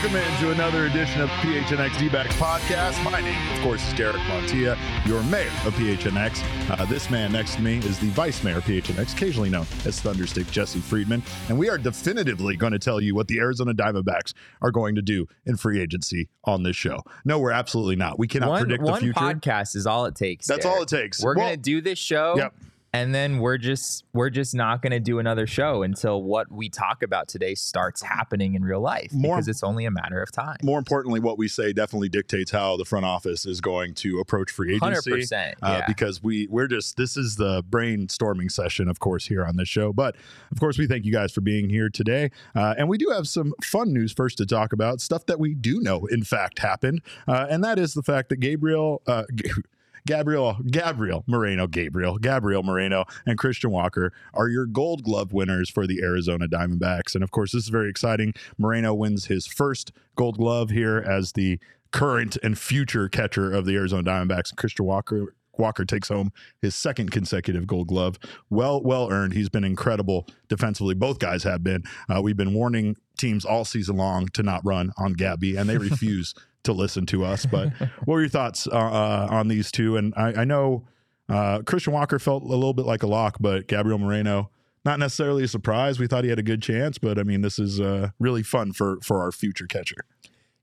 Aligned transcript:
Welcome 0.00 0.16
into 0.32 0.52
another 0.52 0.86
edition 0.86 1.20
of 1.22 1.28
PHNX 1.28 1.98
D-backs 1.98 2.36
podcast. 2.36 3.02
My 3.02 3.20
name, 3.20 3.52
of 3.52 3.60
course, 3.64 3.84
is 3.88 3.92
Derek 3.94 4.14
Montilla, 4.28 4.78
your 5.04 5.20
mayor 5.24 5.48
of 5.66 5.74
PHNX. 5.74 6.40
Uh, 6.70 6.84
this 6.84 7.10
man 7.10 7.32
next 7.32 7.56
to 7.56 7.62
me 7.62 7.78
is 7.78 7.98
the 7.98 8.06
vice 8.10 8.44
mayor 8.44 8.58
of 8.58 8.64
PHNX, 8.64 9.12
occasionally 9.14 9.50
known 9.50 9.66
as 9.84 10.00
Thunderstick 10.00 10.48
Jesse 10.52 10.78
Friedman. 10.78 11.20
And 11.48 11.58
we 11.58 11.68
are 11.68 11.78
definitively 11.78 12.54
going 12.56 12.72
to 12.74 12.78
tell 12.78 13.00
you 13.00 13.16
what 13.16 13.26
the 13.26 13.40
Arizona 13.40 13.74
Diamondbacks 13.74 14.34
are 14.62 14.70
going 14.70 14.94
to 14.94 15.02
do 15.02 15.26
in 15.46 15.56
free 15.56 15.80
agency 15.80 16.28
on 16.44 16.62
this 16.62 16.76
show. 16.76 17.02
No, 17.24 17.40
we're 17.40 17.50
absolutely 17.50 17.96
not. 17.96 18.20
We 18.20 18.28
cannot 18.28 18.50
one, 18.50 18.60
predict 18.60 18.84
the 18.84 18.94
future. 18.98 19.20
one 19.20 19.40
podcast 19.40 19.74
is 19.74 19.84
all 19.84 20.04
it 20.06 20.14
takes. 20.14 20.46
That's 20.46 20.62
Derek. 20.62 20.76
all 20.76 20.82
it 20.84 20.88
takes. 20.88 21.20
We're 21.20 21.34
Well- 21.34 21.46
gonna 21.46 21.56
do 21.56 21.80
this 21.80 21.98
show. 21.98 22.36
Yep. 22.36 22.54
And 22.94 23.14
then 23.14 23.38
we're 23.38 23.58
just 23.58 24.04
we're 24.14 24.30
just 24.30 24.54
not 24.54 24.80
going 24.80 24.92
to 24.92 24.98
do 25.00 25.18
another 25.18 25.46
show 25.46 25.82
until 25.82 26.22
what 26.22 26.50
we 26.50 26.70
talk 26.70 27.02
about 27.02 27.28
today 27.28 27.54
starts 27.54 28.00
happening 28.02 28.54
in 28.54 28.64
real 28.64 28.80
life 28.80 29.12
More- 29.12 29.36
because 29.36 29.46
it's 29.46 29.62
only 29.62 29.84
a 29.84 29.90
matter 29.90 30.22
of 30.22 30.32
time. 30.32 30.56
More 30.62 30.78
importantly, 30.78 31.20
what 31.20 31.36
we 31.36 31.48
say 31.48 31.74
definitely 31.74 32.08
dictates 32.08 32.50
how 32.50 32.78
the 32.78 32.86
front 32.86 33.04
office 33.04 33.44
is 33.44 33.60
going 33.60 33.92
to 33.96 34.20
approach 34.20 34.50
free 34.50 34.70
agency. 34.74 34.84
Hundred 34.86 35.04
percent. 35.20 35.58
uh, 35.62 35.76
Yeah. 35.80 35.86
because 35.86 36.22
we 36.22 36.46
we're 36.48 36.66
just 36.66 36.96
this 36.96 37.16
is 37.18 37.36
the 37.36 37.62
brainstorming 37.64 38.50
session, 38.50 38.88
of 38.88 39.00
course, 39.00 39.26
here 39.26 39.44
on 39.44 39.56
this 39.58 39.68
show. 39.68 39.92
But 39.92 40.16
of 40.50 40.58
course, 40.58 40.78
we 40.78 40.86
thank 40.86 41.04
you 41.04 41.12
guys 41.12 41.30
for 41.30 41.42
being 41.42 41.68
here 41.68 41.90
today, 41.90 42.30
uh, 42.54 42.74
and 42.78 42.88
we 42.88 42.96
do 42.96 43.10
have 43.10 43.28
some 43.28 43.52
fun 43.62 43.92
news 43.92 44.12
first 44.12 44.38
to 44.38 44.46
talk 44.46 44.72
about 44.72 45.02
stuff 45.02 45.26
that 45.26 45.38
we 45.38 45.54
do 45.54 45.80
know 45.80 46.06
in 46.06 46.24
fact 46.24 46.60
happened, 46.60 47.02
uh, 47.28 47.46
and 47.50 47.62
that 47.62 47.78
is 47.78 47.92
the 47.92 48.02
fact 48.02 48.30
that 48.30 48.36
Gabriel. 48.40 49.02
Uh, 49.06 49.24
G- 49.34 49.50
Gabriel, 50.08 50.56
Gabriel 50.70 51.22
Moreno, 51.26 51.66
Gabriel, 51.66 52.16
Gabriel 52.16 52.62
Moreno, 52.62 53.04
and 53.26 53.36
Christian 53.36 53.70
Walker 53.70 54.10
are 54.32 54.48
your 54.48 54.64
Gold 54.64 55.02
Glove 55.02 55.34
winners 55.34 55.68
for 55.68 55.86
the 55.86 56.00
Arizona 56.02 56.48
Diamondbacks. 56.48 57.14
And 57.14 57.22
of 57.22 57.30
course, 57.30 57.52
this 57.52 57.64
is 57.64 57.68
very 57.68 57.90
exciting. 57.90 58.32
Moreno 58.56 58.94
wins 58.94 59.26
his 59.26 59.46
first 59.46 59.92
Gold 60.16 60.38
Glove 60.38 60.70
here 60.70 60.96
as 60.96 61.32
the 61.32 61.58
current 61.90 62.38
and 62.42 62.58
future 62.58 63.10
catcher 63.10 63.52
of 63.52 63.66
the 63.66 63.76
Arizona 63.76 64.02
Diamondbacks. 64.02 64.48
And 64.48 64.56
Christian 64.56 64.86
Walker 64.86 65.34
Walker 65.58 65.84
takes 65.84 66.08
home 66.08 66.32
his 66.62 66.74
second 66.74 67.10
consecutive 67.10 67.66
Gold 67.66 67.88
Glove. 67.88 68.18
Well, 68.48 68.80
well 68.82 69.10
earned. 69.10 69.34
He's 69.34 69.50
been 69.50 69.64
incredible 69.64 70.26
defensively. 70.48 70.94
Both 70.94 71.18
guys 71.18 71.42
have 71.42 71.62
been. 71.62 71.82
Uh, 72.08 72.22
we've 72.22 72.36
been 72.36 72.54
warning 72.54 72.96
teams 73.18 73.44
all 73.44 73.66
season 73.66 73.96
long 73.96 74.28
to 74.28 74.42
not 74.42 74.64
run 74.64 74.92
on 74.96 75.12
Gabby, 75.12 75.56
and 75.56 75.68
they 75.68 75.76
refuse 75.78 76.32
to 76.68 76.72
listen 76.72 77.06
to 77.06 77.24
us. 77.24 77.46
But 77.46 77.72
what 77.78 78.06
were 78.06 78.20
your 78.20 78.28
thoughts 78.28 78.66
uh, 78.66 78.76
uh, 78.76 79.28
on 79.30 79.48
these 79.48 79.72
two? 79.72 79.96
And 79.96 80.14
I, 80.16 80.42
I 80.42 80.44
know 80.44 80.86
uh, 81.28 81.62
Christian 81.62 81.92
Walker 81.92 82.18
felt 82.18 82.42
a 82.42 82.46
little 82.46 82.74
bit 82.74 82.86
like 82.86 83.02
a 83.02 83.06
lock, 83.06 83.36
but 83.40 83.66
Gabriel 83.66 83.98
Moreno. 83.98 84.50
Not 84.84 85.00
necessarily 85.00 85.44
a 85.44 85.48
surprise. 85.48 85.98
We 85.98 86.06
thought 86.06 86.24
he 86.24 86.30
had 86.30 86.38
a 86.38 86.42
good 86.42 86.62
chance, 86.62 86.96
but 86.98 87.18
I 87.18 87.22
mean, 87.22 87.42
this 87.42 87.58
is 87.58 87.80
uh, 87.80 88.10
really 88.18 88.42
fun 88.42 88.72
for 88.72 88.98
for 89.02 89.20
our 89.20 89.32
future 89.32 89.66
catcher. 89.66 90.06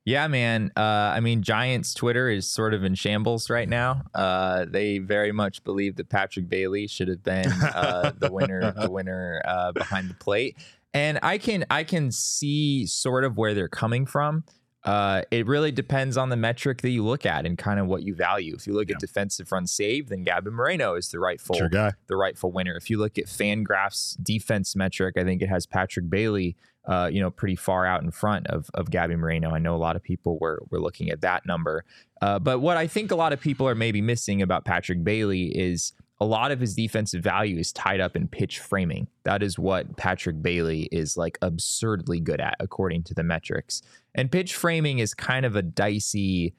Yeah, 0.05 0.27
man. 0.27 0.71
Uh, 0.77 0.79
I 0.79 1.19
mean, 1.19 1.41
Giants 1.41 1.93
Twitter 1.95 2.29
is 2.29 2.47
sort 2.47 2.75
of 2.75 2.83
in 2.83 2.93
shambles 2.93 3.49
right 3.49 3.67
now. 3.67 4.03
Uh, 4.13 4.65
they 4.69 4.99
very 4.99 5.31
much 5.31 5.63
believe 5.63 5.95
that 5.95 6.09
Patrick 6.09 6.47
Bailey 6.47 6.85
should 6.85 7.07
have 7.07 7.23
been 7.23 7.51
uh, 7.51 8.13
the 8.17 8.31
winner, 8.31 8.71
the 8.71 8.89
winner 8.89 9.41
uh, 9.45 9.71
behind 9.71 10.09
the 10.09 10.13
plate. 10.13 10.57
And 10.93 11.19
I 11.23 11.39
can 11.39 11.65
I 11.69 11.83
can 11.83 12.11
see 12.11 12.85
sort 12.85 13.25
of 13.25 13.35
where 13.35 13.53
they're 13.53 13.67
coming 13.67 14.05
from. 14.05 14.43
Uh, 14.85 15.23
it 15.31 15.47
really 15.47 15.71
depends 15.71 16.15
on 16.15 16.29
the 16.29 16.35
metric 16.35 16.81
that 16.81 16.89
you 16.91 17.03
look 17.03 17.25
at 17.25 17.45
and 17.45 17.57
kind 17.57 17.79
of 17.79 17.87
what 17.87 18.03
you 18.03 18.13
value. 18.13 18.53
If 18.55 18.67
you 18.67 18.73
look 18.73 18.87
Yeah. 18.89 18.95
at 18.95 19.01
defensive 19.01 19.51
run 19.51 19.65
save, 19.67 20.09
then 20.09 20.23
Gabby 20.23 20.51
Moreno 20.51 20.93
is 20.95 21.09
the 21.09 21.19
rightful 21.19 21.55
Sure 21.55 21.69
guy. 21.69 21.93
the 22.07 22.15
rightful 22.15 22.51
winner. 22.51 22.75
If 22.75 22.89
you 22.89 22.97
look 22.99 23.17
at 23.17 23.25
Fangraphs 23.25 24.15
defense 24.23 24.75
metric, 24.75 25.15
I 25.17 25.23
think 25.23 25.41
it 25.41 25.49
has 25.49 25.65
Patrick 25.65 26.09
Bailey, 26.09 26.55
uh, 26.87 27.09
you 27.11 27.19
know, 27.19 27.31
pretty 27.31 27.55
far 27.55 27.85
out 27.87 28.03
in 28.03 28.11
front 28.11 28.45
of 28.47 28.69
of 28.75 28.91
Gabby 28.91 29.15
Moreno. 29.15 29.49
I 29.51 29.57
know 29.59 29.75
a 29.75 29.77
lot 29.77 29.95
of 29.95 30.03
people 30.03 30.37
were 30.39 30.61
were 30.69 30.79
looking 30.79 31.09
at 31.09 31.21
that 31.21 31.45
number, 31.47 31.83
uh, 32.21 32.37
but 32.37 32.59
what 32.59 32.77
I 32.77 32.85
think 32.85 33.09
a 33.09 33.15
lot 33.15 33.33
of 33.33 33.41
people 33.41 33.67
are 33.67 33.73
maybe 33.75 34.01
missing 34.01 34.41
about 34.41 34.65
Patrick 34.65 35.03
Bailey 35.03 35.45
is 35.57 35.93
a 36.21 36.25
lot 36.25 36.51
of 36.51 36.59
his 36.61 36.73
defensive 36.75 37.21
value 37.23 37.57
is 37.57 37.73
tied 37.73 37.99
up 37.99 38.15
in 38.15 38.27
pitch 38.27 38.59
framing. 38.59 39.07
That 39.23 39.43
is 39.43 39.59
what 39.59 39.97
Patrick 39.97 40.41
Bailey 40.41 40.83
is 40.91 41.17
like 41.17 41.37
absurdly 41.41 42.19
good 42.21 42.39
at, 42.39 42.55
according 42.59 43.03
to 43.03 43.13
the 43.13 43.23
metrics. 43.23 43.81
And 44.13 44.31
pitch 44.31 44.55
framing 44.55 44.99
is 44.99 45.13
kind 45.13 45.45
of 45.45 45.55
a 45.57 45.61
dicey. 45.61 46.53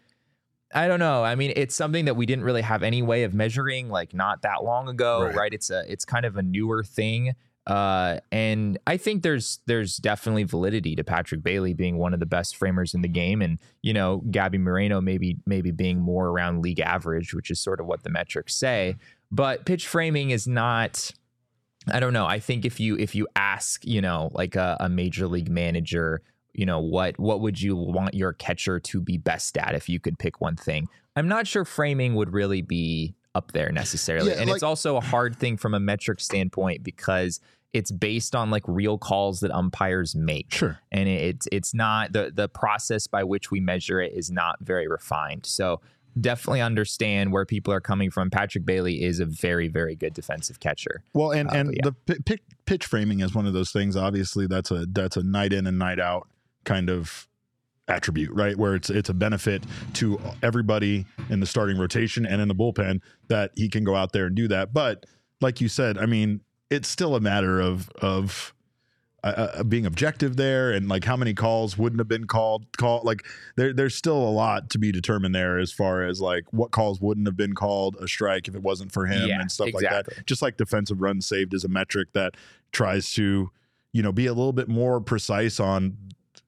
I 0.74 0.88
don't 0.88 0.98
know. 1.00 1.24
I 1.24 1.36
mean, 1.36 1.52
it's 1.56 1.74
something 1.74 2.04
that 2.04 2.16
we 2.16 2.26
didn't 2.26 2.44
really 2.44 2.60
have 2.62 2.82
any 2.82 3.00
way 3.00 3.22
of 3.22 3.32
measuring 3.32 3.88
like 3.88 4.12
not 4.12 4.42
that 4.42 4.62
long 4.62 4.88
ago, 4.88 5.22
Right. 5.22 5.34
right? 5.34 5.54
It's 5.54 5.70
a 5.70 5.84
it's 5.90 6.04
kind 6.04 6.26
of 6.26 6.36
a 6.36 6.42
newer 6.42 6.82
thing. 6.84 7.34
Uh, 7.66 8.20
and 8.30 8.78
I 8.86 8.96
think 8.96 9.22
there's 9.24 9.58
there's 9.66 9.96
definitely 9.96 10.44
validity 10.44 10.94
to 10.96 11.02
Patrick 11.02 11.42
Bailey 11.42 11.74
being 11.74 11.98
one 11.98 12.14
of 12.14 12.20
the 12.20 12.26
best 12.26 12.54
framers 12.56 12.94
in 12.94 13.00
the 13.02 13.08
game, 13.08 13.42
and 13.42 13.58
you 13.82 13.92
know 13.92 14.22
Gabby 14.30 14.58
Moreno 14.58 15.00
maybe 15.00 15.38
maybe 15.46 15.72
being 15.72 15.98
more 16.00 16.28
around 16.28 16.62
league 16.62 16.78
average, 16.78 17.34
which 17.34 17.50
is 17.50 17.58
sort 17.60 17.80
of 17.80 17.86
what 17.86 18.04
the 18.04 18.10
metrics 18.10 18.54
say. 18.54 18.94
But 19.30 19.64
pitch 19.66 19.86
framing 19.86 20.30
is 20.30 20.46
not. 20.46 21.10
I 21.88 22.00
don't 22.00 22.12
know. 22.12 22.26
I 22.26 22.40
think 22.40 22.64
if 22.64 22.80
you 22.80 22.96
if 22.98 23.14
you 23.14 23.28
ask, 23.36 23.84
you 23.84 24.00
know, 24.00 24.30
like 24.32 24.56
a, 24.56 24.76
a 24.80 24.88
major 24.88 25.28
league 25.28 25.50
manager, 25.50 26.22
you 26.52 26.66
know, 26.66 26.80
what 26.80 27.18
what 27.18 27.40
would 27.40 27.60
you 27.60 27.76
want 27.76 28.14
your 28.14 28.32
catcher 28.32 28.80
to 28.80 29.00
be 29.00 29.18
best 29.18 29.56
at 29.56 29.74
if 29.74 29.88
you 29.88 30.00
could 30.00 30.18
pick 30.18 30.40
one 30.40 30.56
thing? 30.56 30.88
I'm 31.14 31.28
not 31.28 31.46
sure 31.46 31.64
framing 31.64 32.14
would 32.16 32.32
really 32.32 32.60
be 32.62 33.14
up 33.34 33.52
there 33.52 33.70
necessarily. 33.70 34.30
Yeah, 34.30 34.38
and 34.38 34.48
like- 34.50 34.56
it's 34.56 34.62
also 34.62 34.96
a 34.96 35.00
hard 35.00 35.36
thing 35.36 35.56
from 35.56 35.74
a 35.74 35.80
metric 35.80 36.20
standpoint 36.20 36.82
because 36.82 37.40
it's 37.72 37.90
based 37.90 38.34
on 38.34 38.50
like 38.50 38.62
real 38.66 38.96
calls 38.96 39.40
that 39.40 39.50
umpires 39.50 40.14
make 40.14 40.52
Sure. 40.54 40.78
and 40.90 41.08
it's 41.08 41.46
it's 41.52 41.74
not 41.74 42.12
the 42.12 42.32
the 42.34 42.48
process 42.48 43.06
by 43.06 43.22
which 43.22 43.50
we 43.50 43.60
measure 43.60 44.00
it 44.00 44.12
is 44.14 44.30
not 44.30 44.56
very 44.60 44.88
refined. 44.88 45.44
So 45.46 45.80
definitely 46.20 46.60
understand 46.60 47.32
where 47.32 47.44
people 47.44 47.72
are 47.72 47.80
coming 47.80 48.10
from. 48.10 48.30
Patrick 48.30 48.64
Bailey 48.64 49.02
is 49.02 49.20
a 49.20 49.26
very 49.26 49.68
very 49.68 49.94
good 49.94 50.14
defensive 50.14 50.60
catcher. 50.60 51.02
Well, 51.12 51.32
and 51.32 51.48
Uh, 51.50 51.54
and 51.54 51.74
yeah. 51.74 51.90
the 52.06 52.22
pitch, 52.22 52.42
pitch 52.66 52.86
framing 52.86 53.20
is 53.20 53.34
one 53.34 53.46
of 53.46 53.52
those 53.52 53.70
things. 53.70 53.96
Obviously, 53.96 54.46
that's 54.46 54.70
a 54.70 54.86
that's 54.90 55.16
a 55.16 55.22
night 55.22 55.52
in 55.52 55.66
and 55.66 55.78
night 55.78 56.00
out 56.00 56.28
kind 56.64 56.90
of 56.90 57.28
attribute, 57.88 58.32
right? 58.32 58.56
Where 58.56 58.74
it's 58.74 58.90
it's 58.90 59.08
a 59.08 59.14
benefit 59.14 59.62
to 59.94 60.20
everybody 60.42 61.06
in 61.30 61.40
the 61.40 61.46
starting 61.46 61.78
rotation 61.78 62.26
and 62.26 62.40
in 62.40 62.48
the 62.48 62.54
bullpen 62.54 63.00
that 63.28 63.52
he 63.54 63.68
can 63.68 63.84
go 63.84 63.94
out 63.94 64.12
there 64.12 64.26
and 64.26 64.34
do 64.34 64.48
that. 64.48 64.72
But 64.72 65.06
like 65.40 65.60
you 65.60 65.68
said, 65.68 65.98
I 65.98 66.06
mean, 66.06 66.40
it's 66.70 66.88
still 66.88 67.14
a 67.14 67.20
matter 67.20 67.60
of 67.60 67.90
of 68.02 68.52
uh, 69.30 69.52
uh, 69.58 69.62
being 69.64 69.86
objective 69.86 70.36
there 70.36 70.70
and 70.72 70.88
like 70.88 71.04
how 71.04 71.16
many 71.16 71.34
calls 71.34 71.76
wouldn't 71.76 71.98
have 71.98 72.08
been 72.08 72.26
called 72.26 72.64
call 72.76 73.00
like 73.04 73.24
there 73.56 73.72
there's 73.72 73.94
still 73.94 74.16
a 74.16 74.30
lot 74.30 74.70
to 74.70 74.78
be 74.78 74.92
determined 74.92 75.34
there 75.34 75.58
as 75.58 75.72
far 75.72 76.02
as 76.04 76.20
like 76.20 76.44
what 76.52 76.70
calls 76.70 77.00
wouldn't 77.00 77.26
have 77.26 77.36
been 77.36 77.54
called 77.54 77.96
a 78.00 78.06
strike 78.06 78.46
if 78.48 78.54
it 78.54 78.62
wasn't 78.62 78.92
for 78.92 79.06
him 79.06 79.28
Yeah, 79.28 79.40
and 79.40 79.50
stuff 79.50 79.72
like 79.74 79.82
that. 79.82 80.26
just 80.26 80.42
like 80.42 80.56
defensive 80.56 81.00
runs 81.00 81.26
saved 81.26 81.54
is 81.54 81.64
a 81.64 81.68
metric 81.68 82.08
that 82.12 82.34
tries 82.72 83.12
to 83.14 83.50
you 83.92 84.02
know 84.02 84.12
be 84.12 84.26
a 84.26 84.32
little 84.32 84.52
bit 84.52 84.68
more 84.68 85.00
precise 85.00 85.58
on 85.58 85.96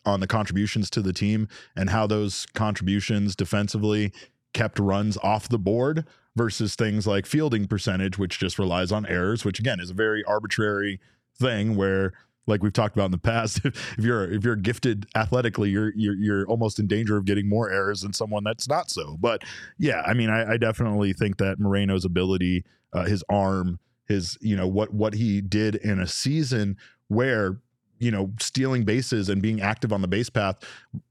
on 0.05 0.21
the 0.21 0.27
contributions 0.27 0.89
to 0.91 1.03
the 1.03 1.12
team 1.12 1.49
and 1.77 1.91
how 1.91 2.06
those 2.06 2.47
contributions 2.55 3.34
defensively 3.34 4.12
kept 4.55 4.78
runs 4.78 5.16
off 5.19 5.49
the 5.49 5.59
board 5.59 6.05
versus 6.37 6.75
things 6.77 7.06
like 7.06 7.27
fielding 7.27 7.66
percentage 7.66 8.16
which 8.19 8.39
just 8.39 8.59
relies 8.59 8.93
on 8.93 9.05
errors 9.06 9.45
which 9.45 9.59
again 9.59 9.81
is 9.81 9.91
a 9.91 9.95
very 9.95 10.22
arbitrary 10.25 11.00
thing 11.37 11.77
where 11.77 12.12
like 12.48 12.62
we've 12.62 12.72
talked 12.72 12.97
about 12.97 13.06
in 13.06 13.10
the 13.10 13.19
past 13.19 13.60
if, 13.64 13.98
you're 13.98 14.31
if 14.31 14.44
you're 14.44 14.56
gifted 14.56 15.06
athletically 15.14 15.70
you're, 15.70 15.92
you're 15.94 16.16
you're 16.16 16.47
almost 16.47 16.78
in 16.78 16.86
danger 16.86 17.16
of 17.16 17.25
getting 17.25 17.48
more 17.48 17.70
errors 17.70 18.00
than 18.00 18.12
someone 18.12 18.42
that's 18.44 18.69
not 18.69 18.91
so. 18.91 19.16
But 19.20 19.42
yeah 19.78 20.03
i 20.06 20.14
mean 20.14 20.31
i, 20.31 20.54
I 20.54 20.56
definitely 20.56 21.12
think 21.12 21.39
that 21.39 21.59
moreno's 21.59 22.04
ability 22.04 22.65
uh, 22.92 23.04
his 23.04 23.22
arm 23.28 23.78
his 24.06 24.39
you 24.41 24.56
know 24.56 24.66
what 24.66 24.92
what 24.92 25.15
he 25.15 25.41
did 25.41 25.77
in 25.77 26.00
a 26.00 26.06
season 26.06 26.77
where 27.09 27.60
you 27.98 28.10
know 28.10 28.33
stealing 28.41 28.84
bases 28.84 29.28
and 29.28 29.42
being 29.42 29.60
active 29.60 29.92
on 29.92 30.03
the 30.03 30.09
base 30.09 30.30
path 30.30 30.56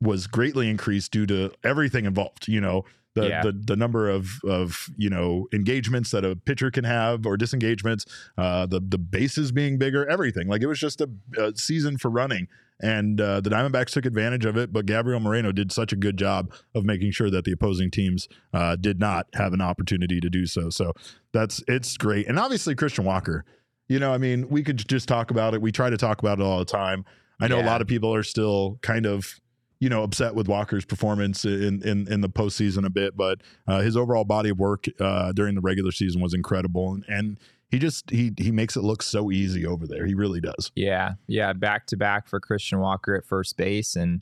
was 0.01 0.27
greatly 0.27 0.69
increased 0.69 1.11
due 1.11 1.25
to 1.25 1.51
everything 1.63 2.05
involved 2.05 2.47
you 2.47 2.61
know 2.61 2.83
the, 3.19 3.27
Yeah. 3.27 3.41
the 3.43 3.51
the 3.51 3.75
number 3.75 4.09
of 4.09 4.39
of 4.45 4.89
you 4.97 5.09
know 5.09 5.47
engagements 5.53 6.11
that 6.11 6.23
a 6.23 6.35
pitcher 6.35 6.69
can 6.71 6.83
have 6.83 7.25
or 7.25 7.37
disengagements 7.37 8.05
uh 8.37 8.65
the 8.65 8.79
the 8.79 8.97
bases 8.97 9.51
being 9.51 9.77
bigger 9.77 10.07
everything 10.07 10.47
like 10.47 10.61
it 10.61 10.67
was 10.67 10.79
just 10.79 11.01
a, 11.01 11.09
a 11.37 11.53
season 11.55 11.97
for 11.97 12.09
running 12.09 12.47
and 12.79 13.19
uh, 13.19 13.41
the 13.41 13.49
Diamondbacks 13.49 13.89
took 13.89 14.05
advantage 14.05 14.45
of 14.45 14.55
it, 14.55 14.71
but 14.71 14.85
Gabriel 14.85 15.19
Moreno 15.19 15.51
did 15.51 15.71
such 15.71 15.91
a 15.91 15.95
good 15.95 16.15
job 16.15 16.53
of 16.75 16.85
making 16.85 17.09
sure 17.09 17.31
that 17.31 17.43
the 17.43 17.51
opposing 17.51 17.89
teams 17.89 18.27
uh, 18.53 18.75
did 18.75 18.99
not 18.99 19.25
have 19.33 19.51
an 19.51 19.61
opportunity 19.61 20.19
to 20.19 20.29
do 20.29 20.45
so. 20.45 20.69
So 20.69 20.93
that's 21.33 21.63
it's 21.67 21.97
great, 21.97 22.27
and 22.27 22.37
obviously 22.37 22.75
Christian 22.75 23.03
Walker. 23.03 23.45
You 23.87 23.97
know, 23.97 24.13
I 24.13 24.19
mean, 24.19 24.47
we 24.49 24.61
could 24.61 24.87
just 24.87 25.07
talk 25.07 25.31
about 25.31 25.55
it. 25.55 25.61
We 25.61 25.71
try 25.71 25.89
to 25.89 25.97
talk 25.97 26.19
about 26.19 26.39
it 26.39 26.43
all 26.43 26.59
the 26.59 26.65
time. 26.65 27.03
I 27.41 27.47
know 27.47 27.59
a 27.59 27.65
lot 27.65 27.81
of 27.81 27.87
people 27.87 28.13
are 28.13 28.21
still 28.21 28.77
kind 28.83 29.07
of, 29.07 29.39
you 29.79 29.89
know, 29.89 30.03
upset 30.03 30.33
with 30.35 30.47
Walker's 30.47 30.85
performance 30.85 31.45
in 31.45 31.81
in, 31.83 32.11
in 32.11 32.21
the 32.21 32.29
postseason 32.29 32.85
a 32.85 32.89
bit, 32.89 33.15
but 33.15 33.41
uh, 33.67 33.81
his 33.81 33.95
overall 33.95 34.25
body 34.25 34.49
of 34.49 34.59
work 34.59 34.85
uh, 34.99 35.31
during 35.33 35.55
the 35.55 35.61
regular 35.61 35.91
season 35.91 36.21
was 36.21 36.33
incredible, 36.33 36.93
and, 36.93 37.05
and 37.07 37.37
he 37.69 37.79
just 37.79 38.09
he 38.09 38.33
he 38.37 38.51
makes 38.51 38.75
it 38.75 38.81
look 38.81 39.03
so 39.03 39.31
easy 39.31 39.65
over 39.65 39.85
there. 39.85 40.05
He 40.05 40.13
really 40.13 40.41
does. 40.41 40.71
Yeah, 40.75 41.13
yeah, 41.27 41.53
back 41.53 41.85
to 41.87 41.97
back 41.97 42.27
for 42.27 42.39
Christian 42.39 42.79
Walker 42.79 43.15
at 43.15 43.25
first 43.25 43.57
base, 43.57 43.95
and 43.95 44.21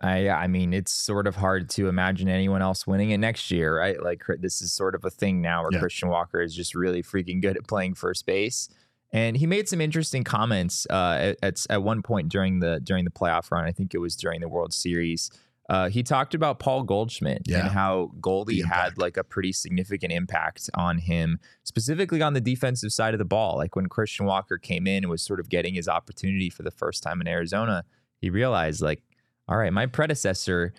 I 0.00 0.28
I 0.28 0.46
mean, 0.48 0.72
it's 0.72 0.92
sort 0.92 1.26
of 1.26 1.36
hard 1.36 1.70
to 1.70 1.88
imagine 1.88 2.28
anyone 2.28 2.60
else 2.62 2.86
winning 2.86 3.10
it 3.10 3.18
next 3.18 3.50
year, 3.50 3.78
right? 3.78 4.02
Like 4.02 4.22
this 4.40 4.60
is 4.60 4.72
sort 4.72 4.94
of 4.94 5.04
a 5.04 5.10
thing 5.10 5.40
now 5.40 5.62
where 5.62 5.72
Yeah. 5.72 5.80
Christian 5.80 6.08
Walker 6.08 6.40
is 6.40 6.54
just 6.54 6.74
really 6.74 7.02
freaking 7.02 7.40
good 7.40 7.56
at 7.56 7.66
playing 7.66 7.94
first 7.94 8.26
base. 8.26 8.68
And 9.12 9.36
he 9.36 9.46
made 9.46 9.68
some 9.68 9.80
interesting 9.80 10.22
comments 10.22 10.86
uh, 10.90 11.34
at, 11.42 11.64
at 11.70 11.82
one 11.82 12.02
point 12.02 12.28
during 12.28 12.60
the 12.60 12.80
during 12.82 13.04
the 13.04 13.10
playoff 13.10 13.50
run. 13.50 13.64
I 13.64 13.72
think 13.72 13.94
it 13.94 13.98
was 13.98 14.14
during 14.16 14.40
the 14.40 14.48
World 14.48 14.72
Series. 14.74 15.30
Uh, 15.70 15.88
he 15.90 16.02
talked 16.02 16.34
about 16.34 16.58
Paul 16.58 16.82
Goldschmidt 16.82 17.42
Yeah. 17.46 17.60
and 17.60 17.68
how 17.68 18.10
Goldie 18.22 18.62
had 18.62 18.96
like 18.96 19.18
a 19.18 19.24
pretty 19.24 19.52
significant 19.52 20.12
impact 20.14 20.70
on 20.74 20.96
him, 20.98 21.38
specifically 21.64 22.22
on 22.22 22.32
the 22.32 22.40
defensive 22.40 22.90
side 22.90 23.12
of 23.12 23.18
the 23.18 23.26
ball. 23.26 23.56
Like 23.58 23.76
when 23.76 23.86
Christian 23.86 24.24
Walker 24.24 24.56
came 24.56 24.86
in 24.86 25.04
and 25.04 25.10
was 25.10 25.22
sort 25.22 25.40
of 25.40 25.50
getting 25.50 25.74
his 25.74 25.86
opportunity 25.86 26.48
for 26.48 26.62
the 26.62 26.70
first 26.70 27.02
time 27.02 27.20
in 27.20 27.28
Arizona, 27.28 27.84
he 28.18 28.30
realized 28.30 28.80
like, 28.80 29.02
all 29.46 29.58
right, 29.58 29.72
my 29.72 29.84
predecessor 29.84 30.72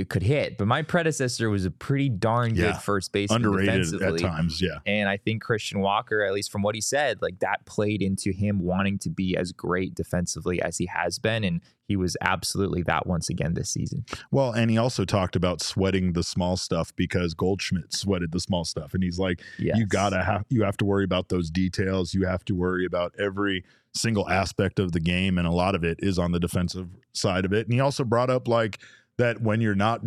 it 0.00 0.08
could 0.08 0.22
hit, 0.22 0.58
but 0.58 0.66
my 0.66 0.82
predecessor 0.82 1.50
was 1.50 1.64
a 1.64 1.70
pretty 1.70 2.08
darn 2.08 2.54
good 2.54 2.76
first 2.76 3.12
baseman 3.12 3.44
Underrated 3.44 4.02
at 4.02 4.18
times. 4.18 4.60
Yeah. 4.60 4.78
And 4.86 5.08
I 5.08 5.16
think 5.16 5.42
Christian 5.42 5.80
Walker, 5.80 6.22
at 6.22 6.32
least 6.32 6.50
from 6.50 6.62
what 6.62 6.74
he 6.74 6.80
said, 6.80 7.20
like 7.22 7.38
that 7.40 7.64
played 7.66 8.02
into 8.02 8.32
him 8.32 8.60
wanting 8.60 8.98
to 9.00 9.10
be 9.10 9.36
as 9.36 9.52
great 9.52 9.94
defensively 9.94 10.60
as 10.62 10.78
he 10.78 10.86
has 10.86 11.18
been. 11.18 11.44
And 11.44 11.60
he 11.86 11.96
was 11.96 12.16
absolutely 12.20 12.82
that 12.84 13.06
once 13.06 13.28
again 13.28 13.54
this 13.54 13.70
season. 13.70 14.04
Well, 14.30 14.52
and 14.52 14.70
he 14.70 14.78
also 14.78 15.04
talked 15.04 15.36
about 15.36 15.60
sweating 15.60 16.14
the 16.14 16.22
small 16.22 16.56
stuff 16.56 16.94
because 16.96 17.34
Goldschmidt 17.34 17.92
sweated 17.92 18.32
the 18.32 18.40
small 18.40 18.64
stuff, 18.64 18.94
and 18.94 19.02
he's 19.02 19.18
like, 19.18 19.42
Yes. 19.58 19.76
you 19.76 19.86
gotta 19.86 20.22
have 20.22 20.44
you 20.48 20.62
have 20.62 20.76
to 20.78 20.84
worry 20.84 21.04
about 21.04 21.28
those 21.28 21.50
details. 21.50 22.14
You 22.14 22.26
have 22.26 22.44
to 22.46 22.54
worry 22.54 22.86
about 22.86 23.14
every 23.18 23.64
single 23.94 24.28
aspect 24.30 24.78
of 24.78 24.92
the 24.92 25.00
game, 25.00 25.38
and 25.38 25.46
a 25.46 25.52
lot 25.52 25.74
of 25.74 25.84
it 25.84 25.98
is 26.02 26.18
on 26.18 26.32
the 26.32 26.40
defensive 26.40 26.88
side 27.12 27.44
of 27.44 27.52
it. 27.52 27.66
And 27.66 27.74
he 27.74 27.80
also 27.80 28.04
brought 28.04 28.30
up 28.30 28.48
like 28.48 28.78
that 29.18 29.40
when 29.42 29.60
you're 29.60 29.74
not 29.74 30.00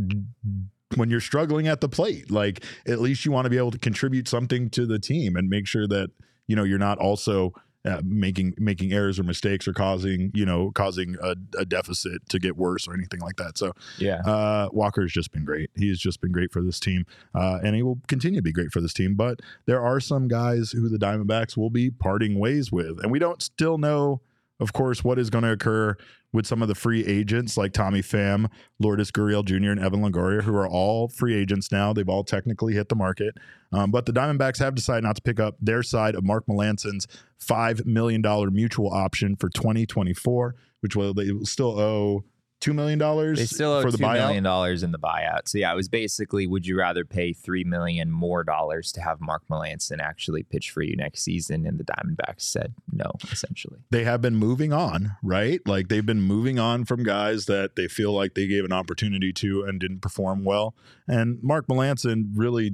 when 0.96 1.10
you're 1.10 1.19
struggling 1.22 1.68
at 1.68 1.81
the 1.81 1.90
plate, 1.90 2.31
like 2.31 2.63
at 2.88 3.00
least 3.00 3.25
you 3.25 3.31
want 3.31 3.46
to 3.46 3.50
be 3.50 3.57
able 3.57 3.72
to 3.72 3.80
contribute 3.80 4.28
something 4.28 4.69
to 4.72 4.86
the 4.86 5.00
team 5.00 5.36
and 5.36 5.50
make 5.50 5.68
sure 5.68 5.88
that 5.88 6.10
you 6.48 6.56
know 6.56 6.63
you're 6.63 6.80
not 6.80 6.98
also 7.00 7.54
uh, 7.86 8.02
making 8.04 8.54
making 8.57 8.94
errors 8.94 9.19
or 9.19 9.24
mistakes 9.24 9.68
or 9.68 9.74
causing 9.74 10.31
you 10.34 10.46
know 10.46 10.72
causing 10.72 11.16
a, 11.22 11.36
a 11.57 11.66
deficit 11.66 12.28
to 12.30 12.40
get 12.40 12.57
worse 12.57 12.88
or 12.88 12.94
anything 12.94 13.19
like 13.19 13.36
that. 13.36 13.57
So 13.57 13.74
Yeah. 14.00 14.22
uh, 14.25 14.69
Walker's 14.72 15.12
just 15.12 15.31
been 15.31 15.46
great. 15.46 15.69
He's 15.75 16.00
just 16.00 16.19
been 16.22 16.31
great 16.31 16.52
for 16.52 16.63
this 16.63 16.80
team, 16.80 17.06
uh, 17.36 17.60
and 17.63 17.75
he 17.75 17.84
will 17.84 18.00
continue 18.07 18.40
to 18.40 18.44
be 18.44 18.52
great 18.54 18.72
for 18.72 18.81
this 18.81 18.94
team. 18.94 19.16
But 19.16 19.42
there 19.66 19.81
are 19.84 20.00
some 20.00 20.28
guys 20.28 20.72
who 20.72 20.88
the 20.90 20.98
Diamondbacks 20.98 21.57
will 21.57 21.69
be 21.69 21.92
parting 21.92 22.40
ways 22.40 22.72
with, 22.72 23.00
and 23.04 23.12
we 23.12 23.19
don't 23.19 23.42
still 23.42 23.78
know, 23.78 24.22
of 24.60 24.74
course, 24.74 25.04
what 25.04 25.19
is 25.19 25.30
going 25.30 25.44
to 25.44 25.52
occur 25.52 25.96
with 26.31 26.46
some 26.46 26.62
of 26.62 26.68
the 26.68 26.75
free 26.75 27.06
agents 27.06 27.57
like 27.57 27.74
Tommy 27.74 28.02
Pham, 28.02 28.50
Lourdes 28.80 29.12
Gurriel 29.12 29.44
Jr., 29.44 29.72
and 29.72 29.80
Evan 29.80 30.02
Longoria, 30.02 30.44
who 30.44 30.56
are 30.56 30.68
all 30.68 31.07
free 31.07 31.34
agents 31.34 31.72
now. 31.72 31.94
They've 31.94 32.07
all 32.07 32.24
technically 32.24 32.74
hit 32.74 32.90
the 32.90 32.96
market, 32.96 33.36
um, 33.72 33.92
but 33.92 34.06
the 34.06 34.13
Diamondbacks 34.13 34.60
have 34.60 34.75
decided 34.75 35.04
not 35.04 35.16
to 35.16 35.22
pick 35.22 35.40
up 35.40 35.56
their 35.62 35.84
side 35.84 36.16
of 36.16 36.24
Mark 36.24 36.46
Melancon's 36.48 37.07
five 37.40 37.86
million 37.86 38.22
dollar 38.22 38.52
mutual 38.52 38.92
option 38.92 39.36
for 39.36 39.50
2024, 39.50 40.56
which 40.81 40.96
will 40.96 41.13
they 41.13 41.31
will 41.31 41.46
still 41.46 41.80
owe. 41.80 42.24
Two 42.62 42.74
million 42.74 42.98
dollars 42.98 43.38
They 43.38 43.46
still 43.46 43.74
owe 43.74 43.81
for 43.81 43.92
the 43.92 43.98
two 43.98 44.04
buyout. 44.04 44.13
million 44.28 44.44
dollars 44.44 44.81
in 44.81 44.92
the 44.92 44.98
buyout. 44.98 45.42
So 45.48 45.57
yeah, 45.60 45.72
it 45.72 45.75
was 45.75 45.88
basically 45.90 46.48
would 46.48 46.66
you 46.66 46.78
rather 46.78 47.06
pay 47.06 47.31
three 47.34 47.63
million 47.63 48.10
more 48.10 48.44
dollars 48.44 48.92
to 48.94 49.02
have 49.02 49.22
Mark 49.22 49.44
Melancon 49.52 50.00
actually 50.00 50.42
pitch 50.44 50.72
for 50.72 50.81
you 50.81 50.96
next 50.96 51.22
season? 51.22 51.68
And 51.68 51.78
the 51.78 51.84
Diamondbacks 51.84 52.42
said 52.42 52.74
no, 52.92 53.12
essentially. 53.31 53.80
they 53.92 54.04
have 54.06 54.22
been 54.22 54.36
moving 54.38 54.74
on, 54.74 55.16
right? 55.22 55.60
Like 55.68 55.90
they've 55.90 56.06
been 56.06 56.22
moving 56.22 56.57
on 56.57 56.86
from 56.86 57.04
guys 57.04 57.46
that 57.46 57.75
they 57.75 57.88
feel 57.88 58.13
like 58.13 58.34
they 58.34 58.48
gave 58.48 58.66
an 58.66 58.72
opportunity 58.74 59.31
to 59.34 59.63
and 59.63 59.80
didn't 59.80 60.00
perform 60.00 60.44
well. 60.44 60.74
And 61.07 61.38
Mark 61.44 61.68
Melancon 61.68 62.31
really 62.34 62.72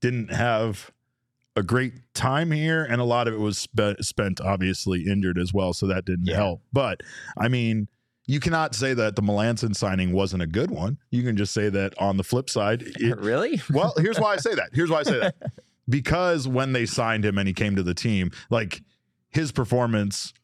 didn't 0.00 0.32
have 0.32 0.90
a 1.56 1.62
great 1.64 1.92
time 2.14 2.52
here, 2.52 2.84
and 2.84 3.00
a 3.00 3.04
lot 3.04 3.26
of 3.26 3.34
it 3.34 3.40
was 3.40 3.58
spe- 3.58 4.00
spent 4.00 4.40
obviously 4.40 5.06
injured 5.06 5.38
as 5.38 5.52
well, 5.52 5.72
so 5.74 5.86
that 5.88 6.04
didn't 6.04 6.26
Yeah. 6.26 6.36
help. 6.36 6.62
But 6.72 7.02
I 7.36 7.48
mean. 7.48 7.88
You 8.28 8.40
cannot 8.40 8.74
say 8.74 8.92
that 8.92 9.16
the 9.16 9.22
Melancon 9.22 9.74
signing 9.74 10.12
wasn't 10.12 10.42
a 10.42 10.46
good 10.46 10.70
one. 10.70 10.98
You 11.10 11.22
can 11.22 11.34
just 11.34 11.54
say 11.54 11.70
that 11.70 11.98
on 11.98 12.18
the 12.18 12.22
flip 12.22 12.50
side, 12.50 12.82
it, 13.00 13.18
really? 13.18 13.60
well, 13.70 13.94
here's 13.96 14.20
why 14.20 14.34
I 14.34 14.36
say 14.36 14.54
that. 14.54 14.68
Here's 14.74 14.90
why 14.90 14.98
I 15.00 15.02
say 15.02 15.18
that. 15.18 15.34
Because 15.88 16.46
when 16.46 16.72
they 16.74 16.84
signed 16.84 17.24
him 17.24 17.38
and 17.38 17.48
he 17.48 17.54
came 17.54 17.74
to 17.76 17.82
the 17.82 17.94
team, 17.94 18.30
like 18.50 18.82
his 19.30 19.50
performance 19.50 20.34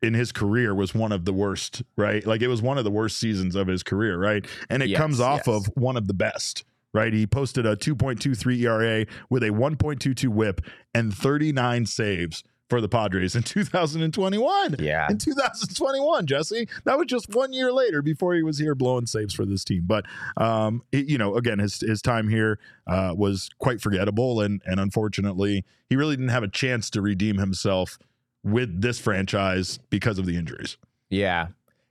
in 0.00 0.14
his 0.14 0.32
career 0.32 0.74
was 0.74 0.94
one 0.94 1.12
of 1.12 1.26
the 1.26 1.32
worst, 1.34 1.82
right? 1.96 2.26
Like 2.26 2.40
it 2.40 2.48
was 2.48 2.62
one 2.62 2.78
of 2.78 2.84
the 2.84 2.90
worst 2.90 3.18
seasons 3.18 3.54
of 3.54 3.66
his 3.66 3.82
career, 3.82 4.18
right? 4.18 4.46
And 4.70 4.82
it 4.82 4.88
Yes, 4.88 4.98
comes 4.98 5.20
off 5.20 5.42
yes. 5.46 5.48
of 5.48 5.66
one 5.74 5.98
of 5.98 6.06
the 6.06 6.14
best, 6.14 6.64
right? 6.94 7.12
He 7.12 7.26
posted 7.26 7.66
a 7.66 7.76
2.23 7.76 8.60
ERA 8.62 9.06
with 9.28 9.42
a 9.42 9.50
1.22 9.50 10.28
whip 10.28 10.62
and 10.94 11.12
39 11.12 11.84
saves 11.84 12.42
for 12.68 12.80
the 12.80 12.88
Padres 12.88 13.36
in 13.36 13.42
2021 13.44 14.76
Yeah. 14.78 15.06
in 15.10 15.18
2021, 15.18 16.26
Jesse. 16.26 16.68
That 16.84 16.98
was 16.98 17.06
just 17.06 17.34
one 17.34 17.52
year 17.52 17.72
later 17.72 18.02
before 18.02 18.34
he 18.34 18.42
was 18.42 18.58
here 18.58 18.74
blowing 18.74 19.06
saves 19.06 19.34
for 19.34 19.44
this 19.44 19.64
team. 19.64 19.84
But 19.86 20.04
um, 20.36 20.82
it- 20.92 21.06
you 21.08 21.18
know, 21.18 21.36
again, 21.36 21.58
his 21.58 21.80
his 21.80 22.02
time 22.02 22.28
here 22.28 22.58
uh, 22.86 23.14
was 23.16 23.48
quite 23.58 23.80
forgettable, 23.80 24.40
and 24.40 24.60
and 24.66 24.80
unfortunately, 24.80 25.64
he 25.88 25.96
really 25.96 26.16
didn't 26.16 26.30
have 26.30 26.42
a 26.42 26.48
chance 26.48 26.90
to 26.90 27.00
redeem 27.02 27.38
himself 27.38 27.98
with 28.42 28.80
this 28.80 28.98
franchise 28.98 29.78
because 29.90 30.18
of 30.18 30.26
the 30.26 30.36
injuries. 30.36 30.76
Yeah. 31.10 31.48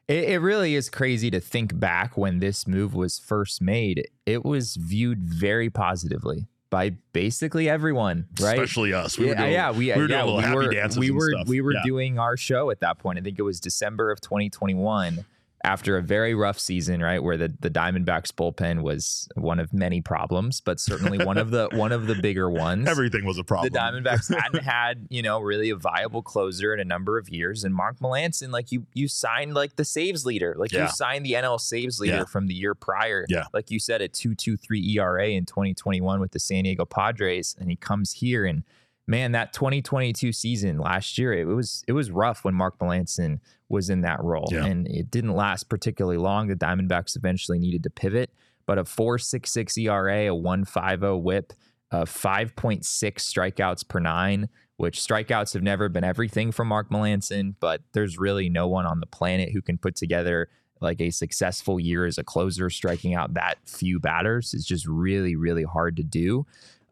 It, 0.08 0.26
it 0.26 0.38
really 0.40 0.76
is 0.76 0.90
crazy 0.90 1.32
to 1.32 1.40
think 1.40 1.80
back 1.80 2.16
when 2.16 2.40
this 2.40 2.68
move 2.68 2.94
was 2.94 3.18
first 3.18 3.62
made. 3.62 4.08
It 4.26 4.46
was 4.46 4.76
viewed 4.76 5.24
very 5.24 5.70
positively 5.70 6.48
by 6.70 6.92
basically 7.14 7.70
everyone, 7.70 8.28
right? 8.40 8.54
Especially 8.54 8.94
us. 8.94 9.18
We 9.18 9.26
were 9.28 9.32
yeah, 9.34 9.38
doing, 9.38 9.52
yeah, 9.54 9.72
we, 9.72 9.78
we 9.78 9.90
were 9.90 9.96
doing 10.08 10.10
yeah, 10.12 10.24
little 10.24 10.38
we 10.38 10.44
happy 10.44 10.56
were, 10.56 10.74
dances 10.74 11.00
we 11.00 11.12
were, 11.12 11.34
we 11.48 11.62
were 11.62 11.74
Yeah. 11.74 11.82
doing 11.86 12.20
our 12.20 12.38
show 12.38 12.70
at 12.70 12.80
that 12.82 12.98
point. 13.00 13.20
I 13.20 13.22
think 13.22 13.40
it 13.40 13.44
was 13.44 13.60
December 13.60 14.12
of 14.12 14.20
2021 14.22 15.26
after 15.66 15.98
a 15.98 16.02
very 16.02 16.36
rough 16.36 16.60
season, 16.60 17.02
right? 17.02 17.22
Where 17.22 17.38
the, 17.38 17.52
the 17.60 17.72
Diamondbacks 17.72 18.32
bullpen 18.32 18.84
was 18.84 19.28
one 19.36 19.60
of 19.60 19.74
many 19.74 20.00
problems, 20.00 20.62
but 20.62 20.80
certainly 20.80 21.26
one 21.26 21.40
of 21.40 21.50
the, 21.50 21.70
one 21.74 21.92
of 21.92 22.06
the 22.06 22.14
bigger 22.14 22.50
ones. 22.50 22.88
Everything 22.88 23.26
was 23.26 23.40
a 23.40 23.44
problem. 23.44 23.74
The 23.74 23.80
Diamondbacks 23.80 24.34
hadn't 24.42 24.64
had, 24.64 25.08
you 25.10 25.24
know, 25.24 25.40
really 25.42 25.72
a 25.72 25.76
viable 25.76 26.22
closer 26.22 26.72
in 26.74 26.80
a 26.80 26.86
number 26.86 27.18
of 27.18 27.30
years. 27.30 27.64
And 27.64 27.74
Mark 27.74 27.98
Melancon, 28.00 28.52
like 28.52 28.72
you, 28.72 28.86
you 28.94 29.08
signed 29.08 29.56
like 29.56 29.76
the 29.76 29.86
saves 29.86 30.24
leader, 30.26 30.56
like 30.58 30.72
Yeah. 30.72 30.84
you 30.84 30.90
signed 30.90 31.26
the 31.26 31.34
NL 31.34 31.60
saves 31.60 32.00
leader 32.00 32.18
Yeah. 32.18 32.26
from 32.26 32.46
the 32.46 32.54
year 32.54 32.76
prior. 32.76 33.26
Yeah. 33.28 33.46
Like 33.52 33.72
you 33.72 33.80
said, 33.80 34.02
a 34.02 34.08
two 34.08 34.36
two 34.36 34.58
three 34.58 34.82
ERA 34.98 35.30
in 35.30 35.46
2021 35.46 36.20
with 36.20 36.32
the 36.32 36.40
San 36.40 36.64
Diego 36.66 36.86
Padres, 36.86 37.56
and 37.60 37.72
he 37.72 37.76
comes 37.76 38.12
here 38.14 38.46
and 38.46 38.64
man, 39.08 39.32
that 39.34 39.54
2022 39.54 40.32
season 40.32 40.78
last 40.78 41.18
year, 41.18 41.34
it 41.34 41.46
was 41.46 41.84
it 41.88 41.94
was 41.94 42.12
rough 42.12 42.44
when 42.44 42.54
Mark 42.54 42.78
Melancon 42.80 43.40
was 43.70 43.90
in 43.90 44.02
that 44.02 44.24
role, 44.24 44.48
Yeah. 44.52 44.66
and 44.66 44.88
it 44.88 45.10
didn't 45.12 45.34
last 45.34 45.70
particularly 45.70 46.18
long. 46.18 46.48
The 46.48 46.56
Diamondbacks 46.56 47.16
eventually 47.16 47.60
needed 47.60 47.84
to 47.84 47.90
pivot, 47.90 48.32
but 48.66 48.78
a 48.78 48.84
4.66 48.84 49.78
ERA, 49.78 50.28
a 50.28 50.36
1.50 50.36 51.20
WHIP, 51.22 51.54
uh, 51.92 52.06
5.6 52.06 52.84
strikeouts 52.84 53.88
per 53.88 54.00
nine. 54.00 54.50
Which 54.78 55.00
strikeouts 55.00 55.54
have 55.54 55.64
never 55.64 55.88
been 55.88 56.04
everything 56.04 56.52
for 56.52 56.66
Mark 56.66 56.90
Melancon, 56.90 57.56
but 57.62 57.82
there's 57.94 58.18
really 58.18 58.50
no 58.50 58.68
one 58.68 58.86
on 58.86 59.00
the 59.00 59.06
planet 59.06 59.52
who 59.54 59.62
can 59.62 59.78
put 59.78 59.96
together 59.96 60.50
like 60.82 61.00
a 61.00 61.12
successful 61.12 61.80
year 61.80 62.06
as 62.06 62.18
a 62.18 62.26
closer, 62.26 62.70
striking 62.70 63.14
out 63.16 63.36
that 63.36 63.58
few 63.66 64.02
batters 64.02 64.54
is 64.54 64.66
just 64.66 64.86
really, 64.86 65.38
really 65.38 65.64
hard 65.64 65.96
to 65.96 66.04
do. 66.04 66.46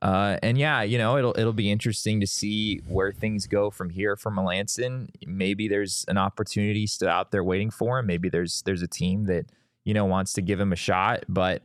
Uh, 0.03 0.37
and 0.43 0.57
yeah, 0.57 0.81
you 0.81 0.97
know, 0.97 1.17
it'll 1.17 1.33
it'll 1.37 1.53
be 1.53 1.71
interesting 1.71 2.19
to 2.19 2.27
see 2.27 2.81
where 2.87 3.13
things 3.13 3.47
go 3.47 3.69
from 3.71 3.89
here 3.89 4.17
for 4.17 4.31
Melancon. 4.31 5.07
Maybe 5.25 5.69
there's 5.69 6.03
an 6.09 6.17
opportunity 6.17 6.85
still 6.87 7.07
out 7.07 7.31
there 7.31 7.43
waiting 7.43 7.71
for 7.71 7.99
him. 7.99 8.05
Maybe 8.07 8.27
there's 8.27 8.61
there's 8.63 8.81
a 8.81 8.87
team 8.87 9.27
that 9.27 9.45
you 9.85 9.93
know 9.93 10.03
wants 10.03 10.33
to 10.33 10.41
give 10.41 10.59
him 10.59 10.73
a 10.73 10.75
shot, 10.75 11.23
but 11.29 11.61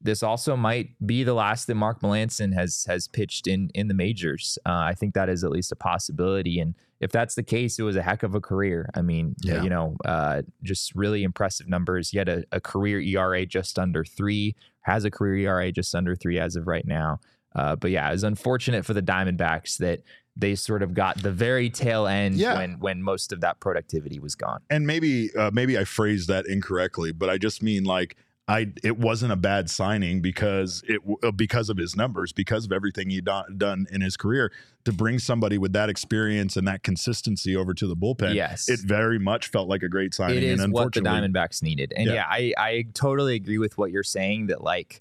this 0.00 0.22
also 0.22 0.56
might 0.56 0.88
be 1.06 1.22
the 1.22 1.34
last 1.34 1.66
that 1.66 1.74
Mark 1.74 2.00
Melancon 2.00 2.54
has 2.54 2.86
has 2.88 3.08
pitched 3.08 3.46
in 3.46 3.70
in 3.74 3.88
the 3.88 3.94
majors. 3.94 4.58
Uh, 4.64 4.72
I 4.72 4.94
think 4.94 5.12
that 5.12 5.28
is 5.28 5.44
at 5.44 5.50
least 5.50 5.70
a 5.70 5.76
possibility, 5.76 6.60
and 6.60 6.74
if 7.00 7.12
that's 7.12 7.34
the 7.34 7.42
case, 7.42 7.78
it 7.78 7.82
was 7.82 7.96
a 7.96 8.02
heck 8.02 8.22
of 8.22 8.34
a 8.34 8.40
career. 8.40 8.88
I 8.94 9.02
mean, 9.02 9.34
Yeah. 9.42 9.62
you 9.62 9.68
know, 9.68 9.96
uh, 10.06 10.42
just 10.62 10.94
really 10.94 11.24
impressive 11.24 11.68
numbers. 11.68 12.08
He 12.08 12.16
had 12.16 12.28
a, 12.30 12.44
a 12.52 12.60
career 12.60 13.00
ERA 13.00 13.44
just 13.44 13.78
under 13.78 14.02
three, 14.02 14.54
has 14.82 15.04
a 15.04 15.10
career 15.10 15.36
ERA 15.48 15.72
just 15.72 15.94
under 15.94 16.16
three 16.16 16.38
as 16.38 16.56
of 16.56 16.66
right 16.66 16.86
now. 16.86 17.20
Uh, 17.54 17.76
but 17.76 17.90
yeah, 17.90 18.08
it 18.08 18.12
was 18.12 18.24
unfortunate 18.24 18.84
for 18.84 18.94
the 18.94 19.02
Diamondbacks 19.02 19.76
that 19.78 20.00
they 20.36 20.54
sort 20.54 20.82
of 20.82 20.94
got 20.94 21.22
the 21.22 21.30
very 21.30 21.68
tail 21.68 22.06
end 22.06 22.36
Yeah. 22.36 22.56
when 22.58 22.78
when 22.80 23.02
most 23.02 23.32
of 23.32 23.40
that 23.42 23.60
productivity 23.60 24.18
was 24.18 24.34
gone. 24.34 24.60
and 24.70 24.86
maybe 24.86 25.28
uh, 25.36 25.50
maybe 25.52 25.76
I 25.78 25.84
phrased 25.84 26.28
that 26.28 26.46
incorrectly, 26.46 27.12
but 27.12 27.28
I 27.28 27.36
just 27.38 27.62
mean 27.62 27.84
like 27.84 28.16
I 28.48 28.72
it 28.82 28.96
wasn't 28.98 29.30
a 29.32 29.36
bad 29.36 29.68
signing 29.70 30.20
because 30.22 30.82
it 30.88 31.00
uh, 31.22 31.30
because 31.30 31.68
of 31.68 31.76
his 31.76 31.94
numbers, 31.94 32.32
because 32.32 32.64
of 32.64 32.72
everything 32.72 33.10
he'd 33.10 33.26
done, 33.26 33.56
done 33.58 33.86
in 33.92 34.00
his 34.00 34.16
career. 34.16 34.50
To 34.84 34.92
bring 34.92 35.20
somebody 35.20 35.58
with 35.58 35.72
that 35.74 35.88
experience 35.88 36.56
and 36.56 36.66
that 36.66 36.82
consistency 36.82 37.54
over 37.54 37.72
to 37.72 37.86
the 37.86 37.94
bullpen, 37.94 38.34
Yes. 38.34 38.68
it 38.68 38.80
very 38.80 39.16
much 39.20 39.46
felt 39.46 39.68
like 39.68 39.84
a 39.84 39.88
great 39.88 40.12
signing. 40.12 40.38
It 40.38 40.42
is 40.42 40.60
and 40.60 40.72
what 40.72 40.92
the 40.92 41.00
Diamondbacks 41.02 41.62
needed. 41.62 41.92
And 41.94 42.06
Yeah. 42.08 42.14
yeah, 42.14 42.24
I, 42.28 42.52
I 42.58 42.84
totally 42.92 43.36
agree 43.36 43.58
with 43.58 43.78
what 43.78 43.92
you're 43.92 44.02
saying 44.02 44.46
that 44.48 44.64
like 44.64 45.00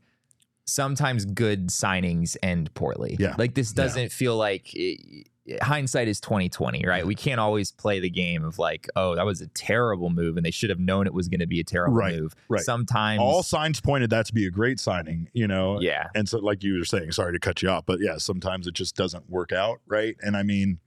sometimes 0.72 1.26
good 1.26 1.68
signings 1.68 2.38
end 2.42 2.74
poorly. 2.74 3.18
Yeah. 3.20 3.36
Like 3.38 3.54
this 3.54 3.72
doesn't 3.74 4.12
feel 4.12 4.38
like 4.38 4.72
eh, 4.78 4.96
eh, 5.50 5.58
hindsight 5.62 6.08
is 6.08 6.20
2020, 6.22 6.86
right? 6.88 7.06
We 7.06 7.16
can't 7.16 7.40
always 7.40 7.72
play 7.72 8.00
the 8.00 8.10
game 8.10 8.44
of 8.44 8.58
like, 8.58 8.88
oh, 8.96 9.16
that 9.16 9.26
was 9.26 9.42
a 9.42 9.48
terrible 9.48 10.10
move 10.10 10.38
and 10.38 10.46
they 10.46 10.52
should 10.52 10.70
have 10.70 10.80
known 10.80 11.08
it 11.08 11.14
was 11.14 11.28
going 11.28 11.42
to 11.42 11.48
be 11.48 11.60
a 11.60 11.64
terrible 11.64 11.96
Right, 11.98 12.16
move. 12.16 12.34
right. 12.48 12.62
Sometimes 12.62 13.20
all 13.20 13.44
signs 13.44 13.82
pointed 13.82 14.10
that 14.12 14.26
to 14.28 14.34
be 14.34 14.46
a 14.46 14.52
great 14.52 14.80
signing. 14.80 15.30
You 15.34 15.48
know, 15.48 15.82
yeah. 15.82 16.08
and 16.16 16.28
so 16.30 16.40
like 16.40 16.64
you 16.64 16.78
were 16.80 16.86
saying 16.86 17.12
sorry 17.12 17.34
to 17.34 17.40
cut 17.40 17.62
you 17.62 17.70
off 17.70 17.86
but 17.86 18.00
yeah 18.00 18.18
sometimes 18.18 18.68
it 18.68 18.74
just 18.74 18.96
doesn't 18.96 19.30
work 19.30 19.52
out 19.52 19.80
right 19.88 20.16
and 20.22 20.38
i 20.38 20.44
mean 20.44 20.80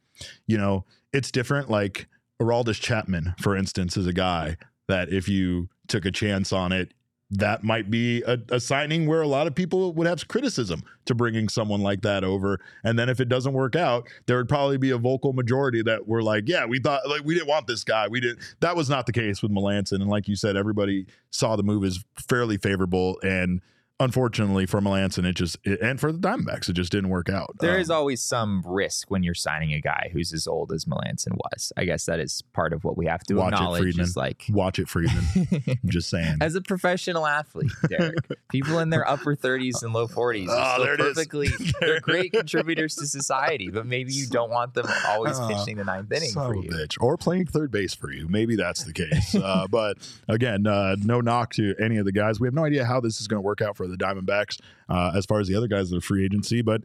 you 0.46 0.56
know 0.56 0.84
it's 1.12 1.30
different 1.30 1.68
like 1.68 2.06
Aroldis 2.40 2.80
Chapman 2.80 3.34
for 3.40 3.56
instance 3.56 3.96
is 3.96 4.06
a 4.06 4.12
guy 4.12 4.56
that 4.88 5.08
if 5.12 5.28
you 5.28 5.68
took 5.88 6.04
a 6.04 6.10
chance 6.10 6.52
on 6.52 6.72
it 6.72 6.92
that 7.30 7.64
might 7.64 7.90
be 7.90 8.22
a, 8.22 8.38
a 8.50 8.60
signing 8.60 9.06
where 9.06 9.22
a 9.22 9.26
lot 9.26 9.46
of 9.46 9.54
people 9.54 9.92
would 9.92 10.06
have 10.06 10.26
criticism 10.28 10.82
to 11.06 11.14
bringing 11.14 11.48
someone 11.48 11.80
like 11.80 12.02
that 12.02 12.22
over. 12.22 12.60
And 12.84 12.98
then 12.98 13.08
if 13.08 13.18
it 13.18 13.28
doesn't 13.28 13.52
work 13.52 13.74
out 13.76 14.06
there 14.26 14.36
would 14.36 14.48
probably 14.48 14.78
be 14.78 14.90
a 14.90 14.98
vocal 14.98 15.32
majority 15.32 15.82
that 15.82 16.06
were 16.06 16.22
like 16.22 16.44
yeah 16.46 16.64
we 16.66 16.78
thought 16.78 17.08
like 17.08 17.24
we 17.24 17.34
didn't 17.34 17.48
want 17.48 17.66
this 17.66 17.84
guy. 17.84 18.08
We 18.08 18.20
didn't 18.20 18.40
that 18.60 18.76
was 18.76 18.88
not 18.88 19.06
the 19.06 19.12
case 19.12 19.42
with 19.42 19.50
Melancon. 19.50 19.92
And 19.94 20.08
like 20.08 20.28
you 20.28 20.36
said 20.36 20.56
everybody 20.56 21.06
saw 21.30 21.56
the 21.56 21.62
move 21.62 21.84
as 21.84 22.04
fairly 22.28 22.58
favorable. 22.58 23.18
And 23.22 23.60
unfortunately 24.00 24.66
for 24.66 24.80
Melancon, 24.80 25.24
it 25.24 25.34
just 25.34 25.56
it, 25.64 25.80
and 25.80 26.00
for 26.00 26.10
the 26.12 26.18
Diamondbacks, 26.18 26.68
it 26.68 26.72
just 26.74 26.90
didn't 26.92 27.10
work 27.10 27.28
out. 27.28 27.50
There 27.60 27.74
Um, 27.74 27.80
is 27.80 27.90
always 27.90 28.20
some 28.20 28.62
risk 28.66 29.10
when 29.10 29.22
you're 29.22 29.34
signing 29.34 29.72
a 29.72 29.80
guy 29.80 30.10
who's 30.12 30.32
as 30.32 30.46
old 30.46 30.72
as 30.72 30.84
Melancon 30.84 31.36
was. 31.36 31.72
I 31.76 31.84
guess 31.84 32.06
that 32.06 32.18
is 32.20 32.42
part 32.52 32.72
of 32.72 32.84
what 32.84 32.96
we 32.96 33.06
have 33.06 33.22
to 33.24 33.34
Watch 33.34 33.52
it, 33.52 33.56
acknowledge. 33.56 33.82
Friedman. 33.82 34.04
Is 34.04 34.16
like 34.16 34.44
watch 34.50 34.78
it, 34.78 34.88
Friedman. 34.88 35.24
I'm 35.66 35.78
just 35.90 36.10
saying. 36.10 36.38
as 36.40 36.54
a 36.54 36.60
professional 36.60 37.26
athlete, 37.26 37.70
Derek, 37.88 38.16
people 38.50 38.78
in 38.80 38.90
their 38.90 39.08
upper 39.08 39.36
30s 39.36 39.82
and 39.82 39.92
low 39.92 40.06
40s 40.08 40.48
are 40.48 40.80
Oh, 40.80 40.96
perfectly 40.96 41.48
they're 41.80 42.00
great 42.00 42.32
contributors 42.32 42.96
to 42.96 43.06
society, 43.06 43.68
but 43.70 43.86
maybe 43.86 44.12
you 44.12 44.26
don't 44.26 44.50
want 44.50 44.74
them 44.74 44.86
always 45.08 45.38
Oh, 45.38 45.48
pitching 45.48 45.76
the 45.76 45.84
ninth 45.84 46.10
inning 46.12 46.32
for 46.32 46.54
you. 46.56 46.68
bitch. 46.70 46.96
Or 47.00 47.16
playing 47.16 47.46
third 47.46 47.70
base 47.70 47.94
for 47.94 48.10
you. 48.12 48.26
Maybe 48.28 48.56
that's 48.56 48.84
the 48.84 48.92
case. 48.92 49.34
uh, 49.34 49.66
but 49.70 49.98
again, 50.28 50.66
uh, 50.66 50.96
no 51.02 51.20
knock 51.20 51.52
to 51.54 51.74
any 51.80 51.96
of 51.98 52.04
the 52.04 52.12
guys. 52.12 52.40
We 52.40 52.46
have 52.46 52.54
no 52.54 52.64
idea 52.64 52.84
how 52.84 53.00
this 53.00 53.20
is 53.20 53.28
going 53.28 53.38
to 53.38 53.44
work 53.46 53.60
out 53.62 53.76
for 53.76 53.83
the 53.90 53.96
Diamondbacks 53.96 54.58
uh, 54.88 55.12
as 55.14 55.26
far 55.26 55.40
as 55.40 55.48
the 55.48 55.54
other 55.54 55.68
guys 55.68 55.90
in 55.90 55.96
the 55.96 56.02
free 56.02 56.24
agency. 56.24 56.62
But 56.62 56.82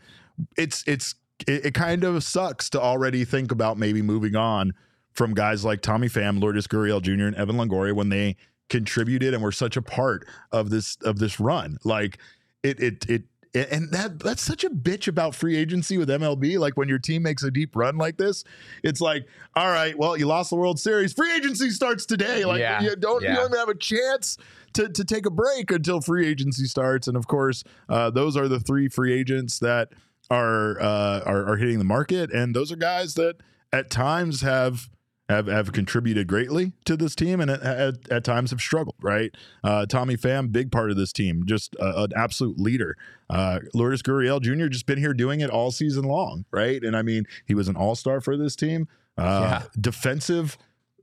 it's 0.58 0.84
it's 0.88 1.16
it, 1.48 1.68
it 1.68 1.74
kind 1.74 2.04
of 2.04 2.24
sucks 2.24 2.70
to 2.72 2.82
already 2.82 3.26
think 3.26 3.52
about 3.52 3.78
maybe 3.78 4.02
moving 4.02 4.36
on 4.36 4.74
from 5.14 5.34
guys 5.34 5.66
like 5.66 5.82
Tommy 5.82 6.08
Pham, 6.08 6.40
Lourdes 6.40 6.68
Gurriel 6.68 7.02
Jr., 7.02 7.26
and 7.26 7.36
Evan 7.36 7.58
Longoria 7.58 7.94
when 7.94 8.10
they 8.10 8.36
contributed 8.70 9.34
and 9.34 9.44
were 9.44 9.52
such 9.52 9.76
a 9.76 9.82
part 9.82 10.28
of 10.52 10.70
this 10.70 10.98
of 11.04 11.20
this 11.20 11.40
run. 11.40 11.78
Like 11.84 12.20
it 12.64 12.80
it 12.80 13.10
it 13.10 13.24
and 13.54 13.92
that 13.92 14.20
that's 14.20 14.44
such 14.44 14.64
a 14.64 14.70
bitch 14.70 15.08
about 15.08 15.34
free 15.34 15.58
agency 15.58 15.98
with 15.98 16.10
MLB. 16.10 16.60
Like 16.60 16.78
when 16.78 16.88
your 16.88 17.00
team 17.00 17.24
makes 17.24 17.44
a 17.44 17.50
deep 17.50 17.76
run 17.76 17.98
like 17.98 18.18
this, 18.18 18.44
it's 18.84 19.02
like, 19.02 19.28
all 19.56 19.70
right, 19.70 19.98
well, 19.98 20.16
you 20.18 20.28
lost 20.28 20.52
the 20.52 20.56
World 20.56 20.80
Series. 20.80 21.14
Free 21.14 21.34
agency 21.36 21.72
starts 21.72 22.06
today. 22.06 22.46
Like 22.46 22.60
Yeah, 22.60 22.82
you 22.82 22.96
don't 22.96 23.24
you 23.32 23.36
don't 23.36 23.46
even 23.48 23.58
have 23.60 23.70
a 23.70 23.76
chance 23.76 24.38
to 24.74 24.90
to 24.90 25.04
take 25.04 25.26
a 25.26 25.32
break 25.32 25.72
until 25.72 26.02
free 26.02 26.28
agency 26.28 26.66
starts. 26.66 27.08
And 27.08 27.18
of 27.18 27.28
course, 27.28 27.64
uh, 27.88 28.12
those 28.12 28.38
are 28.38 28.48
the 28.48 28.60
three 28.60 28.88
free 28.88 29.14
agents 29.14 29.60
that 29.60 29.90
are, 30.30 30.80
uh, 30.80 31.22
are 31.26 31.54
are 31.54 31.58
hitting 31.58 31.80
the 31.80 31.86
market, 31.86 32.32
and 32.32 32.56
those 32.56 32.72
are 32.72 32.76
guys 32.76 33.16
that 33.16 33.38
at 33.74 33.90
times 33.90 34.42
have. 34.42 34.90
Have, 35.30 35.46
have 35.46 35.72
contributed 35.72 36.26
greatly 36.26 36.74
to 36.86 36.98
this 36.98 37.14
team 37.14 37.40
and 37.40 37.52
at, 37.52 37.62
at, 37.62 38.12
at 38.12 38.24
times 38.24 38.50
have 38.50 38.60
struggled, 38.60 38.96
right? 39.00 39.32
Uh, 39.64 39.86
Tommy 39.86 40.18
Pham, 40.18 40.52
big 40.52 40.72
part 40.72 40.90
of 40.90 40.98
this 40.98 41.14
team, 41.14 41.44
just 41.46 41.76
uh, 41.80 41.94
an 41.98 42.10
absolute 42.16 42.60
leader. 42.60 42.98
Uh, 43.30 43.60
Lourdes 43.76 44.02
Gurriel 44.02 44.42
Jr. 44.42 44.66
just 44.70 44.88
been 44.88 44.98
here 44.98 45.14
doing 45.14 45.40
it 45.42 45.52
all 45.52 45.70
season 45.70 46.04
long, 46.04 46.46
right? 46.50 46.82
And 46.84 46.98
I 46.98 47.04
mean, 47.04 47.26
he 47.46 47.54
was 47.54 47.68
an 47.68 47.76
all 47.76 47.94
star 47.94 48.22
for 48.22 48.36
this 48.38 48.56
team. 48.56 48.88
Uh, 49.20 49.22
Yeah. 49.62 49.64
Defensive. 49.80 50.58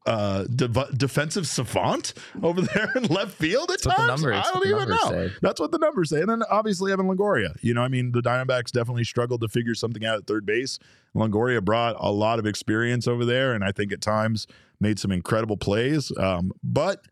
Uh, 0.06 0.44
defensive 0.44 1.48
savant 1.48 2.14
over 2.40 2.60
there 2.74 2.92
in 2.94 3.04
left 3.04 3.32
field 3.32 3.70
at 3.72 3.82
That's 3.82 3.86
what 3.86 3.96
the 3.96 4.06
times. 4.06 4.24
I 4.24 4.52
don't 4.52 4.66
even 4.66 4.88
know. 4.88 5.10
say. 5.10 5.32
That's 5.42 5.60
what 5.60 5.72
the 5.72 5.78
numbers 5.78 6.10
say. 6.10 6.20
And 6.20 6.28
then 6.28 6.42
obviously 6.48 6.92
Evan 6.92 7.06
Longoria. 7.08 7.56
You 7.60 7.74
know, 7.74 7.82
I 7.82 7.88
mean, 7.88 8.12
the 8.12 8.20
Diamondbacks 8.20 8.70
definitely 8.70 9.02
struggled 9.04 9.40
to 9.40 9.48
figure 9.48 9.74
something 9.74 10.04
out 10.04 10.18
at 10.18 10.26
third 10.26 10.46
base. 10.46 10.78
Longoria 11.16 11.64
brought 11.64 11.96
a 11.98 12.12
lot 12.12 12.38
of 12.38 12.46
experience 12.46 13.08
over 13.08 13.24
there, 13.24 13.52
and 13.52 13.64
I 13.64 13.72
think 13.72 13.92
at 13.92 14.00
times 14.00 14.46
made 14.80 14.98
some 14.98 15.10
incredible 15.10 15.56
plays. 15.56 16.12
Um, 16.16 16.52
but 16.62 17.04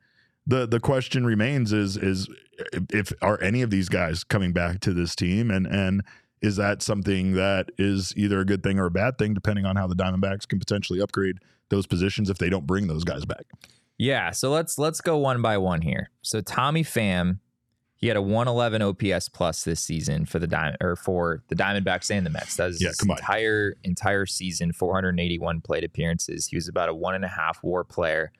the 0.46 0.66
the 0.66 0.80
question 0.80 1.24
remains 1.24 1.72
is 1.72 1.96
is 1.96 2.28
if 2.92 3.12
are 3.22 3.42
any 3.42 3.62
of 3.62 3.70
these 3.70 3.88
guys 3.88 4.24
coming 4.24 4.52
back 4.52 4.80
to 4.80 4.92
this 4.92 5.14
team 5.14 5.50
and 5.50 5.66
and 5.66 6.02
is 6.44 6.56
that 6.56 6.82
something 6.82 7.32
that 7.32 7.70
is 7.78 8.12
either 8.18 8.38
a 8.40 8.44
good 8.44 8.62
thing 8.62 8.78
or 8.78 8.84
a 8.84 8.90
bad 8.90 9.16
thing 9.16 9.32
depending 9.32 9.64
on 9.64 9.76
how 9.76 9.86
the 9.86 9.94
Diamondbacks 9.94 10.46
can 10.46 10.58
potentially 10.58 11.00
upgrade 11.00 11.38
those 11.70 11.86
positions 11.86 12.28
if 12.28 12.36
they 12.36 12.50
don't 12.50 12.66
bring 12.66 12.86
those 12.86 13.02
guys 13.02 13.24
back. 13.24 13.46
Yeah, 13.96 14.30
so 14.30 14.50
let's 14.50 14.78
let's 14.78 15.00
go 15.00 15.16
one 15.16 15.40
by 15.40 15.56
one 15.56 15.80
here. 15.80 16.10
So 16.20 16.42
Tommy 16.42 16.84
Pham, 16.84 17.38
he 17.94 18.08
had 18.08 18.18
a 18.18 18.22
111 18.22 18.82
OPS 18.82 19.30
plus 19.30 19.64
this 19.64 19.80
season 19.80 20.26
for 20.26 20.38
the 20.38 20.46
Diamond 20.46 20.76
or 20.82 20.96
for 20.96 21.42
the 21.48 21.54
Diamondbacks 21.54 22.10
and 22.10 22.26
the 22.26 22.30
Mets. 22.30 22.56
That 22.56 22.66
was 22.66 22.82
Yeah, 22.82 22.88
his 22.88 23.00
entire 23.08 23.76
entire 23.82 24.26
season, 24.26 24.72
481 24.72 25.62
plate 25.62 25.84
appearances. 25.84 26.48
He 26.48 26.56
was 26.56 26.68
about 26.68 26.90
a 26.90 26.94
one 26.94 27.14
and 27.14 27.24
a 27.24 27.28
half 27.28 27.62
WAR 27.62 27.84
player, 27.84 28.32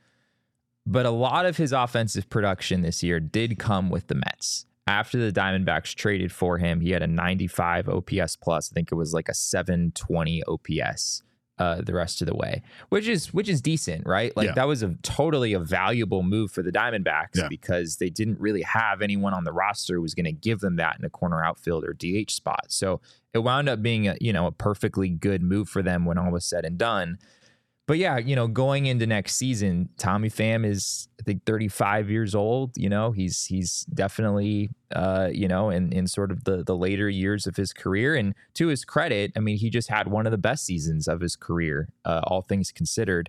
but 0.84 1.06
a 1.06 1.10
lot 1.10 1.46
of 1.46 1.56
his 1.56 1.72
offensive 1.72 2.28
production 2.28 2.82
this 2.82 3.02
year 3.02 3.18
did 3.18 3.58
come 3.58 3.88
with 3.88 4.08
the 4.08 4.16
Mets. 4.16 4.66
After 4.86 5.18
the 5.18 5.32
Diamondbacks 5.32 5.94
traded 5.94 6.30
for 6.30 6.58
him, 6.58 6.80
he 6.80 6.90
had 6.90 7.02
a 7.02 7.06
95 7.06 7.88
OPS 7.88 8.36
plus. 8.36 8.70
I 8.70 8.74
think 8.74 8.92
it 8.92 8.96
was 8.96 9.14
like 9.14 9.28
a 9.28 9.34
720 9.34 10.42
OPS 10.44 11.22
uh, 11.56 11.80
the 11.80 11.94
rest 11.94 12.20
of 12.20 12.26
the 12.26 12.34
way, 12.34 12.62
which 12.88 13.06
is 13.06 13.32
which 13.32 13.48
is 13.48 13.62
decent, 13.62 14.04
right? 14.06 14.36
Like 14.36 14.48
Yeah. 14.48 14.54
that 14.54 14.66
was 14.66 14.82
a 14.82 14.96
totally 15.02 15.52
a 15.52 15.60
valuable 15.60 16.22
move 16.24 16.50
for 16.50 16.62
the 16.62 16.72
Diamondbacks 16.72 17.36
Yeah. 17.36 17.48
because 17.48 17.96
they 17.98 18.10
didn't 18.10 18.40
really 18.40 18.62
have 18.62 19.00
anyone 19.02 19.32
on 19.32 19.44
the 19.44 19.52
roster 19.52 19.94
who 19.94 20.02
was 20.02 20.14
going 20.14 20.24
to 20.26 20.32
give 20.32 20.58
them 20.60 20.76
that 20.76 20.96
in 20.98 21.04
a 21.04 21.10
corner 21.10 21.44
outfield 21.44 21.84
or 21.84 21.92
DH 21.94 22.30
spot. 22.32 22.66
So 22.72 23.00
it 23.32 23.38
wound 23.38 23.68
up 23.68 23.82
being 23.82 24.08
a 24.08 24.16
you 24.20 24.32
know 24.32 24.46
a 24.48 24.52
perfectly 24.52 25.08
good 25.08 25.42
move 25.42 25.68
for 25.68 25.80
them 25.80 26.04
when 26.04 26.18
all 26.18 26.32
was 26.32 26.44
said 26.44 26.64
and 26.64 26.76
done. 26.76 27.18
But 27.86 27.98
yeah, 27.98 28.16
you 28.16 28.34
know, 28.34 28.46
going 28.46 28.86
into 28.86 29.06
next 29.06 29.36
season, 29.36 29.90
Tommy 29.98 30.30
Pham 30.30 30.64
is 30.64 31.08
I 31.20 31.22
think 31.22 31.44
35 31.44 32.10
years 32.10 32.34
old. 32.34 32.72
You 32.76 32.88
know, 32.88 33.12
he's 33.12 33.44
he's 33.44 33.84
definitely 33.92 34.70
uh, 34.94 35.28
you 35.32 35.48
know, 35.48 35.68
in 35.70 35.92
in 35.92 36.06
sort 36.06 36.30
of 36.30 36.44
the 36.44 36.64
the 36.64 36.76
later 36.76 37.10
years 37.10 37.46
of 37.46 37.56
his 37.56 37.72
career. 37.72 38.14
And 38.14 38.34
to 38.54 38.68
his 38.68 38.84
credit, 38.84 39.32
I 39.36 39.40
mean, 39.40 39.58
he 39.58 39.68
just 39.68 39.88
had 39.88 40.08
one 40.08 40.26
of 40.26 40.30
the 40.30 40.38
best 40.38 40.64
seasons 40.64 41.08
of 41.08 41.20
his 41.20 41.36
career, 41.36 41.88
uh, 42.04 42.20
all 42.24 42.40
things 42.40 42.72
considered. 42.72 43.28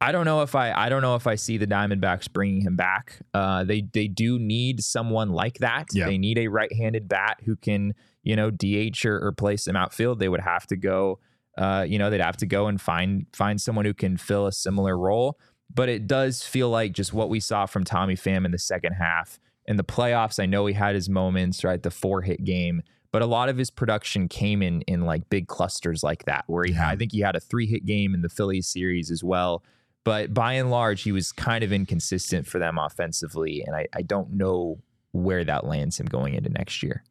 I 0.00 0.12
don't 0.12 0.24
know 0.24 0.42
if 0.42 0.54
I 0.54 0.72
I 0.72 0.88
don't 0.88 1.02
know 1.02 1.16
if 1.16 1.26
I 1.26 1.34
see 1.34 1.56
the 1.56 1.66
Diamondbacks 1.66 2.32
bringing 2.32 2.62
him 2.62 2.76
back. 2.76 3.18
Uh, 3.34 3.64
they 3.64 3.82
they 3.82 4.08
do 4.08 4.38
need 4.38 4.82
someone 4.82 5.30
like 5.30 5.58
that. 5.58 5.86
Yeah. 5.92 6.06
They 6.06 6.18
need 6.18 6.38
a 6.38 6.48
right-handed 6.48 7.08
bat 7.08 7.38
who 7.44 7.56
can 7.56 7.94
you 8.22 8.36
know 8.36 8.50
DH 8.50 9.04
or, 9.04 9.18
or 9.24 9.32
play 9.32 9.56
some 9.56 9.76
outfield. 9.76 10.20
They 10.20 10.28
would 10.28 10.40
have 10.40 10.66
to 10.68 10.76
go. 10.76 11.18
Uh, 11.58 11.84
you 11.86 11.98
know 11.98 12.08
they'd 12.08 12.20
have 12.20 12.36
to 12.38 12.46
go 12.46 12.68
and 12.68 12.80
find 12.80 13.26
find 13.34 13.60
someone 13.60 13.84
who 13.84 13.94
can 13.94 14.16
fill 14.16 14.46
a 14.46 14.52
similar 14.52 14.96
role. 14.96 15.38
But 15.74 15.90
it 15.90 16.06
does 16.06 16.42
feel 16.42 16.70
like 16.70 16.92
just 16.92 17.12
what 17.12 17.28
we 17.28 17.40
saw 17.40 17.66
from 17.66 17.84
Tommy 17.84 18.14
Pham 18.14 18.46
in 18.46 18.52
the 18.52 18.58
second 18.58 18.92
half 18.94 19.38
in 19.66 19.76
the 19.76 19.84
playoffs. 19.84 20.42
I 20.42 20.46
know 20.46 20.64
he 20.66 20.72
had 20.72 20.94
his 20.94 21.10
moments, 21.10 21.62
right? 21.62 21.82
The 21.82 21.90
four 21.90 22.22
hit 22.22 22.42
game, 22.44 22.80
but 23.12 23.22
a 23.22 23.26
lot 23.26 23.48
of 23.48 23.58
his 23.58 23.70
production 23.70 24.28
came 24.28 24.62
in 24.62 24.80
in 24.82 25.02
like 25.02 25.28
big 25.28 25.46
clusters 25.46 26.02
like 26.02 26.24
that, 26.24 26.44
where 26.46 26.64
he 26.64 26.72
had, 26.72 26.88
I 26.88 26.96
think 26.96 27.12
he 27.12 27.20
had 27.20 27.36
a 27.36 27.40
three 27.40 27.66
hit 27.66 27.84
game 27.84 28.14
in 28.14 28.22
the 28.22 28.28
Phillies 28.28 28.66
series 28.66 29.10
as 29.10 29.22
well. 29.22 29.62
But 30.04 30.32
by 30.32 30.54
and 30.54 30.70
large, 30.70 31.02
he 31.02 31.12
was 31.12 31.32
kind 31.32 31.62
of 31.62 31.72
inconsistent 31.72 32.46
for 32.46 32.58
them 32.58 32.78
offensively, 32.78 33.62
and 33.66 33.76
I, 33.76 33.86
I 33.94 34.02
don't 34.02 34.32
know 34.32 34.78
where 35.12 35.44
that 35.44 35.66
lands 35.66 36.00
him 36.00 36.06
going 36.06 36.34
into 36.34 36.48
next 36.48 36.82
year. 36.82 37.04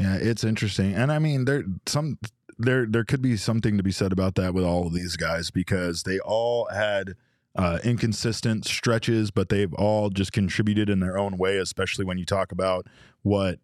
Yeah, 0.00 0.16
it's 0.16 0.42
interesting, 0.42 0.94
and 0.94 1.12
I 1.12 1.20
mean, 1.20 1.44
there 1.44 1.62
some 1.86 2.18
there 2.60 2.86
there 2.86 3.04
could 3.04 3.22
be 3.22 3.36
something 3.36 3.76
to 3.76 3.82
be 3.82 3.92
said 3.92 4.12
about 4.12 4.34
that 4.36 4.54
with 4.54 4.64
all 4.64 4.86
of 4.86 4.92
these 4.92 5.16
guys 5.16 5.50
because 5.50 6.02
they 6.04 6.18
all 6.20 6.68
had 6.72 7.14
uh, 7.56 7.78
inconsistent 7.82 8.64
stretches, 8.64 9.30
but 9.30 9.48
they've 9.48 9.72
all 9.74 10.10
just 10.10 10.32
contributed 10.32 10.88
in 10.88 11.00
their 11.00 11.18
own 11.18 11.36
way. 11.36 11.58
Especially 11.58 12.04
when 12.04 12.18
you 12.18 12.24
talk 12.24 12.52
about 12.52 12.86
what 13.22 13.58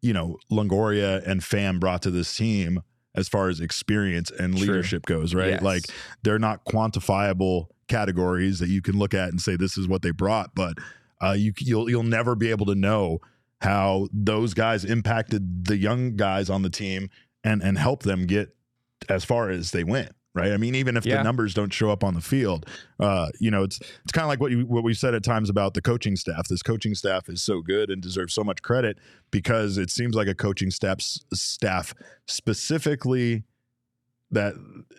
you 0.00 0.12
know 0.12 0.38
Longoria 0.50 1.22
and 1.26 1.40
Pham 1.40 1.78
brought 1.78 2.02
to 2.02 2.10
this 2.10 2.34
team 2.34 2.82
as 3.14 3.28
far 3.28 3.48
as 3.48 3.60
experience 3.60 4.30
and 4.30 4.56
True. 4.56 4.66
leadership 4.66 5.04
goes, 5.04 5.34
right? 5.34 5.50
Yes. 5.50 5.62
Like 5.62 5.84
they're 6.22 6.38
not 6.38 6.64
quantifiable 6.64 7.66
categories 7.88 8.58
that 8.58 8.68
you 8.68 8.80
can 8.80 8.98
look 8.98 9.12
at 9.12 9.28
and 9.28 9.40
say 9.40 9.56
this 9.56 9.76
is 9.76 9.86
what 9.86 10.02
they 10.02 10.12
brought, 10.12 10.54
but 10.54 10.78
Uh, 11.22 11.36
you 11.38 11.52
you'll 11.60 11.88
you'll 11.88 12.02
never 12.02 12.34
be 12.34 12.50
able 12.50 12.66
to 12.66 12.74
know 12.74 13.20
how 13.60 14.08
those 14.12 14.54
guys 14.54 14.84
impacted 14.84 15.66
the 15.66 15.76
young 15.76 16.16
guys 16.16 16.50
on 16.50 16.62
the 16.62 16.70
team 16.70 17.08
and 17.44 17.62
and 17.62 17.78
help 17.78 18.02
them 18.02 18.26
get 18.26 18.54
as 19.08 19.24
far 19.24 19.50
as 19.50 19.70
they 19.72 19.84
went 19.84 20.12
right? 20.34 20.52
I 20.52 20.56
mean, 20.56 20.74
even 20.74 20.96
if 20.96 21.04
Yeah. 21.04 21.18
the 21.18 21.24
numbers 21.24 21.52
don't 21.52 21.74
show 21.74 21.90
up 21.90 22.02
on 22.02 22.14
the 22.14 22.22
field, 22.22 22.64
uh, 22.98 23.28
you 23.38 23.50
know, 23.50 23.64
it's 23.64 23.78
it's 24.02 24.12
kind 24.12 24.22
of 24.24 24.28
like 24.30 24.40
what 24.40 24.50
you 24.50 24.64
what 24.64 24.82
we 24.82 24.94
said 24.94 25.14
at 25.14 25.22
times 25.22 25.50
about 25.50 25.74
the 25.74 25.82
coaching 25.82 26.16
staff. 26.16 26.48
This 26.48 26.62
coaching 26.62 26.94
staff 26.94 27.28
is 27.28 27.42
so 27.42 27.60
good 27.60 27.90
and 27.90 28.00
deserves 28.00 28.32
so 28.32 28.42
much 28.42 28.62
credit 28.62 28.96
because 29.30 29.76
it 29.76 29.90
seems 29.90 30.14
like 30.14 30.28
a 30.28 30.34
coaching 30.34 30.70
staff 30.70 31.02
staff 31.34 31.92
specifically 32.26 33.42
that 34.30 34.54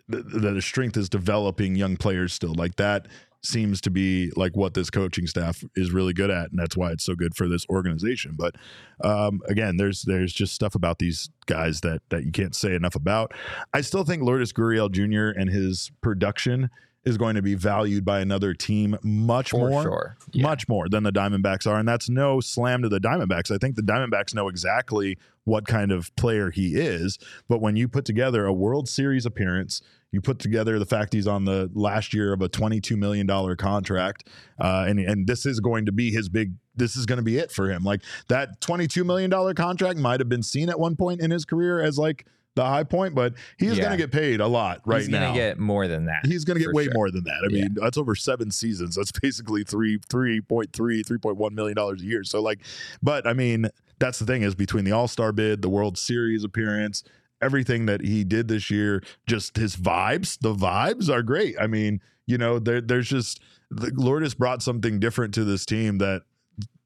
that 0.08 0.56
a 0.56 0.62
strength 0.62 0.98
is 0.98 1.10
developing 1.10 1.76
young 1.76 1.98
players 1.98 2.32
still 2.32 2.54
like 2.54 2.76
that 2.76 3.08
seems 3.44 3.82
to 3.82 3.92
be 3.92 4.32
like 4.36 4.56
what 4.56 4.74
this 4.74 4.90
coaching 4.90 5.28
staff 5.28 5.64
is 5.76 5.92
really 5.92 6.14
good 6.14 6.30
at 6.30 6.50
and 6.50 6.60
that's 6.60 6.78
why 6.78 6.92
it's 6.92 7.04
so 7.04 7.14
good 7.16 7.36
for 7.36 7.48
this 7.48 7.66
organization 7.70 8.36
but 8.38 8.56
um, 9.04 9.42
again 9.48 9.78
there's 9.78 10.04
there's 10.04 10.32
just 10.34 10.54
stuff 10.54 10.76
about 10.76 11.00
these 11.00 11.30
guys 11.46 11.82
that 11.82 12.02
that 12.10 12.24
you 12.24 12.32
can't 12.32 12.56
say 12.56 12.74
enough 12.74 12.96
about 12.96 13.34
i 13.74 13.82
still 13.82 14.04
think 14.04 14.24
lourdes 14.24 14.54
gurriel 14.54 14.90
jr 14.90 15.38
and 15.38 15.50
his 15.50 15.92
production 16.02 16.70
is 17.06 17.18
going 17.18 17.36
to 17.36 17.42
be 17.42 17.56
valued 17.56 18.06
by 18.06 18.22
another 18.22 18.54
team 18.54 18.98
much 19.04 19.50
For 19.50 19.70
more 19.70 19.84
sure. 19.84 20.18
Yeah. 20.32 20.44
much 20.44 20.70
more 20.70 20.88
than 20.88 21.04
the 21.04 21.12
Diamondbacks 21.12 21.68
are. 21.68 21.78
And 21.78 21.88
that's 21.88 22.10
no 22.10 22.40
slam 22.40 22.82
to 22.82 22.90
the 22.90 23.00
Diamondbacks. 23.00 23.52
I 23.52 23.58
think 23.58 23.76
the 23.76 23.82
Diamondbacks 23.82 24.34
know 24.34 24.48
exactly 24.48 25.18
what 25.44 25.68
kind 25.68 25.92
of 25.92 26.16
player 26.16 26.50
he 26.50 26.76
is. 26.76 27.20
But 27.50 27.60
when 27.60 27.76
you 27.76 27.90
put 27.90 28.06
together 28.06 28.46
a 28.46 28.54
World 28.54 28.88
Series 28.88 29.26
appearance, 29.26 29.82
you 30.14 30.22
put 30.22 30.40
together 30.40 30.80
the 30.80 30.86
fact 30.86 31.12
he's 31.12 31.28
on 31.28 31.44
the 31.44 31.70
last 31.74 32.14
year 32.14 32.32
of 32.32 32.42
a 32.42 32.48
$22 32.48 32.96
million 32.98 33.28
contract, 33.58 34.30
uh, 34.62 34.86
and, 34.88 35.00
and 35.00 35.28
this 35.28 35.46
is 35.46 35.60
going 35.60 35.86
to 35.88 35.92
be 35.92 36.12
his 36.12 36.30
big, 36.30 36.54
this 36.76 36.96
is 36.96 37.06
going 37.06 37.18
to 37.18 37.24
be 37.24 37.38
it 37.38 37.52
for 37.52 37.70
him. 37.70 37.84
Like 37.84 38.02
that 38.30 38.62
$22 38.62 39.06
million 39.06 39.32
contract 39.56 40.00
might 40.00 40.20
have 40.22 40.30
been 40.30 40.44
seen 40.44 40.70
at 40.70 40.80
one 40.80 40.96
point 40.96 41.20
in 41.20 41.32
his 41.32 41.44
career 41.44 41.82
as 41.82 41.98
like 41.98 42.26
the 42.56 42.64
high 42.64 42.84
point, 42.84 43.16
but 43.16 43.34
he's 43.58 43.76
Yeah. 43.78 43.86
going 43.86 43.92
to 43.92 43.98
get 43.98 44.12
paid 44.12 44.40
a 44.40 44.46
lot 44.46 44.82
right 44.86 45.00
He's 45.02 45.10
now. 45.10 45.22
gonna 45.30 45.34
get 45.34 45.58
more 45.58 45.88
than 45.88 46.06
that. 46.06 46.24
He's 46.28 46.46
going 46.46 46.60
to 46.60 46.64
get 46.64 46.72
way 46.76 46.84
sure. 46.84 46.94
more 46.94 47.10
than 47.10 47.24
that. 47.24 47.42
I 47.44 47.48
Yeah. 47.52 47.64
mean, 47.64 47.74
that's 47.82 47.98
over 47.98 48.14
seven 48.14 48.52
seasons. 48.52 48.96
That's 48.96 49.12
basically 49.12 49.64
three, 49.64 50.00
three 50.08 50.40
point 50.40 50.72
three, 50.72 51.02
three 51.02 51.18
point 51.18 51.38
one 51.38 51.56
million 51.56 51.76
dollars 51.76 52.04
a 52.04 52.06
year. 52.06 52.24
So, 52.24 52.40
like, 52.44 52.60
but 53.02 53.26
I 53.26 53.34
mean, 53.34 53.70
that's 53.98 54.20
the 54.20 54.26
thing 54.28 54.44
is 54.44 54.54
between 54.54 54.86
the 54.86 54.92
All 54.92 55.08
Star 55.08 55.32
bid, 55.32 55.64
the 55.64 55.70
World 55.70 55.98
Series 55.98 56.44
appearance, 56.44 57.04
everything 57.44 57.86
that 57.86 58.02
he 58.02 58.24
did 58.24 58.48
this 58.48 58.72
year, 58.72 59.04
just 59.28 59.58
his 59.58 59.76
vibes. 59.76 60.40
The 60.40 60.54
vibes 60.54 61.10
are 61.10 61.22
great. 61.22 61.56
I 61.60 61.68
mean, 61.68 62.02
you 62.26 62.38
know, 62.38 62.60
there, 62.60 62.82
there's 62.82 63.10
just 63.10 63.42
the 63.70 63.92
Lourdes 63.96 64.34
brought 64.34 64.62
something 64.62 65.00
different 65.00 65.34
to 65.36 65.44
this 65.44 65.66
team 65.66 65.98
that 66.00 66.24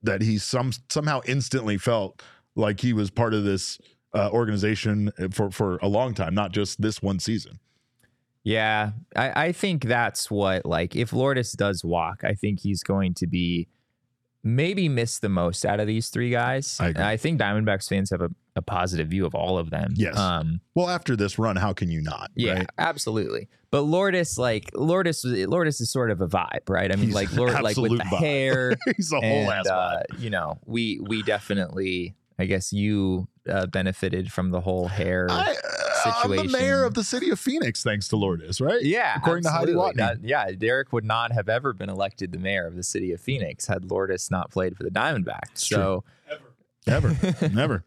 that 0.04 0.22
he 0.22 0.38
some 0.38 0.72
somehow 0.90 1.22
instantly 1.26 1.78
felt 1.78 2.22
like 2.56 2.82
he 2.82 2.94
was 2.94 3.10
part 3.10 3.34
of 3.34 3.44
this 3.44 3.78
uh, 4.14 4.30
organization 4.32 5.12
for 5.32 5.52
for 5.52 5.78
a 5.78 5.88
long 5.88 6.14
time, 6.14 6.34
not 6.34 6.52
just 6.52 6.82
this 6.82 7.02
one 7.02 7.20
season. 7.20 7.60
Yeah, 8.44 8.92
I, 9.16 9.48
I 9.48 9.52
think 9.52 9.84
that's 9.84 10.32
what 10.32 10.66
like 10.66 10.96
if 10.96 11.12
Lourdes 11.12 11.52
does 11.52 11.84
walk, 11.84 12.24
I 12.24 12.34
think 12.34 12.62
he's 12.62 12.82
going 12.82 13.14
to 13.16 13.28
be 13.28 13.68
maybe 14.44 14.88
miss 14.90 15.20
the 15.20 15.30
most 15.30 15.66
out 15.66 15.80
of 15.80 15.88
these 15.88 16.10
three 16.10 16.30
guys. 16.30 16.78
I. 16.80 16.94
I 16.96 17.18
think 17.18 17.40
Diamondbacks 17.40 17.90
fans 17.90 18.10
have 18.12 18.22
a, 18.22 18.30
a 18.56 18.62
positive 18.62 19.08
view 19.10 19.26
of 19.26 19.36
all 19.36 19.58
of 19.58 19.70
them. 19.70 19.94
Yes. 19.96 20.18
Um, 20.18 20.62
Well, 20.76 20.90
after 20.90 21.16
this 21.16 21.38
run, 21.38 21.56
how 21.56 21.74
can 21.74 21.90
you 21.90 22.02
not? 22.02 22.32
yeah, 22.36 22.54
right? 22.54 22.70
absolutely. 22.78 23.50
But 23.72 23.82
Lourdes, 23.82 24.38
like 24.38 24.72
Lourdes, 24.74 25.26
Lourdes 25.26 25.82
is 25.82 25.92
sort 25.92 26.10
of 26.12 26.22
a 26.22 26.28
vibe, 26.28 26.70
right? 26.70 26.92
I 26.92 26.96
mean, 26.96 27.08
He's 27.08 27.16
like 27.16 27.32
Lourdes, 27.34 27.60
like 27.62 27.76
with 27.78 27.92
the 27.98 27.98
vibe. 27.98 28.20
hair, 28.20 28.76
he's 28.96 29.12
a 29.12 29.16
whole 29.18 29.24
and 29.26 29.50
ass 29.50 29.68
uh, 29.68 30.04
you 30.18 30.30
know, 30.30 30.58
we 30.66 31.00
we 31.06 31.22
definitely, 31.24 32.16
I 32.40 32.46
guess 32.46 32.72
you 32.72 33.28
uh, 33.50 33.66
benefited 33.68 34.32
from 34.32 34.52
the 34.52 34.62
whole 34.62 34.88
hair. 34.88 35.28
I, 35.30 35.52
uh, 35.52 35.87
I'm 36.06 36.36
the 36.36 36.44
mayor 36.46 36.84
of 36.84 36.94
the 36.94 37.04
city 37.04 37.30
of 37.30 37.40
Phoenix, 37.40 37.84
thanks 37.84 38.08
to 38.10 38.16
Lourdes, 38.16 38.60
right? 38.62 38.82
Yeah, 38.82 39.16
according 39.16 39.44
to 39.44 39.50
Heidi 39.52 39.72
absolutely. 39.72 39.94
Watney. 40.04 40.22
That- 40.22 40.24
yeah, 40.24 40.52
Derek 40.52 40.94
would 40.94 41.06
not 41.06 41.32
have 41.32 41.50
ever 41.50 41.74
been 41.74 41.90
elected 41.90 42.32
the 42.32 42.40
mayor 42.40 42.66
of 42.68 42.76
the 42.76 42.84
city 42.84 43.12
of 43.12 43.22
Phoenix 43.22 43.68
had 43.68 43.90
Lourdes 43.92 44.30
not 44.32 44.52
played 44.52 44.76
for 44.78 44.84
the 44.84 44.92
Diamondbacks. 44.92 45.58
So, 45.60 46.04
ever, 46.30 46.44
Never, 46.88 47.50
never. 47.54 47.84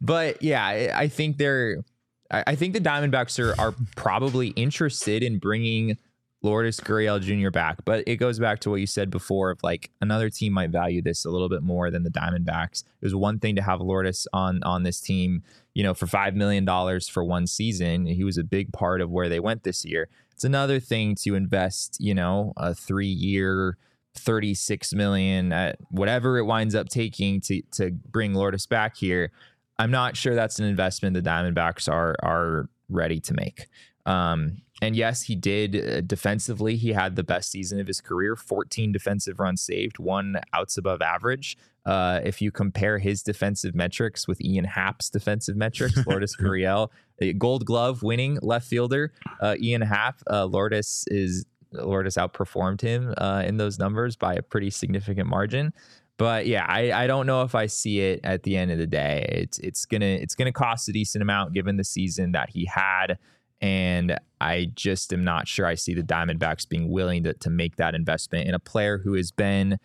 but 0.00 0.42
yeah, 0.42 0.92
I, 0.94 1.08
think 1.08 1.36
they're. 1.36 1.84
I, 2.30 2.44
I 2.48 2.54
think 2.54 2.72
the 2.74 2.80
Diamondbacks 2.80 3.38
are 3.38 3.58
are 3.60 3.74
probably 3.96 4.48
interested 4.48 5.22
in 5.22 5.38
bringing 5.38 5.98
Lourdes 6.42 6.80
Gurriel 6.80 7.20
Jr. 7.20 7.50
back, 7.50 7.84
but 7.84 8.04
it 8.06 8.16
goes 8.16 8.38
back 8.38 8.60
to 8.60 8.70
what 8.70 8.76
you 8.80 8.86
said 8.86 9.10
before 9.10 9.50
of 9.50 9.58
like 9.62 9.90
another 10.00 10.30
team 10.30 10.52
might 10.52 10.70
value 10.70 11.02
this 11.02 11.24
a 11.24 11.30
little 11.30 11.48
bit 11.48 11.62
more 11.62 11.90
than 11.90 12.04
the 12.04 12.10
Diamondbacks. 12.10 12.84
It 13.00 13.04
was 13.04 13.14
one 13.14 13.38
thing 13.38 13.56
to 13.56 13.62
have 13.62 13.80
Lourdes 13.80 14.26
on 14.32 14.62
on 14.62 14.82
this 14.82 15.00
team, 15.00 15.42
you 15.78 15.84
know, 15.84 15.94
for 15.94 16.08
five 16.08 16.34
million 16.34 16.64
dollars 16.64 17.08
for 17.08 17.22
one 17.22 17.46
season. 17.46 18.04
He 18.04 18.24
was 18.24 18.36
a 18.36 18.42
big 18.42 18.72
part 18.72 19.00
of 19.00 19.10
where 19.10 19.28
they 19.28 19.38
went 19.38 19.62
this 19.62 19.84
year. 19.84 20.08
It's 20.32 20.42
another 20.42 20.80
thing 20.80 21.14
to 21.22 21.36
invest, 21.36 21.98
you 22.00 22.14
know, 22.14 22.52
a 22.56 22.74
three 22.74 23.06
year. 23.06 23.78
36 24.14 24.94
million 24.94 25.52
at 25.52 25.78
whatever 25.90 26.38
it 26.38 26.42
winds 26.42 26.74
up 26.74 26.88
taking 26.88 27.40
to 27.40 27.62
to 27.70 27.92
bring 27.92 28.34
Lourdes 28.34 28.66
back 28.66 28.96
here. 28.96 29.30
I'm 29.78 29.92
not 29.92 30.16
sure 30.16 30.34
that's 30.34 30.58
an 30.58 30.64
investment 30.64 31.14
the 31.14 31.22
Diamondbacks 31.22 31.88
are 31.88 32.16
are 32.20 32.68
ready 32.88 33.20
to 33.20 33.34
make. 33.34 33.68
Um, 34.06 34.62
and 34.80 34.94
yes, 34.94 35.22
he 35.22 35.34
did 35.34 35.76
uh, 35.76 36.00
defensively. 36.02 36.76
He 36.76 36.92
had 36.92 37.16
the 37.16 37.24
best 37.24 37.50
season 37.50 37.80
of 37.80 37.86
his 37.86 38.00
career 38.00 38.36
14 38.36 38.92
defensive 38.92 39.40
runs 39.40 39.60
saved, 39.60 39.98
one 39.98 40.36
outs 40.52 40.76
above 40.76 41.02
average. 41.02 41.56
Uh, 41.84 42.20
if 42.22 42.40
you 42.42 42.52
compare 42.52 42.98
his 42.98 43.22
defensive 43.22 43.74
metrics 43.74 44.28
with 44.28 44.40
Ian 44.40 44.64
Happ's 44.64 45.10
defensive 45.10 45.56
metrics, 45.56 45.96
Lourdes 46.06 46.36
Gurriel, 46.36 46.90
a 47.20 47.32
gold 47.32 47.64
glove 47.64 48.02
winning 48.02 48.38
left 48.42 48.66
fielder, 48.66 49.12
uh, 49.40 49.56
Ian 49.60 49.82
Happ, 49.82 50.22
uh, 50.30 50.44
Lourdes 50.44 51.04
is 51.08 51.44
Lourdes 51.72 52.16
outperformed 52.16 52.80
him 52.80 53.14
uh, 53.18 53.42
in 53.44 53.56
those 53.56 53.78
numbers 53.78 54.16
by 54.16 54.34
a 54.34 54.42
pretty 54.42 54.70
significant 54.70 55.28
margin. 55.28 55.72
But 56.18 56.46
yeah, 56.46 56.66
I, 56.68 56.92
I 56.92 57.06
don't 57.06 57.26
know 57.26 57.42
if 57.42 57.54
I 57.54 57.66
see 57.66 58.00
it 58.00 58.20
at 58.24 58.42
the 58.42 58.56
end 58.56 58.70
of 58.70 58.78
the 58.78 58.86
day. 58.86 59.26
It's 59.30 59.58
it's 59.60 59.86
gonna 59.86 60.04
it's 60.04 60.34
gonna 60.34 60.52
cost 60.52 60.88
a 60.88 60.92
decent 60.92 61.22
amount 61.22 61.52
given 61.52 61.76
the 61.76 61.84
season 61.84 62.32
that 62.32 62.50
he 62.50 62.64
had, 62.64 63.18
and 63.60 64.18
I 64.40 64.70
just 64.74 65.12
am 65.12 65.24
not 65.24 65.48
sure 65.48 65.66
I 65.66 65.74
see 65.74 65.94
the 65.94 66.02
Diamondbacks 66.02 66.68
being 66.68 66.90
willing 66.90 67.24
to 67.24 67.34
to 67.34 67.50
make 67.50 67.76
that 67.76 67.94
investment 67.94 68.48
in 68.48 68.54
a 68.54 68.58
player 68.58 68.98
who 68.98 69.14
has 69.14 69.30
been 69.30 69.78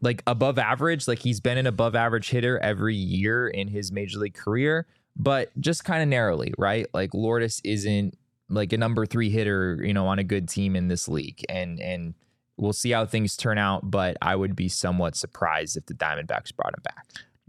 like 0.00 0.22
above 0.26 0.58
average. 0.58 1.06
Like 1.06 1.20
he's 1.20 1.40
been 1.40 1.58
an 1.58 1.66
above 1.66 1.94
average 1.94 2.30
hitter 2.30 2.58
every 2.58 2.96
year 2.96 3.48
in 3.48 3.68
his 3.68 3.92
major 3.92 4.18
league 4.18 4.34
career, 4.34 4.86
but 5.16 5.50
just 5.60 5.84
kind 5.84 6.02
of 6.02 6.08
narrowly, 6.08 6.52
right? 6.58 6.86
Like 6.92 7.14
Lourdes 7.14 7.60
isn't 7.64 8.16
like 8.48 8.72
a 8.72 8.78
number 8.78 9.06
three 9.06 9.30
hitter, 9.30 9.80
you 9.82 9.94
know, 9.94 10.06
on 10.06 10.18
a 10.18 10.24
good 10.24 10.48
team 10.48 10.76
in 10.76 10.88
this 10.88 11.08
league, 11.08 11.44
and 11.48 11.80
and 11.80 12.14
we'll 12.56 12.72
see 12.72 12.90
how 12.90 13.06
things 13.06 13.36
turn 13.36 13.58
out. 13.58 13.90
But 13.90 14.16
I 14.20 14.36
would 14.36 14.56
be 14.56 14.68
somewhat 14.68 15.16
surprised 15.16 15.76
if 15.76 15.86
the 15.86 15.94
Diamondbacks 15.94 16.54
brought 16.54 16.74
him 16.74 16.82
back. 16.82 17.06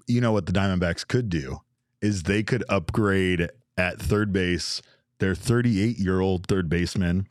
You 0.08 0.22
know 0.22 0.32
what 0.32 0.46
the 0.46 0.52
Diamondbacks 0.52 1.08
could 1.08 1.30
do 1.30 1.62
is 2.02 2.24
they 2.24 2.44
could 2.44 2.64
upgrade 2.68 3.50
at 3.78 4.00
third 4.00 4.34
base 4.34 4.82
their 5.20 5.36
38 5.36 5.98
year 5.98 6.20
old 6.20 6.48
third 6.48 6.70
baseman 6.70 7.28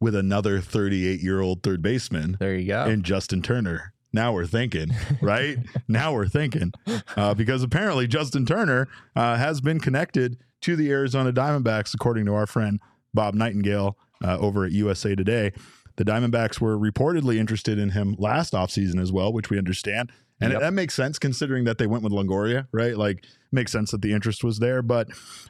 with 0.00 0.14
another 0.14 0.60
38 0.60 1.20
year 1.20 1.40
old 1.40 1.62
third 1.62 1.82
baseman 1.82 2.36
There 2.40 2.54
you 2.54 2.66
go. 2.68 2.84
and 2.84 3.04
Justin 3.04 3.42
Turner. 3.42 3.92
Now 4.12 4.32
we're 4.32 4.46
thinking, 4.46 4.90
right? 5.22 5.58
now 5.86 6.12
we're 6.12 6.26
thinking, 6.28 6.72
uh, 7.16 7.34
because 7.34 7.62
apparently 7.62 8.06
Justin 8.08 8.44
Turner 8.46 8.88
uh, 9.14 9.36
has 9.36 9.60
been 9.60 9.78
connected 9.78 10.38
to 10.62 10.74
the 10.76 10.90
Arizona 10.90 11.32
Diamondbacks, 11.32 11.94
according 11.94 12.26
to 12.26 12.34
our 12.34 12.46
friend 12.46 12.80
Bob 13.14 13.34
Nightingale 13.34 13.96
uh, 14.24 14.36
over 14.38 14.64
at 14.64 14.72
USA 14.72 15.14
Today. 15.14 15.52
The 15.96 16.04
Diamondbacks 16.04 16.60
were 16.60 16.76
reportedly 16.78 17.36
interested 17.36 17.78
in 17.78 17.90
him 17.90 18.16
last 18.18 18.52
offseason 18.52 19.00
as 19.00 19.12
well, 19.12 19.32
which 19.32 19.48
we 19.50 19.58
understand. 19.58 20.10
And 20.40 20.52
Yep. 20.52 20.60
that 20.62 20.72
makes 20.72 20.94
sense 20.94 21.18
considering 21.18 21.64
that 21.64 21.76
they 21.78 21.86
went 21.86 22.02
with 22.02 22.12
Longoria, 22.12 22.66
right? 22.72 22.96
Like, 22.96 23.24
makes 23.52 23.70
sense 23.70 23.90
that 23.90 24.00
the 24.00 24.12
interest 24.12 24.42
was 24.42 24.58
there. 24.58 24.80
But 24.82 25.08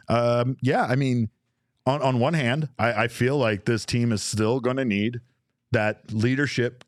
um, 0.08 0.56
yeah, 0.60 0.84
I 0.84 0.96
mean, 0.96 1.30
on, 1.90 2.02
on 2.02 2.18
one 2.20 2.34
hand, 2.34 2.68
I, 2.78 3.04
I 3.04 3.08
feel 3.08 3.36
like 3.36 3.64
this 3.64 3.84
team 3.84 4.12
is 4.12 4.22
still 4.22 4.60
going 4.60 4.76
to 4.76 4.84
need 4.84 5.20
that 5.72 6.12
leadership, 6.12 6.84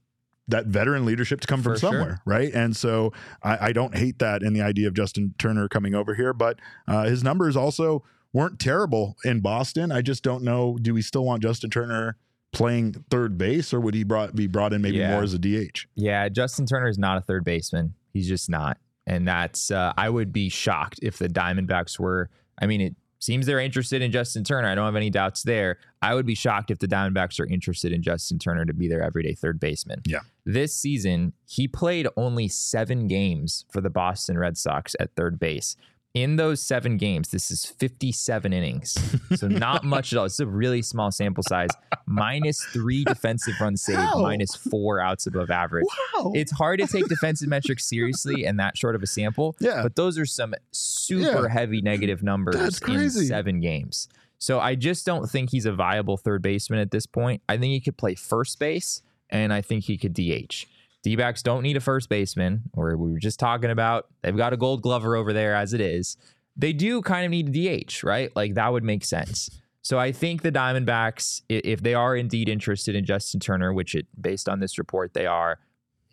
that 0.49 0.67
veteran 0.67 1.05
leadership 1.05 1.41
to 1.41 1.47
come 1.47 1.63
from 1.63 1.75
For 1.75 1.79
sure. 1.81 1.91
somewhere, 1.93 2.21
right? 2.25 2.53
And 2.53 2.77
so 2.77 3.13
I, 3.43 3.69
I 3.69 3.73
don't 3.73 3.97
hate 3.97 4.19
that 4.21 4.43
in 4.43 4.53
the 4.53 4.63
idea 4.63 4.89
of 4.89 4.95
Justin 4.95 5.35
Turner 5.39 5.69
coming 5.69 5.95
over 5.95 6.15
here, 6.15 6.33
but 6.33 6.59
uh, 6.89 7.05
his 7.05 7.23
numbers 7.23 7.57
also 7.57 8.03
weren't 8.33 8.59
terrible 8.59 9.17
in 9.25 9.41
Boston. 9.41 9.93
I 9.93 10.03
just 10.03 10.23
don't 10.23 10.43
know. 10.43 10.79
Do 10.81 10.95
we 10.95 11.03
still 11.03 11.25
want 11.25 11.43
Justin 11.43 11.71
Turner 11.71 12.17
playing 12.53 13.05
third 13.11 13.39
base, 13.39 13.73
or 13.73 13.81
would 13.81 13.95
he 13.95 14.05
brought, 14.05 14.35
be 14.35 14.47
brought 14.47 14.73
in 14.73 14.83
maybe 14.83 14.99
Yeah. 14.99 15.11
more 15.13 15.23
as 15.23 15.33
a 15.35 15.39
DH? 15.39 15.87
Yeah, 15.95 16.29
Justin 16.29 16.67
Turner 16.67 16.89
is 16.89 16.99
not 16.99 17.17
a 17.19 17.21
third 17.21 17.45
baseman. 17.45 17.95
He's 18.13 18.29
just 18.29 18.51
not. 18.51 18.79
And 19.07 19.27
that's 19.27 19.71
uh, 19.71 19.93
I 19.97 20.09
would 20.11 20.33
be 20.33 20.49
shocked 20.49 21.01
if 21.03 21.19
the 21.19 21.29
Diamondbacks 21.29 21.99
were 21.99 22.31
I 22.61 22.67
mean 22.67 22.81
it 22.81 22.97
seems 23.23 23.47
they're 23.47 23.61
interested 23.61 24.03
in 24.03 24.11
Justin 24.11 24.43
Turner. 24.43 24.67
I 24.67 24.75
don't 24.75 24.85
have 24.85 24.97
any 24.97 25.09
doubts 25.09 25.45
there. 25.45 25.79
I 26.03 26.15
would 26.15 26.27
be 26.27 26.35
shocked 26.35 26.73
if 26.73 26.81
the 26.81 26.89
Diamondbacks 26.89 27.39
are 27.39 27.47
interested 27.47 27.93
in 27.93 28.03
Justin 28.03 28.41
Turner 28.41 28.65
to 28.65 28.75
be 28.75 28.89
their 28.89 29.01
everyday 29.01 29.35
third 29.35 29.61
baseman. 29.61 30.03
Yeah. 30.05 30.21
This 30.45 30.75
season, 30.75 31.33
he 31.47 31.69
played 31.69 32.09
only 32.17 32.49
seven 32.49 33.07
games 33.07 33.65
for 33.71 33.81
the 33.81 33.91
Boston 33.91 34.37
Red 34.37 34.59
Sox 34.59 34.97
at 34.99 35.15
third 35.15 35.39
base. 35.39 35.77
In 36.15 36.37
those 36.37 36.61
seven 36.61 36.99
games, 36.99 37.31
this 37.31 37.51
is 37.51 37.65
57 37.65 38.53
innings. 38.53 38.99
So 39.35 39.49
not 39.49 39.83
much 39.85 40.13
at 40.13 40.19
all. 40.19 40.27
It's 40.27 40.41
a 40.41 40.47
really 40.47 40.83
small 40.83 41.11
sample 41.11 41.43
size. 41.43 41.71
Minus 42.05 42.63
three 42.67 43.03
defensive 43.05 43.55
runs 43.59 43.83
saved, 43.83 43.99
How? 43.99 44.21
minus 44.21 44.55
four 44.55 45.01
outs 45.01 45.27
above 45.27 45.51
average. 45.51 45.87
Wow. 46.15 46.33
It's 46.35 46.53
hard 46.53 46.81
to 46.81 46.87
take 46.87 47.09
defensive 47.09 47.49
metrics 47.57 47.87
seriously 47.89 48.45
in 48.45 48.59
that 48.59 48.77
short 48.77 48.95
of 48.95 49.03
a 49.03 49.07
sample. 49.07 49.57
Yeah. 49.59 49.83
But 49.83 49.97
those 49.97 50.19
are 50.19 50.27
some 50.27 50.55
super 50.71 51.45
Yeah. 51.47 51.49
heavy 51.49 51.81
negative 51.81 52.23
numbers 52.23 52.81
in 52.87 53.09
seven 53.11 53.61
games. 53.61 54.07
So 54.39 54.61
I 54.61 54.75
just 54.75 55.07
don't 55.07 55.31
think 55.31 55.49
he's 55.51 55.65
a 55.65 55.73
viable 55.73 56.19
third 56.19 56.43
baseman 56.43 56.81
at 56.81 56.91
this 56.91 57.07
point. 57.07 57.41
I 57.49 57.57
think 57.57 57.71
he 57.73 57.81
could 57.81 57.97
play 57.97 58.17
first 58.17 58.59
base 58.59 59.01
and 59.31 59.51
I 59.51 59.63
think 59.63 59.85
he 59.85 59.97
could 59.97 60.13
DH. 60.13 60.67
D 61.03 61.17
backs 61.17 61.43
don't 61.43 61.63
need 61.63 61.77
a 61.77 61.81
first 61.81 62.09
baseman, 62.09 62.63
or 62.75 62.97
we 62.97 63.11
were 63.11 63.19
just 63.19 63.41
talking 63.41 63.71
about 63.71 64.07
they've 64.23 64.37
got 64.37 64.53
a 64.53 64.57
gold 64.57 64.83
glover 64.83 65.17
over 65.17 65.33
there 65.33 65.55
as 65.55 65.73
it 65.73 65.81
is. 65.81 66.17
They 66.57 66.73
do 66.73 67.03
kind 67.03 67.25
of 67.25 67.31
need 67.31 67.57
a 67.57 67.85
DH, 67.85 68.05
right? 68.05 68.35
Like 68.37 68.55
that 68.55 68.73
would 68.73 68.85
make 68.85 69.05
sense. 69.05 69.51
So 69.83 69.99
I 69.99 70.13
think 70.13 70.43
the 70.43 70.53
Diamondbacks, 70.53 71.43
if 71.49 71.83
they 71.83 71.95
are 71.95 72.15
indeed 72.15 72.49
interested 72.49 72.95
in 72.95 73.05
Justin 73.05 73.41
Turner, 73.41 73.73
which 73.73 73.97
it 73.97 74.07
based 74.21 74.49
on 74.49 74.61
this 74.61 74.79
report 74.79 75.13
they 75.13 75.27
are, 75.27 75.59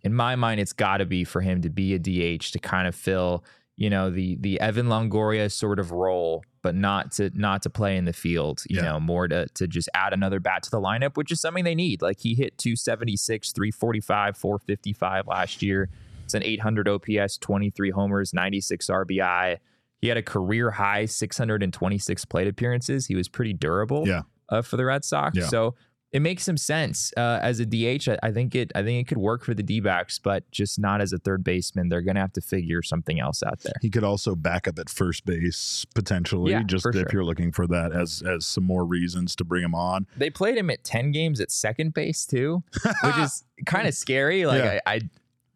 in 0.04 0.14
my 0.14 0.36
mind, 0.36 0.60
it's 0.60 0.74
got 0.74 0.98
to 0.98 1.06
be 1.06 1.24
for 1.24 1.42
him 1.42 1.62
to 1.62 1.70
be 1.70 1.94
a 1.94 2.00
DH 2.00 2.52
to 2.54 2.60
kind 2.60 2.88
of 2.88 2.96
fill, 2.96 3.44
you 3.80 3.90
know, 3.90 4.10
the 4.10 4.36
the 4.42 4.60
Evan 4.60 4.88
Longoria 4.88 5.50
sort 5.52 5.80
of 5.80 5.92
role, 5.92 6.44
but 6.62 6.76
not 6.76 7.14
to 7.14 7.32
not 7.34 7.62
to 7.64 7.70
play 7.70 7.96
in 7.96 8.04
the 8.04 8.12
field. 8.14 8.62
You 8.70 8.76
Yeah. 8.78 8.84
know, 8.84 9.00
more 9.00 9.28
to 9.30 9.48
to 9.56 9.68
just 9.68 9.88
add 9.94 10.12
another 10.14 10.40
bat 10.42 10.64
to 10.64 10.70
the 10.70 10.82
lineup, 10.82 11.16
which 11.16 11.32
is 11.32 11.40
something 11.40 11.64
they 11.64 11.76
need. 11.76 12.02
Like 12.02 12.20
he 12.20 12.36
hit 12.36 12.58
276, 12.58 13.54
345, 13.54 14.36
455 14.38 15.28
last 15.28 15.62
year. 15.64 15.90
It's 16.26 16.34
an 16.34 16.44
800 16.44 16.88
OPS, 16.90 17.38
23 17.38 17.92
homers, 17.92 18.34
96 18.34 18.88
RBI. 18.90 19.58
He 20.02 20.08
had 20.10 20.18
a 20.18 20.22
career 20.24 20.72
high 20.72 21.06
626 21.06 22.26
plate 22.26 22.48
appearances. 22.48 23.08
He 23.08 23.16
was 23.16 23.28
pretty 23.30 23.54
durable 23.54 24.08
Yeah. 24.08 24.24
uh, 24.50 24.62
for 24.62 24.78
the 24.78 24.86
Red 24.86 25.04
Sox. 25.06 25.38
Yeah. 25.38 25.46
So 25.48 25.76
it 26.12 26.22
makes 26.22 26.44
some 26.44 26.58
sense 26.58 27.14
uh, 27.18 27.40
as 27.42 27.60
a 27.60 27.66
DH. 27.66 28.08
I, 28.10 28.18
I 28.24 28.32
think 28.32 28.56
it. 28.56 28.72
I 28.76 28.82
think 28.84 29.00
it 29.02 29.08
could 29.08 29.20
work 29.20 29.44
for 29.44 29.54
the 29.54 29.62
D-backs, 29.64 30.18
but 30.18 30.50
just 30.52 30.80
not 30.80 31.02
as 31.02 31.14
a 31.14 31.20
third 31.20 31.44
baseman. 31.44 31.90
They're 31.90 32.02
going 32.02 32.16
to 32.16 32.22
have 32.22 32.34
to 32.34 32.42
figure 32.42 32.82
something 32.82 33.20
else 33.20 33.44
out 33.44 33.60
there. 33.60 33.74
He 33.82 33.90
could 33.90 34.04
also 34.04 34.36
back 34.36 34.68
up 34.68 34.80
at 34.80 34.90
first 34.90 35.26
base 35.26 35.86
potentially, 35.94 36.52
Yeah, 36.52 36.64
just 36.64 36.86
if 36.88 36.94
sure. 36.96 37.06
you're 37.14 37.24
looking 37.26 37.52
for 37.52 37.68
that 37.68 37.92
as 37.94 38.24
as 38.28 38.46
some 38.46 38.64
more 38.64 38.86
reasons 38.86 39.36
to 39.36 39.44
bring 39.44 39.64
him 39.64 39.76
on. 39.76 40.08
They 40.18 40.30
played 40.30 40.58
him 40.58 40.70
at 40.70 40.84
ten 40.84 41.12
games 41.12 41.40
at 41.40 41.52
second 41.52 41.94
base 41.94 42.26
too, 42.26 42.64
which 43.04 43.18
is 43.18 43.44
kind 43.66 43.88
of 43.88 43.94
scary. 43.94 44.46
Like 44.46 44.64
Yeah. 44.64 44.80
I, 44.88 44.96
I. 44.96 45.02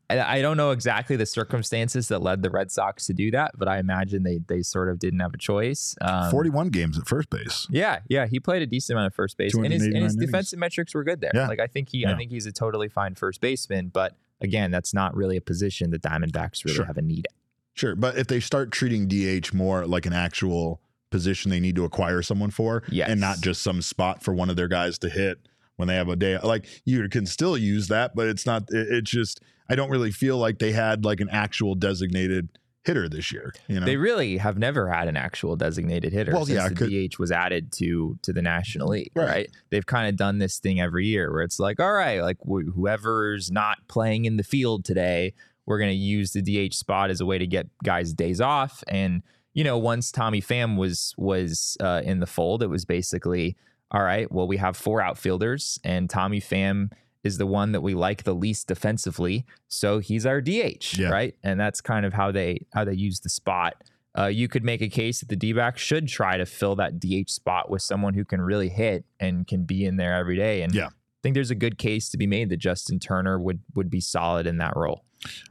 I 0.10 0.42
don't 0.42 0.58
know 0.58 0.72
exactly 0.72 1.16
the 1.16 1.26
circumstances 1.26 2.08
that 2.10 2.20
led 2.22 2.44
the 2.44 2.50
Red 2.50 2.72
Sox 2.72 3.08
to 3.08 3.14
do 3.14 3.32
that, 3.32 3.52
but 3.58 3.68
I 3.68 3.80
imagine 3.80 4.24
they 4.24 4.40
they 4.48 4.62
sort 4.62 4.90
of 4.90 5.00
didn't 5.00 5.20
have 5.22 5.34
a 5.34 5.38
choice. 5.38 5.96
Um, 6.02 6.30
41 6.30 6.70
games 6.70 7.00
at 7.00 7.08
first 7.08 7.30
base. 7.30 7.66
Yeah, 7.70 8.00
yeah, 8.10 8.28
he 8.28 8.40
played 8.40 8.62
a 8.62 8.68
decent 8.68 8.98
amount 8.98 9.08
of 9.08 9.16
first 9.16 9.38
base, 9.38 9.54
and 9.56 9.66
his, 9.66 9.82
and 9.84 9.92
289 9.94 10.04
his 10.04 10.16
innings. 10.16 10.26
defensive 10.32 10.60
metrics 10.60 10.94
were 10.94 11.04
good 11.04 11.22
there. 11.22 11.32
Yeah. 11.34 11.48
Like 11.48 11.60
I 11.60 11.68
think 11.68 11.90
he, 11.90 12.00
Yeah. 12.00 12.12
I 12.14 12.18
think 12.18 12.32
he's 12.32 12.46
a 12.46 12.52
totally 12.52 12.90
fine 12.90 13.16
first 13.16 13.42
baseman. 13.42 13.88
But 13.88 14.16
again, 14.42 14.72
that's 14.72 14.94
not 14.94 15.16
really 15.16 15.38
a 15.38 15.42
position 15.42 15.90
the 15.90 16.00
Diamondbacks 16.00 16.64
really 16.66 16.76
Sure. 16.76 16.86
have 16.86 16.98
a 16.98 17.02
need. 17.02 17.26
at. 17.30 17.34
Sure, 17.76 17.96
but 17.96 18.18
if 18.18 18.28
they 18.28 18.40
start 18.40 18.72
treating 18.72 19.08
DH 19.08 19.52
more 19.54 19.88
like 19.88 20.06
an 20.06 20.14
actual 20.14 20.80
position 21.10 21.50
they 21.50 21.60
need 21.60 21.76
to 21.76 21.86
acquire 21.86 22.22
someone 22.22 22.52
for, 22.52 22.84
Yes. 22.90 23.10
and 23.10 23.20
not 23.22 23.40
just 23.42 23.62
some 23.64 23.82
spot 23.82 24.22
for 24.22 24.34
one 24.34 24.50
of 24.50 24.56
their 24.58 24.68
guys 24.68 24.98
to 25.00 25.10
hit 25.10 25.40
when 25.78 25.88
they 25.88 25.96
have 25.96 26.08
a 26.10 26.16
day, 26.16 26.38
like 26.40 26.68
you 26.86 27.08
can 27.10 27.26
still 27.26 27.58
use 27.58 27.88
that, 27.88 28.16
but 28.16 28.28
it's 28.28 28.46
not. 28.46 28.64
It, 28.70 28.88
it's 28.92 29.10
just 29.12 29.40
I 29.70 29.76
don't 29.76 29.90
really 29.90 30.12
feel 30.12 30.38
like 30.38 30.60
they 30.60 30.72
had 30.72 31.06
like 31.06 31.20
an 31.20 31.30
actual 31.32 31.76
designated 31.76 32.50
hitter 32.84 33.08
this 33.08 33.32
year. 33.32 33.54
You 33.68 33.80
know, 33.80 33.86
They 33.86 33.98
really 33.98 34.38
have 34.38 34.58
never 34.58 34.90
had 34.90 35.08
an 35.08 35.16
actual 35.16 35.56
designated 35.56 36.12
hitter 36.12 36.34
Well, 36.34 36.46
since 36.46 36.58
yeah, 36.58 36.70
the 36.70 37.08
DH 37.08 37.18
was 37.18 37.32
added 37.32 37.72
to 37.74 38.18
to 38.24 38.34
the 38.34 38.42
National 38.42 38.90
League. 38.90 39.12
Right. 39.16 39.28
Right? 39.28 39.50
They've 39.70 39.86
kind 39.86 40.10
of 40.10 40.16
done 40.16 40.40
this 40.40 40.60
thing 40.60 40.82
every 40.82 41.08
year 41.08 41.32
where 41.32 41.44
it's 41.44 41.60
like, 41.60 41.80
all 41.80 41.94
right, 41.94 42.22
like 42.22 42.38
wh- 42.40 42.74
whoever's 42.76 43.52
not 43.52 43.78
playing 43.88 44.26
in 44.26 44.38
the 44.38 44.44
field 44.44 44.86
today, 44.86 45.34
we're 45.66 45.80
going 45.80 45.92
to 45.92 45.96
use 45.96 46.34
the 46.34 46.42
DH 46.42 46.74
spot 46.74 47.10
as 47.10 47.22
a 47.22 47.26
way 47.26 47.38
to 47.38 47.48
get 47.48 47.68
guys 47.84 48.14
days 48.14 48.42
off. 48.42 48.84
And 48.88 49.24
you 49.54 49.64
know, 49.64 49.78
once 49.78 50.12
Tommy 50.12 50.42
Pham 50.42 50.78
was 50.78 51.14
was 51.18 51.78
uh, 51.80 52.02
in 52.04 52.20
the 52.20 52.26
fold, 52.28 52.64
it 52.64 52.68
was 52.68 52.86
basically 52.86 53.56
all 53.92 54.04
right. 54.04 54.30
Well, 54.32 54.48
we 54.48 54.58
have 54.58 54.76
four 54.76 55.02
outfielders, 55.02 55.80
and 55.84 56.10
Tommy 56.10 56.42
Pham 56.42 56.92
is 57.24 57.38
the 57.38 57.46
one 57.48 57.72
that 57.72 57.82
we 57.82 57.94
like 57.94 58.24
the 58.24 58.34
least 58.36 58.68
defensively, 58.68 59.46
so 59.68 60.00
he's 60.00 60.26
our 60.26 60.42
DH, 60.42 60.98
Yeah. 60.98 61.10
right? 61.10 61.36
And 61.44 61.60
that's 61.60 61.82
kind 61.82 62.06
of 62.06 62.14
how 62.14 62.32
they 62.32 62.66
how 62.74 62.84
they 62.86 62.94
use 62.94 63.20
the 63.22 63.30
spot. 63.30 63.76
Uh, 64.18 64.26
you 64.28 64.48
could 64.48 64.64
make 64.64 64.82
a 64.82 64.90
case 64.90 65.22
that 65.22 65.30
the 65.30 65.36
D 65.36 65.54
back 65.54 65.78
should 65.78 66.08
try 66.08 66.38
to 66.38 66.46
fill 66.46 66.76
that 66.76 67.00
DH 67.00 67.30
spot 67.32 67.70
with 67.72 67.82
someone 67.82 68.14
who 68.14 68.24
can 68.26 68.42
really 68.42 68.70
hit 68.70 69.06
and 69.20 69.48
can 69.48 69.64
be 69.64 69.86
in 69.86 69.98
there 69.98 70.14
every 70.16 70.36
day. 70.36 70.62
And 70.62 70.74
Yeah. 70.76 70.88
I 70.88 71.20
think 71.24 71.34
there's 71.36 71.52
a 71.52 71.56
good 71.56 71.78
case 71.78 72.10
to 72.10 72.18
be 72.18 72.28
made 72.28 72.50
that 72.50 72.58
Justin 72.58 73.00
Turner 73.00 73.40
would 73.40 73.62
would 73.74 73.90
be 73.90 74.02
solid 74.02 74.46
in 74.46 74.58
that 74.58 74.74
role. 74.76 75.06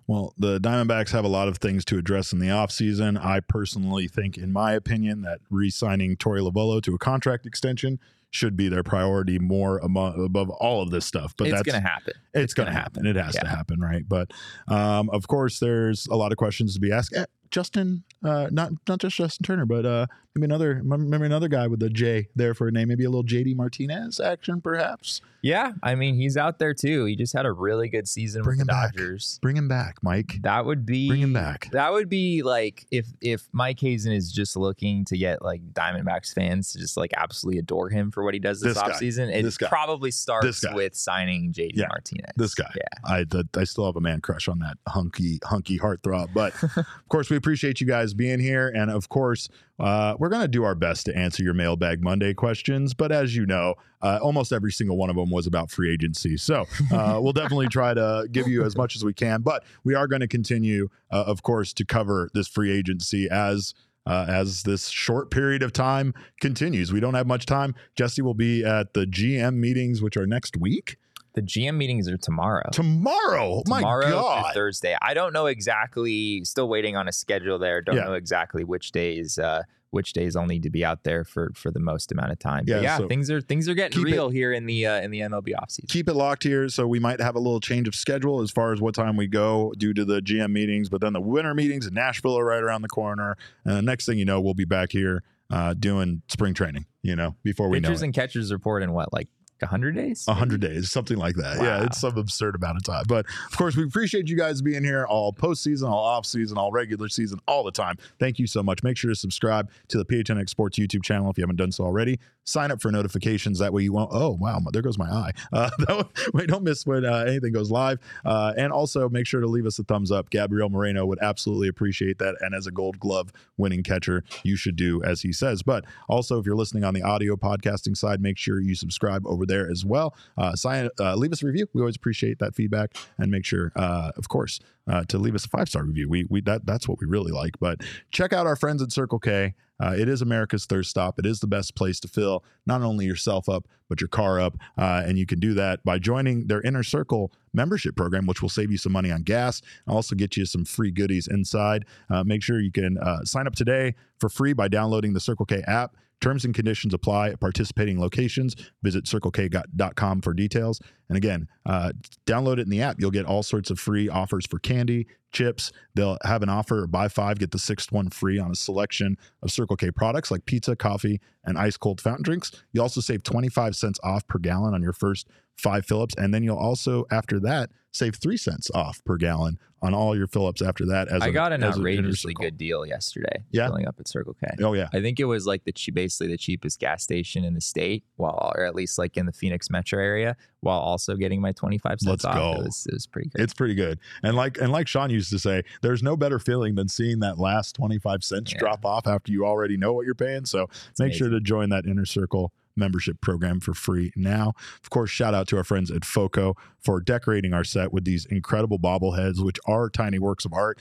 Well, 0.06 0.35
the 0.37 0.61
Diamondbacks 0.61 1.12
have 1.12 1.24
a 1.24 1.28
lot 1.28 1.48
of 1.48 1.56
things 1.56 1.82
to 1.87 1.96
address 1.96 2.32
in 2.35 2.38
the 2.40 2.48
offseason. 2.48 3.18
I 3.18 3.40
personally 3.40 4.06
think, 4.06 4.37
in 4.37 4.52
my 4.52 4.74
opinion, 4.74 5.22
that 5.22 5.40
re 5.48 5.70
signing 5.70 6.14
Torey 6.16 6.40
Lovullo 6.46 6.82
to 6.82 6.94
a 6.94 6.98
contract 6.98 7.46
extension 7.46 7.98
should 8.32 8.56
be 8.56 8.68
their 8.68 8.82
priority 8.82 9.38
more 9.38 9.82
amo- 9.84 10.24
above 10.24 10.48
all 10.50 10.82
of 10.82 10.90
this 10.90 11.04
stuff. 11.04 11.34
But 11.36 11.48
it's 11.48 11.54
that's 11.56 11.70
going 11.70 11.80
to 11.80 11.88
happen. 11.88 12.14
it's 12.34 12.54
going 12.54 12.66
to 12.66 12.72
gonna 12.72 12.82
happen. 12.82 13.06
It 13.06 13.16
has 13.16 13.34
to 13.34 13.46
happen, 13.46 13.78
right? 13.78 14.02
But 14.08 14.32
um, 14.68 15.10
of 15.10 15.28
course, 15.28 15.60
there's 15.60 16.06
a 16.06 16.16
lot 16.16 16.32
of 16.32 16.38
questions 16.38 16.74
to 16.74 16.80
be 16.80 16.90
asked. 16.90 17.14
Justin, 17.52 18.02
uh, 18.24 18.48
not 18.50 18.72
not 18.88 18.98
just 18.98 19.16
Justin 19.16 19.44
Turner, 19.44 19.66
but 19.66 19.86
uh, 19.86 20.06
maybe 20.34 20.46
another 20.46 20.82
maybe 20.82 21.26
another 21.26 21.48
guy 21.48 21.66
with 21.68 21.82
a 21.82 21.90
J 21.90 22.28
there 22.34 22.54
for 22.54 22.66
a 22.68 22.72
name. 22.72 22.88
Maybe 22.88 23.04
a 23.04 23.10
little 23.10 23.24
JD 23.24 23.54
Martinez 23.54 24.18
action, 24.18 24.60
perhaps. 24.60 25.20
Yeah, 25.44 25.72
I 25.82 25.96
mean 25.96 26.14
he's 26.14 26.36
out 26.36 26.60
there 26.60 26.72
too. 26.72 27.04
He 27.04 27.16
just 27.16 27.32
had 27.32 27.46
a 27.46 27.52
really 27.52 27.88
good 27.88 28.06
season 28.06 28.42
Bring 28.44 28.58
with 28.58 28.62
him 28.62 28.66
the 28.68 28.72
back. 28.72 28.92
Dodgers. 28.94 29.40
Bring 29.42 29.56
him 29.56 29.66
back, 29.66 29.96
Mike. 30.00 30.36
That 30.42 30.64
would 30.66 30.86
be 30.86 31.08
Bring 31.08 31.20
him 31.20 31.32
back. 31.32 31.68
That 31.72 31.92
would 31.92 32.08
be 32.08 32.42
like 32.42 32.86
if 32.92 33.06
if 33.20 33.48
Mike 33.52 33.80
Hazen 33.80 34.12
is 34.12 34.30
just 34.30 34.56
looking 34.56 35.04
to 35.06 35.18
get 35.18 35.42
like 35.42 35.60
Diamondbacks 35.72 36.32
fans 36.32 36.72
to 36.72 36.78
just 36.78 36.96
like 36.96 37.10
absolutely 37.16 37.58
adore 37.58 37.88
him 37.90 38.12
for 38.12 38.22
what 38.22 38.34
he 38.34 38.40
does 38.40 38.60
this, 38.60 38.74
This 38.74 38.82
offseason. 38.84 39.34
It 39.34 39.42
This 39.42 39.58
probably 39.58 40.12
starts 40.12 40.64
with 40.74 40.94
signing 40.94 41.52
JD 41.52 41.72
Yeah. 41.74 41.88
Martinez. 41.88 42.30
This 42.36 42.54
guy. 42.54 42.72
Yeah. 42.76 43.00
I 43.04 43.24
I 43.56 43.64
still 43.64 43.84
have 43.86 43.96
a 43.96 44.00
man 44.00 44.20
crush 44.20 44.46
on 44.46 44.60
that 44.60 44.78
hunky 44.86 45.40
hunky 45.44 45.76
heartthrob. 45.76 46.28
But 46.32 46.54
of 46.76 46.86
course, 47.08 47.30
we 47.30 47.36
appreciate 47.42 47.81
you 47.81 47.87
guys 47.88 48.14
being 48.14 48.38
here, 48.38 48.68
and 48.68 48.88
of 48.88 49.09
course, 49.09 49.48
uh, 49.81 50.14
we're 50.16 50.28
gonna 50.28 50.46
do 50.46 50.62
our 50.62 50.76
best 50.76 51.07
to 51.07 51.16
answer 51.16 51.42
your 51.42 51.55
mailbag 51.55 52.00
Monday 52.00 52.35
questions. 52.35 52.94
But 52.94 53.11
as 53.11 53.35
you 53.35 53.46
know, 53.46 53.74
uh, 54.00 54.20
almost 54.22 54.52
every 54.52 54.70
single 54.70 54.96
one 54.96 55.11
of 55.11 55.16
them 55.16 55.28
was 55.28 55.48
about 55.48 55.70
free 55.70 55.92
agency. 55.92 56.37
So 56.37 56.66
uh, 56.92 57.18
we'll 57.22 57.33
definitely 57.33 57.66
try 57.66 57.94
to 57.94 58.28
give 58.31 58.46
you 58.46 58.64
as 58.64 58.76
much 58.76 58.94
as 58.94 59.05
we 59.05 59.12
can. 59.12 59.42
But 59.42 59.64
we 59.83 59.96
are 59.96 60.07
going 60.07 60.20
to 60.20 60.28
continue, 60.28 60.88
uh, 61.11 61.24
of 61.26 61.42
course, 61.42 61.72
to 61.74 61.85
cover 61.85 62.31
this 62.35 62.46
free 62.48 62.70
agency 62.70 63.28
as. 63.31 63.74
Uh, 64.05 64.26
as 64.28 64.64
this 64.64 64.88
short 64.88 65.31
period 65.31 65.62
of 65.62 65.72
time 65.72 66.12
continues, 66.40 66.92
we 66.92 66.98
don't 66.98 67.14
have 67.14 67.28
much 67.28 67.46
time. 67.46 67.72
Jesse 67.94 68.20
will 68.20 68.35
be 68.35 68.64
at 68.64 68.94
the 68.94 69.07
GM 69.07 69.59
meetings, 69.59 70.02
which 70.02 70.16
are 70.16 70.26
next 70.26 70.57
week. 70.57 70.96
The 71.34 71.42
GM 71.42 71.76
meetings 71.76 72.08
are 72.08 72.16
tomorrow. 72.18 72.68
Tomorrow, 72.72 73.62
tomorrow 73.64 74.02
through 74.02 74.12
God! 74.12 74.54
Thursday. 74.54 74.96
I 75.00 75.14
don't 75.14 75.32
know 75.32 75.46
exactly. 75.46 76.44
Still 76.44 76.68
waiting 76.68 76.96
on 76.96 77.08
a 77.08 77.12
schedule 77.12 77.58
there. 77.58 77.80
Don't 77.80 77.96
Yeah. 77.96 78.04
know 78.04 78.12
exactly 78.14 78.64
which 78.64 78.92
days. 78.92 79.38
Uh, 79.38 79.62
which 79.90 80.14
days 80.14 80.36
I'll 80.36 80.46
need 80.46 80.62
to 80.62 80.70
be 80.70 80.82
out 80.86 81.04
there 81.04 81.22
for 81.22 81.52
for 81.54 81.70
the 81.70 81.78
most 81.80 82.12
amount 82.12 82.32
of 82.32 82.38
time. 82.38 82.64
Yeah, 82.66 82.80
yeah, 82.80 82.96
so 82.96 83.08
things 83.08 83.30
are 83.30 83.42
things 83.42 83.68
are 83.68 83.74
getting 83.74 83.98
keep 83.98 84.08
it- 84.08 84.12
real 84.12 84.30
here 84.30 84.50
in 84.52 84.64
the 84.66 84.86
uh, 84.86 85.00
in 85.02 85.10
the 85.10 85.20
MLB 85.20 85.48
offseason. 85.54 85.88
keep 85.88 86.08
it 86.08 86.14
locked 86.14 86.44
here. 86.44 86.68
So 86.70 86.86
we 86.86 86.98
might 86.98 87.20
have 87.20 87.34
a 87.34 87.38
little 87.38 87.60
change 87.60 87.86
of 87.88 87.94
schedule 87.94 88.40
as 88.40 88.50
far 88.50 88.72
as 88.72 88.80
what 88.80 88.94
time 88.94 89.16
we 89.18 89.26
go 89.26 89.72
due 89.76 89.92
to 89.92 90.04
the 90.06 90.20
GM 90.22 90.50
meetings. 90.52 90.88
But 90.88 91.02
then 91.02 91.12
the 91.12 91.20
winter 91.20 91.52
meetings 91.54 91.86
in 91.86 91.92
Nashville 91.92 92.38
are 92.38 92.44
right 92.44 92.62
around 92.62 92.80
the 92.82 92.88
corner. 92.88 93.36
And 93.66 93.76
the 93.76 93.82
next 93.82 94.06
thing 94.06 94.18
you 94.18 94.24
know, 94.24 94.40
we'll 94.40 94.54
be 94.54 94.64
back 94.64 94.92
here 94.92 95.22
uh, 95.50 95.74
doing 95.74 96.22
spring 96.28 96.54
training. 96.54 96.86
You 97.02 97.14
know, 97.16 97.34
before 97.42 97.68
we 97.68 97.78
know 97.80 97.88
Pitchers 97.88 98.00
it. 98.02 98.06
and 98.06 98.14
catchers 98.14 98.50
report 98.52 98.82
in 98.82 98.92
what 98.92 99.12
like 99.12 99.28
100 99.62 99.94
days? 99.94 100.25
100 100.27 100.61
days, 100.61 100.90
something 100.90 101.16
like 101.16 101.37
that. 101.37 101.59
Wow. 101.59 101.64
Yeah, 101.64 101.85
it's 101.85 102.01
some 102.01 102.16
absurd 102.18 102.57
amount 102.57 102.77
of 102.77 102.85
time. 102.85 103.05
But 103.09 103.27
of 103.51 103.57
course, 103.57 103.77
we 103.77 103.85
appreciate 103.85 104.29
you 104.29 104.37
guys 104.37 104.62
being 104.62 104.85
here 104.85 105.07
all 105.07 105.33
postseason, 105.33 105.88
all 105.88 106.05
off 106.05 106.27
season, 106.27 106.59
all 106.59 106.70
regular 106.70 107.09
season, 107.09 107.40
all 107.46 107.64
the 107.64 107.70
time. 107.70 107.96
Thank 108.18 108.38
you 108.38 108.46
so 108.46 108.62
much. 108.62 108.83
Make 108.83 108.96
sure 108.96 109.11
to 109.11 109.16
subscribe 109.16 109.70
to 109.88 109.98
the 109.98 110.05
PHNX 110.05 110.51
Sports 110.51 110.79
YouTube 110.79 111.03
channel 111.03 111.31
if 111.31 111.38
you 111.38 111.42
haven't 111.42 111.57
done 111.57 111.72
so 111.72 111.85
already. 111.85 112.18
Sign 112.44 112.72
up 112.72 112.83
for 112.83 112.90
notifications. 112.90 113.61
That 113.61 113.72
way 113.72 113.85
you 113.85 113.92
won't, 113.92 114.11
oh, 114.12 114.37
wow, 114.40 114.59
there 114.72 114.83
goes 114.83 114.98
my 114.98 115.09
eye. 115.09 115.33
Uh, 115.53 116.05
way, 116.33 116.46
don't 116.46 116.64
miss 116.64 116.87
when 116.87 117.05
uh, 117.05 117.25
anything 117.29 117.53
goes 117.53 117.70
live. 117.70 117.98
Uh, 118.25 118.53
and 118.57 118.72
also 118.72 119.09
make 119.09 119.27
sure 119.27 119.40
to 119.40 119.46
leave 119.46 119.66
us 119.66 119.79
a 119.79 119.85
thumbs 119.85 120.11
up. 120.11 120.31
Gabriel 120.31 120.70
Moreno 120.70 121.05
would 121.05 121.18
absolutely 121.20 121.68
appreciate 121.68 122.18
that. 122.18 122.37
And 122.40 122.55
as 122.55 122.66
a 122.66 122.70
gold 122.70 122.98
glove 122.98 123.33
winning 123.59 123.83
catcher, 123.83 124.25
you 124.42 124.57
should 124.57 124.77
do 124.77 125.03
as 125.03 125.20
he 125.20 125.33
says. 125.33 125.62
But 125.62 125.85
also, 126.09 126.38
if 126.38 126.46
you're 126.46 126.57
listening 126.57 126.85
on 126.85 126.94
the 126.94 127.03
audio 127.03 127.37
podcasting 127.37 127.96
side, 127.96 128.20
make 128.20 128.38
sure 128.38 128.61
you 128.61 128.75
subscribe 128.75 129.27
over 129.27 129.44
there 129.44 129.51
as 129.70 129.84
well. 129.84 130.14
Uh, 130.36 130.54
sign, 130.54 130.88
uh, 130.98 131.14
leave 131.14 131.32
us 131.32 131.42
a 131.42 131.46
review. 131.46 131.66
We 131.72 131.80
always 131.80 131.96
appreciate 131.96 132.38
that 132.38 132.54
feedback. 132.54 132.96
And 133.18 133.30
make 133.30 133.44
sure, 133.44 133.72
uh, 133.76 134.12
of 134.16 134.28
course, 134.28 134.60
to 135.08 135.18
leave 135.18 135.34
us 135.34 135.44
a 135.44 135.48
five 135.48 135.68
star 135.68 135.84
review. 135.84 136.08
We, 136.08 136.26
we 136.28 136.40
that 136.42 136.66
that's 136.66 136.88
what 136.88 136.98
we 137.00 137.06
really 137.06 137.32
like. 137.32 137.58
But 137.60 137.80
check 138.10 138.32
out 138.32 138.46
our 138.46 138.56
friends 138.56 138.82
at 138.82 138.92
Circle 138.92 139.18
K. 139.20 139.54
Uh, 139.82 139.96
it 139.98 140.08
is 140.08 140.22
America's 140.22 140.64
thirst 140.64 140.90
stop. 140.90 141.18
It 141.18 141.26
is 141.26 141.40
the 141.40 141.46
best 141.48 141.74
place 141.74 141.98
to 142.00 142.08
fill 142.08 142.44
not 142.66 142.82
only 142.82 143.04
yourself 143.04 143.48
up, 143.48 143.66
but 143.88 144.00
your 144.00 144.08
car 144.08 144.38
up. 144.38 144.56
Uh, 144.78 145.02
and 145.04 145.18
you 145.18 145.26
can 145.26 145.40
do 145.40 145.54
that 145.54 145.84
by 145.84 145.98
joining 145.98 146.46
their 146.46 146.60
Inner 146.60 146.84
Circle 146.84 147.32
membership 147.52 147.96
program, 147.96 148.26
which 148.26 148.42
will 148.42 148.48
save 148.48 148.70
you 148.70 148.78
some 148.78 148.92
money 148.92 149.10
on 149.10 149.22
gas 149.22 149.60
and 149.86 149.94
also 149.94 150.14
get 150.14 150.36
you 150.36 150.46
some 150.46 150.64
free 150.64 150.92
goodies 150.92 151.26
inside. 151.26 151.84
Uh, 152.08 152.22
make 152.22 152.42
sure 152.42 152.60
you 152.60 152.70
can 152.70 152.96
sign 153.24 153.46
up 153.46 153.56
today 153.56 153.94
for 154.20 154.28
free 154.28 154.52
by 154.52 154.68
downloading 154.68 155.14
the 155.14 155.20
Circle 155.20 155.46
K 155.46 155.62
app. 155.66 155.96
Terms 156.22 156.44
and 156.44 156.54
conditions 156.54 156.94
apply 156.94 157.30
at 157.30 157.40
participating 157.40 158.00
locations. 158.00 158.54
Visit 158.82 159.04
circlek.com 159.06 160.22
for 160.22 160.32
details. 160.32 160.80
And 161.08 161.16
again, 161.16 161.48
uh, 161.66 161.92
download 162.26 162.54
it 162.54 162.61
in 162.61 162.70
the 162.70 162.80
app. 162.80 163.00
You'll 163.00 163.11
get 163.11 163.26
all 163.26 163.42
sorts 163.42 163.70
of 163.70 163.80
free 163.80 164.08
offers 164.08 164.46
for 164.46 164.61
candy, 164.61 165.08
chips. 165.32 165.72
They'll 165.96 166.18
have 166.22 166.44
an 166.44 166.48
offer 166.48 166.87
buy 166.87 167.08
five, 167.08 167.40
get 167.40 167.50
the 167.50 167.58
sixth 167.58 167.90
one 167.90 168.08
free 168.08 168.38
on 168.38 168.52
a 168.52 168.54
selection 168.54 169.16
of 169.42 169.50
Circle 169.50 169.76
K 169.76 169.90
products 169.90 170.30
like 170.30 170.46
pizza, 170.46 170.76
coffee, 170.76 171.20
and 171.44 171.58
ice 171.58 171.76
cold 171.76 172.00
fountain 172.00 172.22
drinks. 172.22 172.52
You 172.72 172.82
also 172.82 173.00
save 173.00 173.24
25 173.24 173.74
cents 173.74 173.98
off 174.04 174.24
per 174.28 174.38
gallon 174.38 174.74
on 174.74 174.82
your 174.82 174.92
first 174.92 175.26
five 175.56 175.86
Phillips. 175.86 176.14
And 176.16 176.32
then 176.32 176.42
you'll 176.42 176.56
also, 176.56 177.04
after 177.10 177.40
that, 177.40 177.70
save 177.92 178.16
three 178.16 178.36
cents 178.36 178.70
off 178.74 179.02
per 179.04 179.16
gallon 179.16 179.58
on 179.82 179.94
all 179.94 180.16
your 180.16 180.28
Phillips 180.28 180.62
after 180.62 180.86
that. 180.86 181.08
As 181.08 181.22
I 181.22 181.28
a, 181.28 181.32
got 181.32 181.52
an 181.52 181.62
outrageously 181.64 182.34
good 182.34 182.56
deal 182.56 182.86
yesterday. 182.86 183.44
Yeah, 183.50 183.66
filling 183.66 183.86
up 183.86 183.96
at 183.98 184.08
Circle 184.08 184.34
K. 184.34 184.48
Oh 184.62 184.72
yeah, 184.74 184.88
I 184.92 185.00
think 185.00 185.18
it 185.18 185.24
was 185.24 185.44
like 185.44 185.64
the 185.64 185.74
basically 185.92 186.28
the 186.28 186.38
cheapest 186.38 186.78
gas 186.78 187.02
station 187.02 187.44
in 187.44 187.54
the 187.54 187.60
state, 187.60 188.04
while 188.16 188.52
or 188.54 188.64
at 188.64 188.74
least 188.74 188.96
like 188.96 189.16
in 189.16 189.26
the 189.26 189.32
Phoenix 189.32 189.70
metro 189.70 190.00
area, 190.00 190.36
while 190.60 190.78
also 190.78 191.16
getting 191.16 191.40
my 191.40 191.52
twenty 191.52 191.78
five 191.78 192.00
cents 192.00 192.08
Let's 192.08 192.24
off. 192.24 192.36
Go. 192.36 192.52
It 192.60 192.64
was, 192.64 192.86
it 192.86 192.94
was 192.94 193.06
pretty 193.06 193.30
good. 193.30 193.42
It's 193.42 193.54
pretty 193.54 193.74
good, 193.74 193.98
and 194.22 194.36
like 194.36 194.56
and 194.58 194.70
like 194.70 194.86
Sean 194.86 195.10
used 195.10 195.30
to 195.30 195.38
say, 195.38 195.62
there's 195.82 196.02
no 196.02 196.16
better 196.16 196.38
feeling 196.38 196.76
than 196.76 196.88
seeing 196.88 197.18
that 197.20 197.38
last 197.38 197.74
twenty 197.74 197.98
five 197.98 198.22
cents 198.22 198.52
yeah. 198.52 198.58
drop 198.58 198.86
off 198.86 199.08
after 199.08 199.32
you 199.32 199.44
already 199.44 199.76
know 199.76 199.92
what 199.92 200.06
you're 200.06 200.14
paying. 200.14 200.44
So 200.44 200.68
it's 200.90 201.00
make 201.00 201.08
amazing. 201.08 201.18
sure 201.18 201.30
to 201.30 201.40
join 201.40 201.70
that 201.70 201.86
inner 201.86 202.06
circle 202.06 202.52
membership 202.76 203.20
program 203.20 203.61
for 203.61 203.74
free 203.74 204.12
now. 204.16 204.52
Of 204.82 204.90
course, 204.90 205.11
shout 205.11 205.35
out 205.35 205.48
to 205.48 205.56
our 205.56 205.64
friends 205.64 205.90
at 205.90 206.04
FOCO 206.04 206.54
for 206.78 207.00
decorating 207.00 207.54
our 207.54 207.64
set 207.64 207.92
with 207.92 208.04
these 208.04 208.26
incredible 208.26 208.78
bobbleheads, 208.78 209.42
which 209.44 209.58
are 209.66 209.88
tiny 209.88 210.18
works 210.18 210.44
of 210.44 210.52
art. 210.52 210.80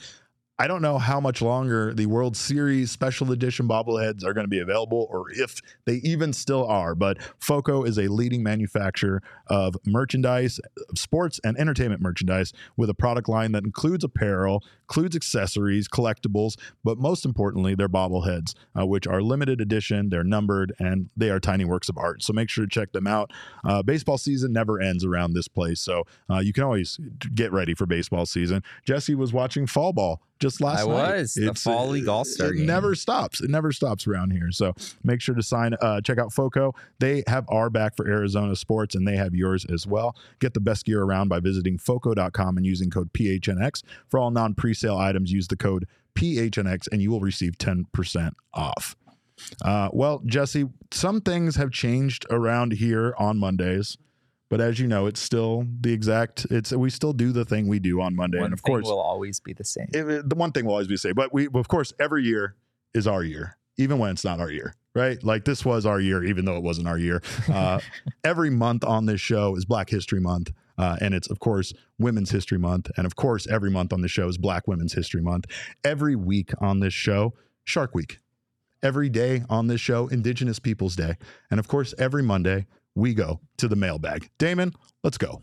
I 0.62 0.68
don't 0.68 0.80
know 0.80 0.96
how 0.96 1.18
much 1.18 1.42
longer 1.42 1.92
the 1.92 2.06
World 2.06 2.36
Series 2.36 2.92
special 2.92 3.32
edition 3.32 3.66
bobbleheads 3.66 4.24
are 4.24 4.32
going 4.32 4.44
to 4.44 4.48
be 4.48 4.60
available 4.60 5.08
or 5.10 5.24
if 5.32 5.60
they 5.86 5.94
even 6.04 6.32
still 6.32 6.64
are. 6.68 6.94
But 6.94 7.18
FOCO 7.40 7.82
is 7.82 7.98
a 7.98 8.06
leading 8.06 8.44
manufacturer 8.44 9.24
of 9.48 9.74
merchandise, 9.84 10.60
sports 10.94 11.40
and 11.42 11.58
entertainment 11.58 12.00
merchandise 12.00 12.52
with 12.76 12.88
a 12.88 12.94
product 12.94 13.28
line 13.28 13.50
that 13.50 13.64
includes 13.64 14.04
apparel, 14.04 14.62
includes 14.82 15.16
accessories, 15.16 15.88
collectibles, 15.88 16.56
but 16.84 16.96
most 16.96 17.24
importantly, 17.24 17.74
they're 17.74 17.88
bobbleheads, 17.88 18.54
uh, 18.78 18.86
which 18.86 19.08
are 19.08 19.20
limited 19.20 19.60
edition, 19.60 20.10
they're 20.10 20.22
numbered, 20.22 20.72
and 20.78 21.10
they 21.16 21.30
are 21.30 21.40
tiny 21.40 21.64
works 21.64 21.88
of 21.88 21.98
art. 21.98 22.22
So 22.22 22.32
make 22.32 22.48
sure 22.48 22.66
to 22.66 22.70
check 22.70 22.92
them 22.92 23.08
out. 23.08 23.32
Uh, 23.64 23.82
baseball 23.82 24.16
season 24.16 24.52
never 24.52 24.80
ends 24.80 25.04
around 25.04 25.32
this 25.32 25.48
place. 25.48 25.80
So 25.80 26.04
uh, 26.30 26.38
you 26.38 26.52
can 26.52 26.62
always 26.62 27.00
get 27.34 27.50
ready 27.50 27.74
for 27.74 27.84
baseball 27.84 28.26
season. 28.26 28.62
Jesse 28.84 29.16
was 29.16 29.32
watching 29.32 29.66
fall 29.66 29.92
ball 29.92 30.22
just 30.42 30.51
last 30.60 30.82
I 30.82 30.86
night. 30.86 31.14
I 31.14 31.20
was 31.20 31.34
the 31.34 31.48
it's, 31.48 31.62
fall 31.62 31.88
league 31.88 32.08
all 32.08 32.24
star. 32.24 32.48
It 32.48 32.56
game. 32.56 32.66
never 32.66 32.94
stops. 32.94 33.40
It 33.40 33.50
never 33.50 33.72
stops 33.72 34.06
around 34.06 34.32
here. 34.32 34.50
So 34.50 34.74
make 35.02 35.20
sure 35.20 35.34
to 35.34 35.42
sign. 35.42 35.74
Uh, 35.80 36.00
check 36.00 36.18
out 36.18 36.32
Foco. 36.32 36.74
They 36.98 37.24
have 37.26 37.44
our 37.48 37.70
back 37.70 37.96
for 37.96 38.06
Arizona 38.08 38.56
sports, 38.56 38.94
and 38.94 39.06
they 39.06 39.16
have 39.16 39.34
yours 39.34 39.64
as 39.66 39.86
well. 39.86 40.16
Get 40.40 40.54
the 40.54 40.60
best 40.60 40.84
gear 40.84 41.02
around 41.02 41.28
by 41.28 41.40
visiting 41.40 41.78
Foco.com 41.78 42.56
and 42.56 42.66
using 42.66 42.90
code 42.90 43.12
PHNX 43.12 43.82
for 44.08 44.18
all 44.18 44.30
non 44.30 44.54
presale 44.54 44.98
items. 44.98 45.32
Use 45.32 45.48
the 45.48 45.56
code 45.56 45.86
PHNX, 46.14 46.88
and 46.92 47.00
you 47.00 47.10
will 47.10 47.20
receive 47.20 47.58
ten 47.58 47.86
percent 47.92 48.34
off. 48.52 48.96
Uh, 49.64 49.88
well, 49.92 50.22
Jesse, 50.26 50.68
some 50.90 51.20
things 51.20 51.56
have 51.56 51.70
changed 51.70 52.26
around 52.30 52.74
here 52.74 53.14
on 53.18 53.38
Mondays. 53.38 53.96
But 54.52 54.60
as 54.60 54.78
you 54.78 54.86
know, 54.86 55.06
it's 55.06 55.18
still 55.18 55.64
the 55.80 55.94
exact. 55.94 56.46
It's 56.50 56.72
we 56.72 56.90
still 56.90 57.14
do 57.14 57.32
the 57.32 57.46
thing 57.46 57.68
we 57.68 57.78
do 57.78 58.02
on 58.02 58.14
Monday, 58.14 58.36
one 58.36 58.44
and 58.44 58.52
of 58.52 58.62
course, 58.62 58.86
it 58.86 58.90
will 58.90 59.00
always 59.00 59.40
be 59.40 59.54
the 59.54 59.64
same. 59.64 59.88
It, 59.94 60.28
the 60.28 60.34
one 60.34 60.52
thing 60.52 60.66
will 60.66 60.74
always 60.74 60.88
be 60.88 60.96
the 60.96 60.98
same. 60.98 61.14
But 61.14 61.32
we, 61.32 61.48
of 61.54 61.68
course, 61.68 61.94
every 61.98 62.24
year 62.24 62.54
is 62.92 63.06
our 63.06 63.24
year, 63.24 63.56
even 63.78 63.98
when 63.98 64.10
it's 64.10 64.24
not 64.24 64.40
our 64.40 64.50
year, 64.50 64.74
right? 64.94 65.24
Like 65.24 65.46
this 65.46 65.64
was 65.64 65.86
our 65.86 65.98
year, 65.98 66.22
even 66.22 66.44
though 66.44 66.58
it 66.58 66.62
wasn't 66.62 66.86
our 66.86 66.98
year. 66.98 67.22
Uh, 67.50 67.80
every 68.24 68.50
month 68.50 68.84
on 68.84 69.06
this 69.06 69.22
show 69.22 69.56
is 69.56 69.64
Black 69.64 69.88
History 69.88 70.20
Month. 70.20 70.52
Uh, 70.76 70.98
and 71.00 71.14
it's, 71.14 71.30
of 71.30 71.40
course, 71.40 71.72
Women's 71.98 72.30
History 72.30 72.58
Month. 72.58 72.90
And 72.98 73.06
of 73.06 73.16
course, 73.16 73.46
every 73.46 73.70
month 73.70 73.90
on 73.90 74.02
the 74.02 74.08
show 74.08 74.28
is 74.28 74.36
Black 74.36 74.68
Women's 74.68 74.92
History 74.92 75.22
Month. 75.22 75.46
Every 75.82 76.14
week 76.14 76.50
on 76.60 76.80
this 76.80 76.92
show, 76.92 77.32
Shark 77.64 77.94
Week. 77.94 78.18
Every 78.82 79.08
day 79.08 79.44
on 79.48 79.68
this 79.68 79.80
show, 79.80 80.08
Indigenous 80.08 80.58
Peoples 80.58 80.94
Day. 80.94 81.16
And 81.50 81.58
of 81.58 81.68
course, 81.68 81.94
every 81.98 82.22
Monday, 82.22 82.66
we 82.94 83.14
go 83.14 83.40
to 83.58 83.68
the 83.68 83.76
mailbag. 83.76 84.28
Damon, 84.38 84.72
let's 85.02 85.18
go. 85.18 85.42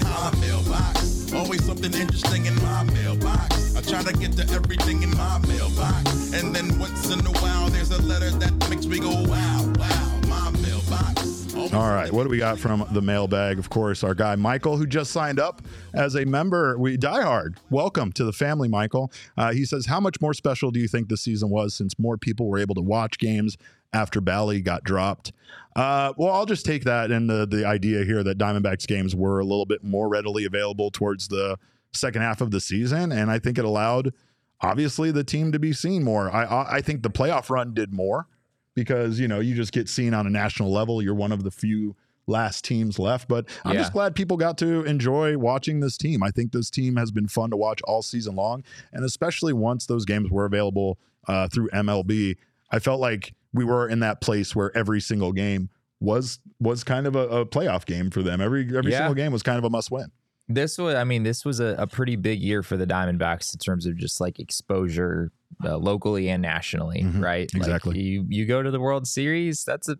My 0.00 0.34
mailbox. 0.40 1.32
Always 1.32 1.64
something 1.64 1.92
interesting 1.92 2.46
in 2.46 2.54
my 2.56 2.84
mailbox. 2.84 3.76
I 3.76 3.82
try 3.82 4.02
to 4.02 4.16
get 4.18 4.32
to 4.32 4.54
everything 4.54 5.02
in 5.02 5.10
my 5.10 5.38
mailbox. 5.46 6.32
And 6.32 6.54
then 6.54 6.78
once 6.78 7.10
in 7.10 7.20
a 7.20 7.38
while, 7.40 7.68
there's 7.68 7.90
a 7.90 8.00
letter 8.02 8.30
that 8.30 8.52
makes 8.70 8.86
me 8.86 8.98
go, 8.98 9.10
wow, 9.10 9.72
wow, 9.76 10.20
my 10.28 10.50
mailbox. 10.60 11.28
All 11.74 11.92
right, 11.92 12.10
what 12.10 12.22
do 12.22 12.30
we 12.30 12.38
got 12.38 12.58
from 12.58 12.86
the 12.92 13.02
mailbag? 13.02 13.58
Of 13.58 13.68
course, 13.68 14.02
our 14.02 14.14
guy 14.14 14.36
Michael, 14.36 14.76
who 14.76 14.86
just 14.86 15.10
signed 15.10 15.38
up 15.38 15.60
as 15.92 16.14
a 16.14 16.24
member. 16.24 16.78
We 16.78 16.96
die 16.96 17.22
hard. 17.22 17.58
Welcome 17.68 18.12
to 18.12 18.24
the 18.24 18.32
family, 18.32 18.68
Michael. 18.68 19.12
Uh, 19.36 19.52
he 19.52 19.64
says, 19.64 19.86
"How 19.86 20.00
much 20.00 20.20
more 20.20 20.32
special 20.32 20.70
do 20.70 20.80
you 20.80 20.88
think 20.88 21.08
this 21.08 21.20
season 21.20 21.50
was 21.50 21.74
since 21.74 21.98
more 21.98 22.16
people 22.16 22.48
were 22.48 22.58
able 22.58 22.74
to 22.76 22.80
watch 22.80 23.18
games 23.18 23.56
after 23.92 24.20
Bally 24.20 24.60
got 24.60 24.84
dropped?" 24.84 25.32
Uh, 25.76 26.12
well, 26.16 26.32
I'll 26.32 26.46
just 26.46 26.66
take 26.66 26.84
that 26.84 27.10
and 27.10 27.28
the 27.28 27.46
the 27.46 27.64
idea 27.64 28.04
here 28.04 28.22
that 28.22 28.38
Diamondbacks 28.38 28.86
games 28.86 29.14
were 29.14 29.38
a 29.38 29.44
little 29.44 29.66
bit 29.66 29.84
more 29.84 30.08
readily 30.08 30.44
available 30.44 30.90
towards 30.90 31.28
the 31.28 31.56
second 31.92 32.22
half 32.22 32.40
of 32.40 32.50
the 32.50 32.60
season, 32.60 33.12
and 33.12 33.30
I 33.30 33.38
think 33.38 33.58
it 33.58 33.64
allowed 33.64 34.12
obviously 34.60 35.10
the 35.10 35.24
team 35.24 35.52
to 35.52 35.58
be 35.58 35.72
seen 35.72 36.02
more. 36.02 36.30
I 36.34 36.78
I 36.78 36.80
think 36.80 37.02
the 37.02 37.10
playoff 37.10 37.50
run 37.50 37.74
did 37.74 37.92
more 37.92 38.26
because 38.74 39.18
you 39.20 39.28
know 39.28 39.40
you 39.40 39.54
just 39.54 39.72
get 39.72 39.88
seen 39.88 40.14
on 40.14 40.26
a 40.26 40.30
national 40.30 40.72
level. 40.72 41.02
You're 41.02 41.14
one 41.14 41.32
of 41.32 41.44
the 41.44 41.50
few 41.50 41.96
last 42.28 42.64
teams 42.64 42.98
left. 42.98 43.28
But 43.28 43.48
I'm 43.64 43.74
yeah. 43.74 43.80
just 43.80 43.92
glad 43.92 44.14
people 44.14 44.36
got 44.36 44.58
to 44.58 44.84
enjoy 44.84 45.36
watching 45.36 45.80
this 45.80 45.96
team. 45.96 46.22
I 46.22 46.30
think 46.30 46.52
this 46.52 46.70
team 46.70 46.96
has 46.96 47.10
been 47.10 47.26
fun 47.26 47.50
to 47.50 47.56
watch 47.56 47.80
all 47.84 48.02
season 48.02 48.36
long, 48.36 48.62
and 48.92 49.04
especially 49.04 49.52
once 49.52 49.86
those 49.86 50.04
games 50.04 50.30
were 50.30 50.44
available 50.44 50.98
uh, 51.26 51.48
through 51.48 51.68
MLB, 51.70 52.36
I 52.70 52.78
felt 52.78 53.00
like 53.00 53.34
we 53.52 53.64
were 53.64 53.88
in 53.88 54.00
that 54.00 54.20
place 54.20 54.54
where 54.54 54.76
every 54.76 55.00
single 55.00 55.32
game 55.32 55.70
was 56.00 56.38
was 56.60 56.84
kind 56.84 57.06
of 57.06 57.16
a, 57.16 57.28
a 57.28 57.46
playoff 57.46 57.84
game 57.86 58.10
for 58.10 58.22
them. 58.22 58.40
Every 58.40 58.64
every 58.76 58.92
yeah. 58.92 58.98
single 58.98 59.14
game 59.14 59.32
was 59.32 59.42
kind 59.42 59.58
of 59.58 59.64
a 59.64 59.70
must 59.70 59.90
win. 59.90 60.10
This 60.50 60.78
was, 60.78 60.94
I 60.94 61.04
mean, 61.04 61.24
this 61.24 61.44
was 61.44 61.60
a, 61.60 61.76
a, 61.78 61.86
pretty 61.86 62.16
big 62.16 62.40
year 62.40 62.62
for 62.62 62.78
the 62.78 62.86
Diamondbacks 62.86 63.52
in 63.52 63.58
terms 63.58 63.84
of 63.84 63.98
just 63.98 64.18
like 64.18 64.40
exposure 64.40 65.30
uh, 65.62 65.76
locally 65.76 66.30
and 66.30 66.40
nationally, 66.40 67.02
mm-hmm. 67.02 67.22
right? 67.22 67.50
Exactly. 67.54 67.92
Like 67.92 68.02
you 68.02 68.26
you 68.30 68.46
go 68.46 68.62
to 68.62 68.70
the 68.70 68.80
World 68.80 69.06
Series, 69.06 69.62
that's 69.64 69.90
a 69.90 69.98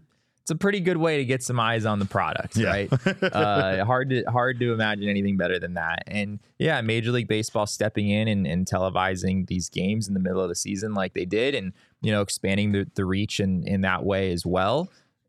it's 0.49 0.55
a 0.55 0.57
pretty 0.57 0.81
good 0.81 0.97
way 0.97 1.19
to 1.19 1.27
get 1.27 1.43
some 1.43 1.61
eyes 1.61 1.85
on 1.85 1.99
the 1.99 2.07
product, 2.07 2.57
yeah. 2.57 2.71
right? 2.71 3.23
uh, 3.23 3.85
hard 3.85 4.09
to 4.09 4.23
hard 4.25 4.59
to 4.61 4.73
imagine 4.73 5.07
anything 5.07 5.37
better 5.37 5.59
than 5.59 5.75
that. 5.75 6.05
And 6.07 6.39
yeah, 6.59 6.81
Major 6.81 7.13
League 7.13 7.29
Baseball 7.29 7.67
stepping 7.67 8.09
in 8.09 8.29
and, 8.29 8.47
and 8.47 8.67
televising 8.67 9.47
these 9.47 9.69
games 9.69 10.09
in 10.09 10.15
the 10.15 10.21
middle 10.21 10.41
of 10.41 10.49
the 10.49 10.55
season 10.55 10.95
like 10.95 11.13
they 11.13 11.27
did, 11.27 11.55
and 11.55 11.75
you 12.01 12.11
know 12.11 12.23
expanding 12.23 12.73
the, 12.73 12.91
the 12.95 13.05
reach 13.05 13.41
in 13.41 13.63
in 13.69 13.83
that 13.83 14.07
way 14.07 14.33
as 14.33 14.47
well. 14.47 14.89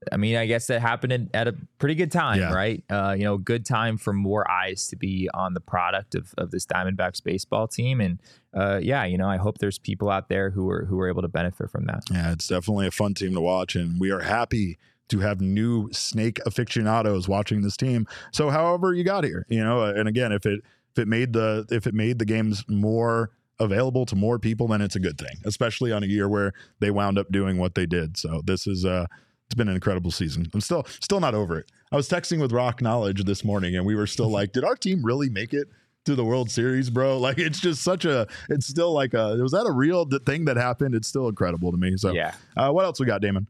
I 0.10 0.16
mean, 0.16 0.38
I 0.38 0.46
guess 0.46 0.68
that 0.68 0.80
happened 0.80 1.30
at 1.34 1.50
a 1.50 1.56
pretty 1.80 1.96
good 1.96 2.14
time, 2.14 2.40
yeah. 2.40 2.54
right? 2.54 2.82
Uh, 2.90 3.14
you 3.18 3.26
know, 3.26 3.38
good 3.38 3.66
time 3.66 3.98
for 3.98 4.14
more 4.14 4.50
eyes 4.50 4.88
to 4.88 4.96
be 4.96 5.30
on 5.34 5.54
the 5.54 5.60
product 5.60 6.16
of, 6.16 6.34
of 6.38 6.52
this 6.52 6.66
Diamondbacks 6.66 7.22
baseball 7.22 7.68
team, 7.68 8.00
and 8.00 8.22
uh, 8.54 8.80
yeah, 8.82 9.04
you 9.04 9.18
know, 9.18 9.28
I 9.28 9.36
hope 9.36 9.58
there's 9.58 9.80
people 9.80 10.10
out 10.10 10.30
there 10.30 10.52
who 10.52 10.70
are 10.70 10.86
who 10.86 10.98
are 11.02 11.10
able 11.10 11.24
to 11.24 11.28
benefit 11.28 11.70
from 11.70 11.88
that. 11.88 12.04
Yeah, 12.10 12.32
it's 12.32 12.48
definitely 12.48 12.88
a 12.88 12.92
fun 12.92 13.16
team 13.16 13.34
to 13.34 13.42
watch, 13.42 13.76
and 13.76 14.00
we 14.00 14.12
are 14.12 14.22
happy 14.22 14.78
to 15.10 15.20
have 15.20 15.42
new 15.42 15.90
snake 15.92 16.40
aficionados 16.46 17.28
watching 17.28 17.62
this 17.62 17.76
team. 17.78 18.08
So, 18.32 18.50
however 18.50 18.94
you 18.94 19.04
got 19.04 19.24
here, 19.24 19.46
you 19.50 19.64
know, 19.64 19.84
and 19.84 20.08
again, 20.08 20.32
if 20.32 20.46
it 20.46 20.62
if 20.94 21.00
it 21.00 21.08
made 21.08 21.34
the 21.34 21.66
if 21.72 21.88
it 21.88 21.94
made 21.94 22.20
the 22.20 22.26
games 22.26 22.64
more 22.68 23.32
available 23.60 24.06
to 24.06 24.16
more 24.16 24.40
people, 24.40 24.68
then 24.68 24.82
it's 24.82 24.96
a 24.96 25.00
good 25.00 25.18
thing, 25.18 25.36
especially 25.46 25.92
on 25.92 26.04
a 26.04 26.08
year 26.08 26.30
where 26.30 26.54
they 26.80 26.92
wound 26.92 27.18
up 27.18 27.30
doing 27.32 27.58
what 27.58 27.76
they 27.76 27.86
did. 27.86 28.18
So 28.18 28.42
this 28.46 28.66
is 28.68 28.86
uh 28.86 29.06
it's 29.48 29.56
been 29.56 29.68
an 29.68 29.74
incredible 29.76 30.12
season. 30.12 30.48
I'm 30.54 30.62
still 30.62 30.86
still 31.02 31.20
not 31.20 31.34
over 31.36 31.58
it. 31.60 31.72
I 31.92 31.96
was 31.96 32.08
texting 32.08 32.40
with 32.40 32.52
Rock 32.52 32.82
Knowledge 32.82 33.24
this 33.26 33.44
morning 33.44 33.76
and 33.76 33.86
we 33.86 33.96
were 33.96 34.06
still 34.08 34.30
like, 34.30 34.52
did 34.54 34.64
our 34.64 34.76
team 34.76 35.04
really 35.04 35.30
make 35.30 35.54
it 35.54 35.68
to 36.06 36.14
the 36.16 36.24
World 36.24 36.52
Series, 36.52 36.90
bro? 36.90 37.18
Like 37.20 37.40
it's 37.40 37.60
just 37.60 37.82
such 37.82 38.06
a 38.06 38.28
it's 38.50 38.68
still 38.68 38.94
like 38.94 39.14
a 39.14 39.36
was 39.38 39.52
that 39.54 39.66
a 39.66 39.72
real 39.72 40.06
thing 40.26 40.46
that 40.46 40.56
happened? 40.56 40.94
It's 40.96 41.08
still 41.08 41.28
incredible 41.28 41.72
to 41.72 41.78
me. 41.78 41.98
So 41.98 42.14
Yeah. 42.14 42.34
uh, 42.56 42.70
what 42.72 42.86
else 42.86 43.00
we 43.00 43.06
got, 43.08 43.22
Damon? 43.22 43.48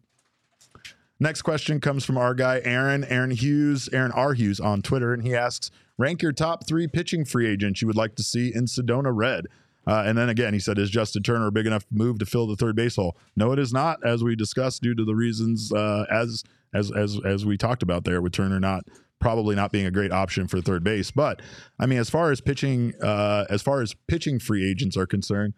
Next 1.20 1.42
question 1.42 1.80
comes 1.82 2.06
from 2.06 2.18
our 2.18 2.34
guy 2.34 2.62
Aaron, 2.64 3.04
Aaron 3.06 3.32
Hughes, 3.32 3.90
Aaron 3.92 4.12
R. 4.14 4.34
Hughes 4.34 4.60
on 4.60 4.82
Twitter, 4.82 5.14
and 5.14 5.22
he 5.24 5.36
asks, 5.36 5.70
"Rank 5.98 6.22
your 6.22 6.32
top 6.32 6.66
three 6.66 6.88
pitching 6.88 7.26
free 7.26 7.46
agents 7.48 7.82
you 7.82 7.88
would 7.88 7.98
like 7.98 8.16
to 8.16 8.24
see 8.24 8.54
in 8.54 8.66
Sedona 8.66 9.12
Red." 9.14 9.46
Uh, 9.88 10.04
and 10.06 10.18
then 10.18 10.30
again, 10.30 10.54
he 10.54 10.60
said, 10.60 10.78
"Is 10.78 10.90
Justin 10.90 11.24
Turner 11.24 11.48
a 11.48 11.52
big 11.52 11.66
enough 11.66 11.86
move 11.92 12.20
to 12.20 12.26
fill 12.26 12.48
the 12.48 12.56
third 12.56 12.76
base 12.76 12.96
hole?" 12.96 13.18
No, 13.36 13.52
it 13.52 13.60
is 13.60 13.74
not, 13.74 14.00
as 14.06 14.24
we 14.24 14.36
discussed, 14.36 14.82
due 14.82 14.96
to 14.96 15.04
the 15.04 15.16
reasons 15.16 15.74
uh, 15.74 16.06
as 16.10 16.44
as 16.74 16.92
as 16.92 17.18
as 17.26 17.46
we 17.46 17.58
talked 17.58 17.84
about 17.84 18.06
there 18.06 18.22
with 18.22 18.32
Turner 18.32 18.60
not 18.60 18.84
probably 19.20 19.54
not 19.56 19.74
being 19.74 19.86
a 19.86 19.92
great 19.92 20.14
option 20.14 20.48
for 20.48 20.62
third 20.62 20.82
base. 20.84 21.12
But 21.12 21.42
I 21.78 21.86
mean, 21.86 22.00
as 22.00 22.10
far 22.10 22.32
as 22.32 22.40
pitching, 22.40 22.94
uh, 23.02 23.46
as 23.50 23.62
far 23.62 23.82
as 23.82 23.94
pitching 24.08 24.40
free 24.40 24.70
agents 24.70 24.96
are 24.96 25.06
concerned, 25.08 25.54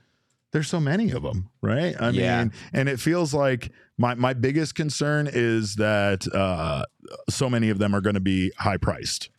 there's 0.52 0.68
so 0.68 0.80
many 0.80 1.12
of 1.12 1.22
them, 1.22 1.50
right? 1.62 1.96
I 2.00 2.10
Yeah. 2.10 2.40
mean, 2.46 2.54
and 2.74 2.90
it 2.90 3.00
feels 3.00 3.34
like 3.36 3.72
my 4.02 4.16
my 4.16 4.34
biggest 4.34 4.76
concern 4.76 5.30
is 5.32 5.76
that 5.76 6.28
uh, 6.34 6.84
so 7.30 7.50
many 7.50 7.70
of 7.70 7.78
them 7.78 7.96
are 7.96 8.02
going 8.02 8.16
to 8.16 8.20
be 8.20 8.52
high 8.58 8.78
priced. 8.78 9.30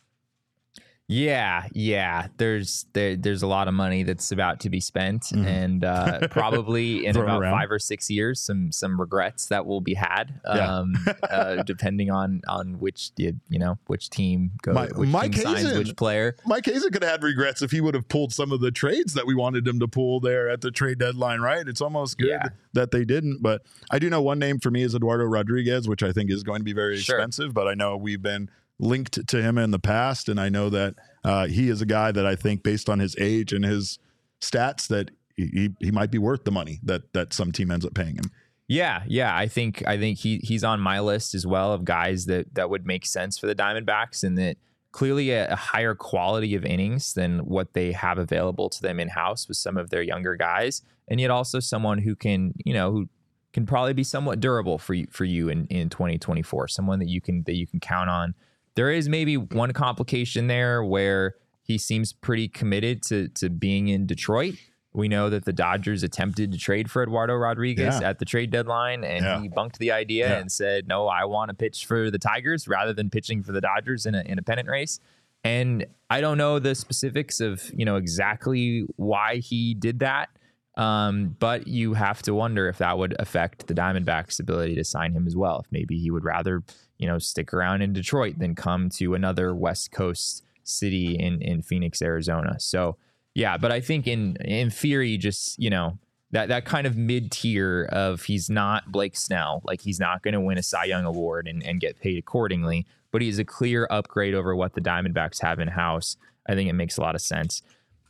Yeah, 1.09 1.67
yeah. 1.73 2.27
There's 2.37 2.85
there, 2.93 3.17
there's 3.17 3.43
a 3.43 3.47
lot 3.47 3.67
of 3.67 3.73
money 3.73 4.03
that's 4.03 4.31
about 4.31 4.61
to 4.61 4.69
be 4.69 4.79
spent, 4.79 5.23
Mhm. 5.23 5.45
and 5.45 5.83
uh, 5.83 6.27
probably 6.31 7.05
in 7.05 7.17
about 7.17 7.41
around. 7.41 7.51
five 7.59 7.71
or 7.71 7.77
six 7.77 8.09
years, 8.09 8.39
some 8.39 8.71
some 8.71 8.99
regrets 8.99 9.47
that 9.47 9.65
will 9.65 9.81
be 9.81 9.95
had, 9.95 10.39
Yeah. 10.45 10.77
um, 10.77 10.93
uh, 11.29 11.61
depending 11.65 12.09
on 12.09 12.41
on 12.47 12.79
which 12.79 13.11
you 13.17 13.33
you 13.49 13.59
know 13.59 13.77
which 13.87 14.09
team 14.09 14.51
goes, 14.61 14.75
My- 14.75 14.87
which 14.87 15.09
Mike 15.09 15.33
team 15.33 15.43
signs 15.43 15.77
which 15.77 15.95
player. 15.97 16.37
Mike 16.45 16.65
Hazen 16.65 16.89
could 16.91 17.03
have 17.03 17.11
had 17.11 17.23
regrets 17.23 17.61
if 17.61 17.71
he 17.71 17.81
would 17.81 17.95
have 17.95 18.07
pulled 18.07 18.31
some 18.31 18.53
of 18.53 18.61
the 18.61 18.71
trades 18.71 19.13
that 19.13 19.27
we 19.27 19.35
wanted 19.35 19.67
him 19.67 19.79
to 19.81 19.87
pull 19.89 20.21
there 20.21 20.49
at 20.49 20.61
the 20.61 20.71
trade 20.71 20.99
deadline, 20.99 21.41
right? 21.41 21.67
It's 21.67 21.81
almost 21.81 22.17
good 22.17 22.29
Yeah. 22.29 22.47
that 22.73 22.91
they 22.91 23.03
didn't. 23.03 23.41
But 23.41 23.61
I 23.91 23.99
do 23.99 24.09
know 24.09 24.21
one 24.21 24.39
name 24.39 24.57
for 24.57 24.71
me 24.71 24.83
is 24.83 24.95
Eduardo 24.95 25.25
Rodriguez, 25.25 25.85
which 25.87 26.01
I 26.01 26.13
think 26.13 26.31
is 26.31 26.43
going 26.43 26.61
to 26.61 26.65
be 26.65 26.73
very 26.73 26.97
Sure. 26.97 27.17
expensive. 27.17 27.53
But 27.53 27.67
I 27.67 27.73
know 27.73 27.97
we've 27.97 28.21
been 28.21 28.49
linked 28.79 29.27
to 29.27 29.41
him 29.41 29.57
in 29.57 29.71
the 29.71 29.79
past, 29.79 30.29
and 30.29 30.39
I 30.39 30.49
know 30.49 30.69
that 30.69 30.95
uh, 31.23 31.47
he 31.47 31.69
is 31.69 31.81
a 31.81 31.85
guy 31.85 32.11
that 32.11 32.25
I 32.25 32.35
think, 32.35 32.63
based 32.63 32.89
on 32.89 32.99
his 32.99 33.15
age 33.19 33.53
and 33.53 33.63
his 33.63 33.99
stats, 34.41 34.87
that 34.87 35.11
he, 35.35 35.71
he 35.79 35.91
might 35.91 36.11
be 36.11 36.17
worth 36.17 36.43
the 36.43 36.51
money 36.51 36.79
that 36.83 37.13
that 37.13 37.33
some 37.33 37.51
team 37.51 37.71
ends 37.71 37.85
up 37.85 37.93
paying 37.93 38.15
him. 38.15 38.31
Yeah, 38.67 39.03
yeah. 39.07 39.35
I 39.35 39.47
think 39.47 39.83
I 39.87 39.97
think 39.97 40.19
he 40.19 40.37
he's 40.37 40.63
on 40.63 40.79
my 40.79 40.99
list 40.99 41.35
as 41.35 41.45
well 41.45 41.73
of 41.73 41.85
guys 41.85 42.25
that 42.25 42.53
that 42.55 42.69
would 42.69 42.85
make 42.85 43.05
sense 43.05 43.37
for 43.37 43.47
the 43.47 43.55
Diamondbacks 43.55 44.23
and 44.23 44.37
that 44.37 44.57
clearly 44.91 45.31
a, 45.31 45.51
a 45.51 45.55
higher 45.55 45.95
quality 45.95 46.55
of 46.55 46.63
innings 46.63 47.13
than 47.13 47.39
what 47.39 47.73
they 47.73 47.91
have 47.91 48.17
available 48.17 48.69
to 48.69 48.81
them 48.81 48.99
in 48.99 49.09
house 49.09 49.47
with 49.47 49.57
some 49.57 49.77
of 49.77 49.89
their 49.89 50.01
younger 50.01 50.35
guys, 50.35 50.81
and 51.07 51.19
yet 51.19 51.29
also 51.31 51.59
someone 51.59 51.99
who 51.99 52.15
can 52.15 52.53
you 52.63 52.73
know 52.73 52.91
who 52.91 53.09
can 53.51 53.65
probably 53.65 53.93
be 53.93 54.03
somewhat 54.03 54.39
durable 54.39 54.77
for 54.77 54.93
you 54.93 55.07
for 55.11 55.25
you 55.25 55.49
in 55.49 55.65
in 55.67 55.89
2024. 55.89 56.67
Someone 56.69 56.99
that 56.99 57.09
you 57.09 57.21
can 57.21 57.43
that 57.43 57.55
you 57.55 57.67
can 57.67 57.79
count 57.79 58.09
on. 58.09 58.33
There 58.75 58.91
is 58.91 59.07
maybe 59.09 59.37
one 59.37 59.71
complication 59.73 60.47
there 60.47 60.83
where 60.83 61.35
he 61.63 61.77
seems 61.77 62.11
pretty 62.13 62.47
committed 62.47 63.03
to 63.03 63.27
to 63.29 63.49
being 63.49 63.87
in 63.87 64.05
Detroit. 64.05 64.55
We 64.95 65.07
know 65.07 65.29
that 65.31 65.45
the 65.45 65.53
Dodgers 65.53 66.03
attempted 66.03 66.51
to 66.51 66.57
trade 66.57 66.91
for 66.91 67.01
Eduardo 67.01 67.33
Rodriguez 67.35 67.99
Yeah. 67.99 68.09
at 68.09 68.19
the 68.19 68.25
trade 68.25 68.51
deadline, 68.51 69.03
and 69.03 69.25
Yeah. 69.25 69.41
he 69.41 69.47
bunked 69.47 69.79
the 69.79 69.91
idea 69.91 70.29
Yeah. 70.29 70.39
and 70.39 70.51
said, 70.51 70.87
"No, 70.87 71.07
I 71.07 71.25
want 71.25 71.49
to 71.49 71.55
pitch 71.55 71.85
for 71.85 72.11
the 72.11 72.19
Tigers 72.19 72.67
rather 72.67 72.93
than 72.93 73.09
pitching 73.09 73.41
for 73.43 73.51
the 73.53 73.61
Dodgers 73.61 74.05
in 74.05 74.13
a 74.15 74.21
in 74.21 74.37
a 74.37 74.43
pennant 74.43 74.67
race." 74.69 74.99
And 75.43 75.85
I 76.09 76.21
don't 76.21 76.37
know 76.37 76.59
the 76.59 76.75
specifics 76.75 77.39
of 77.39 77.71
you 77.75 77.85
know 77.85 77.95
exactly 77.95 78.85
why 78.97 79.37
he 79.37 79.73
did 79.73 79.99
that, 79.99 80.29
um, 80.77 81.35
but 81.39 81.67
you 81.67 81.93
have 81.95 82.21
to 82.23 82.33
wonder 82.35 82.67
if 82.67 82.77
that 82.77 82.97
would 82.97 83.15
affect 83.19 83.67
the 83.67 83.73
Diamondbacks' 83.73 84.39
ability 84.39 84.75
to 84.75 84.83
sign 84.83 85.13
him 85.13 85.25
as 85.27 85.35
well. 85.35 85.59
If 85.65 85.71
maybe 85.71 85.97
he 85.97 86.11
would 86.11 86.23
rather 86.23 86.61
you 87.03 87.09
know 87.09 87.19
stick 87.19 87.53
around 87.53 87.81
in 87.81 87.91
Detroit 87.91 88.39
than 88.39 88.55
come 88.55 88.89
to 88.91 89.13
another 89.13 89.53
West 89.53 89.91
Coast 89.91 90.45
city 90.63 91.15
in 91.15 91.41
in 91.41 91.61
Phoenix, 91.61 92.01
Arizona. 92.01 92.57
So 92.61 92.95
yeah, 93.35 93.57
but 93.57 93.73
I 93.73 93.81
think 93.81 94.07
in 94.07 94.37
in 94.37 94.69
theory, 94.69 95.17
just 95.17 95.59
you 95.59 95.69
know 95.69 95.97
that 96.31 96.47
that 96.47 96.63
kind 96.63 96.87
of 96.87 96.95
mid 96.95 97.29
tier 97.29 97.89
of 97.91 98.23
he's 98.23 98.49
not 98.49 98.89
Blake 98.89 99.17
Snell, 99.17 99.61
like 99.65 99.81
he's 99.81 99.99
not 99.99 100.23
going 100.23 100.33
to 100.33 100.39
win 100.39 100.57
a 100.57 100.63
Cy 100.63 100.85
Young 100.85 101.03
award 101.03 101.45
and, 101.45 101.61
and 101.61 101.81
get 101.81 101.99
paid 101.99 102.17
accordingly, 102.17 102.85
but 103.11 103.21
he's 103.21 103.37
a 103.37 103.43
clear 103.43 103.85
upgrade 103.91 104.33
over 104.33 104.55
what 104.55 104.75
the 104.75 104.81
Diamondbacks 104.81 105.41
have 105.41 105.59
in 105.59 105.67
house. 105.67 106.15
I 106.47 106.55
think 106.55 106.69
it 106.69 106.73
makes 106.73 106.97
a 106.97 107.01
lot 107.01 107.15
of 107.15 107.21
sense. 107.21 107.63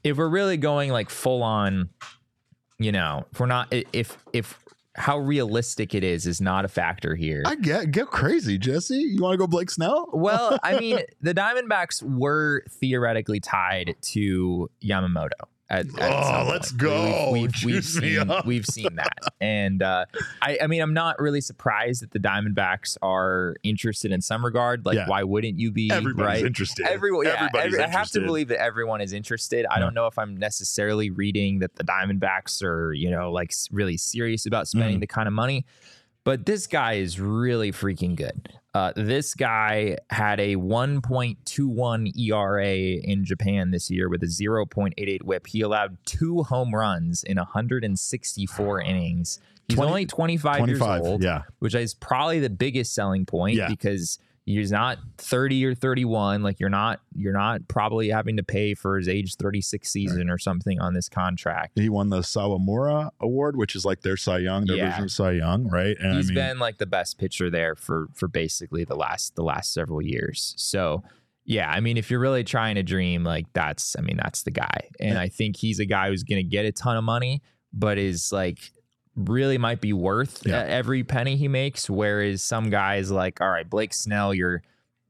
If 0.04 0.18
we're 0.18 0.30
really 0.30 0.58
going 0.58 0.92
like 0.92 1.10
full 1.10 1.42
on, 1.42 1.90
you 2.78 2.92
know, 2.92 3.26
if 3.32 3.40
we're 3.40 3.48
not 3.48 3.68
if 3.72 4.18
if 4.34 4.60
how 4.96 5.18
realistic 5.18 5.96
it 5.96 6.04
is 6.04 6.28
is 6.28 6.40
not 6.40 6.66
a 6.66 6.68
factor 6.68 7.16
here. 7.16 7.44
I 7.46 7.56
get 7.56 7.92
get 7.92 8.08
crazy, 8.08 8.58
Jesse. 8.58 8.98
You 8.98 9.22
want 9.22 9.34
to 9.34 9.38
go 9.38 9.48
Blake 9.48 9.72
Snell? 9.72 10.10
Well, 10.14 10.60
I 10.64 10.80
mean, 10.80 11.00
the 11.22 11.34
Diamondbacks 11.34 12.04
were 12.04 12.64
theoretically 12.70 13.40
tied 13.40 13.96
to 14.02 14.70
Yamamoto. 14.84 15.30
At, 15.74 15.88
at 16.00 16.12
Oh, 16.12 16.48
let's 16.50 16.70
point. 16.72 16.82
go. 16.82 17.30
We've, 17.32 17.52
we've, 17.64 17.66
we've 17.66 17.86
seen 17.86 18.32
we've 18.46 18.66
seen 18.66 18.96
that, 18.96 19.18
and 19.42 19.82
uh, 19.82 20.06
I, 20.42 20.60
I 20.62 20.68
mean, 20.68 20.82
I'm 20.82 20.94
not 20.94 21.20
really 21.20 21.42
surprised 21.42 22.04
that 22.04 22.12
the 22.12 22.20
Diamondbacks 22.20 22.98
are 23.02 23.56
interested 23.64 24.12
in 24.12 24.22
some 24.22 24.46
regard. 24.46 24.86
Like, 24.86 24.96
Yeah. 24.96 25.08
why 25.08 25.24
wouldn't 25.24 25.58
you 25.60 25.72
be? 25.72 25.90
Everybody's 25.92 26.26
right? 26.42 26.46
interested. 26.46 26.86
Everyone, 26.86 27.26
yeah, 27.26 27.36
Everybody's 27.36 27.74
every- 27.74 27.86
I 27.86 27.90
have 27.90 28.10
to 28.12 28.20
believe 28.22 28.50
that 28.50 28.62
everyone 28.62 29.02
is 29.02 29.14
interested. 29.14 29.66
I 29.70 29.76
Yeah. 29.76 29.80
don't 29.80 29.94
know 29.96 30.08
if 30.08 30.18
I'm 30.20 30.38
necessarily 30.38 31.10
reading 31.10 31.60
that 31.60 31.76
the 31.76 31.84
Diamondbacks 31.84 32.62
are, 32.64 32.94
you 32.94 33.10
know, 33.10 33.32
like 33.32 33.52
really 33.72 33.98
serious 33.98 34.46
about 34.46 34.68
spending 34.68 35.00
the 35.00 35.08
kind 35.08 35.28
of 35.28 35.34
money, 35.34 35.66
but 36.24 36.46
this 36.46 36.68
guy 36.68 36.94
is 36.94 37.20
really 37.20 37.72
freaking 37.72 38.16
good. 38.16 38.50
Uh, 38.76 38.92
this 38.96 39.36
guy 39.36 39.96
had 40.10 40.40
a 40.40 40.56
1.21 40.56 42.18
ERA 42.20 42.68
in 43.08 43.24
Japan 43.24 43.70
this 43.70 43.92
year 43.92 44.10
with 44.10 44.24
a 44.24 44.28
0.88 44.28 45.22
WHIP. 45.24 45.46
He 45.48 45.62
allowed 45.62 45.96
two 46.06 46.42
home 46.44 46.74
runs 46.74 47.24
in 47.24 47.38
164 47.38 48.82
innings. 48.82 49.40
He's 49.68 49.76
20 49.78 49.90
only 49.90 50.06
25, 50.08 50.58
25. 50.58 50.98
years 50.98 51.08
old 51.08 51.24
Yeah. 51.24 51.44
which 51.60 51.76
is 51.76 51.94
probably 51.94 52.40
the 52.40 52.50
biggest 52.50 52.94
selling 52.96 53.26
point 53.28 53.58
Yeah. 53.58 53.68
because 53.68 54.18
he's 54.46 54.72
not 54.72 54.98
30 55.20 55.66
or 55.66 55.74
31 55.74 56.44
like 56.44 56.60
you're 56.60 56.70
not 56.70 57.00
you're 57.16 57.34
not 57.34 57.66
probably 57.70 58.10
having 58.10 58.36
to 58.38 58.44
pay 58.44 58.74
for 58.74 58.98
his 58.98 59.08
age 59.08 59.36
36 59.36 59.90
season 59.90 60.30
or 60.30 60.38
something 60.38 60.80
on 60.82 60.94
this 60.94 61.08
contract. 61.08 61.80
He 61.80 61.88
won 61.90 62.10
the 62.10 62.20
Sawamura 62.20 63.12
Award, 63.22 63.56
which 63.56 63.76
is 63.76 63.86
like 63.86 64.02
their 64.02 64.18
Cy 64.18 64.40
Young, 64.40 64.66
their 64.66 64.76
Yeah. 64.78 64.90
version 64.90 65.04
of 65.06 65.12
Cy 65.12 65.32
Young, 65.32 65.68
right? 65.70 65.96
And 66.00 66.16
He's 66.18 66.28
I 66.28 66.34
mean, 66.34 66.36
been 66.36 66.60
like 66.60 66.78
the 66.78 66.86
best 66.86 67.18
pitcher 67.18 67.50
there 67.50 67.76
for 67.76 68.10
for 68.14 68.28
basically 68.28 68.84
the 68.84 68.96
last 68.96 69.36
the 69.36 69.44
last 69.44 69.74
several 69.74 70.02
years. 70.02 70.54
So 70.58 71.04
yeah 71.46 71.70
i 71.70 71.82
mean 71.82 71.98
if 71.98 72.10
you're 72.10 72.22
really 72.22 72.44
trying 72.44 72.76
to 72.76 72.84
dream 72.84 73.24
like 73.26 73.46
that's 73.52 73.98
i 73.98 74.02
mean 74.02 74.16
that's 74.18 74.44
the 74.44 74.52
guy. 74.52 74.88
And 75.00 75.18
i 75.18 75.28
think 75.30 75.58
he's 75.58 75.80
a 75.80 75.86
guy 75.86 76.08
who's 76.10 76.24
going 76.24 76.42
to 76.44 76.50
get 76.50 76.66
a 76.66 76.72
ton 76.72 76.96
of 76.98 77.04
money 77.04 77.42
but 77.74 77.98
is 77.98 78.32
like 78.32 78.73
really 79.16 79.58
might 79.58 79.80
be 79.82 79.94
worth 79.94 80.42
Yeah. 80.46 80.60
uh, 80.60 80.66
every 80.66 81.04
penny 81.04 81.36
he 81.36 81.48
makes 81.48 81.90
whereas 81.90 82.44
some 82.44 82.70
guys 82.70 83.12
like 83.12 83.42
all 83.42 83.50
right 83.50 83.70
blake 83.70 83.94
snell 83.94 84.34
you're 84.34 84.64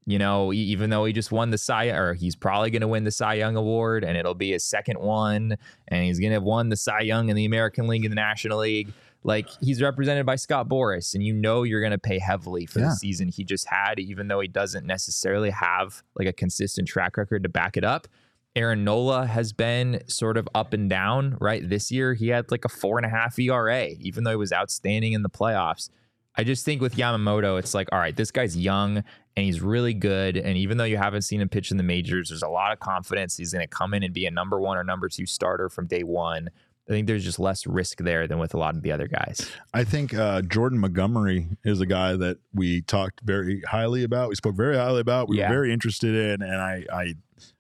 you 0.06 0.20
know 0.20 0.52
even 0.52 0.89
though 0.89 1.06
he 1.06 1.13
just 1.13 1.32
won 1.32 1.52
the 1.52 1.58
cy 1.58 1.86
or 1.86 2.13
he's 2.13 2.36
probably 2.36 2.70
going 2.70 2.82
to 2.82 2.88
win 2.88 3.06
the 3.06 3.12
cy 3.12 3.36
young 3.36 3.56
award 3.56 4.04
and 4.04 4.18
it'll 4.18 4.34
be 4.34 4.52
his 4.52 4.63
second 4.66 5.00
one 5.00 5.58
and 5.88 6.04
he's 6.04 6.20
going 6.20 6.32
to 6.32 6.36
have 6.36 6.44
won 6.44 6.68
the 6.68 6.76
cy 6.76 7.00
young 7.00 7.30
in 7.30 7.36
the 7.38 7.46
american 7.46 7.88
league 7.88 8.04
and 8.04 8.12
the 8.12 8.16
national 8.16 8.60
league 8.60 8.92
like 9.26 9.48
he's 9.62 9.82
represented 9.82 10.26
by 10.26 10.36
Scott 10.36 10.68
Boras, 10.68 11.13
and 11.13 11.24
you 11.24 11.32
know 11.34 11.63
you're 11.63 11.80
going 11.80 11.94
to 11.94 11.98
pay 11.98 12.20
heavily 12.20 12.66
for 12.66 12.80
Yeah. 12.80 12.88
the 12.89 12.96
season 12.98 13.30
he 13.30 13.46
just 13.46 13.66
had, 13.70 13.98
even 13.98 14.28
though 14.28 14.42
he 14.42 14.50
doesn't 14.50 14.86
necessarily 14.86 15.50
have 15.52 16.04
like 16.20 16.28
a 16.28 16.34
consistent 16.34 16.89
track 16.89 17.16
record 17.16 17.44
to 17.44 17.48
back 17.48 17.78
it 17.78 17.86
up. 17.86 18.10
Aaron 18.56 18.84
Nola 18.84 19.26
has 19.26 19.52
been 19.52 20.04
sort 20.08 20.38
of 20.38 20.48
up 20.54 20.74
and 20.74 20.89
down, 20.89 21.38
right? 21.42 21.68
This 21.68 21.92
year 21.92 22.13
he 22.13 22.28
had 22.30 22.52
like 22.52 22.66
a 22.66 22.70
four 22.70 22.98
and 22.98 23.06
a 23.06 23.10
half 23.10 23.38
ERA, 23.39 23.88
even 24.00 24.24
though 24.24 24.30
he 24.32 24.36
was 24.38 24.54
outstanding 24.54 25.13
in 25.13 25.24
the 25.24 25.30
playoffs. 25.30 25.89
I 26.36 26.44
just 26.44 26.66
think 26.66 26.82
with 26.82 26.96
Yamamoto, 26.96 27.58
it's 27.60 27.74
like, 27.74 27.89
all 27.92 28.00
right, 28.00 28.16
this 28.16 28.32
guy's 28.32 28.58
young 28.58 28.98
and 28.98 29.46
he's 29.46 29.62
really 29.62 29.94
good. 29.94 30.38
And 30.38 30.58
even 30.58 30.78
though 30.78 30.84
you 30.84 30.98
haven't 30.98 31.24
seen 31.24 31.42
him 31.42 31.50
pitch 31.50 31.72
in 31.72 31.78
the 31.78 31.84
majors, 31.84 32.30
there's 32.30 32.44
a 32.44 32.48
lot 32.48 32.72
of 32.72 32.80
confidence 32.80 33.38
he's 33.38 33.54
going 33.54 33.63
to 33.63 33.68
come 33.68 33.94
in 33.94 34.04
and 34.04 34.14
be 34.14 34.26
a 34.26 34.32
number 34.32 34.60
one 34.60 34.78
or 34.78 34.84
number 34.84 35.10
two 35.10 35.26
starter 35.26 35.70
from 35.70 35.88
day 35.88 36.04
one. 36.04 36.49
I 36.88 36.91
think 36.91 37.08
there's 37.08 37.24
just 37.24 37.39
less 37.39 37.66
risk 37.66 37.99
there 37.99 38.28
than 38.28 38.39
with 38.39 38.54
a 38.54 38.58
lot 38.58 38.76
of 38.76 38.82
the 38.82 38.91
other 38.91 39.08
guys. 39.08 39.49
I 39.74 39.84
think 39.84 40.14
uh, 40.14 40.41
Jordan 40.41 40.80
Montgomery 40.80 41.47
is 41.64 41.80
a 41.80 41.86
guy 41.86 42.16
that 42.18 42.38
we 42.54 42.82
talked 42.82 43.22
very 43.22 43.62
highly 43.62 44.04
about. 44.04 44.30
We 44.30 44.36
spoke 44.36 44.56
very 44.56 44.76
highly 44.76 44.99
about. 44.99 45.30
We 45.30 45.38
Yeah. 45.39 45.49
were 45.49 45.56
very 45.56 45.72
interested 45.74 46.14
in, 46.14 46.41
and 46.41 46.62
I, 46.62 46.86
I, 46.91 47.14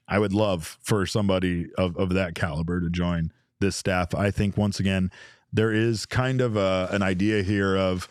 I 0.07 0.19
would 0.19 0.33
love 0.33 0.77
for 0.81 1.05
somebody 1.05 1.67
of, 1.77 1.95
of 1.97 2.09
that 2.13 2.35
caliber 2.35 2.79
to 2.81 2.89
join 2.89 3.31
this 3.59 3.75
staff. 3.75 4.13
I 4.13 4.31
think 4.31 4.57
once 4.57 4.79
again 4.79 5.11
there 5.51 5.71
is 5.71 6.05
kind 6.05 6.41
of 6.41 6.57
a, 6.57 6.89
an 6.91 7.01
idea 7.01 7.43
here 7.43 7.77
of 7.77 8.07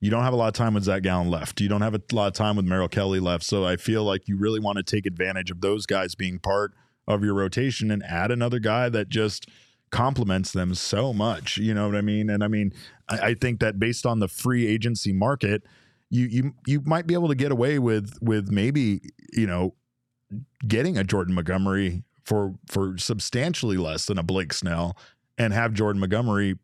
you 0.00 0.10
don't 0.10 0.22
have 0.22 0.34
a 0.34 0.36
lot 0.36 0.48
of 0.48 0.54
time 0.54 0.74
with 0.74 0.84
Zach 0.84 1.02
Gallen 1.02 1.30
left. 1.30 1.60
You 1.62 1.68
don't 1.68 1.80
have 1.80 1.94
a 1.94 2.02
lot 2.12 2.26
of 2.26 2.34
time 2.34 2.56
with 2.56 2.66
Merrill 2.66 2.88
Kelly 2.88 3.20
left. 3.20 3.42
So 3.42 3.64
I 3.64 3.76
feel 3.76 4.04
like 4.04 4.28
you 4.28 4.36
really 4.36 4.60
want 4.60 4.76
to 4.76 4.82
take 4.82 5.06
advantage 5.06 5.50
of 5.50 5.62
those 5.62 5.86
guys 5.86 6.14
being 6.14 6.38
part 6.38 6.72
of 7.08 7.24
your 7.24 7.32
rotation 7.32 7.90
and 7.90 8.02
add 8.02 8.30
another 8.30 8.58
guy 8.58 8.90
that 8.90 9.08
just 9.08 9.48
complements 9.90 10.52
them 10.52 10.74
so 10.74 11.14
much. 11.14 11.56
You 11.56 11.72
know 11.72 11.86
what 11.86 11.96
I 11.96 12.02
mean? 12.02 12.28
And 12.28 12.44
I 12.44 12.48
mean, 12.48 12.72
I, 13.08 13.18
I 13.18 13.34
think 13.34 13.60
that 13.60 13.78
based 13.78 14.04
on 14.04 14.18
the 14.18 14.28
free 14.28 14.66
agency 14.66 15.12
market, 15.12 15.62
you 16.10 16.26
you 16.26 16.54
you 16.66 16.80
might 16.84 17.06
be 17.06 17.14
able 17.14 17.28
to 17.28 17.34
get 17.34 17.50
away 17.50 17.78
with 17.78 18.18
with 18.20 18.50
maybe 18.50 19.00
you 19.32 19.46
know 19.46 19.74
getting 20.66 20.96
a 20.96 21.04
Jordan 21.04 21.34
Montgomery 21.34 22.02
for 22.24 22.54
for 22.66 22.96
substantially 22.98 23.76
less 23.76 24.06
than 24.06 24.18
a 24.18 24.22
Blake 24.22 24.52
Snell 24.52 24.96
and 25.38 25.52
have 25.52 25.74
Jordan 25.74 26.00
Montgomery 26.00 26.58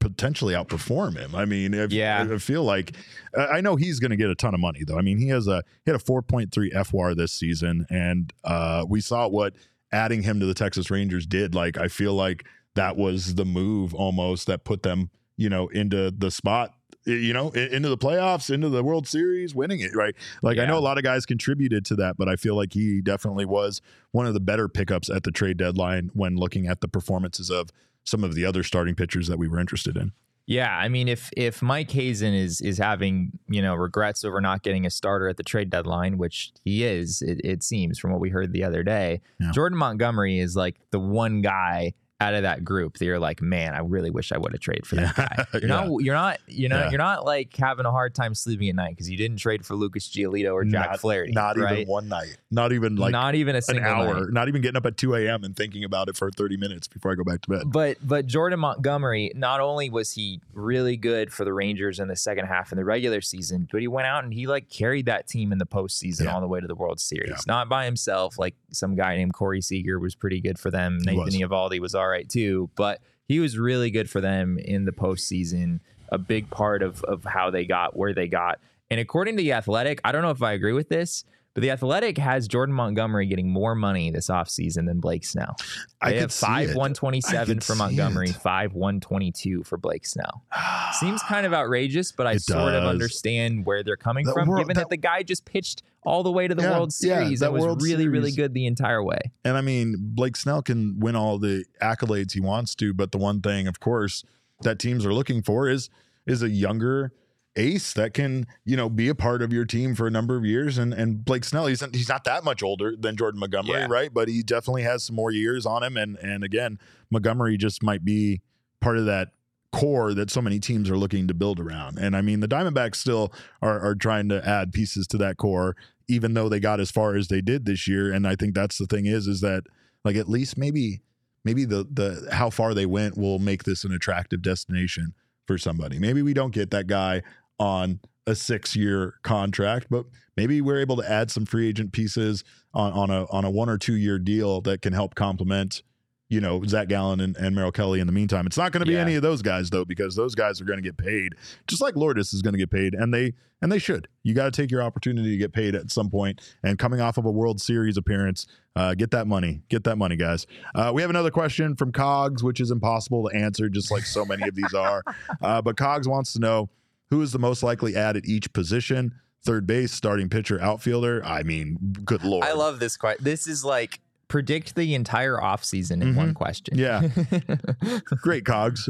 potentially 0.00 0.52
outperform 0.52 1.16
him. 1.16 1.34
I 1.34 1.46
mean, 1.46 1.72
if, 1.72 1.90
Yeah. 1.90 2.26
I 2.30 2.36
feel 2.36 2.62
like 2.62 2.92
I 3.36 3.62
know 3.62 3.76
he's 3.76 4.00
going 4.00 4.10
to 4.10 4.16
get 4.16 4.28
a 4.28 4.34
ton 4.34 4.52
of 4.52 4.60
money 4.60 4.80
though. 4.86 4.98
I 4.98 5.00
mean, 5.02 5.18
he 5.18 5.28
has 5.28 5.46
a 5.46 5.62
he 5.84 5.90
had 5.90 6.00
a 6.00 6.04
4.3 6.04 6.50
FWAR 6.74 7.16
this 7.16 7.32
season, 7.32 7.86
and 7.90 8.32
uh, 8.44 8.84
we 8.86 9.00
saw 9.00 9.28
what 9.28 9.54
adding 9.92 10.22
him 10.22 10.40
to 10.40 10.46
the 10.46 10.54
Texas 10.54 10.90
Rangers 10.90 11.26
did. 11.26 11.54
Like, 11.54 11.78
I 11.78 11.88
feel 11.88 12.14
like 12.14 12.44
that 12.74 12.96
was 12.96 13.36
the 13.36 13.44
move 13.44 13.94
almost 13.94 14.46
that 14.48 14.64
put 14.64 14.82
them, 14.82 15.08
you 15.36 15.48
know, 15.48 15.68
into 15.68 16.10
the 16.10 16.30
spot. 16.30 16.74
You 17.06 17.34
know, 17.34 17.50
into 17.50 17.88
the 17.90 17.98
playoffs, 17.98 18.52
into 18.52 18.70
the 18.70 18.82
World 18.82 19.06
Series, 19.06 19.54
winning 19.54 19.80
it, 19.80 19.94
right? 19.94 20.14
Like, 20.42 20.58
I 20.58 20.64
know 20.64 20.78
a 20.78 20.80
lot 20.80 20.96
of 20.96 21.04
guys 21.04 21.26
contributed 21.26 21.84
to 21.86 21.96
that, 21.96 22.16
but 22.16 22.28
I 22.28 22.36
feel 22.36 22.56
like 22.56 22.72
he 22.72 23.02
definitely 23.02 23.44
was 23.44 23.82
one 24.12 24.26
of 24.26 24.32
the 24.32 24.40
better 24.40 24.68
pickups 24.68 25.10
at 25.10 25.22
the 25.22 25.30
trade 25.30 25.58
deadline 25.58 26.10
when 26.14 26.36
looking 26.36 26.66
at 26.66 26.80
the 26.80 26.88
performances 26.88 27.50
of 27.50 27.68
some 28.04 28.24
of 28.24 28.34
the 28.34 28.46
other 28.46 28.62
starting 28.62 28.94
pitchers 28.94 29.28
that 29.28 29.38
we 29.38 29.48
were 29.48 29.58
interested 29.60 29.96
in. 29.96 30.12
Yeah, 30.46 30.76
I 30.76 30.88
mean, 30.88 31.08
if 31.08 31.30
if 31.36 31.62
Mike 31.62 31.90
Hazen 31.90 32.34
is 32.34 32.60
is 32.60 32.76
having 32.76 33.32
you 33.48 33.62
know 33.62 33.74
regrets 33.74 34.24
over 34.24 34.42
not 34.42 34.62
getting 34.62 34.84
a 34.84 34.90
starter 34.90 35.26
at 35.28 35.38
the 35.38 35.42
trade 35.42 35.70
deadline, 35.70 36.18
which 36.18 36.52
he 36.64 36.84
is, 36.84 37.22
it, 37.22 37.40
it 37.42 37.62
seems 37.62 37.98
from 37.98 38.12
what 38.12 38.20
we 38.20 38.28
heard 38.28 38.52
the 38.52 38.62
other 38.62 38.82
day, 38.82 39.22
Yeah. 39.40 39.52
Jordan 39.52 39.78
Montgomery 39.78 40.38
is 40.38 40.54
like 40.54 40.76
the 40.90 41.00
one 41.00 41.40
guy 41.40 41.94
out 42.24 42.34
of 42.34 42.42
that 42.42 42.64
group 42.64 42.98
that 42.98 43.04
you're 43.04 43.18
like, 43.18 43.40
man, 43.42 43.74
I 43.74 43.78
really 43.80 44.10
wish 44.10 44.32
I 44.32 44.38
would 44.38 44.52
have 44.52 44.60
traded 44.60 44.86
for 44.86 44.96
that 44.96 45.14
Yeah. 45.16 45.26
guy. 45.28 45.44
You're 45.54 45.62
Yeah. 45.62 45.68
not, 45.68 46.00
you're 46.02 46.14
not, 46.14 46.38
you 46.46 46.68
know, 46.68 46.78
Yeah. 46.78 46.90
you're 46.90 46.98
not 46.98 47.24
like 47.24 47.56
having 47.56 47.86
a 47.86 47.90
hard 47.90 48.14
time 48.14 48.34
sleeping 48.34 48.68
at 48.68 48.74
night 48.74 48.90
because 48.90 49.08
you 49.10 49.16
didn't 49.16 49.36
trade 49.38 49.64
for 49.64 49.74
Lucas 49.74 50.08
Giolito 50.08 50.52
or 50.52 50.64
Jack 50.64 50.90
Not- 50.90 51.00
Flaherty, 51.00 51.32
Not 51.32 51.56
right? 51.58 51.80
even 51.80 51.88
one 51.88 52.08
night. 52.08 52.36
Not 52.50 52.72
even 52.72 52.96
like 52.96 53.12
not 53.12 53.34
even 53.34 53.54
a 53.54 53.58
an 53.58 53.62
single 53.62 53.84
hour. 53.84 54.14
night. 54.20 54.32
Not 54.32 54.48
even 54.48 54.62
getting 54.62 54.76
up 54.76 54.86
at 54.86 54.96
2 54.96 55.14
a.m. 55.16 55.44
and 55.44 55.56
thinking 55.56 55.84
about 55.84 56.08
it 56.08 56.16
for 56.16 56.30
30 56.30 56.56
minutes 56.56 56.88
before 56.88 57.12
I 57.12 57.14
go 57.14 57.24
back 57.24 57.42
to 57.42 57.50
bed. 57.50 57.62
But 57.72 57.98
but 58.02 58.26
Jordan 58.26 58.60
Montgomery, 58.60 59.32
not 59.34 59.60
only 59.60 59.90
was 59.90 60.12
he 60.12 60.40
really 60.52 60.96
good 60.96 61.32
for 61.32 61.44
the 61.44 61.52
Rangers 61.52 61.98
in 61.98 62.08
the 62.08 62.16
second 62.16 62.46
half 62.46 62.72
in 62.72 62.76
the 62.78 62.84
regular 62.84 63.20
season, 63.20 63.68
but 63.70 63.80
he 63.80 63.88
went 63.88 64.06
out 64.06 64.24
and 64.24 64.32
he 64.32 64.46
like 64.46 64.68
carried 64.70 65.06
that 65.06 65.26
team 65.26 65.52
in 65.52 65.58
the 65.58 65.66
postseason 65.66 66.32
all 66.32 66.40
the 66.40 66.46
way 66.46 66.60
to 66.60 66.66
the 66.66 66.74
World 66.74 67.00
Series. 67.00 67.46
Not 67.46 67.68
by 67.68 67.84
himself. 67.84 68.38
Like 68.38 68.54
some 68.70 68.94
guy 68.94 69.16
named 69.16 69.34
Corey 69.34 69.60
Seager 69.60 69.98
was 69.98 70.14
pretty 70.14 70.40
good 70.40 70.58
for 70.58 70.70
them. 70.70 70.98
He 71.00 71.06
Nathan 71.06 71.24
was. 71.24 71.34
Eovaldi 71.34 71.80
was 71.80 71.94
all 71.94 72.08
right 72.08 72.13
too, 72.22 72.70
but 72.76 73.00
he 73.26 73.40
was 73.40 73.58
really 73.58 73.90
good 73.90 74.08
for 74.08 74.20
them 74.20 74.58
in 74.58 74.84
the 74.84 74.92
postseason. 74.92 75.80
A 76.10 76.18
big 76.18 76.50
part 76.50 76.82
of 76.82 77.02
of 77.04 77.24
how 77.24 77.50
they 77.50 77.64
got 77.64 77.96
where 77.96 78.12
they 78.12 78.28
got. 78.28 78.60
And 78.90 79.00
according 79.00 79.36
to 79.36 79.42
the 79.42 79.52
Athletic, 79.52 80.00
I 80.04 80.12
don't 80.12 80.22
know 80.22 80.30
if 80.30 80.42
I 80.42 80.52
agree 80.52 80.72
with 80.72 80.88
this. 80.88 81.24
But 81.54 81.60
the 81.62 81.70
Athletic 81.70 82.18
has 82.18 82.48
Jordan 82.48 82.74
Montgomery 82.74 83.26
getting 83.26 83.48
more 83.48 83.76
money 83.76 84.10
this 84.10 84.26
offseason 84.28 84.86
than 84.86 84.98
Blake 84.98 85.24
Snell. 85.24 85.54
I 86.00 86.08
They 86.10 86.12
could 86.16 86.20
have 86.22 86.32
five 86.32 86.74
one 86.74 86.94
twenty 86.94 87.20
I 87.28 87.44
could 87.44 87.62
for 87.62 87.76
Montgomery, 87.76 88.30
it. 88.30 88.34
five 88.36 88.74
one 88.74 88.98
twenty 89.00 89.30
two 89.30 89.62
for 89.62 89.78
Blake 89.78 90.04
Snell. 90.04 90.44
Seems 90.98 91.22
kind 91.22 91.46
of 91.46 91.54
outrageous, 91.54 92.10
but 92.10 92.26
I 92.26 92.32
It 92.32 92.42
sort 92.42 92.74
of 92.74 92.82
understand 92.84 93.64
where 93.66 93.84
they're 93.84 93.96
coming 93.96 94.26
The 94.26 94.32
from, 94.32 94.48
world- 94.48 94.62
given 94.62 94.74
that, 94.74 94.82
that- 94.82 94.90
the 94.90 94.96
guy 94.96 95.22
just 95.22 95.44
pitched 95.44 95.84
all 96.04 96.22
the 96.24 96.32
way 96.32 96.48
to 96.48 96.54
the 96.56 96.62
Yeah, 96.62 96.70
World 96.72 96.92
yeah, 97.00 97.20
Series 97.20 97.38
that 97.40 97.46
and 97.46 97.54
was 97.54 97.62
World 97.62 97.82
really, 97.82 98.08
really 98.08 98.30
Series. 98.30 98.36
good 98.36 98.52
the 98.54 98.66
entire 98.66 99.02
way. 99.02 99.20
And 99.44 99.56
I 99.56 99.60
mean, 99.60 99.94
Blake 99.98 100.36
Snell 100.36 100.60
can 100.60 100.98
win 100.98 101.14
all 101.16 101.38
the 101.38 101.64
accolades 101.80 102.32
he 102.32 102.40
wants 102.40 102.74
to, 102.74 102.92
but 102.92 103.12
the 103.12 103.18
one 103.18 103.40
thing, 103.40 103.68
of 103.68 103.78
course, 103.80 104.24
that 104.62 104.78
teams 104.80 105.06
are 105.06 105.14
looking 105.14 105.40
for 105.42 105.68
is 105.68 105.88
is 106.26 106.42
a 106.42 106.48
younger 106.48 107.12
ace 107.56 107.92
that 107.92 108.14
can, 108.14 108.46
you 108.64 108.76
know, 108.76 108.88
be 108.88 109.08
a 109.08 109.14
part 109.14 109.42
of 109.42 109.52
your 109.52 109.64
team 109.64 109.94
for 109.94 110.06
a 110.06 110.10
number 110.10 110.36
of 110.36 110.44
years. 110.44 110.78
And 110.78 110.92
and 110.92 111.24
Blake 111.24 111.44
Snell, 111.44 111.66
he's 111.66 111.82
he's 111.92 112.08
not 112.08 112.24
that 112.24 112.44
much 112.44 112.62
older 112.62 112.94
than 112.98 113.16
Jordan 113.16 113.40
Montgomery, 113.40 113.80
Yeah. 113.80 113.86
right? 113.88 114.12
But 114.12 114.28
he 114.28 114.42
definitely 114.42 114.82
has 114.82 115.04
some 115.04 115.16
more 115.16 115.30
years 115.30 115.66
on 115.66 115.82
him. 115.82 115.96
And 115.96 116.16
and 116.18 116.42
again, 116.44 116.78
Montgomery 117.10 117.56
just 117.56 117.82
might 117.82 118.04
be 118.04 118.40
part 118.80 118.98
of 118.98 119.06
that 119.06 119.28
core 119.72 120.14
that 120.14 120.30
so 120.30 120.40
many 120.40 120.60
teams 120.60 120.88
are 120.88 120.96
looking 120.96 121.26
to 121.26 121.34
build 121.34 121.58
around. 121.58 121.98
And 121.98 122.16
I 122.16 122.22
mean, 122.22 122.40
the 122.40 122.46
Diamondbacks 122.48 122.96
still 122.96 123.32
are, 123.60 123.80
are 123.80 123.94
trying 123.96 124.28
to 124.28 124.46
add 124.46 124.72
pieces 124.72 125.06
to 125.08 125.18
that 125.18 125.36
core, 125.36 125.74
even 126.06 126.34
though 126.34 126.48
they 126.48 126.60
got 126.60 126.78
as 126.78 126.92
far 126.92 127.16
as 127.16 127.26
they 127.26 127.40
did 127.40 127.64
this 127.66 127.88
year. 127.88 128.12
And 128.12 128.26
I 128.26 128.36
think 128.36 128.54
that's 128.54 128.78
the 128.78 128.86
thing 128.86 129.06
is, 129.06 129.26
is 129.26 129.40
that 129.40 129.64
like 130.04 130.14
at 130.16 130.28
least 130.28 130.56
maybe 130.56 131.00
maybe 131.44 131.64
the 131.64 131.86
the 131.90 132.28
how 132.32 132.50
far 132.50 132.72
they 132.74 132.86
went 132.86 133.18
will 133.18 133.38
make 133.38 133.64
this 133.64 133.84
an 133.84 133.92
attractive 133.92 134.42
destination 134.42 135.14
for 135.46 135.58
somebody. 135.58 135.98
Maybe 135.98 136.22
we 136.22 136.34
don't 136.34 136.54
get 136.54 136.70
that 136.70 136.86
guy 136.86 137.22
on 137.58 138.00
a 138.26 138.34
six 138.34 138.74
year 138.74 139.14
contract, 139.22 139.86
but 139.90 140.06
maybe 140.36 140.60
we're 140.60 140.78
able 140.80 140.96
to 140.96 141.10
add 141.10 141.30
some 141.30 141.44
free 141.44 141.68
agent 141.68 141.92
pieces 141.92 142.42
on, 142.72 142.92
on 142.92 143.10
a 143.10 143.26
on 143.30 143.44
a 143.44 143.50
one 143.50 143.68
or 143.68 143.76
two 143.78 143.96
year 143.96 144.18
deal 144.18 144.60
that 144.62 144.80
can 144.82 144.92
help 144.94 145.14
complement, 145.14 145.82
you 146.30 146.40
know, 146.40 146.62
Zach 146.64 146.88
Gallen 146.88 147.20
and, 147.20 147.36
and 147.36 147.54
Merrill 147.54 147.70
Kelly 147.70 148.00
in 148.00 148.06
the 148.06 148.12
meantime. 148.14 148.46
It's 148.46 148.56
not 148.56 148.72
going 148.72 148.80
to 148.80 148.86
be 148.86 148.94
Yeah. 148.94 149.00
any 149.02 149.14
of 149.14 149.22
those 149.22 149.42
guys 149.42 149.68
though, 149.70 149.84
because 149.84 150.16
those 150.16 150.34
guys 150.34 150.60
are 150.60 150.64
going 150.64 150.78
to 150.78 150.82
get 150.82 150.96
paid, 150.96 151.34
just 151.68 151.82
like 151.82 151.96
Lourdes 151.96 152.32
is 152.32 152.40
going 152.40 152.54
to 152.54 152.58
get 152.58 152.70
paid, 152.70 152.94
and 152.94 153.12
they 153.12 153.34
and 153.60 153.70
they 153.70 153.78
should. 153.78 154.08
You 154.22 154.34
got 154.34 154.44
to 154.46 154.50
take 154.62 154.70
your 154.70 154.82
opportunity 154.82 155.30
to 155.30 155.36
get 155.36 155.52
paid 155.52 155.74
at 155.74 155.90
some 155.90 156.10
point. 156.10 156.40
And 156.62 156.78
coming 156.78 157.00
off 157.00 157.16
of 157.18 157.24
a 157.26 157.30
World 157.30 157.60
Series 157.60 157.96
appearance, 157.98 158.46
uh, 158.76 158.94
get 158.94 159.10
that 159.12 159.26
money, 159.26 159.62
get 159.70 159.84
that 159.84 159.96
money, 159.96 160.16
guys. 160.16 160.46
Uh, 160.74 160.92
we 160.94 161.00
have 161.02 161.08
another 161.10 161.30
question 161.30 161.74
from 161.76 161.92
Cogs, 161.92 162.42
which 162.42 162.60
is 162.60 162.70
impossible 162.70 163.28
to 163.28 163.36
answer, 163.36 163.68
just 163.70 163.90
like 163.90 164.04
so 164.04 164.24
many 164.24 164.48
of 164.48 164.54
these 164.54 164.72
are. 164.74 165.02
Uh, 165.42 165.60
but 165.62 165.76
Cogs 165.76 166.08
wants 166.08 166.32
to 166.34 166.38
know 166.40 166.68
who 167.14 167.22
is 167.22 167.30
the 167.30 167.38
most 167.38 167.62
likely 167.62 167.94
add 167.94 168.16
at 168.16 168.24
each 168.26 168.52
position. 168.52 169.12
Third 169.44 169.68
base, 169.68 169.92
starting 169.92 170.28
pitcher, 170.28 170.60
outfielder. 170.60 171.24
I 171.24 171.44
mean, 171.44 171.78
good 172.04 172.24
lord. 172.24 172.44
I 172.44 172.54
love 172.54 172.80
this 172.80 172.96
question. 172.96 173.22
This 173.22 173.46
is 173.46 173.64
like 173.64 174.00
predict 174.26 174.74
the 174.74 174.94
entire 174.94 175.36
offseason 175.36 176.02
in 176.02 176.16
one 176.16 176.34
question. 176.34 176.76
Mm-hmm. 176.76 177.86
Yeah. 177.86 177.98
Great 178.22 178.44
Cogs. 178.44 178.88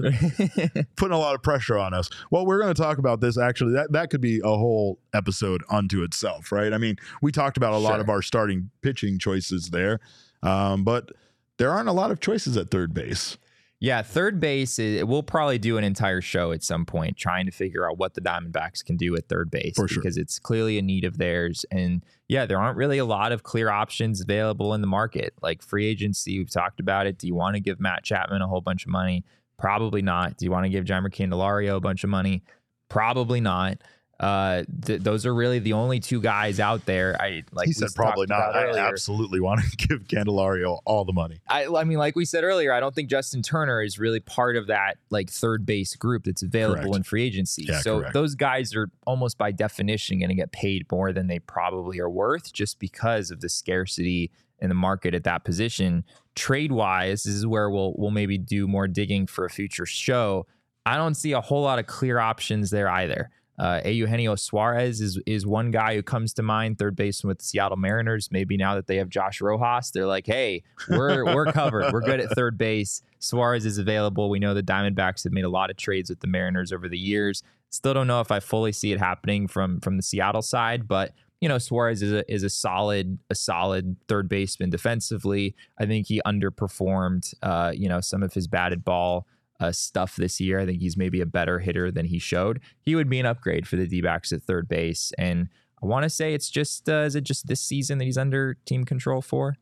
Putting 0.97 1.15
a 1.15 1.19
lot 1.19 1.35
of 1.35 1.43
pressure 1.43 1.77
on 1.77 1.93
us. 1.93 2.09
Well, 2.31 2.47
we're 2.47 2.63
going 2.63 2.73
to 2.73 2.81
talk 2.83 2.97
about 2.97 3.21
this 3.21 3.37
actually. 3.37 3.73
That 3.75 3.93
that 3.93 4.09
could 4.09 4.23
be 4.23 4.39
a 4.43 4.49
whole 4.57 4.99
episode 5.13 5.63
unto 5.69 6.03
itself, 6.03 6.51
right? 6.51 6.73
I 6.73 6.79
mean, 6.79 6.97
we 7.21 7.31
talked 7.31 7.59
about 7.59 7.75
a 7.75 7.79
lot 7.79 7.95
Sure. 7.95 8.01
of 8.01 8.09
our 8.09 8.23
starting 8.23 8.71
pitching 8.81 9.19
choices 9.19 9.69
there, 9.69 10.01
um, 10.43 10.83
but 10.83 11.11
there 11.59 11.71
aren't 11.73 11.91
a 11.91 11.93
lot 11.93 12.11
of 12.11 12.21
choices 12.21 12.57
at 12.57 12.71
third 12.71 12.95
base. 12.95 13.37
Yeah, 13.85 14.01
third 14.01 14.41
base. 14.41 14.79
Is, 14.79 15.05
we'll 15.05 15.23
probably 15.23 15.59
do 15.59 15.77
an 15.77 15.85
entire 15.85 16.23
show 16.23 16.53
at 16.53 16.65
some 16.65 16.87
point 16.87 17.19
trying 17.19 17.45
to 17.45 17.53
figure 17.53 17.87
out 17.87 17.99
what 17.99 18.15
the 18.15 18.23
Diamondbacks 18.23 18.83
can 18.83 18.97
do 18.97 19.15
at 19.15 19.29
third 19.29 19.51
base 19.51 19.75
sure. 19.77 19.87
because 19.87 20.17
it's 20.17 20.39
clearly 20.39 20.79
a 20.79 20.83
need 20.83 21.05
of 21.05 21.19
theirs. 21.19 21.67
And 21.71 22.03
yeah, 22.27 22.47
there 22.47 22.59
aren't 22.59 22.79
really 22.79 22.97
a 22.97 23.05
lot 23.05 23.31
of 23.31 23.43
clear 23.43 23.69
options 23.69 24.23
available 24.23 24.73
in 24.73 24.81
the 24.81 24.87
market. 24.87 25.35
Like 25.43 25.61
free 25.61 25.85
agency, 25.85 26.39
we've 26.39 26.51
talked 26.51 26.81
about 26.81 27.07
it. 27.07 27.19
Do 27.19 27.27
you 27.27 27.35
want 27.35 27.57
to 27.57 27.61
give 27.61 27.79
Matt 27.79 28.05
Chapman 28.05 28.41
a 28.41 28.47
whole 28.47 28.63
bunch 28.63 28.87
of 28.87 28.91
money? 28.91 29.23
Probably 29.59 30.01
not. 30.01 30.39
Do 30.39 30.47
you 30.47 30.51
want 30.51 30.65
to 30.65 30.71
give 30.71 30.87
Jeimer 30.87 31.11
Candelario 31.11 31.77
a 31.77 31.81
bunch 31.81 32.05
of 32.05 32.09
money? 32.09 32.43
Probably 32.89 33.43
not. 33.43 33.83
Uh, 34.21 34.63
th- 34.85 35.03
those 35.03 35.27
are 35.27 35.35
really 35.35 35.59
the 35.59 35.73
only 35.73 35.99
two 35.99 36.21
guys 36.21 36.61
out 36.61 36.87
there. 36.87 37.17
I 37.21 37.43
like 37.53 37.67
he 37.67 37.73
said 37.73 37.89
probably 37.95 38.27
not. 38.29 38.55
I 38.55 38.79
absolutely 38.79 39.41
want 39.41 39.61
to 39.61 39.77
give 39.89 40.07
Candelario 40.07 40.79
all 40.85 41.05
the 41.05 41.13
money. 41.13 41.41
I, 41.49 41.67
I 41.67 41.85
mean, 41.85 41.99
like 41.99 42.15
we 42.15 42.25
said 42.25 42.45
earlier, 42.45 42.73
I 42.73 42.81
don't 42.81 42.95
think 42.95 43.11
Justin 43.11 43.43
Turner 43.43 43.83
is 43.83 43.99
really 43.99 44.21
part 44.21 44.57
of 44.57 44.69
that 44.69 44.99
like 45.11 45.31
third 45.31 45.67
base 45.67 45.97
group 45.97 46.25
that's 46.25 46.43
available 46.43 46.83
Correct. 46.83 46.97
in 46.97 47.03
free 47.03 47.25
agency. 47.25 47.65
Yeah, 47.69 47.81
so 47.81 48.01
correct. 48.01 48.15
those 48.15 48.35
guys 48.35 48.75
are 48.75 48.89
almost 49.07 49.37
by 49.37 49.51
definition 49.51 50.21
going 50.21 50.29
to 50.29 50.35
get 50.35 50.53
paid 50.53 50.87
more 50.91 51.13
than 51.13 51.27
they 51.27 51.41
probably 51.41 51.99
are 51.99 52.11
worth 52.11 52.53
just 52.53 52.79
because 52.79 53.31
of 53.31 53.41
the 53.41 53.49
scarcity 53.49 54.31
in 54.61 54.69
the 54.69 54.75
market 54.75 55.15
at 55.15 55.25
that 55.25 55.45
position. 55.45 56.05
Trade 56.37 56.73
wise, 56.73 57.25
this 57.25 57.35
is 57.35 57.47
where 57.47 57.69
we'll 57.69 57.95
we'll 57.97 58.11
maybe 58.11 58.39
do 58.39 58.69
more 58.69 58.87
digging 58.87 59.27
for 59.27 59.45
a 59.45 59.51
future 59.51 59.87
show. 59.87 60.47
I 60.87 60.97
don't 60.97 61.15
see 61.15 61.33
a 61.33 61.41
whole 61.41 61.63
lot 61.63 61.79
of 61.79 61.87
clear 61.87 62.19
options 62.19 62.71
there 62.71 62.89
either. 62.89 63.31
Uh, 63.59 63.81
Eugenio 63.85 64.35
Suarez 64.35 65.01
is 65.01 65.21
is 65.27 65.47
one 65.47 65.71
guy 65.71 65.95
who 65.95 66.03
comes 66.03 66.33
to 66.35 66.43
mind, 66.43 66.79
third 66.79 66.97
baseman 66.97 67.29
with 67.29 67.39
the 67.39 67.45
Seattle 67.45 67.77
Mariners. 67.77 68.31
Maybe 68.33 68.57
now 68.57 68.75
that 68.75 68.87
they 68.87 68.97
have 68.97 69.09
Josh 69.09 69.41
Rojas, 69.41 69.91
they're 69.91 70.07
like, 70.07 70.27
hey, 70.27 70.65
we're 70.89 71.25
we're 71.35 71.53
covered. 71.53 71.93
We're 71.93 72.01
good 72.01 72.21
at 72.21 72.31
third 72.35 72.59
base. 72.59 73.03
Suarez 73.21 73.65
is 73.65 73.79
available. 73.79 74.29
We 74.29 74.41
know 74.41 74.55
the 74.55 74.63
Diamondbacks 74.63 75.25
have 75.25 75.33
made 75.33 75.45
a 75.45 75.49
lot 75.49 75.71
of 75.71 75.77
trades 75.77 76.11
with 76.11 76.21
the 76.21 76.27
Mariners 76.27 76.73
over 76.73 76.89
the 76.89 76.99
years. 76.99 77.43
Still 77.71 77.95
don't 77.95 78.07
know 78.07 78.21
if 78.21 78.31
I 78.31 78.41
fully 78.41 78.73
see 78.73 78.93
it 78.93 78.99
happening 78.99 79.47
from 79.47 79.81
from 79.81 79.97
the 79.97 80.03
Seattle 80.03 80.43
side, 80.43 80.89
but 80.89 81.13
you 81.41 81.49
know 81.49 81.59
Suarez 81.59 82.03
is 82.03 82.13
a 82.13 82.33
is 82.33 82.43
a 82.43 82.51
solid 82.51 83.19
a 83.31 83.35
solid 83.35 83.97
third 84.09 84.29
baseman 84.29 84.71
defensively. 84.71 85.55
I 85.79 85.87
think 85.87 86.09
he 86.09 86.21
underperformed 86.27 87.35
uh, 87.43 87.73
you 87.75 87.89
know 87.89 88.01
some 88.01 88.23
of 88.23 88.33
his 88.33 88.49
batted 88.49 88.85
ball 88.85 89.27
uh, 89.61 89.73
stuff 89.73 90.17
this 90.17 90.41
year. 90.41 90.61
I 90.61 90.67
think 90.67 90.81
he's 90.81 90.97
maybe 90.97 91.21
a 91.21 91.27
better 91.27 91.59
hitter 91.61 91.91
than 91.91 92.07
he 92.07 92.19
showed. 92.19 92.61
He 92.81 92.95
would 92.95 93.09
be 93.09 93.21
an 93.21 93.27
upgrade 93.27 93.67
for 93.69 93.77
the 93.77 93.87
D-backs 93.87 94.33
at 94.33 94.43
third 94.43 94.69
base 94.69 95.13
and 95.19 95.49
I 95.83 95.87
want 95.87 96.05
to 96.05 96.11
say 96.11 96.33
it's 96.33 96.49
just 96.49 96.89
uh, 96.89 97.03
is 97.03 97.15
it 97.15 97.25
just 97.25 97.47
this 97.47 97.61
season 97.61 97.99
that 97.99 98.07
he's 98.07 98.17
under 98.17 98.57
team 98.65 98.85
control 98.85 99.21
for? 99.21 99.57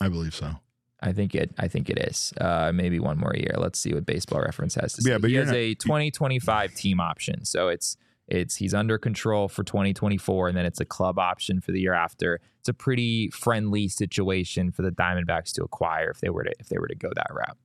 I 0.00 0.08
believe 0.08 0.34
so. 0.34 0.54
I 1.02 1.12
think 1.12 1.34
it. 1.34 1.50
I 1.58 1.68
think 1.68 1.90
it 1.90 1.98
is. 1.98 2.32
Uh, 2.40 2.72
maybe 2.74 2.98
one 2.98 3.18
more 3.18 3.34
year. 3.34 3.54
Let's 3.56 3.78
see 3.78 3.92
what 3.92 4.06
Baseball 4.06 4.40
Reference 4.40 4.74
has 4.76 4.94
to 4.94 5.02
say. 5.02 5.10
Yeah, 5.10 5.18
but 5.18 5.30
he 5.30 5.36
has 5.36 5.48
not- 5.48 5.56
a 5.56 5.74
2025 5.74 6.74
team 6.74 7.00
option, 7.00 7.44
so 7.44 7.68
it's 7.68 7.96
it's 8.28 8.56
he's 8.56 8.72
under 8.72 8.96
control 8.96 9.48
for 9.48 9.62
2024, 9.64 10.48
and 10.48 10.56
then 10.56 10.64
it's 10.64 10.80
a 10.80 10.84
club 10.84 11.18
option 11.18 11.60
for 11.60 11.72
the 11.72 11.80
year 11.80 11.94
after. 11.94 12.40
It's 12.60 12.68
a 12.68 12.74
pretty 12.74 13.28
friendly 13.30 13.88
situation 13.88 14.70
for 14.70 14.82
the 14.82 14.90
Diamondbacks 14.90 15.52
to 15.54 15.64
acquire 15.64 16.10
if 16.10 16.20
they 16.20 16.30
were 16.30 16.44
to 16.44 16.52
if 16.58 16.68
they 16.68 16.78
were 16.78 16.88
to 16.88 16.94
go 16.94 17.10
that 17.14 17.28
route. 17.30 17.58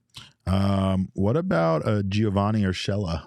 Um, 0.48 1.10
what 1.14 1.38
about 1.38 1.88
uh, 1.88 2.04
Giovanni 2.04 2.64
Urshela 2.64 3.26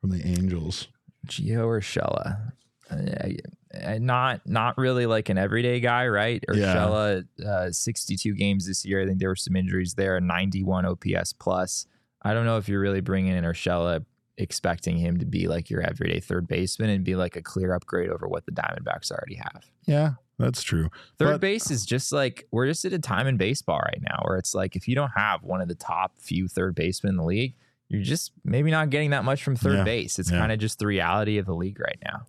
from 0.00 0.10
the 0.10 0.26
Angels? 0.26 0.88
Gio 1.26 1.66
Urshela, 1.66 2.52
uh, 2.90 3.98
not 3.98 4.40
not 4.46 4.78
really 4.78 5.06
like 5.06 5.28
an 5.28 5.38
everyday 5.38 5.80
guy, 5.80 6.06
right? 6.06 6.42
Yeah. 6.52 6.74
Urshela, 6.74 7.24
uh, 7.44 7.70
62 7.70 8.34
games 8.34 8.66
this 8.66 8.84
year. 8.84 9.02
I 9.02 9.06
think 9.06 9.18
there 9.18 9.28
were 9.28 9.36
some 9.36 9.56
injuries 9.56 9.94
there. 9.94 10.20
91 10.20 10.86
OPS 10.86 11.32
plus. 11.32 11.86
I 12.22 12.34
don't 12.34 12.46
know 12.46 12.56
if 12.56 12.68
you're 12.68 12.80
really 12.80 13.00
bringing 13.00 13.36
in 13.36 13.44
Urshela 13.44 14.04
expecting 14.36 14.96
him 14.96 15.18
to 15.18 15.26
be 15.26 15.46
like 15.46 15.70
your 15.70 15.80
everyday 15.80 16.20
third 16.20 16.48
baseman 16.48 16.90
and 16.90 17.04
be 17.04 17.14
like 17.14 17.36
a 17.36 17.42
clear 17.42 17.72
upgrade 17.72 18.10
over 18.10 18.26
what 18.26 18.46
the 18.46 18.52
Diamondbacks 18.52 19.10
already 19.10 19.36
have. 19.36 19.64
Yeah, 19.86 20.12
that's 20.38 20.62
true. 20.62 20.90
Third 21.18 21.32
But- 21.34 21.40
base 21.40 21.70
is 21.70 21.84
just 21.86 22.12
like 22.12 22.46
we're 22.50 22.66
just 22.66 22.84
at 22.84 22.92
a 22.92 22.98
time 22.98 23.26
in 23.26 23.36
baseball 23.36 23.78
right 23.78 24.00
now 24.02 24.20
where 24.24 24.36
it's 24.36 24.54
like 24.54 24.76
if 24.76 24.88
you 24.88 24.94
don't 24.94 25.12
have 25.16 25.42
one 25.42 25.60
of 25.60 25.68
the 25.68 25.74
top 25.74 26.18
few 26.18 26.48
third 26.48 26.74
basemen 26.74 27.12
in 27.12 27.16
the 27.16 27.24
league, 27.24 27.54
you're 27.88 28.02
just 28.02 28.32
maybe 28.44 28.70
not 28.70 28.90
getting 28.90 29.10
that 29.10 29.24
much 29.24 29.44
from 29.44 29.54
third 29.56 29.78
Yeah. 29.78 29.84
base. 29.84 30.18
It's 30.18 30.30
Yeah. 30.30 30.38
kind 30.38 30.50
of 30.52 30.58
just 30.58 30.78
the 30.78 30.86
reality 30.86 31.38
of 31.38 31.46
the 31.46 31.54
league 31.54 31.78
right 31.78 31.98
now. 32.04 32.26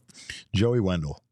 Joey 0.54 0.80
Wendle. 0.80 1.24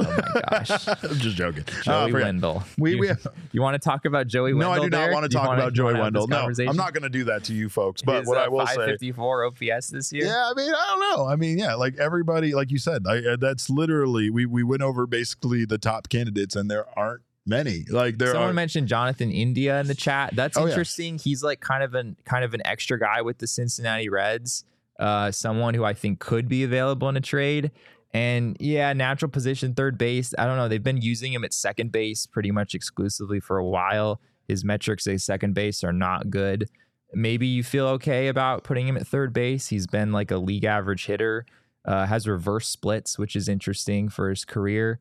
Oh 0.00 0.20
my 0.34 0.58
gosh. 0.58 0.88
I'm 1.04 1.18
just 1.18 1.36
joking. 1.36 1.64
Joey 1.82 2.10
Uh, 2.12 2.14
Wendle. 2.14 2.62
We, 2.78 2.92
you, 2.92 2.98
we 2.98 3.08
you 3.52 3.62
want 3.62 3.74
to 3.74 3.78
talk 3.78 4.04
about 4.04 4.26
Joey 4.26 4.54
Wendle? 4.54 4.70
no, 4.74 4.82
I 4.82 4.84
do 4.84 4.90
not 4.90 4.96
there? 5.04 5.12
want 5.12 5.24
to 5.24 5.28
talk 5.36 5.46
wanna- 5.48 5.60
about 5.62 5.72
Joey 5.74 5.94
have 5.94 6.02
Wendle. 6.02 6.26
No. 6.28 6.48
I'm 6.68 6.76
not 6.76 6.92
going 6.94 7.02
to 7.02 7.08
do 7.08 7.24
that 7.24 7.44
to 7.44 7.52
you 7.54 7.68
folks. 7.68 8.02
But 8.02 8.20
His, 8.20 8.28
what 8.28 8.38
uh, 8.38 8.42
I 8.42 8.48
will 8.48 8.66
say, 8.66 8.74
554 8.76 9.44
OPS 9.46 9.88
this 9.88 10.12
year. 10.12 10.26
Yeah, 10.26 10.50
I 10.50 10.54
mean, 10.54 10.72
I 10.72 10.86
don't 10.88 11.00
know. 11.18 11.26
I 11.26 11.36
mean, 11.36 11.58
yeah, 11.58 11.74
like 11.74 11.96
everybody, 11.98 12.54
like 12.54 12.70
you 12.70 12.78
said, 12.78 13.02
I, 13.08 13.18
uh, 13.18 13.36
that's 13.36 13.68
literally 13.70 14.30
we 14.30 14.46
we 14.46 14.62
went 14.62 14.82
over 14.82 15.06
basically 15.06 15.64
the 15.64 15.78
top 15.78 16.08
candidates, 16.08 16.56
and 16.56 16.70
there 16.70 16.86
aren't 16.98 17.22
many. 17.46 17.84
Like 17.90 18.18
there 18.18 18.32
Someone 18.32 18.50
are. 18.50 18.54
mentioned 18.54 18.88
Jonathan 18.88 19.30
India 19.30 19.80
in 19.80 19.86
the 19.86 19.94
chat. 19.94 20.34
That's 20.34 20.56
Oh, 20.56 20.62
yeah. 20.64 20.70
interesting. 20.72 21.18
He's 21.18 21.42
like 21.42 21.60
kind 21.60 21.82
of 21.82 21.94
an 21.94 22.16
kind 22.24 22.44
of 22.44 22.54
an 22.54 22.62
extra 22.64 22.98
guy 22.98 23.22
with 23.22 23.38
the 23.38 23.46
Cincinnati 23.46 24.08
Reds. 24.08 24.64
Uh, 24.98 25.30
someone 25.30 25.72
who 25.72 25.82
I 25.82 25.94
think 25.94 26.18
could 26.18 26.46
be 26.46 26.62
available 26.62 27.08
in 27.08 27.16
a 27.16 27.22
trade. 27.22 27.70
And 28.12 28.56
yeah, 28.58 28.92
natural 28.92 29.30
position 29.30 29.74
third 29.74 29.96
base. 29.96 30.34
I 30.38 30.44
don't 30.44 30.56
know. 30.56 30.68
They've 30.68 30.82
been 30.82 31.00
using 31.00 31.32
him 31.32 31.44
at 31.44 31.52
second 31.52 31.92
base 31.92 32.26
pretty 32.26 32.50
much 32.50 32.74
exclusively 32.74 33.40
for 33.40 33.56
a 33.56 33.64
while. 33.64 34.20
His 34.48 34.64
metrics 34.64 35.06
at 35.06 35.20
second 35.20 35.54
base 35.54 35.84
are 35.84 35.92
not 35.92 36.30
good. 36.30 36.68
Maybe 37.12 37.46
you 37.46 37.62
feel 37.62 37.86
okay 37.86 38.28
about 38.28 38.64
putting 38.64 38.86
him 38.86 38.96
at 38.96 39.06
third 39.06 39.32
base. 39.32 39.68
He's 39.68 39.86
been 39.86 40.12
like 40.12 40.30
a 40.30 40.38
league 40.38 40.64
average 40.64 41.06
hitter. 41.06 41.46
Uh, 41.84 42.04
has 42.04 42.28
reverse 42.28 42.68
splits, 42.68 43.18
which 43.18 43.34
is 43.34 43.48
interesting 43.48 44.08
for 44.10 44.28
his 44.28 44.44
career. 44.44 44.98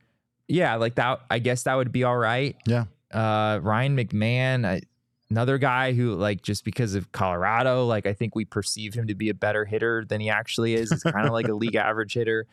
Yeah, 0.48 0.76
like 0.76 0.96
that. 0.96 1.20
I 1.30 1.40
guess 1.40 1.64
that 1.64 1.76
would 1.76 1.92
be 1.92 2.04
all 2.04 2.18
right 2.18 2.56
yeah, 2.66 2.86
uh 3.12 3.60
Ryan 3.62 3.98
McMahon, 3.98 4.66
I, 4.66 4.82
another 5.30 5.58
guy 5.58 5.94
who 5.94 6.16
like 6.16 6.42
just 6.42 6.64
because 6.64 6.96
of 6.96 7.12
Colorado, 7.12 7.86
like 7.86 8.06
I 8.06 8.14
think 8.14 8.36
we 8.36 8.46
perceive 8.46 8.94
him 8.94 9.08
to 9.08 9.16
be 9.16 9.30
a 9.30 9.34
better 9.34 9.66
hitter 9.66 10.06
than 10.08 10.22
he 10.22 10.30
actually 10.30 10.74
is. 10.74 10.92
It's 10.92 11.04
kind 11.04 11.26
of 11.26 11.34
like 11.34 11.48
a 11.48 11.54
league 11.56 11.76
average 11.76 12.14
hitter. 12.14 12.48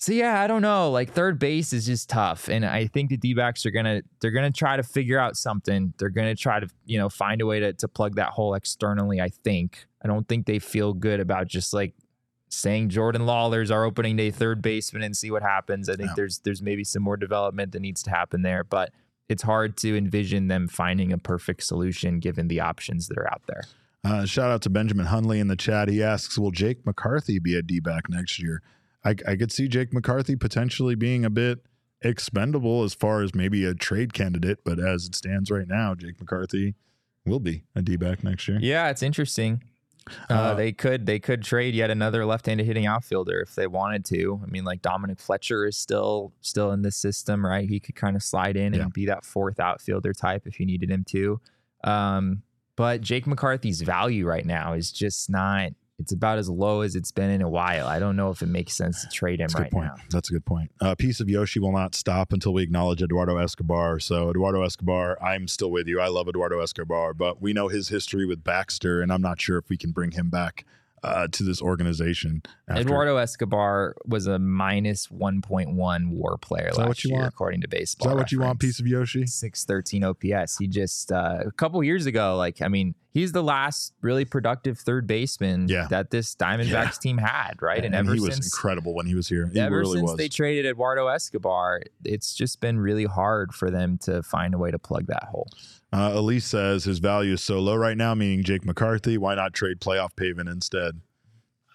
So 0.00 0.12
yeah, 0.12 0.40
I 0.40 0.46
don't 0.46 0.62
know. 0.62 0.90
Like 0.90 1.12
third 1.12 1.38
base 1.38 1.74
is 1.74 1.84
just 1.84 2.08
tough, 2.08 2.48
and 2.48 2.64
I 2.64 2.86
think 2.86 3.10
the 3.10 3.18
D-backs 3.18 3.66
are 3.66 3.70
gonna 3.70 4.00
they're 4.20 4.30
gonna 4.30 4.50
try 4.50 4.78
to 4.78 4.82
figure 4.82 5.18
out 5.18 5.36
something. 5.36 5.92
They're 5.98 6.08
gonna 6.08 6.34
try 6.34 6.58
to 6.58 6.68
you 6.86 6.98
know 6.98 7.10
find 7.10 7.42
a 7.42 7.46
way 7.46 7.60
to 7.60 7.74
to 7.74 7.86
plug 7.86 8.16
that 8.16 8.30
hole 8.30 8.54
externally. 8.54 9.20
I 9.20 9.28
think. 9.28 9.86
I 10.02 10.08
don't 10.08 10.26
think 10.26 10.46
they 10.46 10.58
feel 10.58 10.94
good 10.94 11.20
about 11.20 11.48
just 11.48 11.74
like 11.74 11.92
saying 12.48 12.88
Jordan 12.88 13.26
Lawlar's 13.26 13.70
our 13.70 13.84
opening 13.84 14.16
day 14.16 14.30
third 14.30 14.62
baseman 14.62 15.02
and 15.02 15.14
see 15.14 15.30
what 15.30 15.42
happens. 15.42 15.90
I 15.90 15.96
think 15.96 16.14
there's 16.16 16.38
there's 16.38 16.62
maybe 16.62 16.82
some 16.82 17.02
more 17.02 17.18
development 17.18 17.72
that 17.72 17.80
needs 17.80 18.02
to 18.04 18.10
happen 18.10 18.40
there, 18.40 18.64
but 18.64 18.92
it's 19.28 19.42
hard 19.42 19.76
to 19.78 19.98
envision 19.98 20.48
them 20.48 20.66
finding 20.66 21.12
a 21.12 21.18
perfect 21.18 21.62
solution 21.62 22.20
given 22.20 22.48
the 22.48 22.60
options 22.60 23.06
that 23.08 23.18
are 23.18 23.30
out 23.30 23.42
there. 23.46 23.64
Uh, 24.02 24.24
shout 24.24 24.50
out 24.50 24.62
to 24.62 24.70
Benjamin 24.70 25.06
Hunley 25.06 25.40
in 25.40 25.48
the 25.48 25.56
chat. 25.56 25.90
He 25.90 26.02
asks, 26.02 26.38
"Will 26.38 26.52
Jake 26.52 26.86
McCarthy 26.86 27.38
be 27.38 27.54
a 27.54 27.60
D 27.60 27.80
back 27.80 28.08
next 28.08 28.38
year?" 28.38 28.62
I, 29.04 29.10
I 29.26 29.36
could 29.36 29.50
see 29.52 29.66
Jake 29.68 29.92
McCarthy 29.92 30.36
potentially 30.36 30.94
being 30.94 31.24
a 31.24 31.30
bit 31.30 31.60
expendable 32.02 32.82
as 32.82 32.94
far 32.94 33.22
as 33.22 33.34
maybe 33.34 33.64
a 33.64 33.74
trade 33.74 34.12
candidate, 34.12 34.58
but 34.64 34.78
as 34.78 35.06
it 35.06 35.14
stands 35.14 35.50
right 35.50 35.68
now, 35.68 35.94
Jake 35.94 36.18
McCarthy 36.20 36.74
will 37.26 37.40
be 37.40 37.64
a 37.74 37.82
D 37.82 37.96
back 37.96 38.24
next 38.24 38.48
year. 38.48 38.58
Yeah, 38.60 38.88
it's 38.90 39.02
interesting. 39.02 39.62
Uh, 40.28 40.34
Uh, 40.34 40.54
they 40.54 40.72
could 40.72 41.04
they 41.06 41.18
could 41.18 41.42
trade 41.42 41.74
yet 41.74 41.90
another 41.90 42.24
left-handed 42.24 42.64
hitting 42.66 42.86
outfielder 42.86 43.40
if 43.40 43.54
they 43.54 43.66
wanted 43.66 44.04
to. 44.06 44.40
I 44.42 44.46
mean, 44.46 44.64
like 44.64 44.80
Dominic 44.82 45.20
Fletcher 45.20 45.66
is 45.66 45.76
still 45.76 46.32
still 46.40 46.72
in 46.72 46.82
this 46.82 46.96
system, 46.96 47.44
right? 47.44 47.68
He 47.68 47.78
could 47.80 47.94
kind 47.96 48.16
of 48.16 48.22
slide 48.22 48.56
in 48.56 48.72
Yeah. 48.72 48.82
and 48.84 48.92
be 48.92 49.06
that 49.06 49.24
fourth 49.24 49.60
outfielder 49.60 50.14
type 50.14 50.46
if 50.46 50.58
you 50.58 50.64
needed 50.66 50.90
him 50.90 51.04
to. 51.10 51.40
Um, 51.84 52.42
but 52.76 53.02
Jake 53.02 53.26
McCarthy's 53.26 53.82
value 53.82 54.26
right 54.26 54.46
now 54.46 54.72
is 54.72 54.90
just 54.90 55.28
not. 55.30 55.72
It's 56.00 56.12
about 56.12 56.38
as 56.38 56.48
low 56.48 56.80
as 56.80 56.96
it's 56.96 57.12
been 57.12 57.28
in 57.28 57.42
a 57.42 57.48
while. 57.48 57.86
I 57.86 57.98
don't 57.98 58.16
know 58.16 58.30
if 58.30 58.40
it 58.40 58.46
makes 58.46 58.74
sense 58.74 59.02
to 59.02 59.08
trade 59.10 59.38
him 59.40 59.48
That's 59.48 59.54
right 59.54 59.70
point. 59.70 59.86
now. 59.86 59.96
That's 60.10 60.30
a 60.30 60.32
good 60.32 60.46
point. 60.46 60.70
A 60.80 60.96
piece 60.96 61.20
of 61.20 61.28
Yoshi 61.28 61.60
will 61.60 61.72
not 61.72 61.94
stop 61.94 62.32
until 62.32 62.54
we 62.54 62.62
acknowledge 62.62 63.02
Eduardo 63.02 63.36
Escobar. 63.36 64.00
So, 64.00 64.30
Eduardo 64.30 64.62
Escobar, 64.62 65.22
I'm 65.22 65.46
still 65.46 65.70
with 65.70 65.86
you. 65.86 66.00
I 66.00 66.08
love 66.08 66.26
Eduardo 66.26 66.60
Escobar, 66.60 67.12
but 67.12 67.42
we 67.42 67.52
know 67.52 67.68
his 67.68 67.90
history 67.90 68.24
with 68.24 68.42
Baxter, 68.42 69.02
and 69.02 69.12
I'm 69.12 69.22
not 69.22 69.40
sure 69.40 69.58
if 69.58 69.68
we 69.68 69.76
can 69.76 69.92
bring 69.92 70.12
him 70.12 70.30
back 70.30 70.64
uh, 71.02 71.28
to 71.28 71.42
this 71.42 71.62
organization. 71.62 72.42
after- 72.68 72.82
Eduardo 72.82 73.16
Escobar 73.16 73.96
was 74.06 74.26
a 74.26 74.38
minus 74.38 75.08
1.1 75.08 76.10
WAR 76.10 76.36
player 76.38 76.70
last 76.76 76.88
what 76.88 77.04
you 77.04 77.10
year, 77.10 77.20
want? 77.20 77.32
according 77.32 77.60
to 77.62 77.68
baseball. 77.68 78.08
Is 78.08 78.12
that 78.14 78.16
what 78.18 78.32
you 78.32 78.40
want, 78.40 78.58
piece 78.60 78.80
of 78.80 78.86
Yoshi? 78.86 79.26
613 79.26 80.04
OPS. 80.04 80.58
He 80.58 80.66
just 80.68 81.10
uh, 81.12 81.38
a 81.46 81.52
couple 81.52 81.82
years 81.82 82.06
ago, 82.06 82.36
like 82.36 82.60
I 82.62 82.68
mean, 82.68 82.94
he's 83.12 83.32
the 83.32 83.42
last 83.42 83.92
really 84.02 84.24
productive 84.24 84.78
third 84.78 85.06
baseman 85.06 85.68
Yeah. 85.68 85.86
that 85.90 86.10
this 86.10 86.34
Diamondbacks 86.34 86.70
Yeah. 86.70 86.90
team 87.00 87.18
had, 87.18 87.54
right? 87.60 87.78
And, 87.84 87.86
and 87.94 87.94
ever 88.06 88.14
he 88.14 88.20
was 88.20 88.34
since 88.34 88.46
incredible 88.46 88.94
when 88.94 89.06
he 89.06 89.14
was 89.14 89.28
here. 89.28 89.48
He 89.52 89.58
ever 89.58 89.78
really 89.78 89.98
since 89.98 90.10
was. 90.10 90.16
they 90.18 90.28
traded 90.28 90.66
Eduardo 90.66 91.06
Escobar, 91.08 91.82
it's 92.04 92.34
just 92.34 92.60
been 92.60 92.78
really 92.78 93.04
hard 93.06 93.52
for 93.54 93.70
them 93.70 93.98
to 94.02 94.22
find 94.22 94.54
a 94.54 94.58
way 94.58 94.70
to 94.70 94.78
plug 94.78 95.06
that 95.06 95.24
hole. 95.24 95.48
Uh, 95.92 96.12
Elise 96.14 96.46
says 96.46 96.84
his 96.84 97.00
value 97.00 97.34
is 97.34 97.42
so 97.42 97.58
low 97.58 97.74
right 97.74 97.96
now, 97.96 98.14
meaning 98.14 98.44
Jake 98.44 98.64
McCarthy. 98.64 99.18
Why 99.18 99.34
not 99.34 99.52
trade 99.52 99.80
playoff 99.80 100.14
Pavin 100.16 100.46
instead? 100.46 101.00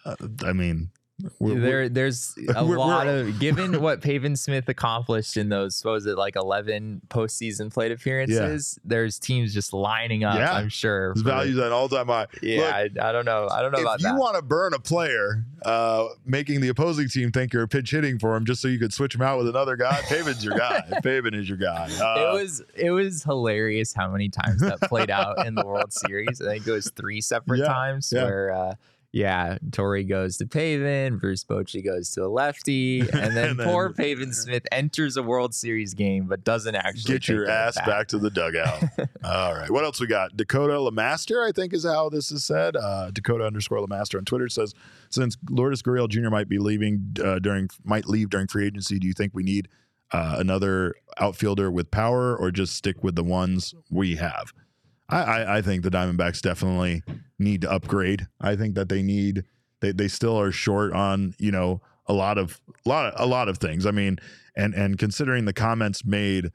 Uh, 0.06 0.16
I 0.44 0.54
mean, 0.54 0.92
we're, 1.40 1.56
there, 1.60 1.62
we're- 1.62 1.88
there's 1.88 2.36
a 2.56 2.66
we're- 2.66 2.78
lot 2.78 3.08
of 3.08 3.40
given 3.40 3.82
what 3.82 4.02
Pavin 4.02 4.36
Smith 4.36 4.68
accomplished 4.68 5.38
in 5.38 5.50
those, 5.50 5.84
what 5.84 5.92
was 5.92 6.06
it, 6.06 6.18
like 6.18 6.36
11 6.36 7.02
postseason 7.10 7.74
plate 7.74 7.92
appearances? 7.92 8.78
There's 8.84 9.18
teams 9.20 9.54
just 9.54 9.72
lining 9.74 10.24
up. 10.24 10.38
Yeah. 10.38 10.52
I'm 10.54 10.70
sure. 10.70 11.14
his 11.14 11.22
value's 11.22 11.58
at 11.58 11.68
an 11.68 11.72
all 11.72 11.88
time 11.90 12.08
high. 12.08 12.28
Yeah, 12.42 12.58
Look, 12.58 12.74
I, 13.04 13.10
I 13.10 13.12
don't 13.12 13.26
know. 13.26 13.48
I 13.50 13.62
don't 13.62 13.72
know 13.72 13.80
about 13.82 14.00
you 14.02 14.08
that. 14.08 14.14
You 14.14 14.20
want 14.20 14.36
to 14.36 14.42
burn 14.42 14.74
a 14.74 14.80
player, 14.80 15.46
uh, 15.64 16.08
making 16.26 16.62
the 16.62 16.68
opposing 16.70 17.08
team 17.08 17.32
think 17.32 17.54
you're 17.54 17.66
pitch 17.68 17.92
hitting 17.92 18.20
for 18.20 18.36
him 18.36 18.46
just 18.46 18.62
so 18.62 18.68
you 18.68 18.78
could 18.80 18.94
switch 18.94 19.16
him 19.16 19.22
out 19.22 19.38
with 19.38 19.48
another 19.48 19.76
guy, 19.78 20.02
Pavin's 20.10 20.44
your 20.44 20.58
guy. 20.58 20.82
Pavin 21.04 21.34
is 21.34 21.48
your 21.48 21.58
guy. 21.58 21.90
Uh, 22.02 22.30
it 22.30 22.34
was 22.42 22.62
it 22.76 22.92
was 22.92 23.24
hilarious 23.24 23.94
how 23.94 24.10
many 24.10 24.28
times 24.30 24.60
that 24.62 24.80
played 24.82 25.10
out 25.10 25.46
in 25.48 25.56
the 25.56 25.66
World 25.66 25.94
Series. 25.94 26.42
I 26.42 26.46
think 26.46 26.68
it 26.68 26.72
was 26.72 26.92
three 26.92 27.22
separate 27.22 27.60
Yeah, 27.60 27.66
times 27.68 28.12
yeah. 28.14 28.24
where 28.26 28.52
uh 28.52 28.76
yeah, 29.16 29.58
Torey 29.70 30.08
goes 30.08 30.36
to 30.38 30.46
Pavin, 30.46 31.18
Bruce 31.20 31.46
Bochy 31.46 31.82
goes 31.84 32.12
to 32.12 32.26
a 32.26 32.28
lefty, 32.28 33.00
and 33.14 33.36
then, 33.36 33.52
And 33.52 33.60
then- 33.60 33.68
poor 33.68 33.94
Pavin 33.94 34.34
Smith 34.34 34.64
enters 34.74 35.16
a 35.16 35.24
World 35.24 35.56
Series 35.56 35.94
game 35.94 36.26
but 36.28 36.44
doesn't 36.44 36.76
actually 36.76 37.14
Get 37.14 37.30
your 37.30 37.50
ass 37.50 37.78
back. 37.86 38.10
to 38.10 38.18
the 38.18 38.30
dugout. 38.30 38.84
All 39.24 39.56
right. 39.56 39.72
What 39.72 39.86
else 39.86 40.02
we 40.02 40.08
got? 40.08 40.36
Dakota 40.36 40.74
Lamaster, 40.82 41.48
I 41.48 41.54
think 41.54 41.74
is 41.74 41.86
how 41.86 42.10
this 42.10 42.30
is 42.30 42.44
said. 42.44 42.76
Uh, 42.76 43.10
Dakota 43.12 43.46
underscore 43.46 43.80
Lamaster 43.80 44.18
on 44.18 44.26
Twitter 44.26 44.50
says, 44.50 44.74
since 45.10 45.38
Lourdes 45.50 45.82
Gurriel 45.82 46.10
Jr. 46.10 46.30
might 46.30 46.50
be 46.50 46.58
leaving 46.58 47.16
uh, 47.24 47.40
during 47.40 47.70
might 47.86 48.08
leave 48.10 48.30
during 48.30 48.48
free 48.48 48.66
agency, 48.68 49.00
do 49.00 49.08
you 49.08 49.14
think 49.14 49.32
we 49.34 49.44
need 49.44 49.70
uh, 50.12 50.36
another 50.40 50.94
outfielder 51.18 51.72
with 51.72 51.90
power 51.90 52.36
or 52.36 52.52
just 52.52 52.76
stick 52.76 53.02
with 53.02 53.16
the 53.16 53.24
ones 53.24 53.74
we 53.90 54.18
have? 54.18 54.52
I, 55.10 55.22
I, 55.22 55.58
I 55.58 55.62
think 55.62 55.84
the 55.84 55.92
Diamondbacks 55.92 56.42
definitely 56.42 57.04
need 57.38 57.62
to 57.62 57.72
upgrade. 57.72 58.28
I 58.42 58.56
think 58.56 58.76
that 58.76 58.90
they 58.90 59.02
need 59.02 59.44
they 59.82 59.92
they 59.92 60.08
still 60.08 60.40
are 60.40 60.52
short 60.52 60.94
on 60.94 61.36
you 61.38 61.52
know 61.52 61.82
a 62.08 62.14
lot 62.14 62.38
of 62.38 62.60
a 62.86 62.90
lot 62.90 63.14
of, 63.14 63.20
a 63.20 63.26
lot 63.26 63.50
of 63.50 63.58
things. 63.58 63.86
I 63.86 63.92
mean, 63.92 64.18
and 64.56 64.74
and 64.74 64.98
considering 64.98 65.46
the 65.46 65.54
comments 65.54 66.06
made, 66.06 66.52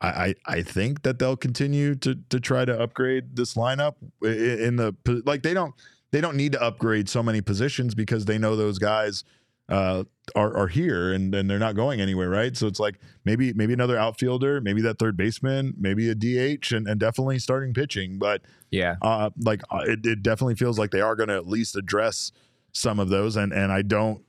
I 0.00 0.08
I, 0.08 0.34
I 0.46 0.62
think 0.62 1.02
that 1.02 1.18
they'll 1.18 1.36
continue 1.36 1.94
to 1.96 2.16
to 2.30 2.40
try 2.40 2.64
to 2.64 2.80
upgrade 2.80 3.36
this 3.36 3.54
lineup 3.54 3.94
in 4.22 4.76
the 4.76 4.94
like 5.24 5.42
they 5.42 5.54
don't 5.54 5.74
they 6.10 6.20
don't 6.20 6.36
need 6.36 6.52
to 6.52 6.62
upgrade 6.62 7.08
so 7.08 7.22
many 7.22 7.40
positions 7.40 7.94
because 7.94 8.24
they 8.24 8.38
know 8.38 8.56
those 8.56 8.78
guys 8.78 9.24
uh, 9.72 10.04
are 10.36 10.56
are 10.56 10.68
here 10.68 11.12
and, 11.12 11.34
and 11.34 11.50
they're 11.50 11.58
not 11.58 11.74
going 11.74 12.00
anywhere, 12.00 12.28
right? 12.28 12.56
So 12.56 12.66
it's 12.66 12.78
like 12.78 13.00
maybe 13.24 13.52
maybe 13.54 13.72
another 13.72 13.98
outfielder, 13.98 14.60
maybe 14.60 14.82
that 14.82 14.98
third 14.98 15.16
baseman, 15.16 15.74
maybe 15.78 16.10
a 16.10 16.14
DH, 16.14 16.72
and, 16.72 16.86
and 16.86 17.00
definitely 17.00 17.38
starting 17.38 17.72
pitching. 17.72 18.18
But 18.18 18.42
yeah, 18.70 18.96
uh, 19.02 19.30
like 19.38 19.62
uh, 19.70 19.84
it, 19.86 20.04
it 20.04 20.22
definitely 20.22 20.54
feels 20.54 20.78
like 20.78 20.90
they 20.90 21.00
are 21.00 21.16
going 21.16 21.28
to 21.28 21.36
at 21.36 21.46
least 21.46 21.76
address 21.76 22.32
some 22.72 23.00
of 23.00 23.08
those, 23.08 23.36
and 23.36 23.52
and 23.52 23.72
I 23.72 23.82
don't, 23.82 24.22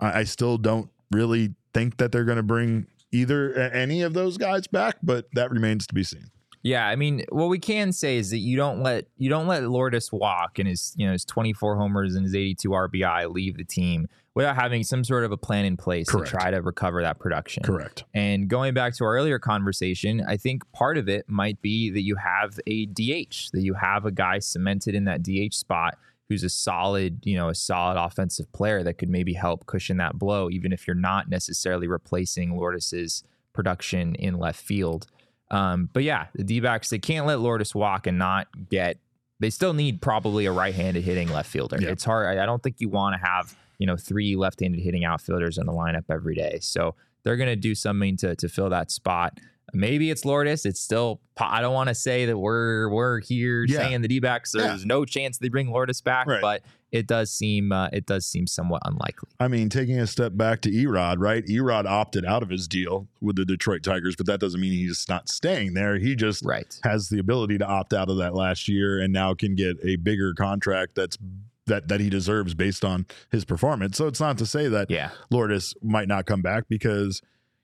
I, 0.00 0.20
I 0.20 0.24
still 0.24 0.58
don't 0.58 0.90
really 1.12 1.54
think 1.74 1.98
that 1.98 2.10
they're 2.10 2.24
going 2.24 2.36
to 2.38 2.42
bring 2.42 2.86
either 3.12 3.54
any 3.54 4.02
of 4.02 4.14
those 4.14 4.36
guys 4.36 4.66
back, 4.66 4.96
but 5.02 5.26
that 5.34 5.50
remains 5.50 5.86
to 5.86 5.94
be 5.94 6.02
seen. 6.02 6.30
Yeah, 6.62 6.88
I 6.88 6.96
mean, 6.96 7.24
what 7.28 7.48
we 7.48 7.60
can 7.60 7.92
say 7.92 8.16
is 8.16 8.30
that 8.30 8.38
you 8.38 8.56
don't 8.56 8.82
let 8.82 9.06
you 9.18 9.28
don't 9.28 9.46
let 9.46 9.62
Lourdes 9.62 10.10
walk 10.10 10.58
and 10.58 10.66
his 10.66 10.94
you 10.96 11.06
know 11.06 11.12
his 11.12 11.24
24 11.24 11.76
homers 11.76 12.14
and 12.14 12.24
his 12.24 12.34
82 12.34 12.68
RBI 12.70 13.32
leave 13.32 13.56
the 13.56 13.64
team 13.64 14.08
without 14.36 14.54
having 14.54 14.84
some 14.84 15.02
sort 15.02 15.24
of 15.24 15.32
a 15.32 15.36
plan 15.36 15.64
in 15.64 15.78
place 15.78 16.10
Correct. 16.10 16.30
to 16.30 16.36
try 16.36 16.50
to 16.50 16.60
recover 16.60 17.00
that 17.02 17.18
production. 17.18 17.62
Correct. 17.62 18.04
And 18.12 18.48
going 18.48 18.74
back 18.74 18.94
to 18.96 19.04
our 19.04 19.16
earlier 19.16 19.38
conversation, 19.38 20.22
I 20.28 20.36
think 20.36 20.70
part 20.72 20.98
of 20.98 21.08
it 21.08 21.26
might 21.26 21.60
be 21.62 21.88
that 21.90 22.02
you 22.02 22.16
have 22.16 22.60
a 22.66 22.84
DH, 22.84 23.48
that 23.54 23.62
you 23.62 23.72
have 23.72 24.04
a 24.04 24.10
guy 24.10 24.38
cemented 24.40 24.94
in 24.94 25.04
that 25.06 25.22
DH 25.22 25.54
spot 25.54 25.96
who's 26.28 26.44
a 26.44 26.50
solid, 26.50 27.20
you 27.24 27.34
know, 27.34 27.48
a 27.48 27.54
solid 27.54 27.98
offensive 27.98 28.52
player 28.52 28.82
that 28.82 28.98
could 28.98 29.08
maybe 29.08 29.32
help 29.32 29.64
cushion 29.64 29.96
that 29.96 30.18
blow, 30.18 30.50
even 30.50 30.70
if 30.70 30.86
you're 30.86 30.94
not 30.94 31.30
necessarily 31.30 31.88
replacing 31.88 32.58
Lourdes's 32.58 33.24
production 33.54 34.14
in 34.16 34.38
left 34.38 34.60
field. 34.60 35.06
Um, 35.50 35.88
but 35.94 36.02
yeah, 36.02 36.26
the 36.34 36.44
D 36.44 36.60
backs, 36.60 36.90
they 36.90 36.98
can't 36.98 37.26
let 37.26 37.40
Lourdes 37.40 37.74
walk 37.74 38.06
and 38.06 38.18
not 38.18 38.48
get, 38.68 38.98
they 39.40 39.48
still 39.48 39.72
need 39.72 40.02
probably 40.02 40.44
a 40.44 40.52
right 40.52 40.74
handed 40.74 41.04
hitting 41.04 41.30
left 41.30 41.50
fielder. 41.50 41.78
Yeah. 41.80 41.88
It's 41.88 42.04
hard. 42.04 42.36
I 42.36 42.44
don't 42.44 42.62
think 42.62 42.82
you 42.82 42.90
want 42.90 43.14
to 43.14 43.26
have 43.26 43.56
you 43.78 43.86
know, 43.86 43.96
three 43.96 44.36
left-handed 44.36 44.80
hitting 44.80 45.04
outfielders 45.04 45.58
in 45.58 45.66
the 45.66 45.72
lineup 45.72 46.04
every 46.10 46.34
day. 46.34 46.58
So 46.60 46.94
they're 47.22 47.36
going 47.36 47.48
to 47.48 47.56
do 47.56 47.74
something 47.74 48.16
to 48.18 48.36
to 48.36 48.48
fill 48.48 48.70
that 48.70 48.90
spot. 48.90 49.38
Maybe 49.72 50.10
it's 50.10 50.24
Lourdes. 50.24 50.64
It's 50.64 50.80
still. 50.80 51.20
I 51.38 51.60
don't 51.60 51.74
want 51.74 51.88
to 51.88 51.94
say 51.94 52.26
that 52.26 52.38
we're 52.38 52.88
we're 52.88 53.20
here 53.20 53.64
yeah. 53.64 53.78
saying 53.78 54.02
the 54.02 54.08
D-backs. 54.08 54.52
There's 54.52 54.82
yeah. 54.82 54.86
no 54.86 55.04
chance 55.04 55.38
they 55.38 55.48
bring 55.48 55.70
Lourdes 55.70 56.00
back, 56.00 56.28
right. 56.28 56.40
but 56.40 56.62
it 56.92 57.08
does 57.08 57.32
seem 57.32 57.72
uh, 57.72 57.88
it 57.92 58.06
does 58.06 58.24
seem 58.26 58.46
somewhat 58.46 58.82
unlikely. 58.84 59.28
I 59.40 59.48
mean, 59.48 59.68
taking 59.68 59.98
a 59.98 60.06
step 60.06 60.36
back 60.36 60.60
to 60.62 60.70
Erod, 60.70 61.16
right? 61.18 61.44
Erod 61.46 61.84
opted 61.84 62.24
out 62.24 62.44
of 62.44 62.48
his 62.48 62.68
deal 62.68 63.08
with 63.20 63.36
the 63.36 63.44
Detroit 63.44 63.82
Tigers, 63.82 64.14
but 64.14 64.26
that 64.26 64.38
doesn't 64.38 64.60
mean 64.60 64.72
he's 64.72 65.04
not 65.08 65.28
staying 65.28 65.74
there. 65.74 65.98
He 65.98 66.14
just 66.14 66.44
right. 66.44 66.78
has 66.84 67.08
the 67.08 67.18
ability 67.18 67.58
to 67.58 67.66
opt 67.66 67.92
out 67.92 68.08
of 68.08 68.18
that 68.18 68.34
last 68.34 68.68
year 68.68 69.00
and 69.00 69.12
now 69.12 69.34
can 69.34 69.56
get 69.56 69.76
a 69.82 69.96
bigger 69.96 70.32
contract 70.32 70.94
that's 70.94 71.18
that 71.66 71.88
that 71.88 72.00
he 72.00 72.08
deserves 72.08 72.54
based 72.54 72.84
on 72.84 73.06
his 73.30 73.44
performance. 73.44 73.96
So 73.96 74.06
it's 74.06 74.20
not 74.20 74.38
to 74.38 74.46
say 74.46 74.68
that 74.68 74.90
yeah. 74.90 75.10
Lourdes 75.30 75.74
might 75.82 76.08
not 76.08 76.26
come 76.26 76.42
back 76.42 76.64
because 76.68 77.22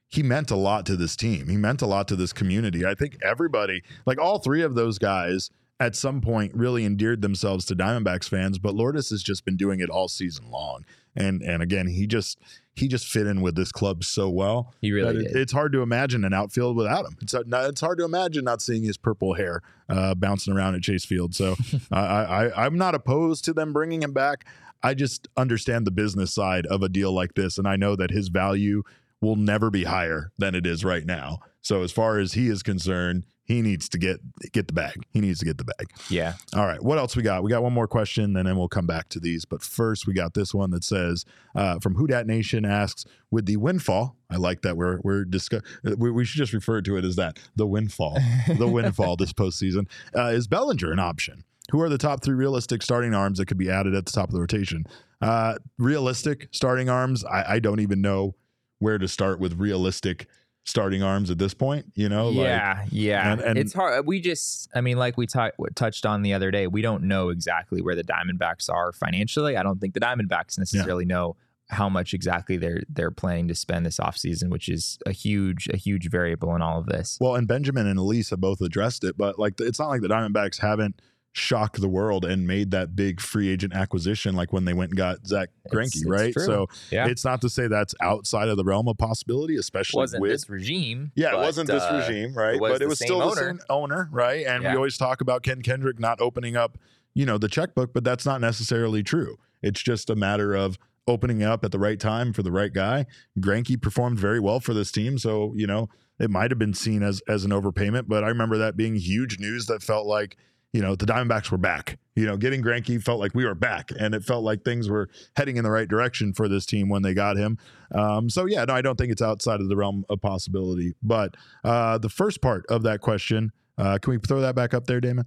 he 0.08 0.22
meant 0.22 0.50
a 0.50 0.56
lot 0.56 0.84
to 0.86 0.96
this 0.96 1.16
team. 1.16 1.48
He 1.48 1.56
meant 1.56 1.80
a 1.80 1.86
lot 1.86 2.06
to 2.08 2.16
this 2.16 2.32
community. 2.32 2.84
I 2.84 2.94
think 2.94 3.16
everybody, 3.24 3.82
like 4.04 4.20
all 4.20 4.38
three 4.38 4.62
of 4.62 4.74
those 4.74 4.98
guys, 4.98 5.50
at 5.80 5.96
some 5.96 6.20
point 6.20 6.54
really 6.54 6.84
endeared 6.84 7.22
themselves 7.22 7.64
to 7.66 7.74
Diamondbacks 7.74 8.28
fans, 8.28 8.58
but 8.58 8.74
Lourdes 8.74 9.10
has 9.10 9.22
just 9.22 9.44
been 9.44 9.56
doing 9.56 9.80
it 9.80 9.90
all 9.90 10.08
season 10.08 10.50
long. 10.50 10.84
And 11.14 11.42
and 11.42 11.62
again, 11.62 11.86
he 11.86 12.06
just 12.06 12.38
he 12.74 12.88
just 12.88 13.06
fit 13.06 13.26
in 13.26 13.42
with 13.42 13.54
this 13.54 13.70
club 13.70 14.04
so 14.04 14.30
well. 14.30 14.74
He 14.80 14.92
really 14.92 15.26
it, 15.26 15.36
It's 15.36 15.52
hard 15.52 15.72
to 15.72 15.82
imagine 15.82 16.24
an 16.24 16.32
outfield 16.32 16.76
without 16.76 17.04
him. 17.04 17.16
It's 17.20 17.34
it's 17.34 17.80
hard 17.80 17.98
to 17.98 18.04
imagine 18.04 18.44
not 18.44 18.62
seeing 18.62 18.82
his 18.82 18.96
purple 18.96 19.34
hair 19.34 19.62
uh, 19.88 20.14
bouncing 20.14 20.54
around 20.54 20.74
at 20.74 20.82
Chase 20.82 21.04
Field. 21.04 21.34
So 21.34 21.56
I, 21.90 22.00
I 22.00 22.66
I'm 22.66 22.78
not 22.78 22.94
opposed 22.94 23.44
to 23.46 23.52
them 23.52 23.72
bringing 23.72 24.02
him 24.02 24.12
back. 24.12 24.46
I 24.82 24.94
just 24.94 25.28
understand 25.36 25.86
the 25.86 25.92
business 25.92 26.32
side 26.32 26.66
of 26.66 26.82
a 26.82 26.88
deal 26.88 27.12
like 27.12 27.34
this, 27.34 27.58
and 27.58 27.68
I 27.68 27.76
know 27.76 27.94
that 27.96 28.10
his 28.10 28.28
value 28.28 28.82
will 29.20 29.36
never 29.36 29.70
be 29.70 29.84
higher 29.84 30.32
than 30.38 30.54
it 30.54 30.66
is 30.66 30.84
right 30.84 31.06
now. 31.06 31.38
So 31.60 31.82
as 31.82 31.92
far 31.92 32.18
as 32.18 32.32
he 32.32 32.48
is 32.48 32.62
concerned, 32.62 33.24
he 33.52 33.62
needs 33.62 33.88
to 33.90 33.98
get 33.98 34.20
get 34.52 34.66
the 34.66 34.72
bag. 34.72 34.94
He 35.10 35.20
needs 35.20 35.38
to 35.40 35.44
get 35.44 35.58
the 35.58 35.64
bag. 35.64 35.90
Yeah. 36.08 36.34
All 36.54 36.66
right. 36.66 36.82
What 36.82 36.98
else 36.98 37.14
we 37.14 37.22
got? 37.22 37.42
We 37.42 37.50
got 37.50 37.62
one 37.62 37.72
more 37.72 37.86
question, 37.86 38.36
and 38.36 38.48
then 38.48 38.56
we'll 38.56 38.68
come 38.68 38.86
back 38.86 39.08
to 39.10 39.20
these. 39.20 39.44
But 39.44 39.62
first, 39.62 40.06
we 40.06 40.14
got 40.14 40.34
this 40.34 40.54
one 40.54 40.70
that 40.70 40.84
says 40.84 41.24
uh, 41.54 41.78
from 41.80 41.94
Who 41.94 42.06
Dat 42.06 42.26
Nation 42.26 42.64
asks, 42.64 43.04
with 43.30 43.46
the 43.46 43.56
windfall. 43.56 44.16
I 44.30 44.36
like 44.36 44.62
that 44.62 44.76
we're 44.76 45.00
we're 45.02 45.24
discuss. 45.24 45.62
We, 45.82 46.10
we, 46.10 46.24
should 46.24 46.38
just 46.38 46.52
refer 46.52 46.80
to 46.82 46.96
it 46.96 47.04
as 47.04 47.16
that 47.16 47.38
the 47.54 47.66
windfall. 47.66 48.18
the 48.46 48.68
windfall 48.72 49.16
this 49.16 49.32
postseason 49.32 49.88
uh, 50.16 50.28
is 50.28 50.46
Bellinger 50.46 50.92
an 50.92 50.98
option? 50.98 51.44
Who 51.70 51.80
are 51.80 51.88
the 51.88 51.98
top 51.98 52.22
three 52.22 52.34
realistic 52.34 52.82
starting 52.82 53.14
arms 53.14 53.38
that 53.38 53.46
could 53.46 53.58
be 53.58 53.70
added 53.70 53.94
at 53.94 54.06
the 54.06 54.12
top 54.12 54.28
of 54.28 54.34
the 54.34 54.40
rotation? 54.40 54.84
Uh, 55.20 55.58
realistic 55.78 56.48
starting 56.50 56.88
arms. 56.88 57.24
I, 57.24 57.54
I 57.54 57.58
don't 57.60 57.80
even 57.80 58.00
know 58.00 58.34
where 58.78 58.98
to 58.98 59.06
start 59.06 59.38
with 59.38 59.54
realistic 59.54 60.26
starting 60.64 61.02
arms 61.02 61.30
at 61.30 61.38
this 61.38 61.54
point, 61.54 61.86
you 61.94 62.08
know? 62.08 62.30
Yeah, 62.30 62.78
like, 62.80 62.88
yeah. 62.92 63.32
And, 63.32 63.40
and, 63.40 63.58
it's 63.58 63.72
hard. 63.72 64.06
We 64.06 64.20
just, 64.20 64.68
I 64.74 64.80
mean, 64.80 64.96
like 64.96 65.16
we 65.16 65.26
t- 65.26 65.40
touched 65.74 66.06
on 66.06 66.22
the 66.22 66.34
other 66.34 66.50
day, 66.50 66.66
we 66.66 66.82
don't 66.82 67.04
know 67.04 67.30
exactly 67.30 67.82
where 67.82 67.96
the 67.96 68.04
Diamondbacks 68.04 68.70
are 68.70 68.92
financially. 68.92 69.56
I 69.56 69.62
don't 69.62 69.80
think 69.80 69.94
the 69.94 70.00
Diamondbacks 70.00 70.58
necessarily 70.58 71.04
yeah. 71.04 71.14
know 71.14 71.36
how 71.72 71.88
much 71.88 72.12
exactly 72.12 72.58
they're 72.58 72.82
they're 72.88 73.10
planning 73.10 73.48
to 73.48 73.54
spend 73.54 73.86
this 73.86 73.98
offseason, 73.98 74.50
which 74.50 74.68
is 74.68 74.98
a 75.06 75.12
huge 75.12 75.68
a 75.72 75.76
huge 75.76 76.10
variable 76.10 76.54
in 76.54 76.60
all 76.60 76.78
of 76.78 76.86
this. 76.86 77.16
Well, 77.20 77.34
and 77.34 77.48
Benjamin 77.48 77.86
and 77.86 77.98
Elise 77.98 78.30
have 78.30 78.40
both 78.40 78.60
addressed 78.60 79.04
it, 79.04 79.16
but 79.16 79.38
like 79.38 79.54
it's 79.58 79.78
not 79.78 79.88
like 79.88 80.02
the 80.02 80.08
Diamondbacks 80.08 80.60
haven't 80.60 81.00
shock 81.32 81.78
the 81.78 81.88
world 81.88 82.24
and 82.24 82.46
made 82.46 82.70
that 82.70 82.94
big 82.94 83.20
free 83.20 83.48
agent 83.48 83.74
acquisition 83.74 84.36
like 84.36 84.52
when 84.52 84.66
they 84.66 84.74
went 84.74 84.90
and 84.90 84.98
got 84.98 85.26
Zack 85.26 85.48
Greinke, 85.70 86.02
right? 86.06 86.32
True. 86.32 86.44
So 86.44 86.68
yeah. 86.90 87.08
it's 87.08 87.24
not 87.24 87.40
to 87.40 87.48
say 87.48 87.68
that's 87.68 87.94
outside 88.00 88.48
of 88.48 88.58
the 88.58 88.64
realm 88.64 88.86
of 88.86 88.98
possibility, 88.98 89.56
especially 89.56 89.98
wasn't 89.98 90.20
with 90.20 90.30
this 90.30 90.50
regime. 90.50 91.10
Yeah, 91.14 91.34
it 91.34 91.38
wasn't 91.38 91.68
this 91.68 91.82
uh, 91.82 92.04
regime, 92.06 92.34
right? 92.34 92.56
It 92.56 92.60
but 92.60 92.82
it 92.82 92.88
was 92.88 92.98
still 92.98 93.22
owner. 93.22 93.34
the 93.34 93.40
same 93.40 93.60
owner, 93.70 94.08
right? 94.12 94.46
And 94.46 94.62
yeah. 94.62 94.72
we 94.72 94.76
always 94.76 94.98
talk 94.98 95.20
about 95.20 95.42
Ken 95.42 95.62
Kendrick 95.62 95.98
not 95.98 96.20
opening 96.20 96.56
up, 96.56 96.76
you 97.14 97.24
know, 97.24 97.38
the 97.38 97.48
checkbook, 97.48 97.94
but 97.94 98.04
that's 98.04 98.26
not 98.26 98.40
necessarily 98.40 99.02
true. 99.02 99.38
It's 99.62 99.82
just 99.82 100.10
a 100.10 100.16
matter 100.16 100.54
of 100.54 100.78
opening 101.08 101.42
up 101.42 101.64
at 101.64 101.72
the 101.72 101.78
right 101.78 101.98
time 101.98 102.32
for 102.32 102.42
the 102.42 102.52
right 102.52 102.72
guy. 102.72 103.06
Greinke 103.40 103.80
performed 103.80 104.18
very 104.18 104.38
well 104.38 104.60
for 104.60 104.74
this 104.74 104.92
team, 104.92 105.18
so 105.18 105.52
you 105.56 105.66
know 105.66 105.88
it 106.18 106.30
might 106.30 106.50
have 106.50 106.58
been 106.58 106.74
seen 106.74 107.02
as 107.02 107.22
as 107.26 107.44
an 107.44 107.52
overpayment, 107.52 108.04
but 108.06 108.22
I 108.22 108.28
remember 108.28 108.58
that 108.58 108.76
being 108.76 108.96
huge 108.96 109.38
news 109.38 109.66
that 109.66 109.82
felt 109.82 110.06
like 110.06 110.36
you 110.72 110.80
know, 110.80 110.94
the 110.94 111.06
Diamondbacks 111.06 111.50
were 111.50 111.58
back. 111.58 111.98
You 112.16 112.26
know, 112.26 112.36
getting 112.36 112.62
Greinke 112.62 113.02
felt 113.02 113.20
like 113.20 113.34
we 113.34 113.44
were 113.44 113.54
back, 113.54 113.90
and 113.98 114.14
it 114.14 114.24
felt 114.24 114.42
like 114.42 114.64
things 114.64 114.88
were 114.88 115.08
heading 115.36 115.56
in 115.56 115.64
the 115.64 115.70
right 115.70 115.88
direction 115.88 116.32
for 116.32 116.48
this 116.48 116.66
team 116.66 116.88
when 116.88 117.02
they 117.02 117.14
got 117.14 117.36
him. 117.36 117.58
Um, 117.94 118.28
so 118.28 118.46
yeah, 118.46 118.64
no, 118.64 118.74
I 118.74 118.82
don't 118.82 118.96
think 118.96 119.12
it's 119.12 119.22
outside 119.22 119.60
of 119.60 119.68
the 119.68 119.76
realm 119.76 120.04
of 120.08 120.20
possibility. 120.20 120.94
But 121.02 121.36
uh, 121.64 121.98
the 121.98 122.08
first 122.08 122.40
part 122.42 122.64
of 122.68 122.82
that 122.82 123.00
question, 123.00 123.52
uh, 123.78 123.98
can 123.98 124.12
we 124.12 124.18
throw 124.18 124.40
that 124.40 124.54
back 124.54 124.74
up 124.74 124.86
there, 124.86 125.00
Damon? 125.00 125.26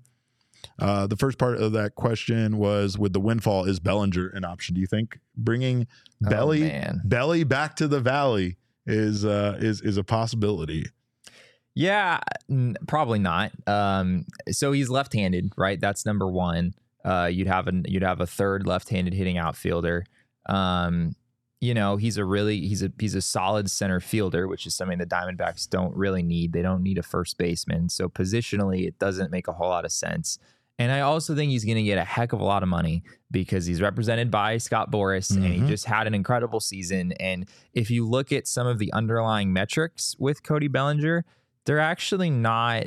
Uh, 0.80 1.08
the 1.08 1.16
first 1.16 1.38
part 1.38 1.58
of 1.58 1.74
that 1.74 1.96
question 1.96 2.58
was 2.58 2.98
with 2.98 3.14
the 3.14 3.20
windfall 3.20 3.66
is 3.66 3.80
Bellinger 3.80 4.30
an 4.30 4.46
option? 4.46 4.76
Do 4.76 4.82
you 4.82 4.88
think 4.88 5.20
bringing 5.38 5.88
oh, 6.26 6.30
Belly 6.30 6.62
Belly 7.04 7.44
back 7.44 7.76
to 7.78 7.88
the 7.88 8.00
Valley 8.00 8.58
is 8.86 9.26
uh, 9.26 9.58
is 9.60 9.82
is 9.82 9.98
a 9.98 10.04
possibility? 10.04 10.86
Yeah, 11.76 12.22
n- 12.50 12.78
probably 12.88 13.20
not. 13.20 13.52
Um, 13.68 14.26
so 14.50 14.72
he's 14.72 14.90
left-handed, 14.90 15.52
right? 15.58 15.80
That's 15.80 16.06
number 16.06 16.28
one. 16.28 16.74
Uh, 17.04 17.30
you'd 17.32 17.48
have 17.48 17.68
a 17.68 17.84
you'd 17.86 18.02
have 18.02 18.22
a 18.22 18.26
third 18.26 18.66
left-handed 18.66 19.14
hitting 19.14 19.38
outfielder. 19.38 20.06
Um, 20.48 21.16
you 21.62 21.74
know, 21.74 21.98
he's 21.98 22.18
a 22.18 22.26
really 22.26 22.62
he's 22.62 22.82
a 22.82 22.92
he's 22.98 23.14
a 23.14 23.22
solid 23.22 23.70
center 23.70 24.00
fielder, 24.00 24.48
which 24.48 24.66
is 24.66 24.76
something 24.76 24.98
the 24.98 25.06
Diamondbacks 25.06 25.70
don't 25.70 25.96
really 25.96 26.24
need. 26.24 26.54
They 26.54 26.62
don't 26.62 26.82
need 26.82 26.98
a 26.98 27.04
first 27.04 27.38
baseman. 27.38 27.90
So 27.90 28.08
positionally, 28.08 28.88
it 28.88 28.98
doesn't 28.98 29.32
make 29.32 29.48
a 29.48 29.54
whole 29.54 29.70
lot 29.70 29.86
of 29.86 29.92
sense. 29.92 30.40
And 30.78 30.92
I 30.92 31.02
also 31.02 31.36
think 31.36 31.52
he's 31.52 31.64
going 31.64 31.78
to 31.78 31.84
get 31.84 31.98
a 31.98 32.04
heck 32.04 32.34
of 32.34 32.42
a 32.42 32.44
lot 32.44 32.62
of 32.62 32.68
money 32.68 33.04
because 33.32 33.66
he's 33.66 33.82
represented 33.82 34.30
by 34.30 34.58
Scott 34.58 34.92
Boras 34.92 35.32
mm-hmm. 35.32 35.44
and 35.44 35.54
he 35.54 35.60
mm-hmm. 35.60 35.70
just 35.70 35.86
had 35.86 36.06
an 36.06 36.14
incredible 36.14 36.60
season. 36.60 37.14
And 37.14 37.48
if 37.74 37.90
you 37.90 38.06
look 38.06 38.34
at 38.34 38.46
some 38.46 38.68
of 38.68 38.78
the 38.78 38.92
underlying 38.92 39.54
metrics 39.54 40.18
with 40.20 40.44
Cody 40.44 40.68
Bellinger, 40.68 41.24
they're 41.66 41.80
actually 41.80 42.30
not 42.30 42.86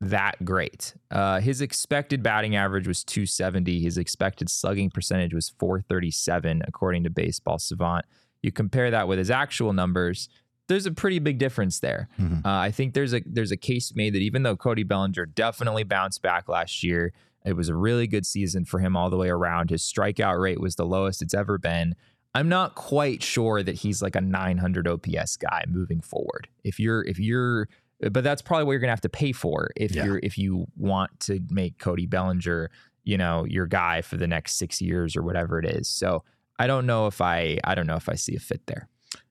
that 0.00 0.44
great. 0.44 0.94
Uh, 1.10 1.40
his 1.40 1.60
expected 1.60 2.22
batting 2.22 2.56
average 2.56 2.88
was 2.88 3.04
270. 3.04 3.80
His 3.80 3.96
expected 3.98 4.50
slugging 4.50 4.90
percentage 4.90 5.32
was 5.32 5.50
437, 5.58 6.62
according 6.66 7.04
to 7.04 7.10
Baseball 7.10 7.58
Savant. 7.58 8.04
You 8.42 8.50
compare 8.50 8.90
that 8.90 9.06
with 9.06 9.18
his 9.18 9.30
actual 9.30 9.72
numbers 9.72 10.28
there's 10.68 10.86
a 10.86 10.92
pretty 10.92 11.18
big 11.18 11.38
difference 11.38 11.80
there. 11.80 12.08
Mhm. 12.18 12.46
Uh, 12.46 12.48
I 12.48 12.70
think 12.70 12.94
there's 12.94 13.12
a 13.12 13.20
there's 13.26 13.50
a 13.50 13.56
case 13.56 13.92
made 13.94 14.14
that 14.14 14.22
even 14.22 14.42
though 14.42 14.56
Cody 14.56 14.84
Bellinger 14.84 15.26
definitely 15.26 15.82
bounced 15.82 16.22
back 16.22 16.48
last 16.48 16.82
year, 16.82 17.12
it 17.44 17.54
was 17.54 17.68
a 17.68 17.74
really 17.74 18.06
good 18.06 18.24
season 18.24 18.64
for 18.64 18.78
him 18.78 18.96
all 18.96 19.10
the 19.10 19.16
way 19.16 19.28
around. 19.28 19.68
His 19.70 19.82
strikeout 19.82 20.40
rate 20.40 20.60
was 20.60 20.76
the 20.76 20.86
lowest 20.86 21.20
it's 21.20 21.34
ever 21.34 21.58
been. 21.58 21.94
I'm 22.34 22.48
not 22.48 22.74
quite 22.76 23.22
sure 23.22 23.62
that 23.62 23.74
he's 23.74 24.00
like 24.00 24.16
a 24.16 24.20
900 24.22 24.88
OPS 24.88 25.36
guy 25.36 25.64
moving 25.68 26.00
forward. 26.00 26.48
If 26.64 26.78
you're 26.80 27.02
if 27.04 27.18
you're 27.18 27.68
but 28.10 28.24
that's 28.24 28.42
probably 28.42 28.64
what 28.64 28.72
you're 28.72 28.80
gonna 28.80 28.90
have 28.92 29.00
to 29.02 29.08
pay 29.08 29.32
for 29.32 29.70
if 29.76 29.94
Yeah. 29.94 30.04
you're 30.06 30.20
if 30.22 30.36
you 30.38 30.66
want 30.76 31.20
to 31.20 31.40
make 31.50 31.78
Cody 31.78 32.06
Bellinger, 32.06 32.70
you 33.04 33.16
know, 33.18 33.44
your 33.44 33.66
guy 33.66 34.00
for 34.02 34.16
the 34.16 34.26
next 34.26 34.54
six 34.56 34.80
years 34.80 35.16
or 35.16 35.22
whatever 35.22 35.58
it 35.58 35.66
is. 35.66 35.88
So 35.88 36.24
I 36.58 36.66
don't 36.66 36.86
know 36.86 37.06
if 37.06 37.20
I 37.20 37.58
I 37.64 37.74
don't 37.74 37.86
know 37.86 37.96
if 37.96 38.08
I 38.08 38.14
see 38.14 38.34
a 38.36 38.40
fit 38.40 38.66
there. 38.66 38.88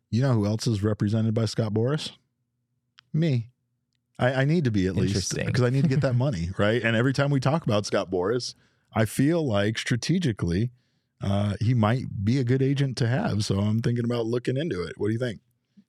You 0.10 0.22
know 0.22 0.34
who 0.34 0.46
else 0.46 0.68
is 0.68 0.84
represented 0.84 1.34
by 1.34 1.46
Scott 1.46 1.74
Boras? 1.74 2.12
Me. 3.14 3.50
I, 4.20 4.34
I 4.42 4.46
need 4.46 4.66
to 4.66 4.72
be 4.72 4.86
at 4.88 4.96
least 4.96 5.36
because 5.36 5.64
I 5.64 5.70
need 5.70 5.84
to 5.84 5.90
get 5.90 6.02
that 6.02 6.16
money, 6.28 6.50
right? 6.58 6.82
And 6.84 6.96
every 6.96 7.14
time 7.14 7.32
we 7.32 7.40
talk 7.40 7.66
about 7.66 7.86
Scott 7.86 8.12
Boras, 8.12 8.54
I 8.94 9.06
feel 9.06 9.46
like 9.46 9.78
strategically 9.78 10.72
uh, 11.22 11.54
he 11.60 11.74
might 11.74 12.24
be 12.26 12.40
a 12.40 12.44
good 12.44 12.62
agent 12.62 12.98
to 12.98 13.08
have. 13.08 13.46
So 13.46 13.60
I'm 13.60 13.82
thinking 13.82 14.06
about 14.06 14.26
looking 14.26 14.58
into 14.58 14.84
it. 14.84 14.94
What 14.98 15.08
do 15.08 15.14
you 15.14 15.20
think? 15.20 15.40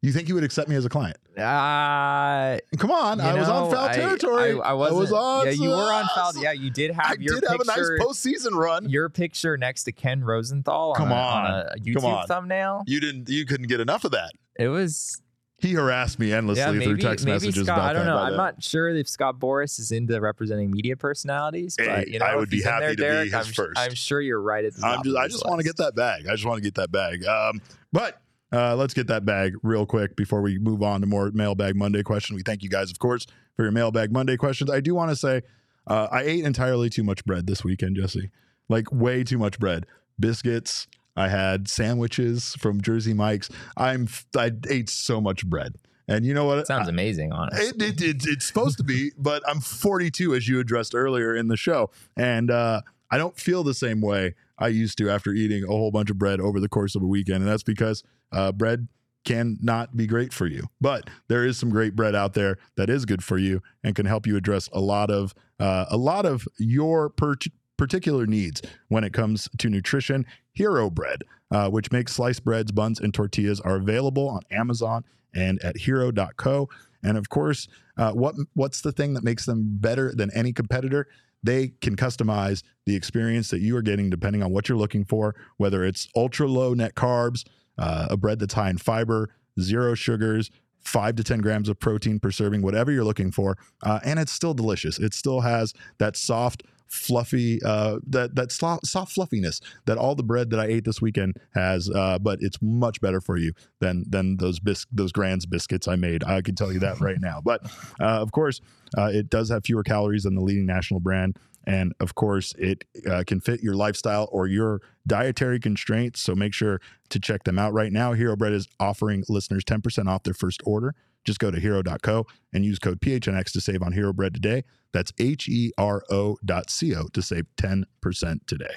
You 0.02 0.10
think 0.12 0.26
he 0.26 0.32
would 0.32 0.42
accept 0.42 0.68
me 0.68 0.74
as 0.74 0.84
a 0.84 0.88
client? 0.88 1.16
Uh 1.38 2.58
Come 2.76 2.90
on, 2.90 3.18
You 3.18 3.24
I 3.24 3.34
was 3.38 3.48
on 3.48 3.70
foul 3.70 3.88
I- 3.88 3.94
territory. 3.94 4.52
I, 4.60 4.70
I, 4.70 4.72
wasn't, 4.72 5.00
was 5.00 5.12
on. 5.12 5.46
Yeah, 5.46 5.52
you 5.52 5.68
were 5.70 5.92
on 5.92 6.06
foul. 6.14 6.32
Yeah, 6.42 6.52
you 6.52 6.70
did 6.70 6.90
I 6.90 7.06
have 7.08 7.22
your 7.22 7.40
did 7.40 7.48
have 7.48 7.60
a 7.60 7.64
nice 7.64 7.76
picture. 7.76 7.98
postseason 8.00 8.52
run. 8.52 8.88
your 8.88 9.08
picture 9.08 9.56
next 9.56 9.84
to 9.84 9.92
Ken 9.92 10.24
Rosenthal. 10.24 10.94
Come 10.94 11.12
on, 11.12 11.44
a, 11.46 11.48
on. 11.48 11.54
on 11.54 11.66
a 11.66 11.80
YouTube 11.80 12.02
on. 12.02 12.26
thumbnail. 12.26 12.82
You 12.86 12.98
didn't. 13.00 13.28
You 13.28 13.46
couldn't 13.46 13.68
get 13.68 13.80
enough 13.80 14.04
of 14.04 14.10
that. 14.10 14.32
It 14.58 14.68
was 14.68 15.22
He 15.58 15.72
harassed 15.74 16.18
me 16.18 16.32
endlessly 16.32 16.62
yeah, 16.64 16.72
maybe 16.72 16.84
through 16.86 16.96
text 16.96 17.24
maybe 17.24 17.34
messages 17.46 17.66
Scott. 17.66 17.78
I 17.78 17.92
don't 17.92 18.04
that. 18.06 18.10
know. 18.12 18.18
I'm 18.18 18.32
the- 18.32 18.36
not 18.38 18.62
sure 18.62 18.88
if 18.88 19.08
Scott 19.08 19.38
Boras 19.38 19.78
is 19.78 19.92
into 19.92 20.20
representing 20.20 20.72
media 20.72 20.96
personalities, 20.96 21.76
but 21.78 21.86
Hey, 21.86 22.04
you 22.08 22.18
know, 22.18 22.26
I 22.26 22.34
would 22.34 22.50
be 22.50 22.60
happy 22.60 22.96
there, 22.96 23.20
to 23.20 23.30
be 23.30 23.30
his 23.30 23.34
I'm, 23.34 23.52
first. 23.52 23.78
I'm 23.78 23.94
sure 23.94 24.20
you're 24.20 24.42
right 24.42 24.64
at 24.64 24.74
the 24.74 24.84
I'm 24.84 25.04
just. 25.04 25.16
I 25.16 25.28
just 25.28 25.46
want 25.46 25.60
to 25.60 25.64
get 25.64 25.76
that 25.76 25.94
bag. 25.94 26.26
I 26.26 26.32
just 26.32 26.44
want 26.44 26.56
to 26.58 26.62
get 26.62 26.74
that 26.74 26.90
bag. 26.90 27.24
Um, 27.24 27.62
but 27.92 28.20
uh, 28.52 28.76
let's 28.76 28.94
get 28.94 29.06
that 29.06 29.24
bag 29.24 29.54
real 29.62 29.86
quick 29.86 30.14
before 30.16 30.42
we 30.42 30.58
move 30.58 30.82
on 30.82 31.00
to 31.00 31.06
more 31.06 31.30
mailbag 31.32 31.76
Monday 31.76 32.02
question. 32.02 32.36
We 32.36 32.42
thank 32.42 32.62
you 32.62 32.68
guys, 32.68 32.90
of 32.90 32.98
course, 32.98 33.26
for 33.56 33.62
your 33.62 33.72
mailbag 33.72 34.12
Monday 34.12 34.36
questions. 34.36 34.70
I 34.70 34.80
do 34.80 34.94
want 34.94 35.10
to 35.10 35.16
say 35.16 35.42
uh, 35.86 36.08
I 36.10 36.22
ate 36.22 36.44
entirely 36.44 36.90
too 36.90 37.02
much 37.02 37.24
bread 37.24 37.46
this 37.46 37.64
weekend, 37.64 37.96
Jesse. 37.96 38.30
Like 38.68 38.92
way 38.92 39.24
too 39.24 39.38
much 39.38 39.58
bread, 39.58 39.86
biscuits. 40.18 40.86
I 41.16 41.28
had 41.28 41.68
sandwiches 41.68 42.54
from 42.58 42.80
Jersey 42.80 43.12
Mike's. 43.12 43.50
I'm. 43.76 44.08
I 44.36 44.52
ate 44.68 44.88
so 44.88 45.20
much 45.20 45.46
bread, 45.46 45.74
and 46.08 46.24
you 46.24 46.32
know 46.32 46.46
what? 46.46 46.66
Sounds 46.66 46.88
amazing, 46.88 47.32
honestly. 47.32 47.66
It, 47.66 47.82
it, 47.82 48.02
it, 48.02 48.26
it's 48.26 48.46
supposed 48.46 48.78
to 48.78 48.84
be, 48.84 49.10
but 49.18 49.42
I'm 49.46 49.60
42, 49.60 50.34
as 50.34 50.48
you 50.48 50.58
addressed 50.58 50.94
earlier 50.94 51.34
in 51.34 51.48
the 51.48 51.56
show. 51.56 51.90
And 52.16 52.50
uh, 52.50 52.80
I 53.10 53.18
don't 53.18 53.36
feel 53.36 53.62
the 53.62 53.74
same 53.74 54.00
way 54.00 54.34
I 54.58 54.68
used 54.68 54.98
to 54.98 55.10
after 55.10 55.32
eating 55.32 55.64
a 55.64 55.68
whole 55.68 55.90
bunch 55.90 56.10
of 56.10 56.18
bread 56.18 56.40
over 56.40 56.60
the 56.60 56.68
course 56.68 56.94
of 56.94 57.02
a 57.02 57.06
weekend. 57.06 57.42
And 57.42 57.48
that's 57.48 57.62
because 57.62 58.02
uh, 58.30 58.52
bread 58.52 58.88
can 59.24 59.56
not 59.60 59.96
be 59.96 60.06
great 60.06 60.32
for 60.32 60.46
you. 60.46 60.64
But 60.80 61.08
there 61.28 61.44
is 61.44 61.58
some 61.58 61.70
great 61.70 61.94
bread 61.94 62.14
out 62.14 62.34
there 62.34 62.58
that 62.76 62.90
is 62.90 63.04
good 63.04 63.22
for 63.22 63.38
you 63.38 63.62
and 63.84 63.94
can 63.94 64.06
help 64.06 64.26
you 64.26 64.36
address 64.36 64.68
a 64.72 64.80
lot 64.80 65.10
of 65.10 65.34
uh, 65.60 65.86
a 65.90 65.96
lot 65.96 66.26
of 66.26 66.46
your 66.58 67.08
per- 67.08 67.36
particular 67.76 68.26
needs 68.26 68.62
when 68.88 69.04
it 69.04 69.12
comes 69.12 69.48
to 69.58 69.70
nutrition. 69.70 70.26
Hero 70.52 70.90
Bread, 70.90 71.22
uh, 71.50 71.70
which 71.70 71.92
makes 71.92 72.12
sliced 72.12 72.44
breads, 72.44 72.72
buns, 72.72 72.98
and 73.00 73.14
tortillas, 73.14 73.60
are 73.60 73.76
available 73.76 74.28
on 74.28 74.42
Amazon 74.50 75.04
and 75.34 75.62
at 75.62 75.76
hero.co. 75.78 76.68
And 77.02 77.16
of 77.16 77.28
course, 77.28 77.68
uh, 77.96 78.12
what 78.12 78.34
what's 78.54 78.80
the 78.80 78.92
thing 78.92 79.14
that 79.14 79.24
makes 79.24 79.46
them 79.46 79.76
better 79.78 80.12
than 80.14 80.30
any 80.32 80.52
competitor? 80.52 81.08
They 81.42 81.72
can 81.80 81.96
customize 81.96 82.62
the 82.86 82.94
experience 82.94 83.50
that 83.50 83.60
you 83.60 83.76
are 83.76 83.82
getting 83.82 84.10
depending 84.10 84.42
on 84.42 84.52
what 84.52 84.68
you're 84.68 84.78
looking 84.78 85.04
for, 85.04 85.34
whether 85.56 85.84
it's 85.84 86.08
ultra 86.14 86.46
low 86.46 86.74
net 86.74 86.94
carbs, 86.94 87.44
uh, 87.78 88.08
a 88.10 88.16
bread 88.16 88.38
that's 88.38 88.54
high 88.54 88.70
in 88.70 88.78
fiber, 88.78 89.30
zero 89.60 89.94
sugars, 89.94 90.50
five 90.80 91.16
to 91.16 91.24
10 91.24 91.40
grams 91.40 91.68
of 91.68 91.78
protein 91.78 92.18
per 92.18 92.30
serving, 92.30 92.62
whatever 92.62 92.90
you're 92.90 93.04
looking 93.04 93.30
for. 93.30 93.56
Uh, 93.82 94.00
and 94.04 94.18
it's 94.18 94.32
still 94.32 94.54
delicious. 94.54 94.98
It 94.98 95.14
still 95.14 95.40
has 95.40 95.72
that 95.98 96.16
soft, 96.16 96.64
fluffy, 96.92 97.58
uh, 97.64 97.98
that, 98.06 98.34
that 98.34 98.52
soft, 98.52 98.86
soft 98.86 99.12
fluffiness 99.12 99.60
that 99.86 99.96
all 99.96 100.14
the 100.14 100.22
bread 100.22 100.50
that 100.50 100.60
I 100.60 100.66
ate 100.66 100.84
this 100.84 101.00
weekend 101.00 101.36
has, 101.54 101.90
uh, 101.90 102.18
but 102.18 102.38
it's 102.42 102.58
much 102.60 103.00
better 103.00 103.20
for 103.20 103.36
you 103.36 103.52
than, 103.80 104.04
than 104.08 104.36
those 104.36 104.60
bis- 104.60 104.86
those 104.92 105.12
Grands 105.12 105.46
biscuits 105.46 105.88
I 105.88 105.96
made. 105.96 106.22
I 106.24 106.42
can 106.42 106.54
tell 106.54 106.72
you 106.72 106.78
that 106.80 107.00
right 107.00 107.18
now. 107.20 107.40
But 107.42 107.64
uh, 108.00 108.20
of 108.20 108.32
course, 108.32 108.60
uh, 108.96 109.10
it 109.12 109.30
does 109.30 109.50
have 109.50 109.64
fewer 109.64 109.82
calories 109.82 110.24
than 110.24 110.34
the 110.34 110.42
leading 110.42 110.66
national 110.66 111.00
brand. 111.00 111.38
And 111.64 111.94
of 112.00 112.14
course, 112.14 112.54
it 112.58 112.84
uh, 113.08 113.22
can 113.26 113.40
fit 113.40 113.62
your 113.62 113.74
lifestyle 113.74 114.28
or 114.32 114.46
your 114.46 114.80
dietary 115.06 115.60
constraints. 115.60 116.20
So 116.20 116.34
make 116.34 116.52
sure 116.52 116.80
to 117.10 117.20
check 117.20 117.44
them 117.44 117.58
out 117.58 117.72
right 117.72 117.92
now. 117.92 118.12
Hero 118.12 118.36
Bread 118.36 118.52
is 118.52 118.68
offering 118.80 119.24
listeners 119.28 119.64
10% 119.64 120.08
off 120.08 120.24
their 120.24 120.34
first 120.34 120.60
order. 120.66 120.94
Just 121.24 121.38
go 121.38 121.50
to 121.50 121.60
hero.co 121.60 122.26
and 122.52 122.64
use 122.64 122.78
code 122.78 123.00
PHNX 123.00 123.52
to 123.52 123.60
save 123.60 123.82
on 123.82 123.92
Hero 123.92 124.12
Bread 124.12 124.34
today. 124.34 124.64
That's 124.92 125.12
H 125.18 125.48
E 125.48 125.72
R 125.78 126.02
O 126.10 126.36
dot 126.44 126.70
C 126.70 126.94
O 126.94 127.06
to 127.12 127.22
save 127.22 127.46
10% 127.56 128.46
today. 128.46 128.74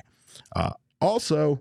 Uh, 0.56 0.72
also, 1.02 1.60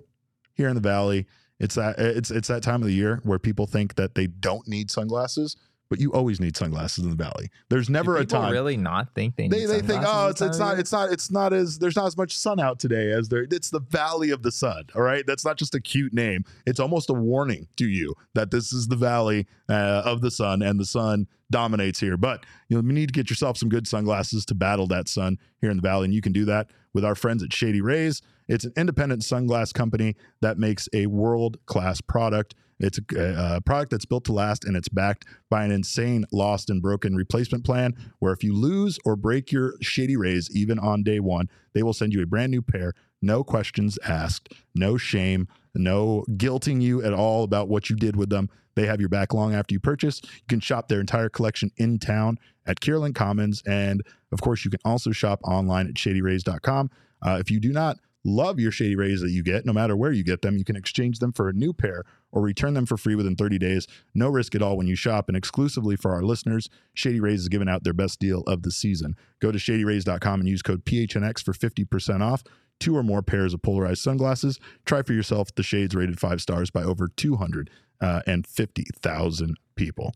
here 0.55 0.69
in 0.69 0.75
the 0.75 0.81
Valley, 0.81 1.27
it's 1.59 1.77
that 1.77 1.99
it's 1.99 2.31
it's 2.31 2.49
that 2.49 2.63
time 2.63 2.83
of 2.83 2.89
the 2.89 2.95
year 2.95 3.21
where 3.23 3.39
people 3.39 3.67
think 3.67 3.95
that 3.95 4.15
they 4.15 4.27
don't 4.27 4.67
need 4.67 4.91
sunglasses, 4.91 5.57
but 5.89 6.01
you 6.01 6.13
always 6.13 6.41
need 6.41 6.57
sunglasses 6.57 7.05
in 7.05 7.11
the 7.11 7.17
Valley. 7.17 7.51
There's 7.69 7.91
never 7.91 8.17
a 8.17 8.25
time 8.25 8.53
really 8.53 8.77
not 8.77 9.15
think 9.15 9.37
they 9.37 9.49
they, 9.49 9.67
they 9.67 9.81
think 9.81 10.03
oh 10.07 10.29
it's 10.29 10.41
it's 10.41 10.59
not 10.59 10.79
it's 10.79 10.93
not 10.93 11.13
it's 11.13 11.31
not 11.31 11.53
as 11.53 11.79
there's 11.79 11.97
not 11.97 12.07
as 12.07 12.17
much 12.17 12.37
sun 12.37 12.61
out 12.61 12.79
today 12.79 13.13
as 13.13 13.29
there 13.29 13.47
it's 13.51 13.71
the 13.71 13.81
valley 13.81 14.31
of 14.31 14.43
the 14.43 14.53
sun 14.53 14.85
all 14.95 15.03
right? 15.03 15.25
That's 15.27 15.45
not 15.45 15.57
just 15.57 15.75
a 15.75 15.81
cute 15.81 16.13
name. 16.13 16.45
It's 16.67 16.81
almost 16.81 17.11
a 17.11 17.15
warning 17.15 17.69
to 17.77 17.87
you 17.87 18.15
that 18.35 18.51
this 18.51 18.73
is 18.73 18.89
the 18.89 18.97
valley 18.97 19.47
uh, 19.69 20.03
of 20.05 20.21
the 20.21 20.31
sun 20.31 20.63
and 20.63 20.79
the 20.79 20.87
sun 20.87 21.27
dominates 21.51 22.01
here. 22.01 22.17
But 22.17 22.45
you 22.69 22.77
know 22.77 22.87
you 22.87 22.93
need 22.93 23.09
to 23.09 23.13
get 23.13 23.31
yourself 23.31 23.57
some 23.57 23.69
good 23.69 23.87
sunglasses 23.87 24.45
to 24.47 24.55
battle 24.55 24.87
that 24.89 25.09
sun 25.09 25.39
here 25.61 25.71
in 25.71 25.77
the 25.77 25.83
valley 25.83 26.07
and 26.07 26.15
you 26.15 26.21
can 26.21 26.33
do 26.33 26.45
that 26.47 26.71
with 26.93 27.05
our 27.05 27.15
friends 27.15 27.43
at 27.43 27.53
Shady 27.53 27.81
Rays. 27.81 28.23
It's 28.49 28.65
an 28.65 28.73
independent 28.77 29.23
sunglass 29.23 29.73
company 29.73 30.17
that 30.41 30.59
makes 30.59 30.89
a 30.93 31.07
world 31.07 31.59
class 31.67 32.01
product 32.01 32.55
it's 32.85 32.99
a, 33.17 33.57
a 33.57 33.61
product 33.63 33.91
that's 33.91 34.05
built 34.05 34.25
to 34.27 34.33
last 34.33 34.65
and 34.65 34.77
it's 34.77 34.89
backed 34.89 35.25
by 35.51 35.65
an 35.65 35.71
insane 35.71 36.25
lost 36.33 36.69
and 36.69 36.83
broken 36.83 37.15
replacement 37.15 37.65
plan 37.65 37.95
where 38.19 38.33
if 38.33 38.45
you 38.45 38.55
lose 38.55 38.99
or 39.05 39.17
break 39.17 39.51
your 39.51 39.75
shady 39.81 40.17
rays 40.17 40.49
even 40.55 40.79
on 40.79 41.03
day 41.03 41.19
one, 41.19 41.49
they 41.73 41.83
will 41.83 41.95
send 41.95 42.13
you 42.13 42.23
a 42.23 42.27
brand 42.27 42.51
new 42.51 42.63
pair, 42.63 42.93
no 43.23 43.43
questions 43.43 43.99
asked, 44.05 44.53
no 44.75 44.97
shame, 44.97 45.49
no 45.75 46.25
guilting 46.33 46.83
you 46.83 47.03
at 47.03 47.15
all 47.15 47.43
about 47.43 47.69
what 47.69 47.89
you 47.89 47.97
did 47.97 48.17
with 48.17 48.29
them. 48.29 48.51
They 48.77 48.87
have 48.87 49.01
your 49.01 49.09
back 49.09 49.33
long 49.33 49.55
after 49.55 49.73
you 49.73 49.81
purchase. 49.81 50.21
You 50.23 50.47
can 50.49 50.61
shop 50.61 50.89
their 50.89 51.01
entire 51.01 51.29
collection 51.29 51.71
in 51.77 51.99
town 51.99 52.39
at 52.67 52.81
Kierland 52.81 53.15
Commons. 53.15 53.63
And 53.67 54.03
of 54.33 54.41
course, 54.41 54.65
you 54.65 54.71
can 54.71 54.81
also 54.85 55.13
shop 55.13 55.41
online 55.45 55.87
at 55.87 55.95
shadyrays.com. 55.95 56.91
Uh, 57.23 57.39
if 57.41 57.51
you 57.51 57.61
do 57.61 57.73
not 57.73 57.99
love 58.25 58.59
your 58.59 58.73
Shady 58.73 58.97
Rays 58.97 59.21
that 59.21 59.31
you 59.31 59.43
get, 59.43 59.67
no 59.67 59.73
matter 59.73 59.97
where 59.97 60.13
you 60.13 60.25
get 60.25 60.43
them, 60.43 60.57
you 60.57 60.65
can 60.65 60.77
exchange 60.77 61.19
them 61.19 61.33
for 61.33 61.49
a 61.49 61.53
new 61.53 61.73
pair 61.73 62.05
or 62.33 62.43
return 62.43 62.75
them 62.75 62.87
for 62.87 62.97
free 62.97 63.15
within 63.15 63.37
30 63.37 63.59
days. 63.59 63.87
No 64.15 64.29
risk 64.29 64.55
at 64.55 64.63
all 64.63 64.77
when 64.77 64.87
you 64.87 64.97
shop. 64.97 65.29
And 65.29 65.37
exclusively 65.37 65.97
for 65.97 66.13
our 66.13 66.23
listeners, 66.23 66.69
Shady 66.95 67.21
Rays 67.21 67.43
is 67.43 67.49
giving 67.49 67.69
out 67.69 67.85
their 67.85 67.93
best 67.93 68.19
deal 68.19 68.43
of 68.47 68.63
the 68.63 68.73
season. 68.73 69.15
Go 69.41 69.53
to 69.53 69.59
shadyrays.com 69.59 70.41
and 70.41 70.49
use 70.49 70.63
code 70.63 70.85
PHNX 70.85 71.43
for 71.43 71.53
50% 71.53 72.23
off. 72.23 72.43
Two 72.81 72.97
or 72.97 73.05
more 73.05 73.23
pairs 73.23 73.55
of 73.55 73.63
polarized 73.63 74.03
sunglasses. 74.03 74.59
Try 74.85 75.03
for 75.03 75.13
yourself 75.13 75.55
the 75.55 75.63
shades 75.63 75.95
rated 75.95 76.19
five 76.19 76.41
stars 76.41 76.71
by 76.71 76.83
over 76.83 77.07
250,000 77.09 79.57
people. 79.77 80.13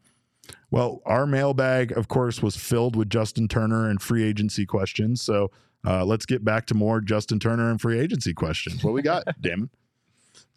Well, 0.70 1.00
our 1.06 1.26
mailbag, 1.26 1.92
of 1.92 2.08
course, 2.08 2.42
was 2.42 2.56
filled 2.56 2.96
with 2.96 3.10
Justin 3.10 3.46
Turner 3.48 3.88
and 3.88 4.02
free 4.02 4.24
agency 4.24 4.66
questions. 4.66 5.22
So 5.22 5.52
uh, 5.86 6.04
let's 6.04 6.26
get 6.26 6.44
back 6.44 6.66
to 6.66 6.74
more 6.74 7.00
Justin 7.00 7.38
Turner 7.38 7.70
and 7.70 7.80
free 7.80 7.98
agency 7.98 8.34
questions. 8.34 8.82
What 8.82 8.94
we 8.94 9.02
got, 9.02 9.24
Damon? 9.40 9.70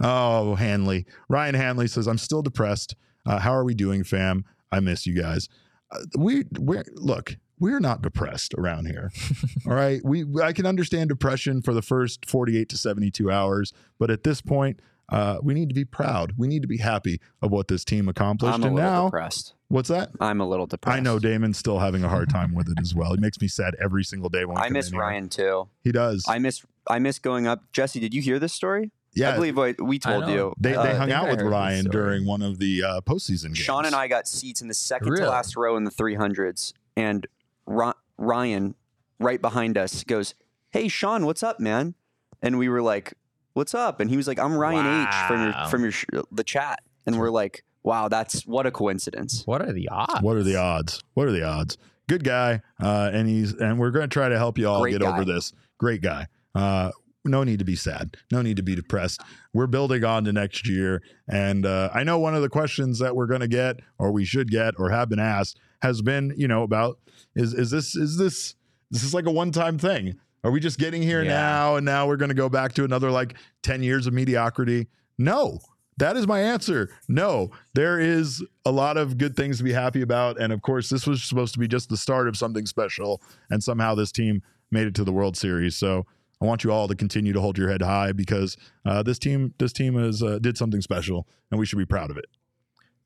Oh, 0.01 0.55
Hanley. 0.55 1.05
Ryan 1.29 1.55
Hanley 1.55 1.87
says, 1.87 2.07
I'm 2.07 2.17
still 2.17 2.41
depressed. 2.41 2.95
Uh, 3.25 3.39
how 3.39 3.53
are 3.53 3.63
we 3.63 3.73
doing, 3.73 4.03
fam? 4.03 4.45
I 4.71 4.79
miss 4.79 5.05
you 5.05 5.19
guys. 5.19 5.47
Uh, 5.91 5.99
we, 6.17 6.45
we're, 6.57 6.85
look, 6.95 7.35
we're 7.59 7.79
not 7.79 8.01
depressed 8.01 8.55
around 8.57 8.87
here. 8.87 9.11
All 9.67 9.73
right. 9.73 10.01
We, 10.03 10.25
I 10.41 10.53
can 10.53 10.65
understand 10.65 11.09
depression 11.09 11.61
for 11.61 11.73
the 11.73 11.81
first 11.81 12.25
48 12.27 12.69
to 12.69 12.77
72 12.77 13.29
hours, 13.29 13.73
but 13.99 14.09
at 14.09 14.23
this 14.23 14.41
point, 14.41 14.79
uh, 15.09 15.37
we 15.41 15.53
need 15.53 15.69
to 15.69 15.75
be 15.75 15.85
proud. 15.85 16.33
We 16.37 16.47
need 16.47 16.61
to 16.61 16.67
be 16.67 16.77
happy 16.77 17.19
of 17.41 17.51
what 17.51 17.67
this 17.67 17.83
team 17.83 18.07
accomplished. 18.07 18.53
I'm 18.53 18.63
a 18.63 18.67
and 18.67 18.75
little 18.75 18.89
now, 18.91 19.05
depressed. 19.07 19.53
what's 19.67 19.89
that? 19.89 20.09
I'm 20.19 20.39
a 20.41 20.47
little 20.47 20.67
depressed. 20.67 20.97
I 20.97 21.01
know 21.01 21.19
Damon's 21.19 21.57
still 21.57 21.79
having 21.79 22.03
a 22.03 22.09
hard 22.09 22.29
time 22.37 22.53
with 22.53 22.69
it 22.69 22.79
as 22.81 22.95
well. 22.95 23.13
It 23.13 23.19
makes 23.19 23.39
me 23.41 23.47
sad 23.47 23.75
every 23.81 24.03
single 24.03 24.29
day 24.29 24.45
when 24.45 24.57
I 24.57 24.69
miss 24.69 24.91
in. 24.91 24.97
Ryan 24.97 25.27
too. 25.29 25.67
He 25.83 25.91
does. 25.91 26.23
I 26.27 26.39
miss 26.39 26.63
I 26.89 26.99
miss 26.99 27.19
going 27.19 27.45
up. 27.47 27.63
Jesse, 27.73 27.99
did 27.99 28.13
you 28.13 28.21
hear 28.21 28.39
this 28.39 28.53
story? 28.53 28.91
Yeah, 29.13 29.31
I 29.31 29.35
believe 29.35 29.57
what 29.57 29.81
we 29.81 29.99
told 29.99 30.29
you. 30.29 30.53
they, 30.57 30.73
Uh, 30.73 30.83
they 30.83 30.91
I 30.91 30.95
hung 30.95 31.11
out 31.11 31.27
I 31.27 31.31
with 31.31 31.41
Ryan 31.41 31.85
during 31.89 32.25
one 32.25 32.41
of 32.41 32.59
the 32.59 32.81
uh, 32.81 33.01
postseason 33.01 33.47
games. 33.47 33.57
Sean 33.57 33.85
and 33.85 33.93
I 33.93 34.07
got 34.07 34.25
seats 34.25 34.61
in 34.61 34.69
the 34.69 34.73
second 34.73 35.09
Really? 35.09 35.25
to 35.25 35.29
last 35.29 35.57
row 35.57 35.75
in 35.75 35.83
the 35.83 35.91
300s, 35.91 36.71
and 36.95 37.27
Ro- 37.65 37.91
Ryan, 38.17 38.75
right 39.19 39.41
behind 39.41 39.77
us, 39.77 40.05
goes, 40.05 40.33
"Hey, 40.69 40.87
Sean, 40.87 41.25
what's 41.25 41.43
up, 41.43 41.59
man?" 41.59 41.95
And 42.41 42.57
we 42.57 42.69
were 42.69 42.81
like, 42.81 43.13
"What's 43.53 43.73
up?" 43.73 43.99
And 43.99 44.09
he 44.09 44.17
was 44.17 44.27
like, 44.27 44.39
"I'm 44.39 44.55
Ryan 44.55 45.07
H 45.07 45.15
from 45.27 45.43
your 45.43 45.67
from 45.67 45.81
your 45.81 45.91
sh- 45.91 46.05
the 46.31 46.43
chat," 46.43 46.79
and 47.05 47.19
we're 47.19 47.29
like, 47.29 47.63
"Wow, 47.83 48.07
that's 48.07 48.45
what 48.45 48.65
a 48.65 48.71
coincidence." 48.71 49.43
What 49.45 49.61
are 49.61 49.71
the 49.71 49.89
odds? 49.89 50.21
What 50.21 50.37
are 50.37 50.43
the 50.43 50.55
odds? 50.55 51.01
What 51.13 51.27
are 51.27 51.31
the 51.31 51.43
odds? 51.43 51.77
Good 52.07 52.23
guy, 52.23 52.61
uh, 52.81 53.11
and 53.13 53.27
he's 53.27 53.53
and 53.53 53.79
we're 53.79 53.91
going 53.91 54.09
to 54.09 54.13
try 54.13 54.29
to 54.29 54.37
help 54.37 54.57
you 54.57 54.67
all 54.67 54.81
Great 54.81 54.91
get 54.91 55.01
guy. 55.01 55.13
over 55.13 55.23
this. 55.25 55.53
Great 55.77 56.01
guy. 56.01 56.27
Uh, 56.53 56.91
no 57.23 57.43
need 57.43 57.59
to 57.59 57.65
be 57.65 57.75
sad. 57.75 58.17
No 58.31 58.41
need 58.41 58.57
to 58.57 58.63
be 58.63 58.75
depressed. 58.75 59.21
We're 59.53 59.67
building 59.67 60.03
on 60.03 60.23
to 60.25 60.33
next 60.33 60.67
year, 60.67 61.01
and 61.27 61.65
uh, 61.65 61.89
I 61.93 62.03
know 62.03 62.17
one 62.19 62.35
of 62.35 62.41
the 62.41 62.49
questions 62.49 62.99
that 62.99 63.15
we're 63.15 63.27
going 63.27 63.41
to 63.41 63.47
get, 63.47 63.79
or 63.99 64.11
we 64.11 64.25
should 64.25 64.49
get, 64.49 64.73
or 64.77 64.89
have 64.89 65.09
been 65.09 65.19
asked, 65.19 65.59
has 65.81 66.01
been, 66.01 66.33
you 66.35 66.47
know, 66.47 66.63
about 66.63 66.99
is 67.35 67.53
is 67.53 67.71
this 67.71 67.95
is 67.95 68.17
this 68.17 68.55
this 68.89 69.03
is 69.03 69.13
like 69.13 69.25
a 69.25 69.31
one 69.31 69.51
time 69.51 69.77
thing? 69.77 70.15
Are 70.43 70.51
we 70.51 70.59
just 70.59 70.79
getting 70.79 71.01
here 71.01 71.21
Yeah. 71.23 71.29
now, 71.29 71.75
and 71.75 71.85
now 71.85 72.07
we're 72.07 72.17
going 72.17 72.29
to 72.29 72.35
go 72.35 72.49
back 72.49 72.73
to 72.73 72.83
another 72.83 73.11
like 73.11 73.35
ten 73.63 73.83
years 73.83 74.07
of 74.07 74.13
mediocrity? 74.13 74.87
No, 75.17 75.59
that 75.97 76.17
is 76.17 76.25
my 76.25 76.39
answer. 76.39 76.89
No, 77.07 77.51
there 77.75 77.99
is 77.99 78.43
a 78.65 78.71
lot 78.71 78.97
of 78.97 79.17
good 79.17 79.35
things 79.35 79.57
to 79.59 79.63
be 79.63 79.73
happy 79.73 80.01
about. 80.01 80.39
And 80.39 80.51
of 80.51 80.61
course, 80.61 80.89
this 80.89 81.05
was 81.05 81.23
supposed 81.23 81.53
to 81.53 81.59
be 81.59 81.67
just 81.67 81.89
the 81.89 81.97
start 81.97 82.27
of 82.27 82.35
something 82.35 82.65
special. 82.65 83.21
And 83.51 83.63
somehow 83.63 83.93
this 83.93 84.11
team 84.11 84.41
made 84.71 84.87
it 84.87 84.95
to 84.95 85.03
the 85.03 85.11
World 85.13 85.37
Series. 85.37 85.75
So 85.75 86.05
I 86.41 86.45
want 86.45 86.63
you 86.63 86.71
all 86.71 86.87
to 86.87 86.95
continue 86.95 87.33
to 87.33 87.41
hold 87.41 87.55
your 87.57 87.69
head 87.69 87.83
high 87.83 88.13
because 88.13 88.57
uh, 88.83 89.03
this 89.03 89.19
team, 89.19 89.53
this 89.59 89.73
team 89.73 89.95
is 89.95 90.23
uh, 90.23 90.39
did 90.39 90.57
something 90.57 90.81
special, 90.81 91.27
and 91.51 91.59
we 91.59 91.67
should 91.67 91.77
be 91.77 91.85
proud 91.85 92.09
of 92.09 92.17
it. 92.17 92.25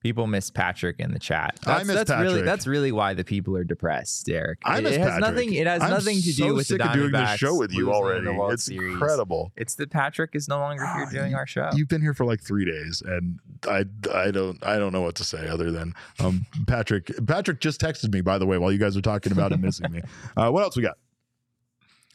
People 0.05 0.27
miss 0.27 0.51
Patrick 0.51 0.99
in 0.99 1.13
the 1.13 1.17
chat. 1.17 1.57
I 1.65 1.77
That's, 1.77 1.87
miss 1.87 1.95
that's 1.95 2.11
really 2.21 2.41
that's 2.43 2.67
really 2.67 2.91
why 2.91 3.15
the 3.15 3.23
people 3.23 3.57
are 3.57 3.63
depressed, 3.63 4.27
Derek. 4.27 4.59
I 4.63 4.77
it, 4.77 4.83
miss 4.83 4.93
it 4.93 4.99
has 4.99 5.07
Patrick. 5.13 5.21
nothing. 5.21 5.53
It 5.55 5.65
has 5.65 5.81
I'm 5.81 5.89
nothing 5.89 6.21
to 6.21 6.31
so 6.31 6.45
do 6.49 6.53
with 6.53 6.67
sick 6.67 6.77
the 6.77 6.87
of 6.87 6.93
doing 6.93 7.11
this 7.11 7.39
show 7.39 7.55
with 7.57 7.73
you 7.73 7.91
already. 7.91 8.27
It's 8.53 8.65
Series. 8.65 8.93
incredible. 8.93 9.51
It's 9.57 9.73
that 9.73 9.89
Patrick 9.89 10.35
is 10.35 10.47
no 10.47 10.59
longer 10.59 10.83
here 10.85 11.05
Ah, 11.07 11.11
doing 11.11 11.33
our 11.33 11.47
show. 11.47 11.71
You've 11.73 11.87
been 11.87 12.03
here 12.03 12.13
for 12.13 12.23
like 12.23 12.39
three 12.39 12.65
days, 12.65 13.01
and 13.03 13.39
I 13.67 13.85
I 14.13 14.29
don't 14.29 14.63
I 14.63 14.77
don't 14.77 14.93
know 14.93 15.01
what 15.01 15.15
to 15.15 15.23
say 15.23 15.47
other 15.47 15.71
than 15.71 15.95
um, 16.19 16.45
Patrick. 16.67 17.09
Patrick 17.25 17.59
just 17.59 17.81
texted 17.81 18.13
me 18.13 18.21
by 18.21 18.37
the 18.37 18.45
way 18.45 18.59
while 18.59 18.71
you 18.71 18.77
guys 18.77 18.95
are 18.95 19.01
talking 19.01 19.31
about 19.31 19.53
him 19.53 19.61
missing 19.61 19.91
me. 19.91 20.01
Uh, 20.37 20.51
what 20.51 20.61
else 20.61 20.77
we 20.77 20.83
got? 20.83 20.97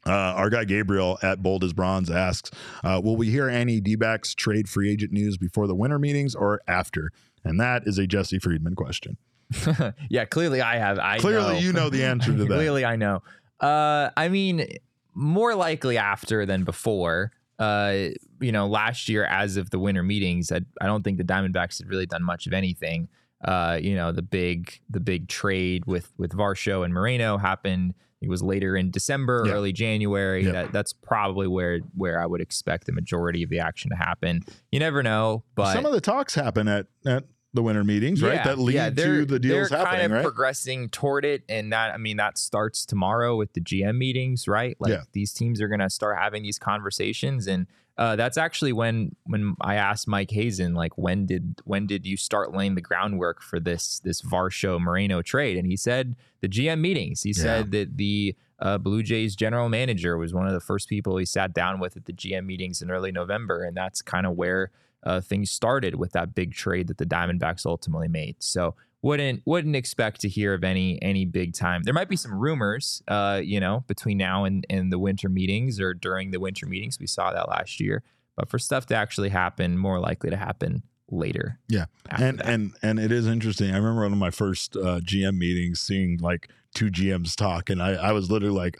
Uh, 0.06 0.12
our 0.12 0.48
guy 0.48 0.64
Gabriel 0.64 1.18
at 1.22 1.42
Bold 1.42 1.62
as 1.64 1.72
Bronze 1.72 2.08
asks, 2.08 2.50
uh, 2.84 3.00
"Will 3.02 3.16
we 3.16 3.30
hear 3.30 3.48
any 3.48 3.80
D-backs 3.80 4.34
trade 4.34 4.68
free 4.68 4.90
agent 4.90 5.12
news 5.12 5.36
before 5.36 5.66
the 5.66 5.74
winter 5.74 5.98
meetings 5.98 6.34
or 6.36 6.60
after?" 6.68 7.10
And 7.44 7.58
that 7.60 7.82
is 7.86 7.98
a 7.98 8.06
Jesse 8.06 8.38
Friedman 8.38 8.74
question. 8.74 9.16
yeah, 10.08 10.24
clearly 10.26 10.60
I 10.60 10.76
have. 10.76 10.98
I 10.98 11.18
Clearly, 11.18 11.54
know. 11.54 11.58
you 11.60 11.72
know 11.72 11.90
the 11.90 12.04
answer 12.04 12.32
to 12.32 12.38
that. 12.44 12.46
clearly, 12.46 12.84
I 12.84 12.96
know. 12.96 13.22
Uh, 13.58 14.10
I 14.16 14.28
mean, 14.28 14.66
more 15.14 15.54
likely 15.54 15.98
after 15.98 16.46
than 16.46 16.64
before. 16.64 17.32
Uh, 17.58 18.08
you 18.40 18.52
know, 18.52 18.66
last 18.66 19.08
year 19.08 19.24
as 19.24 19.56
of 19.58 19.68
the 19.70 19.78
winter 19.78 20.02
meetings, 20.02 20.50
I, 20.50 20.60
I 20.80 20.86
don't 20.86 21.02
think 21.02 21.18
the 21.18 21.24
Diamondbacks 21.24 21.78
had 21.78 21.88
really 21.88 22.06
done 22.06 22.22
much 22.22 22.46
of 22.46 22.52
anything. 22.54 23.08
Uh, 23.44 23.78
you 23.80 23.94
know, 23.94 24.12
the 24.12 24.22
big 24.22 24.80
the 24.88 25.00
big 25.00 25.28
trade 25.28 25.84
with 25.86 26.12
with 26.16 26.32
Varsho 26.32 26.84
and 26.84 26.94
Moreno 26.94 27.36
happened. 27.38 27.94
It 28.20 28.28
was 28.28 28.42
later 28.42 28.76
in 28.76 28.90
December, 28.90 29.44
Yeah. 29.46 29.52
early 29.54 29.72
January. 29.72 30.44
Yeah. 30.44 30.52
That 30.52 30.72
that's 30.72 30.92
probably 30.92 31.46
where 31.46 31.80
where 31.94 32.20
I 32.20 32.26
would 32.26 32.40
expect 32.40 32.86
the 32.86 32.92
majority 32.92 33.42
of 33.42 33.50
the 33.50 33.60
action 33.60 33.90
to 33.90 33.96
happen. 33.96 34.42
You 34.70 34.78
never 34.78 35.02
know, 35.02 35.44
but 35.54 35.72
Some 35.72 35.86
of 35.86 35.92
the 35.92 36.00
talks 36.00 36.34
happen 36.34 36.68
at 36.68 36.86
at 37.06 37.24
the 37.52 37.62
winter 37.62 37.82
meetings, 37.82 38.22
right? 38.22 38.44
That 38.44 38.58
lead 38.60 38.94
they're- 38.94 39.20
to 39.20 39.24
the 39.24 39.40
deals 39.40 39.70
they're 39.70 39.78
happening, 39.78 40.00
kind 40.02 40.12
of 40.12 40.16
right? 40.18 40.22
progressing 40.22 40.88
toward 40.90 41.24
it, 41.24 41.42
and 41.48 41.72
that 41.72 41.92
I 41.92 41.96
mean 41.96 42.16
that 42.18 42.38
starts 42.38 42.86
tomorrow 42.86 43.36
with 43.36 43.54
the 43.54 43.60
GM 43.60 43.96
meetings, 43.98 44.46
right? 44.46 44.76
Like 44.78 44.90
Yeah. 44.92 45.02
these 45.14 45.32
teams 45.32 45.60
are 45.60 45.66
going 45.66 45.80
to 45.80 45.90
start 45.90 46.16
having 46.18 46.42
these 46.44 46.58
conversations, 46.58 47.46
and 47.48 47.66
uh, 47.98 48.16
that's 48.16 48.38
actually 48.38 48.72
when 48.72 49.14
when 49.24 49.54
I 49.60 49.74
asked 49.74 50.08
Mike 50.08 50.30
Hazen, 50.30 50.74
like 50.74 50.96
when 50.96 51.26
did 51.26 51.60
when 51.64 51.86
did 51.86 52.06
you 52.06 52.16
start 52.16 52.54
laying 52.54 52.74
the 52.74 52.80
groundwork 52.80 53.42
for 53.42 53.60
this 53.60 54.00
this 54.00 54.22
Varsho 54.22 54.80
Moreno 54.80 55.22
trade? 55.22 55.56
And 55.58 55.66
he 55.66 55.76
said 55.76 56.16
the 56.40 56.48
GM 56.48 56.80
meetings. 56.80 57.22
He 57.22 57.30
Yeah. 57.30 57.42
said 57.42 57.70
that 57.72 57.96
the 57.96 58.34
uh, 58.58 58.78
Blue 58.78 59.02
Jays 59.02 59.36
general 59.36 59.68
manager 59.68 60.16
was 60.18 60.32
one 60.34 60.46
of 60.46 60.52
the 60.52 60.60
first 60.60 60.88
people 60.88 61.16
he 61.16 61.24
sat 61.24 61.52
down 61.54 61.80
with 61.80 61.96
at 61.96 62.04
the 62.04 62.12
GM 62.12 62.44
meetings 62.46 62.82
in 62.82 62.90
early 62.90 63.10
November, 63.12 63.64
and 63.64 63.76
that's 63.76 64.02
kind 64.02 64.26
of 64.26 64.36
where 64.36 64.70
uh, 65.02 65.20
things 65.20 65.50
started 65.50 65.94
with 65.94 66.12
that 66.12 66.34
big 66.34 66.52
trade 66.52 66.86
that 66.88 66.98
the 66.98 67.06
Diamondbacks 67.06 67.64
ultimately 67.64 68.08
made. 68.08 68.36
So 68.38 68.74
wouldn't 69.02 69.42
wouldn't 69.46 69.76
expect 69.76 70.20
to 70.20 70.28
hear 70.28 70.54
of 70.54 70.64
any 70.64 71.00
any 71.02 71.24
big 71.24 71.54
time. 71.54 71.82
There 71.82 71.94
might 71.94 72.08
be 72.08 72.16
some 72.16 72.34
rumors, 72.34 73.02
uh, 73.08 73.40
you 73.42 73.60
know, 73.60 73.84
between 73.86 74.18
now 74.18 74.44
and, 74.44 74.66
and 74.68 74.92
the 74.92 74.98
winter 74.98 75.28
meetings 75.28 75.80
or 75.80 75.94
during 75.94 76.30
the 76.30 76.40
winter 76.40 76.66
meetings. 76.66 76.98
We 76.98 77.06
saw 77.06 77.32
that 77.32 77.48
last 77.48 77.80
year, 77.80 78.02
but 78.36 78.48
for 78.48 78.58
stuff 78.58 78.86
to 78.86 78.94
actually 78.96 79.30
happen, 79.30 79.78
more 79.78 80.00
likely 80.00 80.30
to 80.30 80.36
happen 80.36 80.82
later. 81.10 81.58
Yeah. 81.68 81.86
and 82.10 82.38
that. 82.38 82.48
and 82.48 82.72
and 82.82 82.98
it 82.98 83.12
is 83.12 83.26
interesting. 83.26 83.70
I 83.70 83.76
remember 83.76 84.02
one 84.02 84.12
of 84.12 84.18
my 84.18 84.30
first 84.30 84.76
uh, 84.76 85.00
GM 85.00 85.38
meetings, 85.38 85.80
seeing 85.80 86.18
like 86.18 86.48
two 86.74 86.90
GMs 86.90 87.34
talk, 87.34 87.70
and 87.70 87.82
I, 87.82 87.94
I 87.94 88.12
was 88.12 88.30
literally 88.30 88.54
like, 88.54 88.76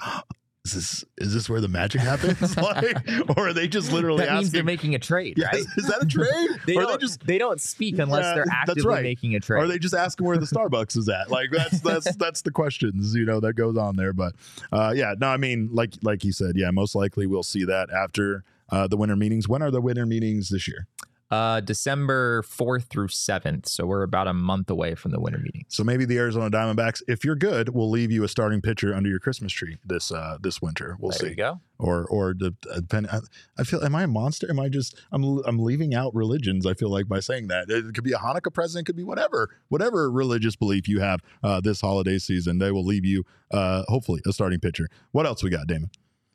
"Is 0.65 0.73
this 0.75 1.05
is 1.19 1.33
this 1.35 1.49
where 1.49 1.61
the 1.61 1.69
magic 1.69 2.01
happens? 2.03 2.57
like, 2.57 2.97
or 3.37 3.49
are 3.49 3.53
they 3.53 3.67
just 3.67 3.93
literally 3.93 4.25
that 4.25 4.35
means 4.35 4.51
they're 4.51 4.63
making 4.63 4.95
a 4.95 4.99
trade, 4.99 5.35
Yes, 5.39 5.55
right? 5.55 5.65
is 5.77 5.87
that 5.87 6.03
a 6.03 6.07
trade? 6.07 6.61
They 6.67 6.77
or 6.77 6.83
don't, 6.83 6.93
they 6.93 6.99
just 6.99 7.27
they 7.27 7.39
don't 7.39 7.61
speak 7.61 7.99
unless 7.99 8.25
Yeah, 8.25 8.35
they're 8.35 8.47
actively 8.53 8.85
right. 8.85 9.03
making 9.03 9.35
a 9.35 9.41
trade. 9.41 9.63
are 9.63 9.67
they 9.67 9.79
just 9.79 9.95
asking 9.95 10.27
where 10.27 10.37
the 10.37 10.47
Starbucks 10.47 10.97
is 10.97 11.09
at? 11.09 11.31
Like 11.31 11.51
that's 11.51 11.81
that's 11.83 12.15
that's 12.17 12.43
the 12.43 12.51
questions 12.51 13.15
you 13.15 13.25
know 13.25 13.41
that 13.41 13.55
goes 13.55 13.77
on 13.79 13.97
there. 13.97 14.13
But 14.13 14.35
uh, 14.73 14.93
yeah, 14.95 15.15
no, 15.19 15.29
I 15.29 15.39
mean 15.39 15.71
like 15.73 15.95
like 16.03 16.23
he 16.23 16.33
said, 16.33 16.57
yeah, 16.57 16.71
most 16.71 16.95
likely 16.95 17.27
we'll 17.27 17.43
see 17.43 17.65
that 17.65 17.89
after 17.91 18.45
uh, 18.71 18.87
the 18.87 18.97
winter 18.97 19.17
meetings. 19.17 19.49
When 19.49 19.63
are 19.63 19.71
the 19.71 19.81
winter 19.81 20.05
meetings 20.07 20.51
this 20.51 20.69
year? 20.69 20.87
Uh, 21.31 21.61
December 21.61 22.43
4th 22.43 22.89
through 22.89 23.09
7th. 23.09 23.68
So 23.68 23.87
we're 23.87 24.03
about 24.03 24.26
a 24.26 24.33
month 24.33 24.68
away 24.68 24.95
from 24.95 25.12
the 25.12 25.20
winter 25.20 25.39
meeting. 25.39 25.64
So 25.68 25.85
maybe 25.85 26.05
the 26.05 26.18
Arizona 26.18 26.51
Diamondbacks, 26.51 27.03
if 27.07 27.24
you're 27.24 27.37
good, 27.37 27.70
will 27.70 27.91
leave 27.91 28.11
you 28.11 28.24
a 28.24 28.28
starting 28.28 28.61
pitcher 28.61 28.95
under 28.95 29.09
your 29.09 29.20
Christmas 29.20 29.53
tree 29.53 29.78
this 29.85 30.11
uh, 30.11 30.39
this 30.41 30.61
winter. 30.61 30.97
We'll 30.99 31.12
there 31.12 31.20
see. 31.20 31.28
you 31.28 31.37
go. 31.37 31.61
Or 31.78 32.05
or 32.05 32.35
the 32.35 32.55
uh, 32.70 32.81
depend. 32.81 33.09
I, 33.11 33.20
I 33.59 33.64
feel. 33.64 33.83
Am 33.83 33.95
I 33.95 34.03
a 34.03 34.07
monster? 34.09 34.51
Am 34.51 34.61
I 34.61 34.68
just? 34.68 35.01
I'm 35.12 35.39
I'm 35.47 35.59
leaving 35.59 35.95
out 35.95 36.14
religions. 36.14 36.66
I 36.66 36.74
feel 36.74 36.91
like 36.91 37.09
by 37.09 37.20
saying 37.20 37.49
that 37.49 37.70
it 37.70 37.95
could 37.95 38.05
be 38.05 38.12
a 38.12 38.18
Hanukkah 38.18 38.53
present. 38.53 38.83
It 38.83 38.87
could 38.87 38.97
be 38.97 39.05
whatever 39.05 39.49
whatever 39.68 40.11
religious 40.11 40.57
belief 40.57 40.89
you 40.89 41.01
have 41.01 41.20
uh, 41.43 41.61
this 41.61 41.81
holiday 41.81 42.18
season. 42.18 42.59
They 42.59 42.70
will 42.70 42.85
leave 42.85 43.07
you 43.07 43.24
uh, 43.51 43.85
hopefully 43.89 44.20
a 44.26 44.33
starting 44.33 44.61
pitcher. 44.61 44.89
What 45.12 45.24
else 45.26 45.43
we 45.43 45.51
got, 45.51 45.66
Damon? 45.66 45.91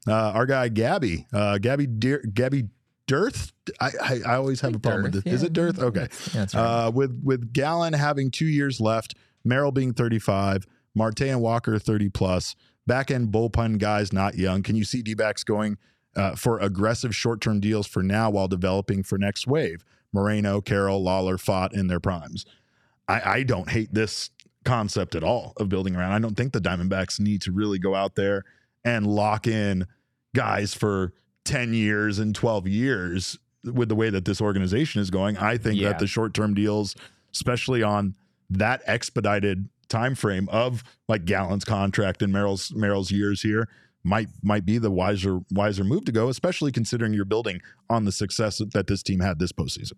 Uh, 0.07 0.31
our 0.31 0.45
guy 0.45 0.69
Gabby, 0.69 1.25
uh, 1.33 1.57
Gabby 1.57 1.87
Deer, 1.87 2.23
Gabby 2.33 2.65
Dirth. 3.07 3.51
I, 3.79 3.91
I 4.01 4.19
I 4.25 4.35
always 4.35 4.61
have 4.61 4.75
a 4.75 4.79
problem 4.79 5.03
with 5.03 5.13
Dearth, 5.13 5.23
this. 5.25 5.33
Is 5.33 5.43
it 5.43 5.53
dearth? 5.53 5.79
Okay. 5.79 6.01
That's, 6.01 6.33
yeah, 6.33 6.39
that's 6.41 6.55
right. 6.55 6.85
Uh, 6.85 6.91
with 6.91 7.21
with 7.23 7.53
Gallen 7.53 7.93
having 7.93 8.31
two 8.31 8.47
years 8.47 8.79
left, 8.81 9.15
Merrill 9.43 9.71
being 9.71 9.93
35, 9.93 10.65
Marte 10.95 11.21
and 11.21 11.41
Walker 11.41 11.77
30 11.77 12.09
plus, 12.09 12.55
back 12.87 13.11
end 13.11 13.31
bullpen 13.31 13.77
guys 13.77 14.11
not 14.11 14.35
young. 14.35 14.63
Can 14.63 14.75
you 14.75 14.83
see 14.83 15.01
D 15.01 15.13
backs 15.13 15.43
going 15.43 15.77
uh, 16.15 16.35
for 16.35 16.59
aggressive 16.59 17.15
short 17.15 17.41
term 17.41 17.59
deals 17.59 17.87
for 17.87 18.01
now 18.01 18.29
while 18.29 18.47
developing 18.47 19.03
for 19.03 19.17
next 19.17 19.47
wave? 19.47 19.83
Moreno, 20.13 20.61
Carroll, 20.61 21.03
Lawlar 21.03 21.39
fought 21.39 21.73
in 21.75 21.87
their 21.87 21.99
primes. 21.99 22.45
I, 23.07 23.21
I 23.25 23.43
don't 23.43 23.69
hate 23.69 23.93
this 23.93 24.29
concept 24.63 25.13
at 25.13 25.23
all 25.23 25.53
of 25.57 25.69
building 25.69 25.95
around. 25.95 26.13
I 26.13 26.19
don't 26.19 26.35
think 26.35 26.53
the 26.53 26.61
Diamondbacks 26.61 27.19
need 27.19 27.41
to 27.43 27.51
really 27.51 27.77
go 27.79 27.93
out 27.93 28.15
there 28.15 28.43
and 28.83 29.05
lock 29.05 29.45
in 29.45 29.85
guys 30.33 30.73
for 30.73 31.13
10 31.45 31.73
years 31.73 32.19
and 32.19 32.35
12 32.35 32.67
years 32.67 33.37
with 33.63 33.89
the 33.89 33.95
way 33.95 34.09
that 34.09 34.25
this 34.25 34.41
organization 34.41 35.01
is 35.01 35.09
going. 35.09 35.37
I 35.37 35.57
think 35.57 35.79
Yeah. 35.79 35.89
that 35.89 35.99
the 35.99 36.07
short-term 36.07 36.53
deals, 36.53 36.95
especially 37.33 37.81
on 37.81 38.15
that 38.49 38.81
expedited 38.85 39.69
time 39.87 40.15
frame 40.15 40.49
of 40.49 40.83
like 41.07 41.25
Gallen's 41.25 41.63
contract 41.65 42.21
and 42.21 42.33
Merrill's 42.33 42.73
Merrill's 42.73 43.11
years 43.11 43.41
here, 43.41 43.67
might 44.03 44.27
might 44.43 44.65
be 44.65 44.77
the 44.77 44.91
wiser 44.91 45.39
wiser 45.51 45.83
move 45.83 46.05
to 46.05 46.11
go, 46.11 46.29
especially 46.29 46.71
considering 46.71 47.13
you're 47.13 47.25
building 47.25 47.61
on 47.89 48.05
the 48.05 48.11
success 48.11 48.61
that 48.73 48.87
this 48.87 49.01
team 49.01 49.19
had 49.19 49.39
this 49.39 49.51
postseason. 49.51 49.93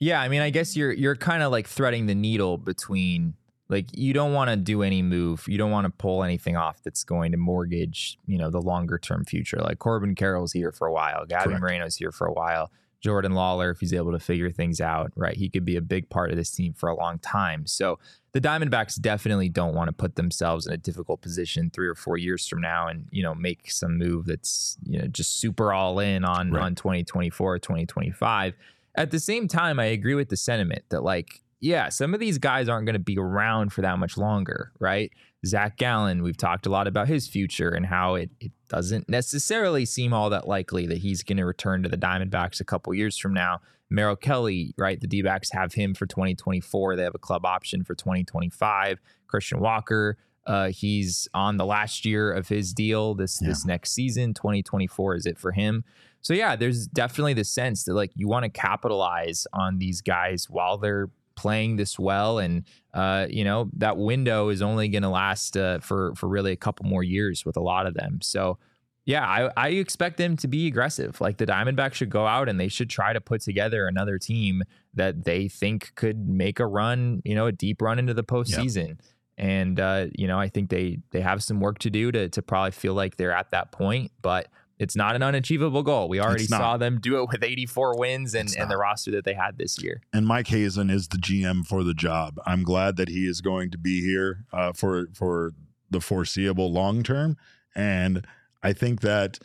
Yeah, 0.00 0.20
I 0.20 0.28
mean, 0.28 0.40
I 0.40 0.50
guess 0.50 0.76
you're 0.76 0.92
you're 0.92 1.16
kind 1.16 1.42
of 1.42 1.52
like 1.52 1.66
threading 1.68 2.06
the 2.06 2.14
needle 2.14 2.58
between 2.58 3.34
like 3.68 3.86
you 3.96 4.12
don't 4.12 4.32
want 4.32 4.50
to 4.50 4.56
do 4.56 4.82
any 4.82 5.02
move, 5.02 5.44
you 5.46 5.58
don't 5.58 5.70
want 5.70 5.84
to 5.84 5.90
pull 5.90 6.22
anything 6.24 6.56
off 6.56 6.82
that's 6.82 7.04
going 7.04 7.32
to 7.32 7.38
mortgage, 7.38 8.18
you 8.26 8.38
know, 8.38 8.50
the 8.50 8.60
longer 8.62 8.98
term 8.98 9.24
future. 9.24 9.58
Like 9.58 9.78
Corbin 9.78 10.14
Carroll's 10.14 10.52
here 10.52 10.72
for 10.72 10.86
a 10.86 10.92
while, 10.92 11.26
Gabby 11.26 11.48
Correct. 11.50 11.60
Moreno's 11.60 11.96
here 11.96 12.12
for 12.12 12.26
a 12.26 12.32
while. 12.32 12.70
Jordan 13.00 13.30
Lawlar, 13.32 13.70
if 13.70 13.78
he's 13.78 13.92
able 13.92 14.10
to 14.10 14.18
figure 14.18 14.50
things 14.50 14.80
out, 14.80 15.12
right, 15.14 15.36
he 15.36 15.48
could 15.48 15.64
be 15.64 15.76
a 15.76 15.80
big 15.80 16.10
part 16.10 16.30
of 16.32 16.36
this 16.36 16.50
team 16.50 16.72
for 16.72 16.88
a 16.88 16.96
long 16.96 17.20
time. 17.20 17.64
So 17.64 18.00
the 18.32 18.40
Diamondbacks 18.40 19.00
definitely 19.00 19.48
don't 19.48 19.72
want 19.74 19.86
to 19.86 19.92
put 19.92 20.16
themselves 20.16 20.66
in 20.66 20.72
a 20.72 20.76
difficult 20.76 21.20
position 21.20 21.70
three 21.70 21.86
or 21.86 21.94
four 21.94 22.16
years 22.18 22.48
from 22.48 22.60
now 22.60 22.88
and, 22.88 23.06
you 23.12 23.22
know, 23.22 23.36
make 23.36 23.70
some 23.70 23.98
move 23.98 24.26
that's, 24.26 24.76
you 24.82 24.98
know, 24.98 25.06
just 25.06 25.38
super 25.38 25.72
all 25.72 26.00
in 26.00 26.24
on, 26.24 26.50
Right. 26.50 26.64
on 26.64 26.74
2024 26.74 27.60
2025. 27.60 28.54
At 28.96 29.12
the 29.12 29.20
same 29.20 29.46
time, 29.46 29.78
I 29.78 29.84
agree 29.84 30.14
with 30.16 30.28
the 30.28 30.36
sentiment 30.36 30.82
that, 30.88 31.02
like, 31.04 31.40
yeah, 31.60 31.88
some 31.88 32.14
of 32.14 32.20
these 32.20 32.38
guys 32.38 32.68
aren't 32.68 32.86
going 32.86 32.94
to 32.94 32.98
be 33.00 33.18
around 33.18 33.72
for 33.72 33.82
that 33.82 33.98
much 33.98 34.16
longer, 34.16 34.72
right? 34.78 35.10
Zach 35.46 35.76
Gallen, 35.76 36.22
we've 36.22 36.36
talked 36.36 36.66
a 36.66 36.70
lot 36.70 36.86
about 36.86 37.08
his 37.08 37.28
future 37.28 37.70
and 37.70 37.86
how 37.86 38.14
it, 38.16 38.30
it 38.40 38.52
doesn't 38.68 39.08
necessarily 39.08 39.84
seem 39.84 40.12
all 40.12 40.30
that 40.30 40.46
likely 40.48 40.86
that 40.86 40.98
he's 40.98 41.22
going 41.22 41.36
to 41.38 41.44
return 41.44 41.82
to 41.82 41.88
the 41.88 41.96
Diamondbacks 41.96 42.60
a 42.60 42.64
couple 42.64 42.92
years 42.94 43.16
from 43.18 43.32
now. 43.34 43.60
Merrill 43.90 44.16
Kelly, 44.16 44.74
right? 44.76 45.00
The 45.00 45.06
D 45.06 45.22
backs 45.22 45.50
have 45.52 45.72
him 45.74 45.94
for 45.94 46.06
2024. 46.06 46.96
They 46.96 47.02
have 47.04 47.14
a 47.14 47.18
club 47.18 47.46
option 47.46 47.84
for 47.84 47.94
2025. 47.94 49.00
Christian 49.28 49.60
Walker, 49.60 50.18
uh, 50.46 50.68
he's 50.68 51.26
on 51.34 51.56
the 51.56 51.64
last 51.66 52.04
year 52.04 52.32
of 52.32 52.48
his 52.48 52.72
deal 52.74 53.14
this 53.14 53.40
Yeah. 53.40 53.48
this 53.48 53.64
next 53.64 53.92
season. 53.92 54.34
2024 54.34 55.16
is 55.16 55.26
it 55.26 55.38
for 55.38 55.52
him. 55.52 55.84
So 56.20 56.34
yeah, 56.34 56.56
there's 56.56 56.86
definitely 56.86 57.34
the 57.34 57.44
sense 57.44 57.84
that 57.84 57.94
like 57.94 58.10
you 58.14 58.28
want 58.28 58.42
to 58.44 58.48
capitalize 58.50 59.46
on 59.52 59.78
these 59.78 60.00
guys 60.02 60.46
while 60.50 60.76
they're 60.76 61.08
playing 61.38 61.76
this 61.76 61.98
well, 61.98 62.40
and 62.40 62.64
uh, 62.92 63.26
you 63.30 63.44
know 63.44 63.70
that 63.74 63.96
window 63.96 64.48
is 64.48 64.60
only 64.60 64.88
going 64.88 65.04
to 65.04 65.08
last 65.08 65.56
uh, 65.56 65.78
for 65.78 66.14
for 66.16 66.28
really 66.28 66.50
a 66.50 66.56
couple 66.56 66.84
more 66.84 67.04
years 67.04 67.46
with 67.46 67.56
a 67.56 67.60
lot 67.60 67.86
of 67.86 67.94
them. 67.94 68.18
So 68.20 68.58
yeah, 69.06 69.24
I, 69.26 69.50
I 69.56 69.68
expect 69.68 70.18
them 70.18 70.36
to 70.36 70.48
be 70.48 70.66
aggressive. 70.66 71.18
Like 71.18 71.38
the 71.38 71.46
Diamondbacks 71.46 71.94
should 71.94 72.10
go 72.10 72.26
out 72.26 72.46
and 72.46 72.60
they 72.60 72.68
should 72.68 72.90
try 72.90 73.14
to 73.14 73.22
put 73.22 73.40
together 73.40 73.86
another 73.86 74.18
team 74.18 74.62
that 74.92 75.24
they 75.24 75.48
think 75.48 75.94
could 75.94 76.28
make 76.28 76.60
a 76.60 76.66
run, 76.66 77.22
you 77.24 77.34
know, 77.34 77.46
a 77.46 77.52
deep 77.52 77.80
run 77.80 77.98
into 77.98 78.12
the 78.12 78.24
postseason. 78.24 78.98
And 79.38 79.80
uh, 79.80 80.08
you 80.12 80.26
know, 80.26 80.38
I 80.38 80.48
think 80.48 80.68
they 80.68 80.98
they 81.12 81.20
have 81.22 81.42
some 81.42 81.60
work 81.60 81.78
to 81.80 81.90
do 81.90 82.12
to 82.12 82.28
to 82.28 82.42
probably 82.42 82.72
feel 82.72 82.92
like 82.92 83.16
they're 83.16 83.32
at 83.32 83.52
that 83.52 83.72
point, 83.72 84.10
but 84.20 84.48
it's 84.78 84.94
not 84.94 85.16
an 85.16 85.22
unachievable 85.22 85.82
goal. 85.82 86.08
We 86.08 86.20
already 86.20 86.44
saw 86.44 86.76
them 86.76 87.00
do 87.00 87.20
it 87.20 87.28
with 87.32 87.42
84 87.42 87.98
wins 87.98 88.34
and, 88.34 88.48
and 88.56 88.70
the 88.70 88.76
roster 88.76 89.10
that 89.12 89.24
they 89.24 89.34
had 89.34 89.58
this 89.58 89.82
year. 89.82 90.00
and 90.12 90.26
Mike 90.26 90.48
Hazen 90.48 90.90
is 90.90 91.08
the 91.08 91.18
GM 91.18 91.66
for 91.66 91.82
the 91.82 91.94
job. 91.94 92.38
I'm 92.46 92.62
glad 92.62 92.96
that 92.96 93.08
he 93.08 93.26
is 93.26 93.40
going 93.40 93.70
to 93.72 93.78
be 93.78 94.00
here 94.00 94.44
uh, 94.52 94.72
for 94.72 95.08
for 95.14 95.52
the 95.90 96.00
foreseeable 96.00 96.72
long 96.72 97.02
term, 97.02 97.36
and 97.74 98.26
I 98.62 98.72
think 98.72 99.00
that 99.00 99.38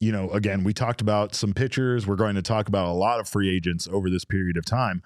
you 0.00 0.12
know 0.12 0.30
again 0.30 0.64
we 0.64 0.72
talked 0.72 1.00
about 1.00 1.34
some 1.34 1.52
pitchers. 1.54 2.06
We're 2.06 2.16
going 2.16 2.36
to 2.36 2.42
talk 2.42 2.68
about 2.68 2.86
a 2.86 2.92
lot 2.92 3.20
of 3.20 3.28
free 3.28 3.54
agents 3.54 3.88
over 3.90 4.08
this 4.10 4.24
period 4.24 4.56
of 4.56 4.64
time. 4.64 5.02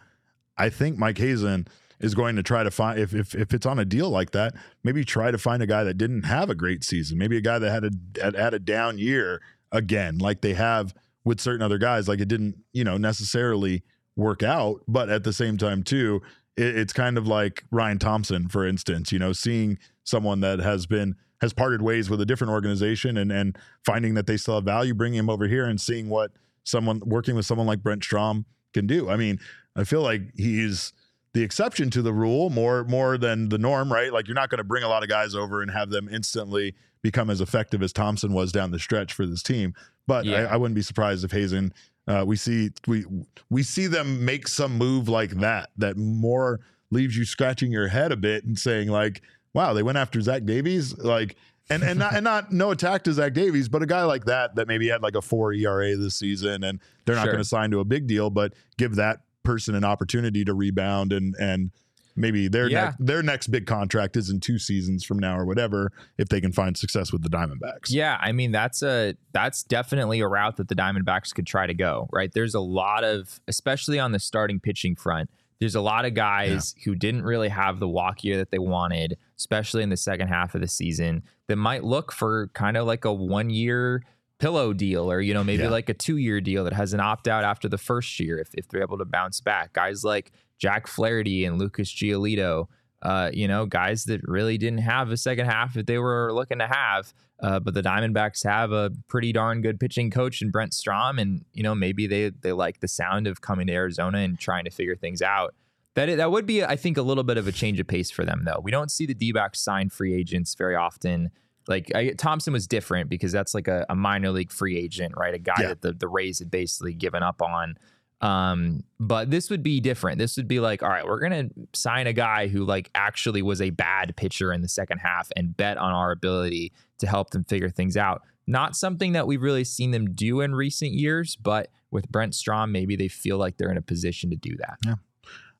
I 0.59 0.71
think 0.71 0.99
Mike 0.99 1.19
Hazen 1.19 1.69
is 2.01 2.15
going 2.15 2.37
to 2.37 2.43
try 2.43 2.63
to 2.63 2.71
find 2.71 2.99
if 2.99 3.15
if 3.15 3.35
if 3.35 3.55
it's 3.55 3.67
on 3.67 3.79
a 3.79 3.85
deal 3.85 4.11
like 4.11 4.33
that, 4.33 4.55
maybe 4.85 5.05
try 5.05 5.31
to 5.31 5.39
find 5.39 5.63
a 5.63 5.67
guy 5.67 5.85
that 5.85 5.95
didn't 5.95 6.25
have 6.25 6.51
a 6.51 6.55
great 6.55 6.85
season, 6.85 7.19
maybe 7.19 7.37
a 7.37 7.41
guy 7.41 7.59
that 7.59 7.71
had 7.71 7.85
a 7.85 8.43
had, 8.43 8.55
a 8.55 8.59
down 8.59 8.99
year 8.99 9.41
again, 9.73 10.19
like 10.19 10.41
they 10.41 10.55
have 10.55 10.95
with 11.25 11.41
certain 11.41 11.63
other 11.63 11.79
guys. 11.79 12.09
Like 12.09 12.21
it 12.21 12.29
didn't 12.29 12.57
you 12.73 12.85
know 12.85 12.97
necessarily 12.97 13.83
work 14.15 14.43
out, 14.43 14.83
but 14.89 15.09
at 15.09 15.25
the 15.25 15.33
same 15.33 15.57
time 15.57 15.83
too, 15.83 16.23
it, 16.57 16.77
it's 16.77 16.93
kind 16.93 17.19
of 17.19 17.27
like 17.27 17.65
Ryan 17.71 17.99
Thompson, 17.99 18.49
for 18.49 18.67
instance. 18.67 19.13
You 19.13 19.19
know, 19.19 19.33
seeing 19.33 19.79
someone 20.05 20.41
that 20.41 20.59
has 20.59 20.87
been 20.87 21.17
has 21.41 21.53
parted 21.53 21.83
ways 21.83 22.09
with 22.09 22.21
a 22.21 22.27
different 22.27 22.53
organization 22.53 23.17
and 23.17 23.33
and 23.33 23.57
finding 23.85 24.15
that 24.15 24.27
they 24.27 24.37
still 24.37 24.57
have 24.57 24.65
value, 24.65 24.95
bringing 24.95 25.19
him 25.19 25.31
over 25.31 25.47
here 25.47 25.65
and 25.65 25.81
seeing 25.81 26.09
what 26.09 26.33
someone 26.65 27.01
working 27.07 27.35
with 27.35 27.47
someone 27.47 27.67
like 27.67 27.83
Brent 27.83 28.05
Strom 28.05 28.45
can 28.75 28.87
do. 28.87 29.09
I 29.09 29.17
mean, 29.17 29.39
I 29.75 29.85
feel 29.85 30.03
like 30.03 30.23
he's 30.37 30.93
the 31.37 31.43
exception 31.43 31.91
to 31.91 32.01
the 32.01 32.15
rule 32.15 32.49
more 32.49 32.83
more 32.85 33.19
than 33.19 33.51
the 33.51 33.59
norm, 33.59 33.93
right? 33.93 34.11
Like 34.11 34.27
you're 34.27 34.35
not 34.35 34.49
going 34.49 34.57
to 34.59 34.65
bring 34.65 34.83
a 34.83 34.89
lot 34.89 35.03
of 35.03 35.09
guys 35.11 35.35
over 35.35 35.61
and 35.61 35.71
have 35.71 35.91
them 35.91 36.09
instantly 36.11 36.75
become 37.03 37.29
as 37.29 37.43
effective 37.43 37.83
as 37.83 37.93
Thompson 37.93 38.33
was 38.33 38.53
down 38.53 38.71
the 38.71 38.79
stretch 38.79 39.13
for 39.13 39.27
this 39.27 39.43
team. 39.43 39.75
But 40.07 40.25
Yeah. 40.25 40.45
I, 40.51 40.55
I 40.55 40.57
wouldn't 40.57 40.75
be 40.75 40.81
surprised 40.83 41.25
if 41.25 41.33
Hazen 41.33 41.75
uh, 42.09 42.25
we 42.27 42.37
see 42.37 42.71
we 42.87 43.05
we 43.51 43.63
see 43.63 43.87
them 43.87 44.25
make 44.25 44.49
some 44.49 44.79
move 44.79 45.09
like 45.11 45.33
that 45.41 45.71
that 45.77 45.99
more 45.99 46.61
leaves 46.91 47.17
you 47.19 47.27
scratching 47.27 47.71
your 47.71 47.89
head 47.89 48.13
a 48.13 48.17
bit 48.17 48.45
and 48.45 48.59
saying 48.59 48.89
like, 48.89 49.21
wow, 49.53 49.75
they 49.75 49.83
went 49.83 49.99
after 49.99 50.21
Zach 50.23 50.45
Davies, 50.47 50.97
like. 50.99 51.37
And 51.69 51.83
and 51.83 51.99
not 51.99 52.15
and 52.15 52.23
not 52.23 52.53
no 52.53 52.71
attack 52.71 53.03
to 53.05 53.13
Zach 53.13 53.33
Davies, 53.35 53.69
but 53.69 53.83
a 53.83 53.87
guy 53.87 54.05
like 54.05 54.25
that 54.27 54.55
that 54.55 54.69
maybe 54.69 54.87
had 54.89 55.03
like 55.03 55.17
a 55.17 55.21
four 55.21 55.53
ERA 55.53 55.97
this 55.97 56.15
season, 56.15 56.63
and 56.63 56.79
they're 57.05 57.17
not 57.17 57.25
Sure. 57.25 57.33
going 57.33 57.43
to 57.43 57.49
sign 57.49 57.73
to 57.73 57.81
a 57.81 57.85
big 57.85 58.07
deal, 58.07 58.31
but 58.31 58.53
give 58.79 58.95
that 58.95 59.23
person 59.47 59.75
an 59.75 59.85
opportunity 59.85 60.45
to 60.45 60.53
rebound 60.55 61.13
and 61.13 61.35
and 61.41 61.71
maybe 62.19 62.49
their 62.49 62.69
Yeah. 62.69 62.85
next 62.87 62.97
their 63.07 63.23
next 63.23 63.47
big 63.49 63.67
contract 63.67 64.17
is 64.17 64.31
in 64.31 64.41
two 64.41 64.59
seasons 64.59 65.05
from 65.05 65.19
now 65.19 65.39
or 65.39 65.45
whatever 65.45 65.93
if 66.19 66.29
they 66.29 66.41
can 66.41 66.51
find 66.53 66.77
success 66.77 67.13
with 67.13 67.23
the 67.23 67.29
Diamondbacks. 67.29 67.91
Yeah, 67.91 68.17
I 68.21 68.33
mean 68.33 68.53
that's 68.53 68.83
a 68.83 69.15
that's 69.33 69.63
definitely 69.63 70.21
a 70.21 70.27
route 70.29 70.57
that 70.57 70.69
the 70.69 70.75
Diamondbacks 70.75 71.35
could 71.35 71.47
try 71.47 71.67
to 71.67 71.75
go. 71.75 72.09
Right, 72.13 72.33
there's 72.33 72.55
a 72.55 72.61
lot 72.61 73.05
of, 73.05 73.41
especially 73.49 73.99
on 73.99 74.13
the 74.13 74.19
starting 74.19 74.61
pitching 74.61 74.97
front. 74.97 75.31
There's 75.59 75.75
a 75.75 75.81
lot 75.81 76.05
of 76.05 76.13
guys 76.13 76.75
who 76.85 76.95
didn't 76.95 77.23
really 77.23 77.49
have 77.49 77.81
the 77.81 77.89
walk 77.89 78.23
year 78.25 78.37
that 78.37 78.51
they 78.51 78.59
wanted, 78.59 79.17
especially 79.39 79.83
in 79.83 79.89
the 79.89 79.97
second 79.97 80.29
half 80.29 80.55
of 80.55 80.61
the 80.61 80.69
season, 80.69 81.23
that 81.49 81.57
might 81.57 81.83
look 81.83 82.13
for 82.13 82.49
kind 82.49 82.77
of 82.77 82.87
like 82.87 83.07
a 83.07 83.13
one 83.13 83.49
year 83.49 84.03
pillow 84.39 84.73
deal 84.73 85.11
or, 85.11 85.21
you 85.21 85.33
know, 85.35 85.43
maybe 85.45 85.63
Yeah. 85.63 85.71
like 85.71 85.89
a 85.89 85.95
two 85.95 86.17
year 86.19 86.41
deal 86.41 86.65
that 86.65 86.73
has 86.75 86.93
an 86.93 87.01
opt 87.01 87.27
out 87.29 87.45
after 87.45 87.69
the 87.69 87.79
first 87.79 88.19
year 88.21 88.39
if, 88.39 88.51
if 88.55 88.69
they're 88.69 88.83
able 88.83 88.99
to 88.99 89.05
bounce 89.05 89.41
back. 89.41 89.73
Guys 89.73 90.05
like 90.05 90.33
Jack 90.59 90.87
Flaherty 90.87 91.45
and 91.45 91.59
Lucas 91.59 91.91
Giolito, 91.93 92.67
uh, 93.03 93.31
you 93.33 93.47
know, 93.49 93.67
guys 93.67 94.05
that 94.05 94.21
really 94.25 94.59
didn't 94.59 94.81
have 94.81 95.11
a 95.11 95.17
second 95.17 95.47
half 95.47 95.75
that 95.75 95.87
they 95.87 95.99
were 95.99 96.33
looking 96.33 96.59
to 96.59 96.67
have. 96.67 97.13
Uh, 97.43 97.61
but 97.61 97.75
the 97.75 97.83
Diamondbacks 97.83 98.45
have 98.45 98.73
a 98.73 98.91
pretty 99.09 99.31
darn 99.33 99.61
good 99.61 99.79
pitching 99.79 100.11
coach 100.11 100.41
in 100.41 100.51
Brent 100.51 100.73
Strom, 100.73 101.19
and 101.19 101.45
you 101.53 101.63
know 101.63 101.75
maybe 101.75 102.07
they 102.07 102.31
they 102.31 102.53
like 102.53 102.81
the 102.81 102.89
sound 102.89 103.27
of 103.27 103.43
coming 103.43 103.67
to 103.67 103.75
Arizona 103.75 104.19
and 104.21 104.39
trying 104.39 104.65
to 104.65 104.71
figure 104.71 104.97
things 104.97 105.21
out. 105.21 105.55
That 105.97 106.17
that 106.17 106.31
would 106.31 106.47
be, 106.47 106.65
I 106.65 106.77
think, 106.77 106.97
a 106.97 107.03
little 107.03 107.25
bit 107.25 107.37
of 107.37 107.47
a 107.47 107.53
change 107.53 107.79
of 107.79 107.87
pace 107.87 108.11
for 108.11 108.25
them, 108.25 108.45
though. 108.47 108.61
We 108.63 108.71
don't 108.71 108.91
see 108.91 109.05
the 109.05 109.13
D-backs 109.13 109.61
sign 109.61 109.91
free 109.91 110.15
agents 110.15 110.55
very 110.55 110.75
often. 110.77 111.31
Like 111.69 111.91
I, 111.95 112.11
Thompson 112.11 112.53
was 112.53 112.67
different 112.67 113.09
because 113.11 113.33
that's 113.33 113.55
like 113.55 113.69
a, 113.69 113.85
a 113.89 113.95
minor 113.97 114.31
league 114.31 114.53
free 114.53 114.77
agent, 114.79 115.15
right? 115.17 115.35
A 115.35 115.39
guy 115.39 115.55
Yeah. 115.61 115.69
that 115.69 115.83
the 115.83 115.93
the 115.93 116.09
Rays 116.09 116.39
had 116.39 116.51
basically 116.51 116.95
given 116.95 117.23
up 117.23 117.43
on. 117.43 117.77
Um, 118.23 118.83
but 118.99 119.31
this 119.31 119.51
would 119.51 119.63
be 119.63 119.79
different. 119.81 120.19
This 120.19 120.37
would 120.39 120.49
be 120.49 120.59
like, 120.59 120.83
all 120.83 120.89
right, 120.89 121.05
we're 121.07 121.21
gonna 121.21 121.51
sign 121.75 122.07
a 122.07 122.13
guy 122.15 122.49
who 122.49 122.65
like 122.65 122.91
actually 122.95 123.43
was 123.43 123.61
a 123.61 123.71
bad 123.71 124.17
pitcher 124.17 124.53
in 124.53 124.63
the 124.63 124.69
second 124.69 124.99
half 124.99 125.31
and 125.37 125.55
bet 125.57 125.77
on 125.77 125.93
our 125.93 126.13
ability 126.13 126.73
to 126.99 127.07
help 127.07 127.31
them 127.31 127.45
figure 127.45 127.69
things 127.69 127.97
out. 127.97 128.23
Not 128.47 128.75
something 128.77 129.13
that 129.13 129.27
we've 129.27 129.43
really 129.43 129.65
seen 129.65 129.91
them 129.91 130.15
do 130.15 130.41
in 130.41 130.55
recent 130.55 130.93
years, 130.93 131.37
but 131.37 131.69
with 131.91 132.09
Brent 132.09 132.35
Strom, 132.35 132.73
maybe 132.73 132.97
they 132.97 133.09
feel 133.09 133.37
like 133.39 133.57
they're 133.59 133.71
in 133.71 133.77
a 133.77 133.83
position 133.83 134.31
to 134.31 134.37
do 134.37 134.57
that. 134.57 134.99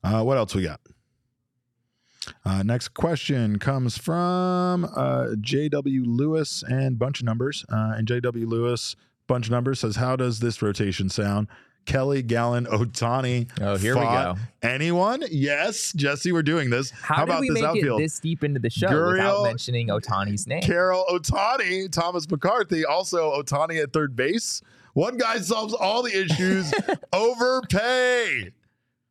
Uh, 0.03 0.23
what 0.23 0.37
else 0.39 0.55
we 0.55 0.63
got? 0.63 0.81
Uh, 2.45 2.63
next 2.63 2.89
question 2.89 3.59
comes 3.59 3.99
from 3.99 4.89
uh, 4.97 5.35
J.W. 5.41 6.05
Lewis 6.05 6.63
and 6.69 6.99
bunch 6.99 7.21
of 7.21 7.27
numbers. 7.27 7.65
Uh, 7.71 7.95
and 7.97 8.07
J.W. 8.09 8.47
Lewis, 8.47 8.97
bunch 9.27 9.47
of 9.47 9.53
numbers, 9.53 9.81
says, 9.81 9.97
How 9.97 10.17
does 10.17 10.41
this 10.41 10.63
rotation 10.63 11.09
sound? 11.09 11.49
Kelly, 11.87 12.21
Gallen, 12.21 12.67
Ohtani. 12.67 13.49
Oh, 13.61 13.77
here 13.77 13.95
we 13.95 14.01
go. 14.01 14.35
Anyone? 14.61 15.23
Yes, 15.31 15.93
Jesse, 15.95 16.33
we're 16.33 16.43
doing 16.43 16.69
this. 16.69 16.91
How, 16.91 17.25
did 17.25 17.29
about 17.29 17.43
this 17.47 17.63
outfield? 17.63 18.01
this 18.01 18.19
deep 18.19 18.43
into 18.43 18.59
the 18.59 18.71
show 18.71 18.89
Gurriel- 18.89 19.13
without 19.13 19.43
mentioning 19.45 19.89
Ohtani's 19.89 20.47
name? 20.49 20.63
Carroll 20.63 21.05
Ohtani, 21.09 21.91
Thomas 21.91 22.29
McCarthy, 22.29 22.85
also 22.85 23.41
Ohtani 23.41 23.81
at 23.81 23.93
third 23.93 24.17
base. 24.17 24.63
One 24.95 25.17
guy 25.17 25.39
solves 25.39 25.75
all 25.75 26.03
the 26.03 26.25
issues. 26.25 26.75
Overpay. 27.13 28.51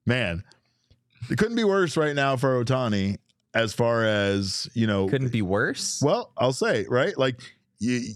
Man, 0.05 0.43
it 1.30 1.38
couldn't 1.38 1.55
be 1.55 1.63
worse 1.63 1.97
right 1.97 2.15
now 2.15 2.36
for 2.36 2.63
Ohtani 2.63 3.17
as 3.53 3.73
far 3.73 4.03
as, 4.03 4.69
you 4.73 4.86
know, 4.86 5.07
Couldn't 5.07 5.32
be 5.32 5.41
worse. 5.41 6.01
well, 6.03 6.32
I'll 6.38 6.53
say, 6.53 6.86
right? 6.89 7.17
Like 7.17 7.39
you, 7.80 8.13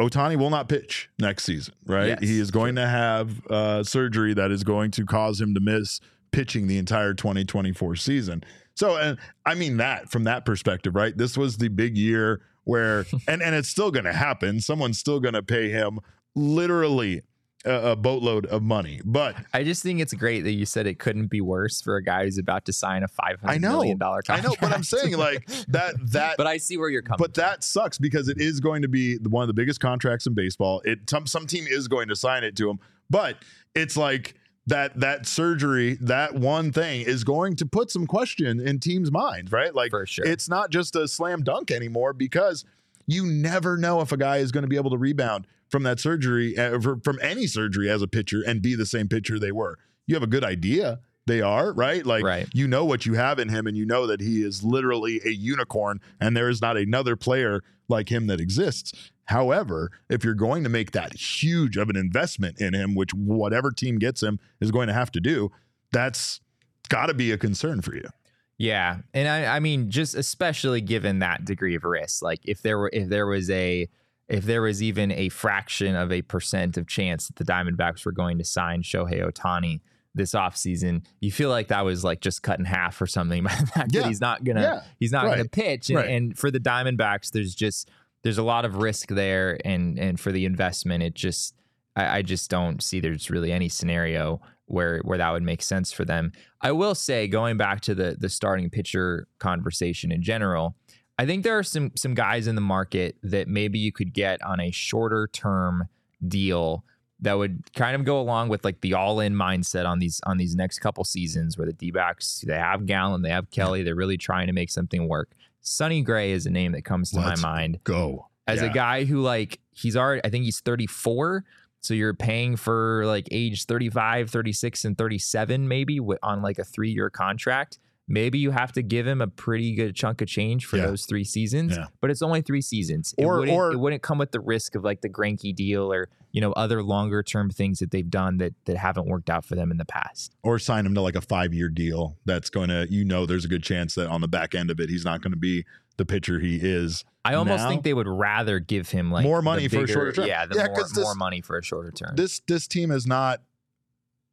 Ohtani 0.00 0.36
will 0.36 0.50
not 0.50 0.68
pitch 0.68 1.08
next 1.18 1.44
season, 1.44 1.74
right? 1.86 2.08
Yes. 2.08 2.18
he 2.20 2.38
is 2.38 2.50
going 2.50 2.76
to 2.76 2.86
have 2.86 3.44
uh, 3.46 3.82
surgery 3.82 4.34
that 4.34 4.50
is 4.50 4.62
going 4.64 4.90
to 4.92 5.04
cause 5.04 5.40
him 5.40 5.54
to 5.54 5.60
miss 5.60 6.00
pitching 6.30 6.66
the 6.66 6.78
entire 6.78 7.14
2024 7.14 7.96
season. 7.96 8.44
So, 8.74 8.96
and 8.96 9.18
I 9.44 9.54
mean 9.54 9.78
that 9.78 10.08
from 10.10 10.24
that 10.24 10.44
perspective, 10.44 10.94
right? 10.94 11.16
This 11.16 11.36
was 11.36 11.56
the 11.56 11.68
big 11.68 11.96
year 11.96 12.42
where, 12.64 13.06
and 13.26 13.42
and 13.42 13.54
it's 13.54 13.68
still 13.68 13.90
going 13.90 14.04
to 14.04 14.12
happen. 14.12 14.60
Someone's 14.60 14.98
still 14.98 15.18
going 15.18 15.34
to 15.34 15.42
pay 15.42 15.70
him 15.70 15.98
literally 16.36 17.22
a, 17.64 17.90
a 17.90 17.96
boatload 17.96 18.46
of 18.46 18.62
money, 18.62 19.00
but 19.04 19.36
I 19.52 19.64
just 19.64 19.82
think 19.82 20.00
it's 20.00 20.14
great 20.14 20.42
that 20.42 20.52
you 20.52 20.64
said 20.66 20.86
it 20.86 20.98
couldn't 20.98 21.26
be 21.26 21.40
worse 21.40 21.80
for 21.80 21.96
a 21.96 22.02
guy 22.02 22.24
who's 22.24 22.38
about 22.38 22.64
to 22.66 22.72
sign 22.72 23.02
a 23.02 23.08
five 23.08 23.40
hundred 23.40 23.62
million 23.62 23.98
dollar 23.98 24.20
hundred 24.26 24.42
know. 24.42 24.48
million 24.48 24.48
dollar 24.48 24.50
I 24.52 24.54
know. 24.54 24.56
But 24.60 24.72
I'm 24.72 24.84
saying 24.84 25.16
like 25.16 25.46
that 25.68 25.94
that 26.12 26.36
but 26.36 26.46
I 26.46 26.56
see 26.58 26.76
where 26.76 26.88
you're 26.88 27.02
coming. 27.02 27.18
But 27.18 27.34
that 27.34 27.64
sucks 27.64 27.98
because 27.98 28.28
it 28.28 28.40
is 28.40 28.60
going 28.60 28.82
to 28.82 28.88
be 28.88 29.16
one 29.18 29.42
of 29.42 29.48
the 29.48 29.54
biggest 29.54 29.80
contracts 29.80 30.26
in 30.26 30.34
baseball. 30.34 30.82
It 30.84 31.10
some 31.10 31.26
some 31.26 31.46
team 31.46 31.66
is 31.68 31.88
going 31.88 32.08
to 32.08 32.16
sign 32.16 32.44
it 32.44 32.56
to 32.56 32.70
him, 32.70 32.78
But 33.10 33.36
it's 33.74 33.96
like 33.96 34.34
that 34.66 35.00
that 35.00 35.26
surgery, 35.26 35.96
that 36.02 36.34
one 36.34 36.72
thing 36.72 37.00
is 37.00 37.24
going 37.24 37.56
to 37.56 37.66
put 37.66 37.90
some 37.90 38.06
question 38.06 38.60
in 38.60 38.78
teams' 38.78 39.10
minds, 39.10 39.50
right? 39.50 39.74
Like 39.74 39.90
For 39.90 40.06
sure. 40.06 40.26
it's 40.26 40.48
not 40.48 40.70
just 40.70 40.94
a 40.94 41.08
slam 41.08 41.42
dunk 41.42 41.70
anymore 41.70 42.12
because 42.12 42.64
you 43.06 43.24
never 43.26 43.78
know 43.78 44.00
if 44.02 44.12
a 44.12 44.16
guy 44.18 44.36
is 44.36 44.52
going 44.52 44.62
to 44.62 44.68
be 44.68 44.76
able 44.76 44.90
to 44.90 44.98
rebound 44.98 45.46
from 45.68 45.82
that 45.84 46.00
surgery, 46.00 46.56
uh, 46.56 46.78
from 46.80 47.18
any 47.22 47.46
surgery 47.46 47.90
as 47.90 48.02
a 48.02 48.08
pitcher 48.08 48.42
and 48.46 48.62
be 48.62 48.74
the 48.74 48.86
same 48.86 49.08
pitcher 49.08 49.38
they 49.38 49.52
were. 49.52 49.78
You 50.06 50.14
have 50.14 50.22
a 50.22 50.28
good 50.28 50.44
idea 50.44 51.00
they 51.26 51.40
are, 51.42 51.72
right? 51.74 52.06
Like 52.06 52.24
Right. 52.24 52.48
you 52.54 52.66
know 52.66 52.84
what 52.86 53.04
you 53.04 53.14
have 53.14 53.38
in 53.38 53.50
him 53.50 53.66
and 53.66 53.76
you 53.76 53.84
know 53.84 54.06
that 54.06 54.20
he 54.20 54.42
is 54.42 54.64
literally 54.64 55.20
a 55.26 55.30
unicorn 55.30 56.00
and 56.20 56.36
there 56.36 56.48
is 56.48 56.62
not 56.62 56.76
another 56.78 57.16
player 57.16 57.60
like 57.88 58.10
him 58.10 58.26
that 58.28 58.40
exists. 58.40 59.10
However, 59.24 59.90
if 60.08 60.24
you're 60.24 60.32
going 60.32 60.64
to 60.64 60.70
make 60.70 60.92
that 60.92 61.12
huge 61.14 61.76
of 61.76 61.90
an 61.90 61.96
investment 61.96 62.58
in 62.60 62.72
him, 62.74 62.94
which 62.94 63.12
whatever 63.12 63.70
team 63.70 63.98
gets 63.98 64.22
him 64.22 64.38
is 64.58 64.70
going 64.70 64.88
to 64.88 64.94
have 64.94 65.10
to 65.12 65.20
do, 65.20 65.50
that's 65.92 66.40
got 66.88 67.06
to 67.06 67.14
be 67.14 67.30
a 67.30 67.36
concern 67.36 67.82
for 67.82 67.94
you. 67.94 68.08
Yeah, 68.56 68.98
and 69.14 69.28
I, 69.28 69.56
I 69.56 69.60
mean, 69.60 69.90
just 69.90 70.14
especially 70.14 70.80
given 70.80 71.18
that 71.18 71.44
degree 71.44 71.74
of 71.74 71.84
risk, 71.84 72.22
like 72.22 72.40
if 72.44 72.62
there 72.62 72.78
were, 72.78 72.90
if 72.92 73.08
there 73.08 73.26
was 73.26 73.50
a, 73.50 73.86
if 74.28 74.44
there 74.44 74.62
was 74.62 74.82
even 74.82 75.10
a 75.12 75.28
fraction 75.30 75.94
of 75.96 76.12
a 76.12 76.22
percent 76.22 76.76
of 76.76 76.86
chance 76.86 77.28
that 77.28 77.36
the 77.36 77.44
Diamondbacks 77.50 78.04
were 78.04 78.12
going 78.12 78.38
to 78.38 78.44
sign 78.44 78.82
Shohei 78.82 79.22
Ohtani 79.22 79.80
this 80.14 80.32
offseason, 80.32 81.04
you 81.20 81.30
feel 81.32 81.48
like 81.50 81.68
that 81.68 81.84
was 81.84 82.04
like 82.04 82.20
just 82.20 82.42
cut 82.42 82.58
in 82.58 82.64
half 82.64 83.00
or 83.00 83.06
something 83.06 83.42
by 83.44 83.54
the 83.54 83.66
fact 83.66 83.94
Yeah. 83.94 84.02
that 84.02 84.08
he's 84.08 84.20
not 84.20 84.44
gonna, 84.44 84.60
Yeah. 84.62 84.80
he's 84.98 85.12
not 85.12 85.24
gonna 85.24 85.44
pitch, 85.46 85.88
and, 85.90 85.96
Right. 85.96 86.10
and 86.10 86.36
for 86.38 86.50
the 86.50 86.60
Diamondbacks, 86.60 87.30
there's 87.30 87.54
just 87.54 87.90
there's 88.22 88.38
a 88.38 88.42
lot 88.42 88.64
of 88.64 88.76
risk 88.76 89.08
there, 89.10 89.58
and 89.64 89.98
and 89.98 90.18
for 90.18 90.32
the 90.32 90.44
investment, 90.44 91.02
it 91.04 91.14
just 91.14 91.54
I, 91.96 92.18
I 92.18 92.22
just 92.22 92.50
don't 92.50 92.82
see 92.82 93.00
there's 93.00 93.30
really 93.30 93.52
any 93.52 93.68
scenario 93.68 94.40
where 94.66 94.98
where 95.04 95.16
that 95.18 95.30
would 95.30 95.42
make 95.44 95.62
sense 95.62 95.92
for 95.92 96.04
them. 96.04 96.32
I 96.60 96.72
will 96.72 96.94
say, 96.96 97.28
going 97.28 97.56
back 97.56 97.80
to 97.82 97.94
the 97.94 98.16
the 98.18 98.28
starting 98.28 98.70
pitcher 98.70 99.28
conversation 99.38 100.10
in 100.12 100.20
general, 100.22 100.74
I 101.18 101.26
think 101.26 101.42
there 101.44 101.58
are 101.58 101.62
some 101.64 101.92
some 101.96 102.14
guys 102.14 102.46
in 102.46 102.54
the 102.54 102.60
market 102.60 103.16
that 103.22 103.48
maybe 103.48 103.78
you 103.78 103.90
could 103.92 104.12
get 104.14 104.40
on 104.42 104.60
a 104.60 104.70
shorter 104.70 105.28
term 105.32 105.88
deal 106.26 106.84
that 107.20 107.34
would 107.34 107.72
kind 107.74 107.96
of 107.96 108.04
go 108.04 108.20
along 108.20 108.48
with 108.48 108.64
like 108.64 108.80
the 108.80 108.94
all 108.94 109.18
in 109.18 109.34
mindset 109.34 109.86
on 109.86 109.98
these 109.98 110.20
on 110.24 110.36
these 110.38 110.54
next 110.54 110.78
couple 110.78 111.02
seasons 111.04 111.58
where 111.58 111.66
the 111.66 111.72
D-backs 111.72 112.44
they 112.46 112.54
have 112.56 112.86
Gallen, 112.86 113.22
they 113.22 113.30
have 113.30 113.50
Kelly, 113.50 113.82
they're 113.82 113.96
really 113.96 114.16
trying 114.18 114.46
to 114.46 114.52
make 114.52 114.70
something 114.70 115.08
work. 115.08 115.32
Sonny 115.60 116.02
Gray 116.02 116.30
is 116.30 116.46
a 116.46 116.50
name 116.50 116.72
that 116.72 116.84
comes 116.84 117.10
to 117.10 117.18
Let's 117.20 117.42
my 117.42 117.48
mind 117.48 117.80
Go. 117.82 118.28
as 118.46 118.60
Yeah. 118.60 118.70
a 118.70 118.72
guy 118.72 119.04
who 119.04 119.20
like 119.20 119.58
he's 119.72 119.96
already 119.96 120.20
I 120.24 120.30
think 120.30 120.44
he's 120.44 120.60
34 120.60 121.44
so 121.80 121.94
you're 121.94 122.14
paying 122.14 122.56
for 122.56 123.02
like 123.06 123.26
age 123.32 123.64
35 123.66 124.30
36 124.30 124.84
and 124.84 124.96
37 124.96 125.66
maybe 125.66 125.98
on 126.22 126.42
like 126.42 126.58
a 126.58 126.64
3 126.64 126.90
year 126.90 127.10
contract 127.10 127.78
maybe 128.08 128.38
you 128.38 128.50
have 128.50 128.72
to 128.72 128.82
give 128.82 129.06
him 129.06 129.20
a 129.20 129.26
pretty 129.26 129.74
good 129.74 129.94
chunk 129.94 130.20
of 130.22 130.28
change 130.28 130.64
for 130.64 130.78
Yeah. 130.78 130.86
those 130.86 131.04
3 131.04 131.22
seasons 131.24 131.76
Yeah. 131.76 131.86
but 132.00 132.10
it's 132.10 132.22
only 132.22 132.40
3 132.40 132.62
seasons 132.62 133.14
it 133.18 133.24
Or- 133.24 133.38
wouldn't 133.40 133.56
or- 133.56 133.72
it 133.72 133.76
wouldn't 133.78 134.02
come 134.02 134.16
with 134.18 134.32
the 134.32 134.40
risk 134.40 134.74
of 134.74 134.82
like 134.82 135.02
the 135.02 135.08
Greinke 135.10 135.54
deal 135.54 135.92
or 135.92 136.08
you 136.32 136.40
know 136.40 136.52
other 136.52 136.82
longer 136.82 137.22
term 137.22 137.50
things 137.50 137.78
that 137.80 137.90
they've 137.90 138.08
done 138.10 138.38
that 138.38 138.54
that 138.64 138.76
haven't 138.78 139.06
worked 139.06 139.28
out 139.30 139.44
for 139.44 139.54
them 139.54 139.70
in 139.70 139.76
the 139.76 139.84
past 139.84 140.34
Or 140.42 140.58
sign 140.58 140.86
him 140.86 140.94
to 140.94 141.00
like 141.02 141.16
a 141.16 141.20
five 141.20 141.52
year 141.54 141.68
deal 141.68 142.16
that's 142.24 142.48
going 142.50 142.68
to, 142.70 142.86
you 142.90 143.04
know, 143.04 143.26
there's 143.26 143.44
a 143.44 143.48
good 143.48 143.62
chance 143.62 143.94
that 143.94 144.08
on 144.08 144.20
the 144.22 144.28
back 144.28 144.54
end 144.54 144.70
of 144.70 144.80
it, 144.80 144.88
he's 144.90 145.04
not 145.04 145.20
going 145.22 145.32
to 145.32 145.38
be 145.38 145.64
the 145.98 146.04
pitcher 146.06 146.38
he 146.40 146.56
is. 146.62 147.04
I 147.24 147.34
almost 147.34 147.64
Now- 147.64 147.68
think 147.68 147.82
they 147.82 147.92
would 147.94 148.06
rather 148.08 148.58
give 148.60 148.88
him 148.90 149.10
like 149.10 149.24
More 149.24 149.42
money 149.42 149.68
for 149.68 149.84
a 149.84 149.86
shorter 149.88 150.12
term. 150.12 150.26
Yeah, 150.26 150.46
the 150.46 150.54
Yeah, 150.56 150.66
more, 150.68 150.76
this- 150.78 150.96
more 150.96 151.14
money 151.14 151.40
for 151.40 151.58
a 151.58 151.62
shorter 151.62 151.90
term. 151.90 152.14
This 152.16 152.40
this 152.46 152.66
team 152.68 152.90
is 152.90 153.06
not, 153.06 153.42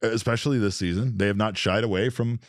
especially 0.01 0.59
this 0.59 0.75
season, 0.75 1.17
they 1.17 1.27
have 1.27 1.37
not 1.37 1.57
shied 1.57 1.83
away 1.83 2.09
from 2.09 2.39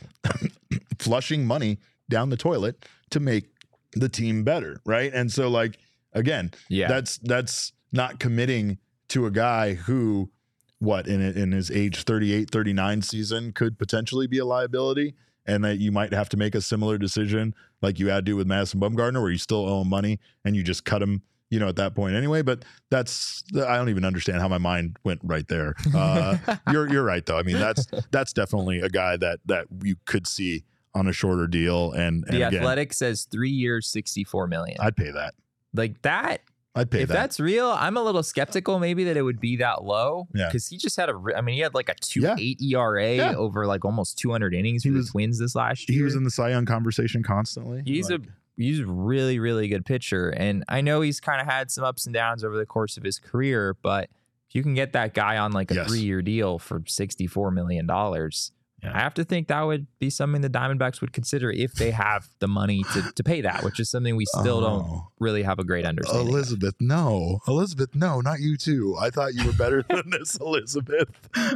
flushing 1.06 1.46
money 1.46 1.78
down 2.10 2.30
the 2.30 2.36
toilet 2.36 2.84
to 3.10 3.20
make 3.20 3.44
the 3.92 4.08
team 4.08 4.42
better, 4.42 4.80
right? 4.84 5.12
And 5.14 5.30
so, 5.30 5.48
like 5.48 5.78
again, 6.12 6.50
yeah, 6.68 6.88
that's 6.88 7.18
that's 7.18 7.72
not 7.92 8.18
committing 8.18 8.78
to 9.08 9.26
a 9.26 9.30
guy 9.30 9.74
who 9.74 10.30
what 10.78 11.06
in 11.06 11.22
in 11.22 11.52
his 11.52 11.70
age 11.70 12.02
38 12.02 12.50
39 12.50 13.02
season 13.02 13.52
could 13.52 13.78
potentially 13.78 14.26
be 14.26 14.38
a 14.38 14.44
liability 14.44 15.14
and 15.46 15.64
that 15.64 15.78
you 15.78 15.92
might 15.92 16.12
have 16.12 16.28
to 16.28 16.36
make 16.36 16.54
a 16.54 16.60
similar 16.60 16.98
decision 16.98 17.54
like 17.80 17.98
you 17.98 18.08
had 18.08 18.26
to 18.26 18.32
do 18.32 18.36
with 18.36 18.46
Madison 18.46 18.80
Bumgarner 18.80 19.22
where 19.22 19.30
you 19.30 19.38
still 19.38 19.66
owe 19.66 19.82
him 19.82 19.88
money 19.88 20.18
and 20.44 20.56
you 20.56 20.62
just 20.62 20.84
cut 20.84 21.00
him 21.00 21.22
you 21.50 21.60
know 21.60 21.68
at 21.68 21.76
that 21.76 21.94
point 21.94 22.14
anyway. 22.14 22.42
But 22.42 22.64
that's 22.90 23.42
I 23.54 23.76
don't 23.76 23.88
even 23.88 24.04
understand 24.04 24.40
how 24.40 24.48
my 24.48 24.58
mind 24.58 24.98
went 25.04 25.20
right 25.22 25.46
there. 25.48 25.74
Uh, 25.94 26.36
you're 26.70 26.90
you're 26.92 27.04
right 27.04 27.24
though. 27.24 27.38
I 27.38 27.42
mean 27.42 27.58
that's 27.58 27.86
that's 28.10 28.32
definitely 28.32 28.80
a 28.80 28.88
guy 28.88 29.16
that 29.16 29.40
that 29.46 29.66
you 29.82 29.96
could 30.04 30.26
see 30.26 30.64
on 30.96 31.06
a 31.08 31.12
shorter 31.12 31.46
deal 31.46 31.92
and, 31.92 32.24
and 32.26 32.36
the 32.36 32.42
again, 32.42 32.60
Athletic 32.60 32.92
says 32.92 33.24
three 33.30 33.50
years, 33.50 33.86
sixty-four 33.88 34.46
million. 34.46 34.76
I'd 34.80 34.96
pay 34.96 35.10
that 35.10 35.34
like 35.74 36.00
that. 36.02 36.40
I'd 36.74 36.90
pay 36.90 37.00
if 37.02 37.08
that 37.08 37.14
that's 37.14 37.40
real, 37.40 37.70
I'm 37.70 37.96
a 37.96 38.02
little 38.02 38.22
skeptical 38.22 38.78
maybe 38.78 39.04
that 39.04 39.16
it 39.16 39.22
would 39.22 39.40
be 39.40 39.56
that 39.56 39.84
low. 39.84 40.28
Yeah. 40.34 40.46
because 40.48 40.66
he 40.68 40.76
just 40.76 40.96
had 40.96 41.08
a. 41.08 41.18
I 41.36 41.40
mean, 41.40 41.54
he 41.54 41.60
had 41.62 41.72
like 41.74 41.88
a 41.88 41.94
two 41.94 42.20
Yeah. 42.20 42.36
eight 42.38 42.60
ERA 42.60 43.14
Yeah. 43.14 43.34
over 43.34 43.66
like 43.66 43.84
almost 43.84 44.18
200 44.18 44.54
innings 44.54 44.82
He 44.82 44.90
for 44.90 44.96
was- 44.96 45.06
the 45.06 45.12
Twins 45.12 45.38
this 45.38 45.54
last 45.54 45.88
year. 45.88 45.98
he 45.98 46.02
was 46.04 46.14
in 46.14 46.24
the 46.24 46.30
Cy 46.30 46.50
Young 46.50 46.66
conversation 46.66 47.22
constantly 47.22 47.82
He's 47.86 48.10
Like- 48.10 48.20
a 48.20 48.24
he's 48.58 48.80
a 48.80 48.86
really 48.86 49.38
really 49.38 49.68
good 49.68 49.84
pitcher, 49.86 50.30
and 50.30 50.64
I 50.68 50.80
know 50.82 51.00
he's 51.02 51.20
kind 51.20 51.40
of 51.40 51.46
had 51.46 51.70
some 51.70 51.84
ups 51.84 52.04
and 52.06 52.12
downs 52.14 52.44
over 52.44 52.56
the 52.58 52.66
course 52.66 52.96
of 52.98 53.04
his 53.04 53.18
career, 53.18 53.74
but 53.82 54.10
if 54.48 54.54
you 54.54 54.62
can 54.62 54.74
get 54.74 54.92
that 54.92 55.12
guy 55.14 55.38
on 55.38 55.52
like 55.52 55.70
a 55.70 55.74
Yes. 55.76 55.88
three 55.88 56.00
year 56.00 56.20
deal 56.22 56.58
for 56.58 56.82
64 56.86 57.50
million 57.50 57.86
dollars. 57.86 58.52
Yeah. 58.52 58.55
I 58.94 59.00
have 59.00 59.14
to 59.14 59.24
think 59.24 59.48
that 59.48 59.62
would 59.62 59.86
be 59.98 60.10
something 60.10 60.42
the 60.42 60.50
Diamondbacks 60.50 61.00
would 61.00 61.12
consider 61.12 61.50
if 61.50 61.72
they 61.74 61.90
have 61.90 62.28
the 62.38 62.48
money 62.48 62.84
to, 62.92 63.12
to 63.14 63.24
pay 63.24 63.40
that, 63.40 63.62
which 63.64 63.80
is 63.80 63.90
something 63.90 64.16
we 64.16 64.26
still 64.26 64.60
don't 64.60 64.84
Oh. 64.86 65.08
really 65.18 65.42
have 65.42 65.58
a 65.58 65.64
great 65.64 65.84
understanding. 65.84 66.26
of. 66.28 66.32
Elizabeth, 66.32 66.74
no. 66.80 67.40
Elizabeth, 67.48 67.94
no, 67.94 68.20
not 68.20 68.40
you 68.40 68.56
too. 68.56 68.96
I 69.00 69.10
thought 69.10 69.34
you 69.34 69.46
were 69.46 69.52
better 69.52 69.82
than 69.88 70.10
this, 70.10 70.36
Elizabeth. 70.36 71.08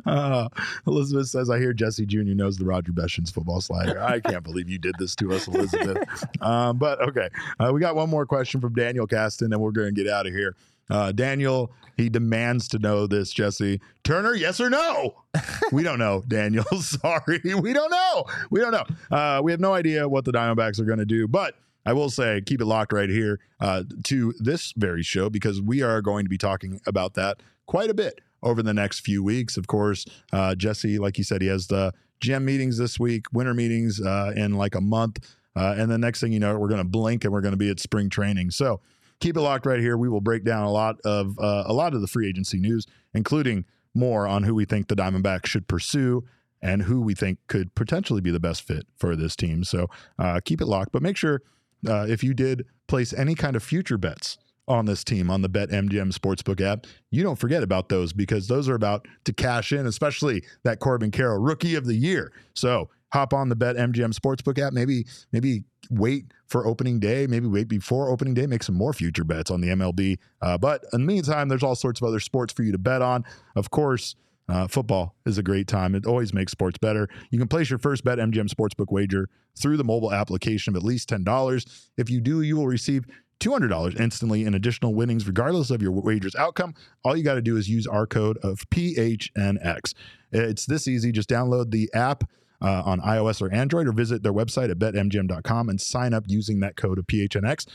Uh, 0.07 0.49
Elizabeth 0.87 1.29
says, 1.29 1.51
I 1.51 1.59
hear 1.59 1.73
Jesse 1.73 2.07
Jr. 2.07 2.19
knows 2.35 2.57
the 2.57 2.65
Roger 2.65 2.93
Beshins 2.93 3.33
football 3.33 3.61
slider. 3.61 4.01
I 4.03 4.21
can't 4.21 4.43
believe 4.45 4.69
you 4.69 4.79
did 4.79 4.95
this 4.99 5.15
to 5.17 5.33
us, 5.33 5.47
Elizabeth. 5.49 5.99
Um, 6.41 6.79
but 6.79 7.01
okay, 7.07 7.29
uh, 7.59 7.71
we 7.73 7.81
got 7.81 7.95
one 7.95 8.09
more 8.09 8.25
question 8.25 8.61
from 8.61 8.73
Daniel 8.73 9.07
Caston, 9.07 9.53
and 9.53 9.61
we're 9.61 9.73
going 9.73 9.95
to 9.95 10.03
get 10.05 10.11
out 10.11 10.27
of 10.27 10.33
here. 10.33 10.55
Uh, 10.91 11.13
Daniel, 11.13 11.73
he 11.97 12.09
demands 12.09 12.69
to 12.69 12.79
know 12.79 13.07
this, 13.07 13.33
Jesse. 13.33 13.81
Turner, 14.05 14.35
yes 14.35 14.61
or 14.61 14.71
no? 14.71 15.15
we 15.73 15.83
don't 15.83 15.99
know, 15.99 16.23
Daniel. 16.27 16.65
Sorry. 16.81 17.41
We 17.45 17.73
don't 17.73 17.91
know. 17.91 18.25
We 18.51 18.61
don't 18.61 18.73
know. 18.73 18.85
Uh, 19.11 19.41
we 19.43 19.53
have 19.53 19.61
no 19.61 19.75
idea 19.75 20.09
what 20.09 20.25
the 20.25 20.33
Diamondbacks 20.33 20.81
are 20.81 20.85
going 20.85 20.99
to 20.99 21.07
do, 21.07 21.29
but 21.29 21.55
I 21.87 21.93
will 21.93 22.11
say, 22.11 22.43
keep 22.45 22.61
it 22.61 22.67
locked 22.67 22.93
right 22.93 23.09
here 23.09 23.41
uh, 23.61 23.85
to 24.05 24.35
this 24.39 24.73
very 24.77 25.03
show 25.03 25.31
because 25.31 25.63
we 25.63 25.83
are 25.83 26.03
going 26.03 26.25
to 26.25 26.29
be 26.29 26.39
talking 26.39 26.81
about 26.87 27.15
that 27.15 27.43
quite 27.67 27.91
a 27.91 27.95
bit 27.95 28.21
over 28.43 28.63
the 28.63 28.75
next 28.75 29.01
few 29.01 29.23
weeks. 29.23 29.57
Of 29.57 29.67
course, 29.67 30.05
uh, 30.33 30.55
Jesse, 30.55 30.99
like 30.99 31.19
you 31.19 31.25
said, 31.25 31.43
he 31.43 31.49
has 31.49 31.69
the 31.69 31.93
GM 32.21 32.43
meetings 32.45 32.79
this 32.79 33.01
week, 33.01 33.27
winter 33.33 33.55
meetings 33.55 34.01
uh, 34.01 34.33
in 34.37 34.57
like 34.57 34.75
a 34.75 34.81
month. 34.81 35.37
Uh, 35.57 35.75
and 35.77 35.91
the 35.91 35.99
next 35.99 36.21
thing 36.21 36.33
you 36.33 36.39
know, 36.39 36.57
we're 36.59 36.69
going 36.69 36.83
to 36.83 36.89
blink 36.89 37.25
and 37.25 37.33
we're 37.33 37.41
going 37.41 37.53
to 37.53 37.59
be 37.59 37.71
at 37.71 37.81
spring 37.81 38.09
training. 38.09 38.51
So 38.51 38.81
keep 39.21 39.37
it 39.37 39.41
locked 39.41 39.67
right 39.67 39.81
here. 39.81 39.97
We 39.97 40.09
will 40.09 40.21
break 40.21 40.45
down 40.45 40.65
a 40.65 40.73
lot 40.73 40.97
of 41.05 41.39
uh, 41.39 41.65
a 41.67 41.73
lot 41.73 41.95
of 41.95 42.01
the 42.01 42.07
free 42.07 42.29
agency 42.29 42.59
news, 42.59 42.87
including 43.15 43.65
more 43.95 44.27
on 44.27 44.43
who 44.43 44.55
we 44.55 44.65
think 44.65 44.89
the 44.89 44.97
Diamondbacks 44.97 45.47
should 45.47 45.69
pursue 45.69 46.25
and 46.63 46.83
who 46.83 47.01
we 47.01 47.15
think 47.15 47.39
could 47.47 47.75
potentially 47.75 48.21
be 48.21 48.31
the 48.31 48.41
best 48.41 48.63
fit 48.63 48.87
for 48.97 49.17
this 49.17 49.35
team. 49.35 49.65
So 49.65 49.89
uh, 50.19 50.41
keep 50.45 50.61
it 50.61 50.67
locked, 50.67 50.93
but 50.93 51.03
make 51.03 51.17
sure 51.17 51.43
uh, 51.89 52.07
if 52.09 52.23
you 52.23 52.35
did 52.35 52.67
place 52.87 53.13
any 53.13 53.35
kind 53.35 53.57
of 53.57 53.63
future 53.63 53.97
bets 53.97 54.39
on 54.69 54.85
this 54.85 55.03
team 55.03 55.31
on 55.31 55.43
the 55.43 55.49
Bet 55.49 55.71
MGM 55.71 56.13
Sportsbook 56.13 56.61
app, 56.61 56.87
you 57.11 57.23
don't 57.23 57.39
forget 57.39 57.63
about 57.63 57.89
those 57.89 58.13
because 58.13 58.47
those 58.47 58.69
are 58.69 58.75
about 58.75 59.09
to 59.25 59.33
cash 59.33 59.73
in, 59.73 59.87
especially 59.87 60.45
that 60.63 60.81
Corbin 60.81 61.11
Carroll 61.11 61.39
Rookie 61.39 61.75
of 61.75 61.87
the 61.87 61.95
Year. 61.95 62.31
So 62.55 62.91
hop 63.13 63.33
on 63.33 63.49
the 63.49 63.57
Bet 63.57 63.77
MGM 63.77 64.13
Sportsbook 64.13 64.59
app. 64.59 64.73
Maybe 64.73 65.07
maybe 65.33 65.65
wait 65.91 66.27
for 66.47 66.67
opening 66.67 67.01
day. 67.01 67.27
Maybe 67.27 67.47
wait 67.47 67.69
before 67.69 68.09
opening 68.09 68.35
day. 68.35 68.47
Make 68.47 68.63
some 68.63 68.75
more 68.75 68.93
future 68.93 69.25
bets 69.25 69.51
on 69.51 69.61
the 69.61 69.69
MLB. 69.69 70.19
Uh, 70.41 70.59
but 70.59 70.85
in 70.93 71.03
the 71.03 71.07
meantime, 71.07 71.49
there's 71.49 71.63
all 71.63 71.75
sorts 71.75 72.01
of 72.01 72.07
other 72.07 72.21
sports 72.21 72.53
for 72.53 72.63
you 72.63 72.73
to 72.73 72.79
bet 72.79 73.03
on. 73.03 73.25
Of 73.57 73.71
course. 73.71 74.17
Uh, 74.49 74.67
football 74.67 75.15
is 75.27 75.39
a 75.39 75.45
great 75.45 75.69
time. 75.69 75.95
It 75.95 76.07
always 76.07 76.35
makes 76.35 76.51
sports 76.51 76.77
better. 76.77 77.09
You 77.31 77.39
can 77.39 77.47
place 77.47 77.71
your 77.71 77.79
first 77.79 78.03
bet 78.03 78.19
MGM 78.19 78.49
Sportsbook 78.49 78.91
wager 78.91 79.29
through 79.57 79.77
the 79.77 79.85
mobile 79.85 80.13
application 80.13 80.75
of 80.75 80.77
at 80.77 80.85
least 80.85 81.09
$10. 81.09 81.89
If 81.97 82.11
you 82.11 82.21
do, 82.21 82.43
you 82.43 82.57
will 82.57 82.67
receive 82.67 83.05
$200 83.41 83.99
instantly 83.99 84.45
in 84.45 84.55
additional 84.55 84.95
winnings, 84.95 85.27
regardless 85.27 85.71
of 85.71 85.83
your 85.83 85.93
wager's 85.93 86.35
outcome. 86.35 86.75
All 87.05 87.17
you 87.17 87.25
got 87.25 87.35
to 87.35 87.43
do 87.43 87.57
is 87.57 87.69
use 87.69 87.87
our 87.87 88.07
code 88.07 88.39
of 88.39 88.59
PHNX. 88.71 89.95
It's 90.33 90.67
this 90.67 90.87
easy. 90.87 91.11
Just 91.11 91.29
download 91.29 91.71
the 91.71 91.91
app 91.95 92.25
uh, 92.63 92.83
on 92.85 93.01
iOS 93.01 93.41
or 93.41 93.53
Android 93.53 93.89
or 93.89 93.93
visit 93.93 94.23
their 94.23 94.33
website 94.33 94.71
at 94.71 94.79
betmgm.com 94.79 95.69
and 95.69 95.81
sign 95.81 96.13
up 96.15 96.25
using 96.27 96.61
that 96.61 96.77
code 96.77 96.99
of 96.99 97.07
PHNX. 97.07 97.67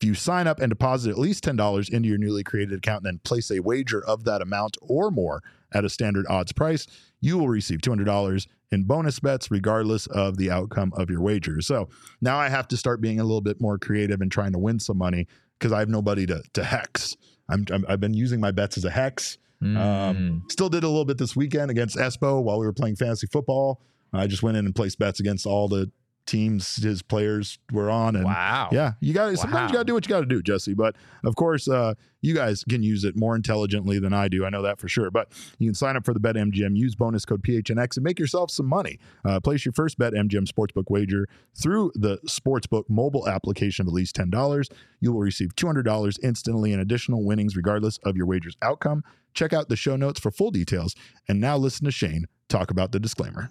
If 0.00 0.06
you 0.08 0.14
sign 0.14 0.48
up 0.48 0.58
and 0.58 0.68
deposit 0.68 1.10
at 1.10 1.18
least 1.18 1.44
$10 1.44 1.90
into 1.90 2.08
your 2.08 2.18
newly 2.18 2.42
created 2.42 2.78
account 2.78 3.04
and 3.04 3.06
then 3.06 3.20
place 3.22 3.50
a 3.52 3.60
wager 3.60 4.04
of 4.04 4.24
that 4.24 4.42
amount 4.42 4.76
or 4.82 5.10
more 5.12 5.42
at 5.72 5.84
a 5.84 5.88
standard 5.88 6.26
odds 6.28 6.52
price, 6.52 6.86
you 7.20 7.38
will 7.38 7.48
receive 7.48 7.80
$200 7.80 8.46
in 8.72 8.82
bonus 8.82 9.20
bets 9.20 9.50
regardless 9.50 10.06
of 10.08 10.38
the 10.38 10.50
outcome 10.50 10.92
of 10.96 11.08
your 11.08 11.20
wager. 11.20 11.60
So 11.60 11.88
now 12.20 12.36
I 12.36 12.48
have 12.48 12.66
to 12.68 12.76
start 12.76 13.00
being 13.00 13.20
a 13.20 13.24
little 13.24 13.40
bit 13.40 13.60
more 13.60 13.78
creative 13.78 14.20
and 14.20 14.32
trying 14.32 14.52
to 14.52 14.58
win 14.58 14.80
some 14.80 14.98
money 14.98 15.28
because 15.58 15.72
I 15.72 15.78
have 15.78 15.88
nobody 15.88 16.26
to, 16.26 16.42
to 16.54 16.64
hex. 16.64 17.16
I'm, 17.48 17.64
I'm, 17.70 17.84
I've 17.88 18.00
been 18.00 18.14
using 18.14 18.40
my 18.40 18.50
bets 18.50 18.76
as 18.76 18.84
a 18.84 18.90
hex. 18.90 19.38
Mm. 19.62 19.76
Um, 19.78 20.42
still 20.50 20.68
did 20.68 20.82
a 20.82 20.88
little 20.88 21.04
bit 21.04 21.18
this 21.18 21.36
weekend 21.36 21.70
against 21.70 21.96
Espo 21.96 22.42
while 22.42 22.58
we 22.58 22.66
were 22.66 22.72
playing 22.72 22.96
fantasy 22.96 23.28
football. 23.28 23.80
I 24.12 24.26
just 24.26 24.42
went 24.42 24.56
in 24.56 24.66
and 24.66 24.74
placed 24.74 24.98
bets 24.98 25.20
against 25.20 25.46
all 25.46 25.68
the 25.68 25.90
teams 26.26 26.76
his 26.76 27.02
players 27.02 27.58
were 27.72 27.90
on 27.90 28.14
and 28.14 28.24
wow. 28.24 28.68
yeah 28.70 28.92
you 29.00 29.12
got 29.12 29.26
to 29.26 29.36
sometimes 29.36 29.70
you 29.70 29.74
got 29.74 29.80
to 29.80 29.84
do 29.84 29.94
what 29.94 30.06
you 30.06 30.08
got 30.08 30.20
to 30.20 30.26
do 30.26 30.40
jesse 30.40 30.72
but 30.72 30.94
of 31.24 31.34
course 31.34 31.68
uh 31.68 31.94
you 32.20 32.32
guys 32.32 32.62
can 32.68 32.82
use 32.82 33.02
it 33.02 33.16
more 33.16 33.34
intelligently 33.34 33.98
than 33.98 34.12
i 34.12 34.28
do 34.28 34.44
i 34.44 34.48
know 34.48 34.62
that 34.62 34.78
for 34.80 34.88
sure 34.88 35.10
but 35.10 35.32
you 35.58 35.66
can 35.66 35.74
sign 35.74 35.96
up 35.96 36.04
for 36.04 36.14
the 36.14 36.20
bet 36.20 36.36
mgm 36.36 36.76
use 36.76 36.94
bonus 36.94 37.24
code 37.24 37.42
phnx 37.42 37.96
and 37.96 38.04
make 38.04 38.18
yourself 38.18 38.50
some 38.50 38.66
money. 38.66 38.98
Uh, 39.24 39.40
place 39.40 39.64
your 39.64 39.72
first 39.72 39.98
bet 39.98 40.12
mgm 40.12 40.46
sportsbook 40.46 40.88
wager 40.88 41.28
through 41.60 41.90
the 41.96 42.18
sportsbook 42.18 42.84
mobile 42.88 43.28
application 43.28 43.82
of 43.82 43.88
at 43.88 43.94
least 43.94 44.14
$10 44.14 44.68
you 45.00 45.12
will 45.12 45.20
receive 45.20 45.54
$200 45.56 46.18
instantly 46.22 46.72
in 46.72 46.78
additional 46.78 47.24
winnings 47.24 47.56
regardless 47.56 47.98
of 48.04 48.16
your 48.16 48.26
wager's 48.26 48.56
outcome. 48.62 49.02
Check 49.34 49.52
out 49.52 49.68
the 49.68 49.76
show 49.76 49.96
notes 49.96 50.20
for 50.20 50.30
full 50.30 50.50
details. 50.50 50.94
And 51.28 51.40
now 51.40 51.56
listen 51.56 51.84
to 51.86 51.90
shane 51.90 52.26
talk 52.48 52.70
about 52.70 52.92
the 52.92 53.00
disclaimer 53.00 53.50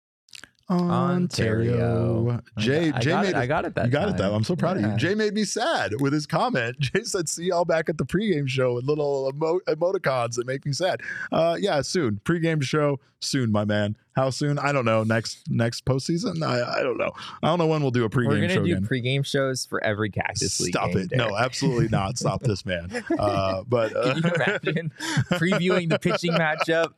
Ontario. 0.71 2.41
Jay, 2.57 2.91
I 2.91 2.99
Jay 2.99 3.09
got 3.11 3.23
made 3.23 3.29
it. 3.29 3.35
I 3.35 3.45
got 3.47 3.65
it 3.65 3.75
that 3.75 3.85
You 3.85 3.91
got 3.91 4.07
it 4.07 4.11
time. 4.11 4.17
that. 4.17 4.33
I'm 4.33 4.43
so 4.43 4.55
proud 4.55 4.77
of 4.77 4.83
you. 4.83 4.95
Jay 4.97 5.15
made 5.15 5.33
me 5.33 5.43
sad 5.43 5.99
with 5.99 6.13
his 6.13 6.25
comment. 6.25 6.77
Jay 6.79 7.03
said, 7.03 7.27
"See 7.29 7.45
y'all 7.45 7.65
back 7.65 7.89
at 7.89 7.97
the 7.97 8.05
pregame 8.05 8.47
show 8.47 8.75
with 8.75 8.85
little 8.85 9.31
emo- 9.33 9.59
emoticons 9.67 10.35
that 10.35 10.47
make 10.47 10.65
me 10.65 10.73
sad." 10.73 11.01
Uh, 11.31 11.57
yeah, 11.59 11.81
soon 11.81 12.19
pregame 12.23 12.61
show 12.63 12.99
soon, 13.19 13.51
my 13.51 13.65
man. 13.65 13.95
How 14.15 14.29
soon? 14.29 14.59
I 14.59 14.71
don't 14.73 14.83
know. 14.85 15.03
Next 15.03 15.49
next 15.49 15.85
postseason? 15.85 16.43
I, 16.43 16.79
I 16.79 16.83
don't 16.83 16.97
know. 16.97 17.11
I 17.41 17.47
don't 17.47 17.59
know 17.59 17.67
when 17.67 17.81
we'll 17.81 17.91
do 17.91 18.03
a 18.03 18.09
pregame 18.09 18.27
We're 18.27 18.49
show 18.49 18.55
gonna 18.55 18.67
do 18.67 18.75
again. 18.77 18.85
pregame 18.87 19.25
shows 19.25 19.65
for 19.65 19.81
every 19.83 20.09
Cactus 20.09 20.59
League. 20.59 20.73
Stop 20.73 20.89
game, 20.91 21.07
it! 21.11 21.15
No, 21.15 21.37
absolutely 21.37 21.87
not. 21.87 22.17
Stop 22.17 22.41
this 22.41 22.65
man. 22.65 22.89
Uh, 23.19 23.63
but 23.67 23.95
uh, 23.95 24.13
Can 24.13 24.23
you 24.23 24.29
imagine 24.35 24.91
previewing 25.31 25.89
the 25.89 25.99
pitching 25.99 26.31
matchup? 26.33 26.93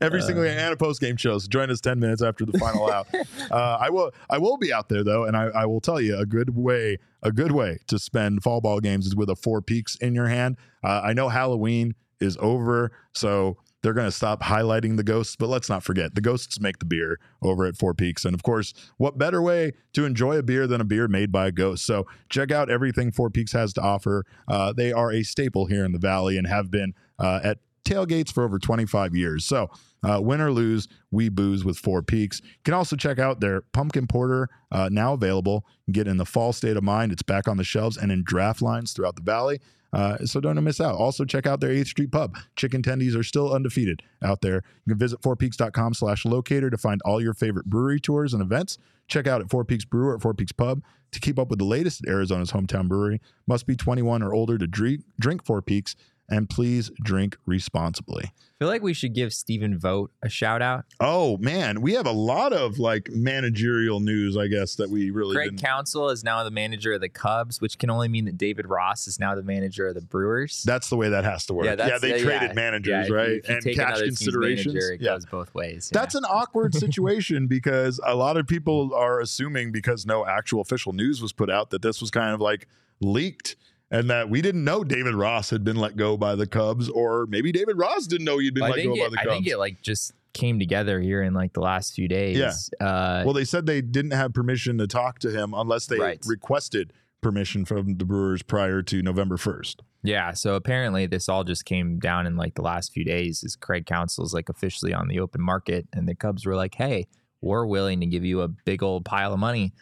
every 0.00 0.22
single 0.22 0.42
Uh. 0.44 0.48
game 0.48 0.58
and 0.58 0.72
a 0.72 0.76
post 0.76 1.00
game 1.00 1.16
shows. 1.16 1.48
Join 1.48 1.70
us 1.70 1.80
ten 1.80 1.98
minutes 2.00 2.22
after 2.22 2.44
the 2.44 2.58
final 2.58 2.90
out. 2.90 3.06
Uh, 3.50 3.76
I 3.80 3.90
will. 3.90 4.12
I 4.30 4.38
will 4.38 4.56
be 4.56 4.72
out 4.72 4.88
there 4.88 5.02
though, 5.04 5.24
and 5.24 5.36
I, 5.36 5.44
I 5.48 5.66
will 5.66 5.80
tell 5.80 6.00
you 6.00 6.16
a 6.16 6.24
good 6.26 6.56
way. 6.56 6.98
A 7.22 7.30
good 7.30 7.52
way 7.52 7.78
to 7.88 7.98
spend 7.98 8.42
fall 8.42 8.60
ball 8.60 8.80
games 8.80 9.06
is 9.06 9.14
with 9.14 9.28
a 9.30 9.36
Four 9.36 9.60
Peaks 9.62 9.94
in 9.96 10.14
your 10.14 10.26
hand. 10.26 10.56
Uh, 10.82 11.02
I 11.04 11.12
know 11.12 11.28
Halloween 11.28 11.94
is 12.20 12.36
over, 12.40 12.92
so 13.12 13.58
they're 13.82 13.92
going 13.92 14.06
to 14.06 14.12
stop 14.12 14.42
highlighting 14.42 14.96
the 14.96 15.04
ghosts. 15.04 15.36
But 15.36 15.48
let's 15.48 15.68
not 15.68 15.82
forget 15.82 16.14
the 16.14 16.20
ghosts 16.20 16.60
make 16.60 16.78
the 16.78 16.84
beer 16.84 17.18
over 17.42 17.66
at 17.66 17.76
Four 17.76 17.94
Peaks, 17.94 18.24
and 18.24 18.34
of 18.34 18.42
course, 18.42 18.72
what 18.96 19.18
better 19.18 19.42
way 19.42 19.72
to 19.92 20.04
enjoy 20.04 20.36
a 20.36 20.42
beer 20.42 20.66
than 20.66 20.80
a 20.80 20.84
beer 20.84 21.08
made 21.08 21.32
by 21.32 21.48
a 21.48 21.52
ghost? 21.52 21.84
So 21.84 22.06
check 22.28 22.50
out 22.50 22.70
everything 22.70 23.12
Four 23.12 23.30
Peaks 23.30 23.52
has 23.52 23.72
to 23.74 23.80
offer. 23.80 24.24
Uh, 24.48 24.72
they 24.72 24.92
are 24.92 25.12
a 25.12 25.22
staple 25.22 25.66
here 25.66 25.84
in 25.84 25.92
the 25.92 25.98
valley 25.98 26.38
and 26.38 26.46
have 26.46 26.70
been 26.70 26.94
uh, 27.18 27.40
at 27.42 27.58
tailgates 27.84 28.32
for 28.32 28.44
over 28.44 28.58
25 28.58 29.14
years. 29.14 29.44
So, 29.44 29.70
uh, 30.04 30.20
win 30.20 30.40
or 30.40 30.52
lose, 30.52 30.88
we 31.10 31.28
booze 31.28 31.64
with 31.64 31.78
Four 31.78 32.02
Peaks. 32.02 32.40
You 32.42 32.60
can 32.64 32.74
also 32.74 32.96
check 32.96 33.18
out 33.18 33.40
their 33.40 33.62
pumpkin 33.72 34.06
porter, 34.06 34.48
uh, 34.70 34.88
now 34.90 35.12
available. 35.12 35.64
Get 35.90 36.08
in 36.08 36.16
the 36.16 36.26
fall 36.26 36.52
state 36.52 36.76
of 36.76 36.82
mind. 36.82 37.12
It's 37.12 37.22
back 37.22 37.46
on 37.46 37.56
the 37.56 37.64
shelves 37.64 37.96
and 37.96 38.10
in 38.10 38.24
draft 38.24 38.62
lines 38.62 38.92
throughout 38.92 39.16
the 39.16 39.22
valley. 39.22 39.60
Uh, 39.92 40.18
so 40.24 40.40
don't 40.40 40.62
miss 40.64 40.80
out. 40.80 40.94
Also 40.94 41.24
check 41.24 41.46
out 41.46 41.60
their 41.60 41.70
8th 41.70 41.88
Street 41.88 42.10
Pub. 42.10 42.36
Chicken 42.56 42.82
tendies 42.82 43.16
are 43.16 43.22
still 43.22 43.52
undefeated 43.52 44.02
out 44.22 44.40
there. 44.40 44.62
You 44.86 44.92
can 44.92 44.98
visit 44.98 45.20
fourpeaks.com 45.20 45.94
slash 45.94 46.24
locator 46.24 46.70
to 46.70 46.78
find 46.78 47.00
all 47.04 47.20
your 47.20 47.34
favorite 47.34 47.66
brewery 47.66 48.00
tours 48.00 48.32
and 48.32 48.42
events. 48.42 48.78
Check 49.08 49.26
out 49.26 49.42
at 49.42 49.50
Four 49.50 49.64
Peaks 49.64 49.84
Brewer 49.84 50.14
at 50.14 50.22
Four 50.22 50.32
Peaks 50.32 50.52
Pub 50.52 50.82
to 51.10 51.20
keep 51.20 51.38
up 51.38 51.50
with 51.50 51.58
the 51.58 51.64
latest 51.66 52.02
at 52.04 52.08
Arizona's 52.08 52.52
hometown 52.52 52.88
brewery. 52.88 53.20
Must 53.46 53.66
be 53.66 53.76
21 53.76 54.22
or 54.22 54.32
older 54.32 54.56
to 54.56 54.66
drink, 54.66 55.02
drink 55.20 55.44
Four 55.44 55.60
Peaks 55.60 55.94
and 56.32 56.48
please 56.48 56.90
drink 57.04 57.36
responsibly. 57.46 58.24
I 58.24 58.64
feel 58.64 58.68
like 58.68 58.82
we 58.82 58.94
should 58.94 59.12
give 59.12 59.32
Stephen 59.34 59.76
Vogt 59.76 60.12
a 60.22 60.28
shout 60.28 60.62
out. 60.62 60.84
Oh 61.00 61.36
man, 61.38 61.80
we 61.80 61.94
have 61.94 62.06
a 62.06 62.12
lot 62.12 62.52
of 62.52 62.78
like 62.78 63.10
managerial 63.10 63.98
news, 63.98 64.36
I 64.36 64.46
guess, 64.46 64.76
that 64.76 64.88
we 64.88 65.10
really 65.10 65.34
Greg 65.34 65.50
didn't. 65.50 65.62
Counsell 65.62 66.10
is 66.10 66.22
now 66.22 66.44
the 66.44 66.50
manager 66.52 66.92
of 66.92 67.00
the 67.00 67.08
Cubs, 67.08 67.60
which 67.60 67.76
can 67.78 67.90
only 67.90 68.06
mean 68.06 68.24
that 68.26 68.38
David 68.38 68.68
Ross 68.68 69.08
is 69.08 69.18
now 69.18 69.34
the 69.34 69.42
manager 69.42 69.88
of 69.88 69.94
the 69.96 70.00
Brewers. 70.00 70.62
That's 70.62 70.88
the 70.88 70.96
way 70.96 71.08
that 71.08 71.24
has 71.24 71.44
to 71.46 71.54
work. 71.54 71.66
Yeah, 71.66 71.74
that's- 71.74 72.00
they 72.00 72.10
yeah, 72.18 72.22
traded 72.22 72.48
yeah. 72.50 72.54
managers, 72.54 72.90
Yeah, 72.92 73.02
if 73.02 73.08
you- 73.08 73.14
right? 73.16 73.28
if 73.44 73.48
you 73.48 73.54
and 73.72 73.76
cash 73.76 74.00
considerations. 74.00 74.74
manager, 74.74 74.92
it 74.92 75.00
yeah. 75.00 75.10
goes 75.14 75.26
both 75.26 75.52
ways. 75.54 75.90
yeah. 75.92 76.00
That's 76.00 76.14
an 76.14 76.24
awkward 76.24 76.74
situation 76.86 77.48
because 77.48 78.00
a 78.06 78.14
lot 78.14 78.36
of 78.36 78.46
people 78.46 78.94
are 78.94 79.20
assuming 79.20 79.72
because 79.72 80.06
no 80.06 80.24
actual 80.24 80.60
official 80.60 80.92
news 80.92 81.20
was 81.20 81.32
put 81.32 81.50
out 81.50 81.70
that 81.70 81.82
this 81.82 82.00
was 82.00 82.10
kind 82.12 82.32
of 82.32 82.40
like 82.40 82.68
leaked 83.00 83.56
and 83.92 84.10
that 84.10 84.28
we 84.28 84.42
didn't 84.42 84.64
know 84.64 84.82
David 84.82 85.14
Ross 85.14 85.50
had 85.50 85.62
been 85.62 85.76
let 85.76 85.96
go 85.96 86.16
by 86.16 86.34
the 86.34 86.46
Cubs 86.46 86.88
or 86.88 87.26
maybe 87.26 87.52
David 87.52 87.76
Ross 87.78 88.08
didn't 88.08 88.24
know 88.24 88.38
he'd 88.38 88.54
been 88.54 88.64
I 88.64 88.70
let 88.70 88.82
go 88.84 88.96
by 88.96 89.02
it, 89.04 89.10
the 89.12 89.20
I 89.20 89.24
think 89.26 89.46
it 89.46 89.58
like 89.58 89.80
just 89.82 90.12
came 90.32 90.58
together 90.58 90.98
here 90.98 91.22
in 91.22 91.34
like 91.34 91.52
the 91.52 91.60
last 91.60 91.94
few 91.94 92.08
days. 92.08 92.38
Yeah. 92.38 92.84
Uh, 92.84 93.22
well, 93.24 93.34
they 93.34 93.44
said 93.44 93.66
they 93.66 93.82
didn't 93.82 94.12
have 94.12 94.32
permission 94.32 94.78
to 94.78 94.86
talk 94.86 95.18
to 95.20 95.30
him 95.30 95.52
unless 95.54 95.86
they 95.86 95.98
Right. 95.98 96.18
requested 96.26 96.92
permission 97.20 97.64
from 97.64 97.98
the 97.98 98.04
Brewers 98.04 98.42
prior 98.42 98.82
to 98.82 99.02
November 99.02 99.36
1st. 99.36 99.76
Yeah, 100.02 100.32
so 100.32 100.54
apparently 100.56 101.06
this 101.06 101.28
all 101.28 101.44
just 101.44 101.64
came 101.64 102.00
down 102.00 102.26
in 102.26 102.36
like 102.36 102.54
the 102.54 102.62
last 102.62 102.92
few 102.92 103.04
days 103.04 103.44
as 103.44 103.54
Craig 103.54 103.86
Counsell's 103.86 104.34
like 104.34 104.48
officially 104.48 104.92
on 104.92 105.06
the 105.06 105.20
open 105.20 105.40
market 105.40 105.86
and 105.92 106.08
the 106.08 106.14
Cubs 106.16 106.44
were 106.44 106.56
like, 106.56 106.74
"Hey, 106.74 107.06
we're 107.40 107.66
willing 107.66 108.00
to 108.00 108.06
give 108.06 108.24
you 108.24 108.40
a 108.40 108.48
big 108.48 108.82
old 108.82 109.04
pile 109.04 109.32
of 109.32 109.38
money." 109.38 109.72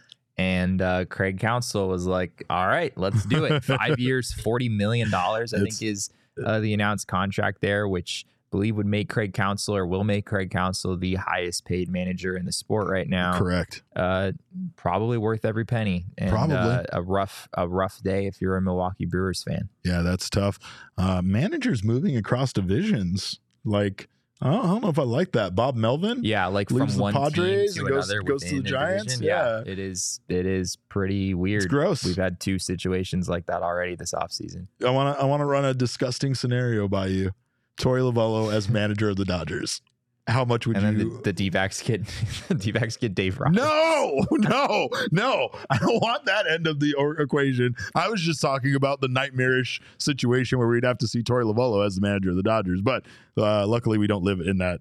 And 0.40 0.80
uh, 0.80 1.04
Craig 1.04 1.38
Counsell 1.38 1.88
was 1.88 2.06
like, 2.06 2.44
"All 2.48 2.66
right, 2.66 2.96
let's 2.96 3.26
do 3.26 3.44
it. 3.44 3.62
5 3.64 3.98
years, 3.98 4.32
40 4.32 4.68
million 4.70 5.10
dollars 5.10 5.52
I 5.52 5.58
It's- 5.58 5.78
think 5.78 5.90
is 5.90 6.08
uh, 6.44 6.60
the 6.60 6.72
announced 6.72 7.06
contract 7.08 7.60
there, 7.60 7.86
which 7.86 8.24
I 8.26 8.30
believe 8.50 8.76
would 8.76 8.86
make 8.86 9.08
Craig 9.10 9.34
Counsell 9.34 9.76
or 9.76 9.86
will 9.86 10.02
make 10.04 10.24
Craig 10.24 10.50
Counsell 10.50 10.96
the 10.96 11.16
highest 11.16 11.64
paid 11.66 11.90
manager 11.90 12.36
in 12.36 12.46
the 12.46 12.52
sport 12.52 12.88
right 12.88 13.08
now. 13.08 13.36
Correct. 13.38 13.82
Uh, 13.94 14.32
probably 14.76 15.18
worth 15.18 15.44
every 15.44 15.64
penny. 15.66 16.06
And, 16.16 16.30
Probably. 16.30 16.56
uh, 16.56 16.84
a 16.92 17.02
rough 17.02 17.48
a 17.54 17.68
rough 17.68 18.02
day 18.02 18.26
if 18.26 18.40
you're 18.40 18.56
a 18.56 18.62
Milwaukee 18.62 19.04
Brewers 19.06 19.42
fan. 19.42 19.68
Yeah, 19.84 20.00
that's 20.02 20.30
tough. 20.30 20.58
Uh, 20.96 21.20
managers 21.22 21.84
moving 21.84 22.16
across 22.16 22.52
divisions. 22.54 23.38
Like, 23.64 24.08
I 24.42 24.50
don't, 24.50 24.64
I 24.64 24.68
don't 24.68 24.82
know 24.82 24.88
if 24.88 24.98
I 24.98 25.02
like 25.02 25.32
that. 25.32 25.54
Bob 25.54 25.76
Melvin? 25.76 26.20
Yeah, 26.24 26.46
like 26.46 26.70
leaves 26.70 26.92
from 26.94 26.96
the 26.96 27.02
one 27.02 27.12
Padres 27.12 27.74
team 27.74 27.84
and 27.86 27.94
goes- 27.94 28.12
goes 28.24 28.42
to 28.44 28.62
the 28.62 28.68
Giants? 28.70 29.04
division. 29.16 29.24
Yeah. 29.24 29.62
it 29.66 29.78
is. 29.78 30.20
It 30.28 30.46
is 30.46 30.76
pretty 30.88 31.34
weird. 31.34 31.64
It's 31.64 31.70
gross. 31.70 32.04
We've 32.04 32.16
had 32.16 32.40
two 32.40 32.58
situations 32.58 33.28
like 33.28 33.46
that 33.46 33.62
already 33.62 33.96
this 33.96 34.12
offseason. 34.14 34.68
I 34.84 34.90
want 34.90 35.14
to 35.16 35.22
I 35.22 35.26
want 35.26 35.40
to 35.40 35.44
run 35.44 35.64
a 35.66 35.74
disgusting 35.74 36.34
scenario 36.34 36.88
by 36.88 37.06
you. 37.08 37.32
Torey 37.78 38.00
Lovullo 38.00 38.52
as 38.52 38.68
manager 38.68 39.10
of 39.10 39.16
the 39.16 39.24
Dodgers. 39.24 39.80
How 40.26 40.44
much 40.44 40.66
would 40.66 40.76
And 40.76 40.86
then 40.86 40.98
you? 40.98 41.16
the, 41.16 41.22
the 41.24 41.32
D-backs 41.32 41.82
get 41.82 42.06
the 42.48 42.54
D-backs 42.54 42.96
get 42.96 43.14
Dave 43.14 43.40
Roberts. 43.40 43.56
no, 43.56 44.24
no, 44.32 44.88
no. 45.10 45.50
I 45.70 45.78
don't 45.78 46.00
want 46.00 46.24
that 46.26 46.46
end 46.48 46.66
of 46.66 46.78
the 46.78 46.94
or- 46.94 47.20
equation. 47.20 47.74
I 47.94 48.08
was 48.08 48.20
just 48.20 48.40
talking 48.40 48.74
about 48.74 49.00
the 49.00 49.08
nightmarish 49.08 49.80
situation 49.98 50.58
where 50.58 50.68
we'd 50.68 50.84
have 50.84 50.98
to 50.98 51.08
see 51.08 51.22
Torey 51.22 51.44
Lovullo 51.44 51.84
as 51.84 51.96
the 51.96 52.00
manager 52.00 52.30
of 52.30 52.36
the 52.36 52.42
Dodgers. 52.42 52.80
But 52.82 53.04
uh, 53.36 53.66
luckily, 53.66 53.98
we 53.98 54.06
don't 54.06 54.22
live 54.22 54.40
in 54.40 54.58
that 54.58 54.80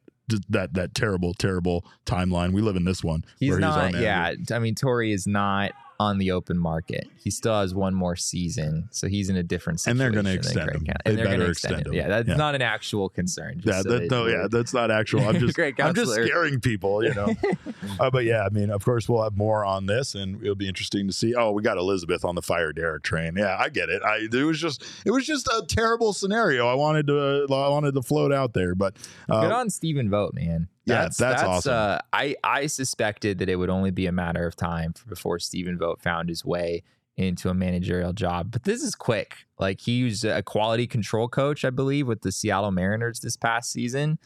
that 0.49 0.75
that 0.75 0.93
terrible, 0.93 1.33
terrible 1.33 1.83
timeline. 2.05 2.51
We 2.53 2.61
live 2.61 2.75
in 2.75 2.83
this 2.85 3.03
one. 3.03 3.25
he's 3.39 3.57
not. 3.57 3.77
manager. 3.93 4.01
Yeah, 4.03 4.33
I 4.51 4.59
mean, 4.59 4.75
Torey 4.75 5.11
is 5.13 5.25
not 5.25 5.71
on 5.99 6.17
the 6.17 6.31
open 6.31 6.57
market. 6.57 7.07
He 7.17 7.30
still 7.30 7.59
has 7.59 7.76
one 7.76 7.93
more 7.93 8.15
season, 8.15 8.88
so 8.89 9.07
he's 9.07 9.30
in 9.30 9.35
a 9.35 9.43
different 9.43 9.85
And 9.85 9.99
they're 9.99 10.11
gonna 10.11 10.31
extend 10.31 10.71
him. 10.71 10.84
They 10.85 10.93
And 11.05 11.17
they're 11.17 11.26
better 11.26 11.38
gonna 11.39 11.49
extend 11.49 11.88
him. 11.88 11.93
Yeah, 11.93 12.07
that's 12.07 12.30
Yeah. 12.30 12.35
not 12.35 12.55
an 12.55 12.61
actual 12.61 13.09
concern. 13.09 13.55
just 13.59 13.67
Yeah, 13.67 13.81
so 13.81 13.99
that, 13.99 14.09
no, 14.09 14.27
yeah, 14.27 14.47
that's 14.49 14.73
not 14.73 14.91
actual. 14.91 15.27
I'm 15.27 15.39
just, 15.39 15.59
I'm 15.59 15.93
just 15.93 16.13
scaring 16.13 16.61
people, 16.61 17.03
you 17.03 17.13
know. 17.13 17.35
uh, 17.99 18.09
but 18.09 18.23
yeah, 18.23 18.43
I 18.45 18.49
mean, 18.49 18.69
of 18.69 18.85
course, 18.85 19.09
we'll 19.09 19.23
have 19.23 19.35
more 19.35 19.65
on 19.65 19.88
this, 19.88 20.15
and 20.15 20.41
it'll 20.41 20.55
be 20.55 20.69
interesting 20.69 21.05
to 21.07 21.13
see. 21.13 21.35
Oh, 21.35 21.51
we 21.51 21.61
got 21.61 21.77
Elizabeth 21.77 22.23
on 22.23 22.35
the 22.35 22.41
fire 22.41 22.71
Derek 22.71 23.03
train. 23.03 23.35
Yeah, 23.35 23.57
I 23.59 23.67
get 23.67 23.89
it. 23.89 24.01
I 24.01 24.27
it 24.31 24.43
was 24.43 24.59
just, 24.59 24.84
it 25.05 25.11
was 25.11 25.26
just 25.26 25.47
a 25.47 25.65
terrible 25.67 26.13
scenario. 26.13 26.67
I 26.67 26.76
wanted 26.76 27.07
to, 27.07 27.45
I 27.49 27.69
wanted 27.69 27.93
to 27.95 28.01
float 28.01 28.31
out 28.31 28.53
there, 28.53 28.73
but 28.73 28.95
uh, 29.30 29.41
Good 29.41 29.51
on 29.51 29.69
Stephen 29.69 30.09
Vogt, 30.09 30.34
man. 30.34 30.69
Yeah, 30.89 31.09
that's 31.17 31.43
awesome. 31.43 31.73
Uh, 31.73 31.97
I 32.13 32.35
I 32.43 32.67
suspected 32.67 33.39
that 33.39 33.49
it 33.49 33.55
would 33.55 33.69
only 33.69 33.91
be 33.91 34.05
a 34.07 34.11
matter 34.11 34.45
of 34.45 34.55
time 34.55 34.93
for, 34.93 35.07
before 35.07 35.39
Stephen 35.39 35.77
Vogt 35.77 36.01
found 36.01 36.29
his 36.29 36.43
way 36.45 36.83
into 37.17 37.49
a 37.49 37.53
managerial 37.53 38.13
job. 38.13 38.49
But 38.51 38.63
this 38.63 38.81
is 38.81 38.95
quick. 38.95 39.35
Like 39.59 39.81
he 39.81 40.03
was 40.05 40.23
a 40.23 40.41
quality 40.41 40.87
control 40.87 41.27
coach, 41.27 41.65
I 41.65 41.69
believe, 41.69 42.07
with 42.07 42.21
the 42.21 42.31
Seattle 42.31 42.71
Mariners 42.71 43.19
this 43.19 43.35
past 43.35 43.71
season. 43.71 44.19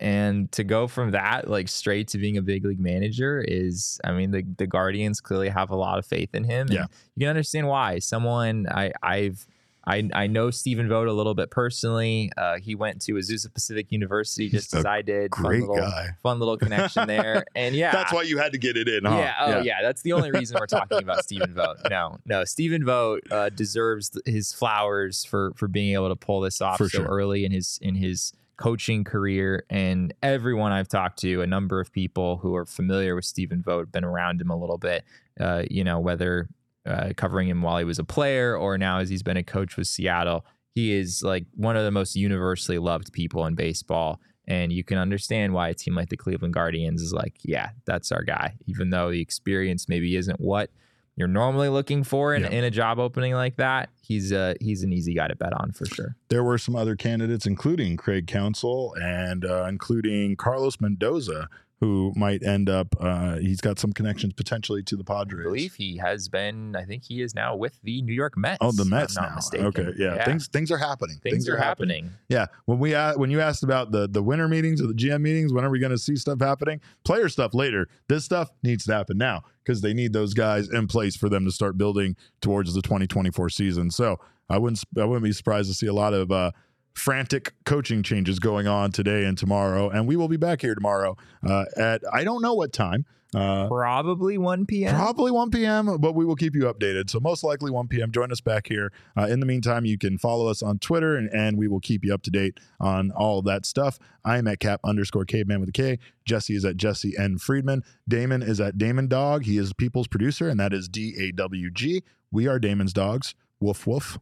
And 0.00 0.50
to 0.52 0.62
go 0.62 0.86
from 0.86 1.10
that 1.10 1.50
like 1.50 1.68
straight 1.68 2.06
to 2.08 2.18
being 2.18 2.36
a 2.36 2.42
big 2.42 2.64
league 2.64 2.78
manager 2.80 3.44
is, 3.46 4.00
I 4.04 4.12
mean, 4.12 4.30
the 4.30 4.44
the 4.56 4.66
Guardians 4.66 5.20
clearly 5.20 5.48
have 5.48 5.70
a 5.70 5.76
lot 5.76 5.98
of 5.98 6.06
faith 6.06 6.34
in 6.34 6.44
him. 6.44 6.68
And 6.68 6.72
Yeah. 6.74 6.86
you 7.16 7.20
can 7.22 7.28
understand 7.30 7.66
why. 7.68 7.98
Someone 7.98 8.66
I 8.70 8.92
I've 9.02 9.46
I, 9.88 10.08
I 10.12 10.26
know 10.26 10.50
Stephen 10.50 10.86
Vogt 10.86 11.08
a 11.08 11.12
little 11.12 11.34
bit 11.34 11.50
personally. 11.50 12.30
Uh, 12.36 12.58
he 12.58 12.74
went 12.74 13.00
to 13.02 13.14
Azusa 13.14 13.52
Pacific 13.52 13.90
University 13.90 14.50
just 14.50 14.74
as 14.74 14.84
I 14.84 15.00
did. 15.00 15.30
great 15.30 15.60
fun 15.60 15.68
little, 15.68 15.76
guy. 15.76 16.08
Fun 16.22 16.38
little 16.38 16.58
connection 16.58 17.08
there. 17.08 17.44
And 17.54 17.74
yeah, 17.74 17.92
that's 17.92 18.12
why 18.12 18.22
you 18.22 18.38
had 18.38 18.52
to 18.52 18.58
get 18.58 18.76
it 18.76 18.88
in, 18.88 19.04
huh? 19.04 19.16
yeah, 19.16 19.34
oh 19.40 19.60
yeah. 19.62 19.82
that's 19.82 20.02
the 20.02 20.12
only 20.12 20.30
reason 20.30 20.56
we're 20.60 20.66
talking 20.66 20.98
about 20.98 21.24
Stephen 21.24 21.54
Vogt. 21.54 21.80
No, 21.90 22.18
no, 22.26 22.44
Stephen 22.44 22.84
Vogt 22.84 23.32
uh, 23.32 23.48
deserves 23.48 24.10
his 24.26 24.52
flowers 24.52 25.24
for 25.24 25.52
for 25.56 25.66
being 25.66 25.94
able 25.94 26.08
to 26.08 26.16
pull 26.16 26.40
this 26.40 26.60
off 26.60 26.76
For 26.76 26.88
so 26.88 26.98
sure. 26.98 27.06
early 27.06 27.44
in 27.44 27.52
his 27.52 27.78
in 27.80 27.94
his 27.94 28.32
coaching 28.58 29.04
career. 29.04 29.64
And 29.70 30.12
everyone 30.22 30.72
I've 30.72 30.88
talked 30.88 31.20
to, 31.20 31.40
a 31.40 31.46
number 31.46 31.80
of 31.80 31.90
people 31.92 32.36
who 32.36 32.54
are 32.54 32.66
familiar 32.66 33.14
with 33.14 33.24
Stephen 33.24 33.62
Vogt, 33.62 33.90
been 33.90 34.04
around 34.04 34.40
him 34.40 34.50
a 34.50 34.56
little 34.56 34.78
bit. 34.78 35.04
Uh, 35.40 35.62
you 35.70 35.84
know, 35.84 35.98
whether 35.98 36.48
uh, 36.86 37.10
covering 37.16 37.48
him 37.48 37.62
while 37.62 37.78
he 37.78 37.84
was 37.84 37.98
a 37.98 38.04
player 38.04 38.56
or 38.56 38.78
now 38.78 38.98
as 38.98 39.08
he's 39.08 39.22
been 39.22 39.36
a 39.36 39.42
coach 39.44 39.76
with 39.76 39.86
Seattle, 39.86 40.44
he 40.74 40.92
is 40.92 41.22
like 41.22 41.46
one 41.54 41.76
of 41.76 41.84
the 41.84 41.90
most 41.90 42.16
universally 42.16 42.78
loved 42.78 43.12
people 43.12 43.44
in 43.46 43.54
baseball. 43.54 44.20
And 44.46 44.72
you 44.72 44.82
can 44.82 44.96
understand 44.96 45.52
why 45.52 45.68
a 45.68 45.74
team 45.74 45.94
like 45.94 46.08
the 46.08 46.16
Cleveland 46.16 46.54
Guardians 46.54 47.02
is 47.02 47.12
like, 47.12 47.34
yeah, 47.42 47.70
that's 47.84 48.10
our 48.12 48.22
guy. 48.22 48.54
Even 48.66 48.88
though 48.90 49.10
the 49.10 49.20
experience 49.20 49.88
maybe 49.90 50.16
isn't 50.16 50.40
what 50.40 50.70
you're 51.16 51.28
normally 51.28 51.68
looking 51.68 52.04
for 52.04 52.32
in, 52.34 52.42
Yeah. 52.42 52.50
in 52.50 52.64
a 52.64 52.70
job 52.70 52.98
opening 52.98 53.34
like 53.34 53.56
that, 53.56 53.90
he's 54.00 54.32
uh 54.32 54.54
he's 54.60 54.82
an 54.84 54.92
easy 54.92 55.12
guy 55.14 55.26
to 55.28 55.36
bet 55.36 55.52
on 55.52 55.72
for 55.72 55.84
sure. 55.84 56.16
There 56.28 56.44
were 56.44 56.56
some 56.58 56.76
other 56.76 56.96
candidates, 56.96 57.44
including 57.44 57.96
Craig 57.98 58.26
Counsell 58.28 58.94
and 59.02 59.44
uh, 59.44 59.66
including 59.68 60.36
Carlos 60.36 60.80
Mendoza, 60.80 61.48
who 61.80 62.12
might 62.16 62.42
end 62.42 62.68
up. 62.68 62.94
Uh, 63.00 63.36
he's 63.36 63.60
got 63.60 63.78
some 63.78 63.92
connections 63.92 64.32
potentially 64.32 64.82
to 64.82 64.96
the 64.96 65.04
Padres. 65.04 65.46
I 65.46 65.48
believe 65.48 65.74
he 65.74 65.96
has 65.98 66.28
been. 66.28 66.74
I 66.74 66.84
think 66.84 67.04
he 67.04 67.22
is 67.22 67.34
now 67.34 67.54
with 67.54 67.78
the 67.82 68.02
New 68.02 68.12
York 68.12 68.36
Mets. 68.36 68.58
Oh, 68.60 68.72
the 68.72 68.84
Mets 68.84 69.16
not 69.16 69.30
now. 69.30 69.34
mistaken. 69.36 69.66
Okay, 69.66 69.88
yeah. 69.96 70.24
things 70.24 70.48
things 70.48 70.70
are 70.72 70.78
happening. 70.78 71.18
things, 71.22 71.48
are, 71.48 71.56
happening. 71.56 72.10
Yeah, 72.28 72.46
when 72.64 72.78
we 72.78 72.94
a- 72.94 73.14
when 73.14 73.30
you 73.30 73.40
asked 73.40 73.62
about 73.62 73.92
the 73.92 74.08
the 74.08 74.22
winter 74.22 74.48
meetings 74.48 74.82
or 74.82 74.86
the 74.86 74.94
GM 74.94 75.20
meetings, 75.20 75.52
when 75.52 75.64
are 75.64 75.70
we 75.70 75.78
going 75.78 75.92
to 75.92 75.98
see 75.98 76.16
stuff 76.16 76.40
happening? 76.40 76.80
Player 77.04 77.28
stuff 77.28 77.54
later. 77.54 77.88
This 78.08 78.24
stuff 78.24 78.50
needs 78.62 78.84
to 78.86 78.94
happen 78.94 79.16
now 79.16 79.42
because 79.64 79.80
they 79.80 79.94
need 79.94 80.12
those 80.12 80.34
guys 80.34 80.68
in 80.68 80.88
place 80.88 81.16
for 81.16 81.28
them 81.28 81.44
to 81.44 81.52
start 81.52 81.78
building 81.78 82.16
towards 82.40 82.74
the 82.74 82.82
2024 82.82 83.50
season. 83.50 83.90
So 83.90 84.18
I 84.50 84.58
wouldn't 84.58 84.82
I 84.98 85.04
wouldn't 85.04 85.24
be 85.24 85.32
surprised 85.32 85.68
to 85.68 85.74
see 85.74 85.86
a 85.86 85.92
lot 85.92 86.14
of 86.14 86.32
uh, 86.32 86.50
frantic 86.98 87.54
coaching 87.64 88.02
changes 88.02 88.38
going 88.38 88.66
on 88.66 88.92
today 88.92 89.24
and 89.24 89.38
tomorrow. 89.38 89.88
And 89.88 90.06
we 90.06 90.16
will 90.16 90.28
be 90.28 90.36
back 90.36 90.60
here 90.60 90.74
tomorrow 90.74 91.16
uh, 91.46 91.64
at 91.76 92.02
I 92.12 92.24
don't 92.24 92.42
know 92.42 92.54
what 92.54 92.72
time. 92.72 93.06
Uh, 93.34 93.68
Probably 93.68 94.38
1 94.38 94.64
p.m. 94.64 94.94
Probably 94.94 95.30
1 95.30 95.50
p.m., 95.50 95.98
but 96.00 96.14
we 96.14 96.24
will 96.24 96.34
keep 96.34 96.54
you 96.54 96.62
updated. 96.62 97.10
So 97.10 97.20
most 97.20 97.44
likely 97.44 97.70
1 97.70 97.88
p.m. 97.88 98.10
Join 98.10 98.32
us 98.32 98.40
back 98.40 98.68
here. 98.68 98.90
Uh, 99.18 99.26
in 99.26 99.40
the 99.40 99.46
meantime, 99.46 99.84
you 99.84 99.98
can 99.98 100.16
follow 100.16 100.46
us 100.46 100.62
on 100.62 100.78
Twitter, 100.78 101.14
and, 101.14 101.28
and 101.30 101.58
we 101.58 101.68
will 101.68 101.80
keep 101.80 102.04
you 102.04 102.14
up 102.14 102.22
to 102.22 102.30
date 102.30 102.58
on 102.80 103.10
all 103.10 103.40
of 103.40 103.44
that 103.44 103.66
stuff. 103.66 103.98
I 104.24 104.38
am 104.38 104.46
at 104.48 104.60
cap 104.60 104.80
underscore 104.82 105.26
caveman 105.26 105.60
with 105.60 105.68
a 105.68 105.72
K. 105.72 105.98
Jesse 106.24 106.54
is 106.56 106.64
at 106.64 106.78
Jesse 106.78 107.14
N. 107.18 107.36
Friedman. 107.36 107.84
Damon 108.08 108.42
is 108.42 108.60
at 108.60 108.78
Damon 108.78 109.08
Dog. 109.08 109.44
He 109.44 109.58
is 109.58 109.74
People's 109.74 110.08
producer, 110.08 110.48
and 110.48 110.58
that 110.58 110.72
is 110.72 110.88
D 110.88 111.14
A 111.20 111.32
W 111.32 111.70
G. 111.70 112.02
We 112.32 112.46
are 112.46 112.58
Damon's 112.58 112.94
dogs. 112.94 113.34
Woof 113.60 113.86
woof. 113.86 114.18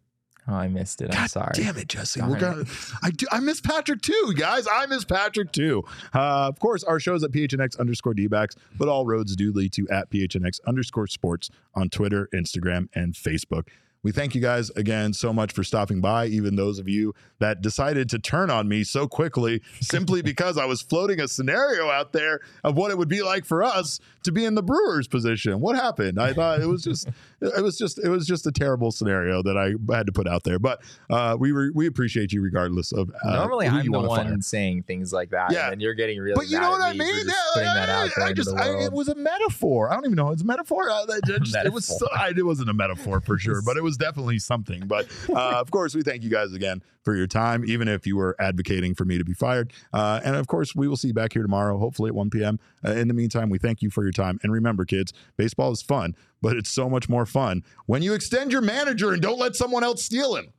Oh, 0.48 0.54
I 0.54 0.68
missed 0.68 1.02
it. 1.02 1.10
I'm 1.10 1.22
God 1.22 1.30
sorry. 1.30 1.52
damn 1.54 1.76
it, 1.76 1.88
Jesse. 1.88 2.20
Darn 2.20 2.32
We're 2.32 2.38
gonna, 2.38 2.64
I 3.02 3.10
do. 3.10 3.26
I 3.30 3.40
miss 3.40 3.60
Patrick 3.60 4.02
too, 4.02 4.34
guys. 4.36 4.66
I 4.70 4.86
miss 4.86 5.04
Patrick 5.04 5.52
too. 5.52 5.84
Uh, 6.14 6.48
of 6.48 6.58
course, 6.58 6.84
our 6.84 7.00
show's 7.00 7.24
at 7.24 7.32
PHNX 7.32 7.78
underscore 7.78 8.14
dbacks, 8.14 8.56
but 8.76 8.88
all 8.88 9.06
roads 9.06 9.34
do 9.36 9.52
lead 9.52 9.72
to 9.72 9.86
at 9.88 10.10
PHNX 10.10 10.60
underscore 10.66 11.06
sports 11.06 11.50
on 11.74 11.88
Twitter, 11.88 12.28
Instagram, 12.34 12.88
and 12.94 13.14
Facebook. 13.14 13.68
We 14.06 14.12
thank 14.12 14.36
you 14.36 14.40
guys 14.40 14.70
again 14.76 15.14
so 15.14 15.32
much 15.32 15.52
for 15.52 15.64
stopping 15.64 16.00
by, 16.00 16.26
even 16.26 16.54
those 16.54 16.78
of 16.78 16.88
you 16.88 17.12
that 17.40 17.60
decided 17.60 18.08
to 18.10 18.20
turn 18.20 18.50
on 18.50 18.68
me 18.68 18.84
so 18.84 19.08
quickly 19.08 19.62
simply 19.80 20.22
because 20.22 20.56
I 20.56 20.64
was 20.64 20.80
floating 20.80 21.18
a 21.18 21.26
scenario 21.26 21.90
out 21.90 22.12
there 22.12 22.38
of 22.62 22.76
what 22.76 22.92
it 22.92 22.98
would 22.98 23.08
be 23.08 23.24
like 23.24 23.44
for 23.44 23.64
us 23.64 23.98
to 24.22 24.30
be 24.30 24.44
in 24.44 24.54
the 24.54 24.62
Brewers 24.62 25.08
position. 25.08 25.58
What 25.60 25.74
happened? 25.74 26.20
I 26.20 26.34
thought 26.34 26.60
it 26.60 26.68
was 26.68 26.84
just 26.84 27.08
it 27.40 27.62
was 27.62 27.76
just 27.76 27.98
it 27.98 28.08
was 28.08 28.26
just 28.26 28.46
a 28.46 28.52
terrible 28.52 28.90
scenario 28.90 29.42
that 29.42 29.56
I 29.56 29.74
had 29.94 30.06
to 30.06 30.12
put 30.12 30.26
out 30.26 30.42
there. 30.44 30.58
But 30.58 30.82
uh, 31.10 31.36
we 31.38 31.52
were 31.52 31.70
we 31.74 31.86
appreciate 31.86 32.32
you 32.32 32.40
regardless 32.42 32.92
of 32.92 33.10
uh, 33.24 33.32
Normally, 33.34 33.66
I'm 33.66 33.84
the 33.90 34.00
one 34.00 34.26
fire. 34.26 34.36
saying 34.40 34.84
things 34.84 35.12
like 35.12 35.30
that, 35.30 35.52
Yeah. 35.52 35.70
and 35.70 35.80
you're 35.82 35.94
getting 35.94 36.18
really. 36.18 36.34
But 36.36 36.48
you 36.48 36.58
mad 36.58 36.62
know 36.62 36.74
at 36.74 36.78
what 36.78 36.82
I 36.82 36.92
mean? 36.94 37.26
Yeah, 37.26 37.32
I, 37.56 38.04
out 38.04 38.10
I 38.18 38.28
into 38.30 38.34
just 38.34 38.56
I, 38.56 38.84
it 38.84 38.92
was 38.92 39.08
a 39.08 39.14
metaphor. 39.14 39.90
I 39.90 39.94
don't 39.94 40.04
even 40.06 40.16
know. 40.16 40.30
It's 40.30 40.42
a 40.42 40.46
metaphor. 40.46 40.88
Uh, 40.90 41.04
that- 41.06 41.22
that 41.26 41.42
just- 41.42 41.56
it 41.56 41.72
was 41.72 41.86
so, 41.86 42.06
I, 42.14 42.32
it 42.36 42.44
wasn't 42.46 42.70
a 42.70 42.74
metaphor 42.74 43.20
for 43.20 43.38
sure, 43.38 43.62
but 43.64 43.76
it 43.76 43.82
was 43.82 43.96
definitely 44.06 44.38
something. 44.38 44.86
But 44.86 45.06
uh, 45.28 45.58
of 45.60 45.70
course, 45.70 45.94
we 45.94 46.02
thank 46.02 46.22
you 46.22 46.30
guys 46.30 46.52
again 46.52 46.82
for 47.04 47.14
your 47.16 47.26
time, 47.26 47.64
even 47.66 47.86
if 47.88 48.06
you 48.06 48.16
were 48.16 48.34
advocating 48.40 48.94
for 48.94 49.04
me 49.04 49.16
to 49.18 49.24
be 49.24 49.32
fired. 49.32 49.72
Uh, 49.92 50.20
and 50.24 50.34
of 50.36 50.46
course, 50.48 50.74
we 50.74 50.88
will 50.88 50.96
see 50.96 51.08
you 51.08 51.14
back 51.14 51.32
here 51.32 51.42
tomorrow, 51.42 51.78
hopefully 51.78 52.08
at 52.08 52.14
1 52.14 52.30
p.m. 52.30 52.58
Uh, 52.84 52.90
in 52.92 53.06
the 53.08 53.14
meantime, 53.14 53.48
we 53.48 53.58
thank 53.58 53.80
you 53.82 53.90
for 53.90 54.02
your 54.02 54.10
time. 54.12 54.38
And 54.42 54.52
remember, 54.52 54.84
kids, 54.84 55.12
baseball 55.36 55.70
is 55.70 55.82
fun, 55.82 56.16
but 56.42 56.56
it's 56.56 56.70
so 56.70 56.88
much 56.88 57.08
more 57.08 57.26
fun 57.26 57.62
when 57.86 58.02
you 58.02 58.14
extend 58.14 58.52
your 58.52 58.62
manager 58.62 59.12
and 59.12 59.22
don't 59.22 59.38
let 59.38 59.56
someone 59.56 59.84
else 59.84 60.02
steal 60.02 60.36
him. 60.36 60.52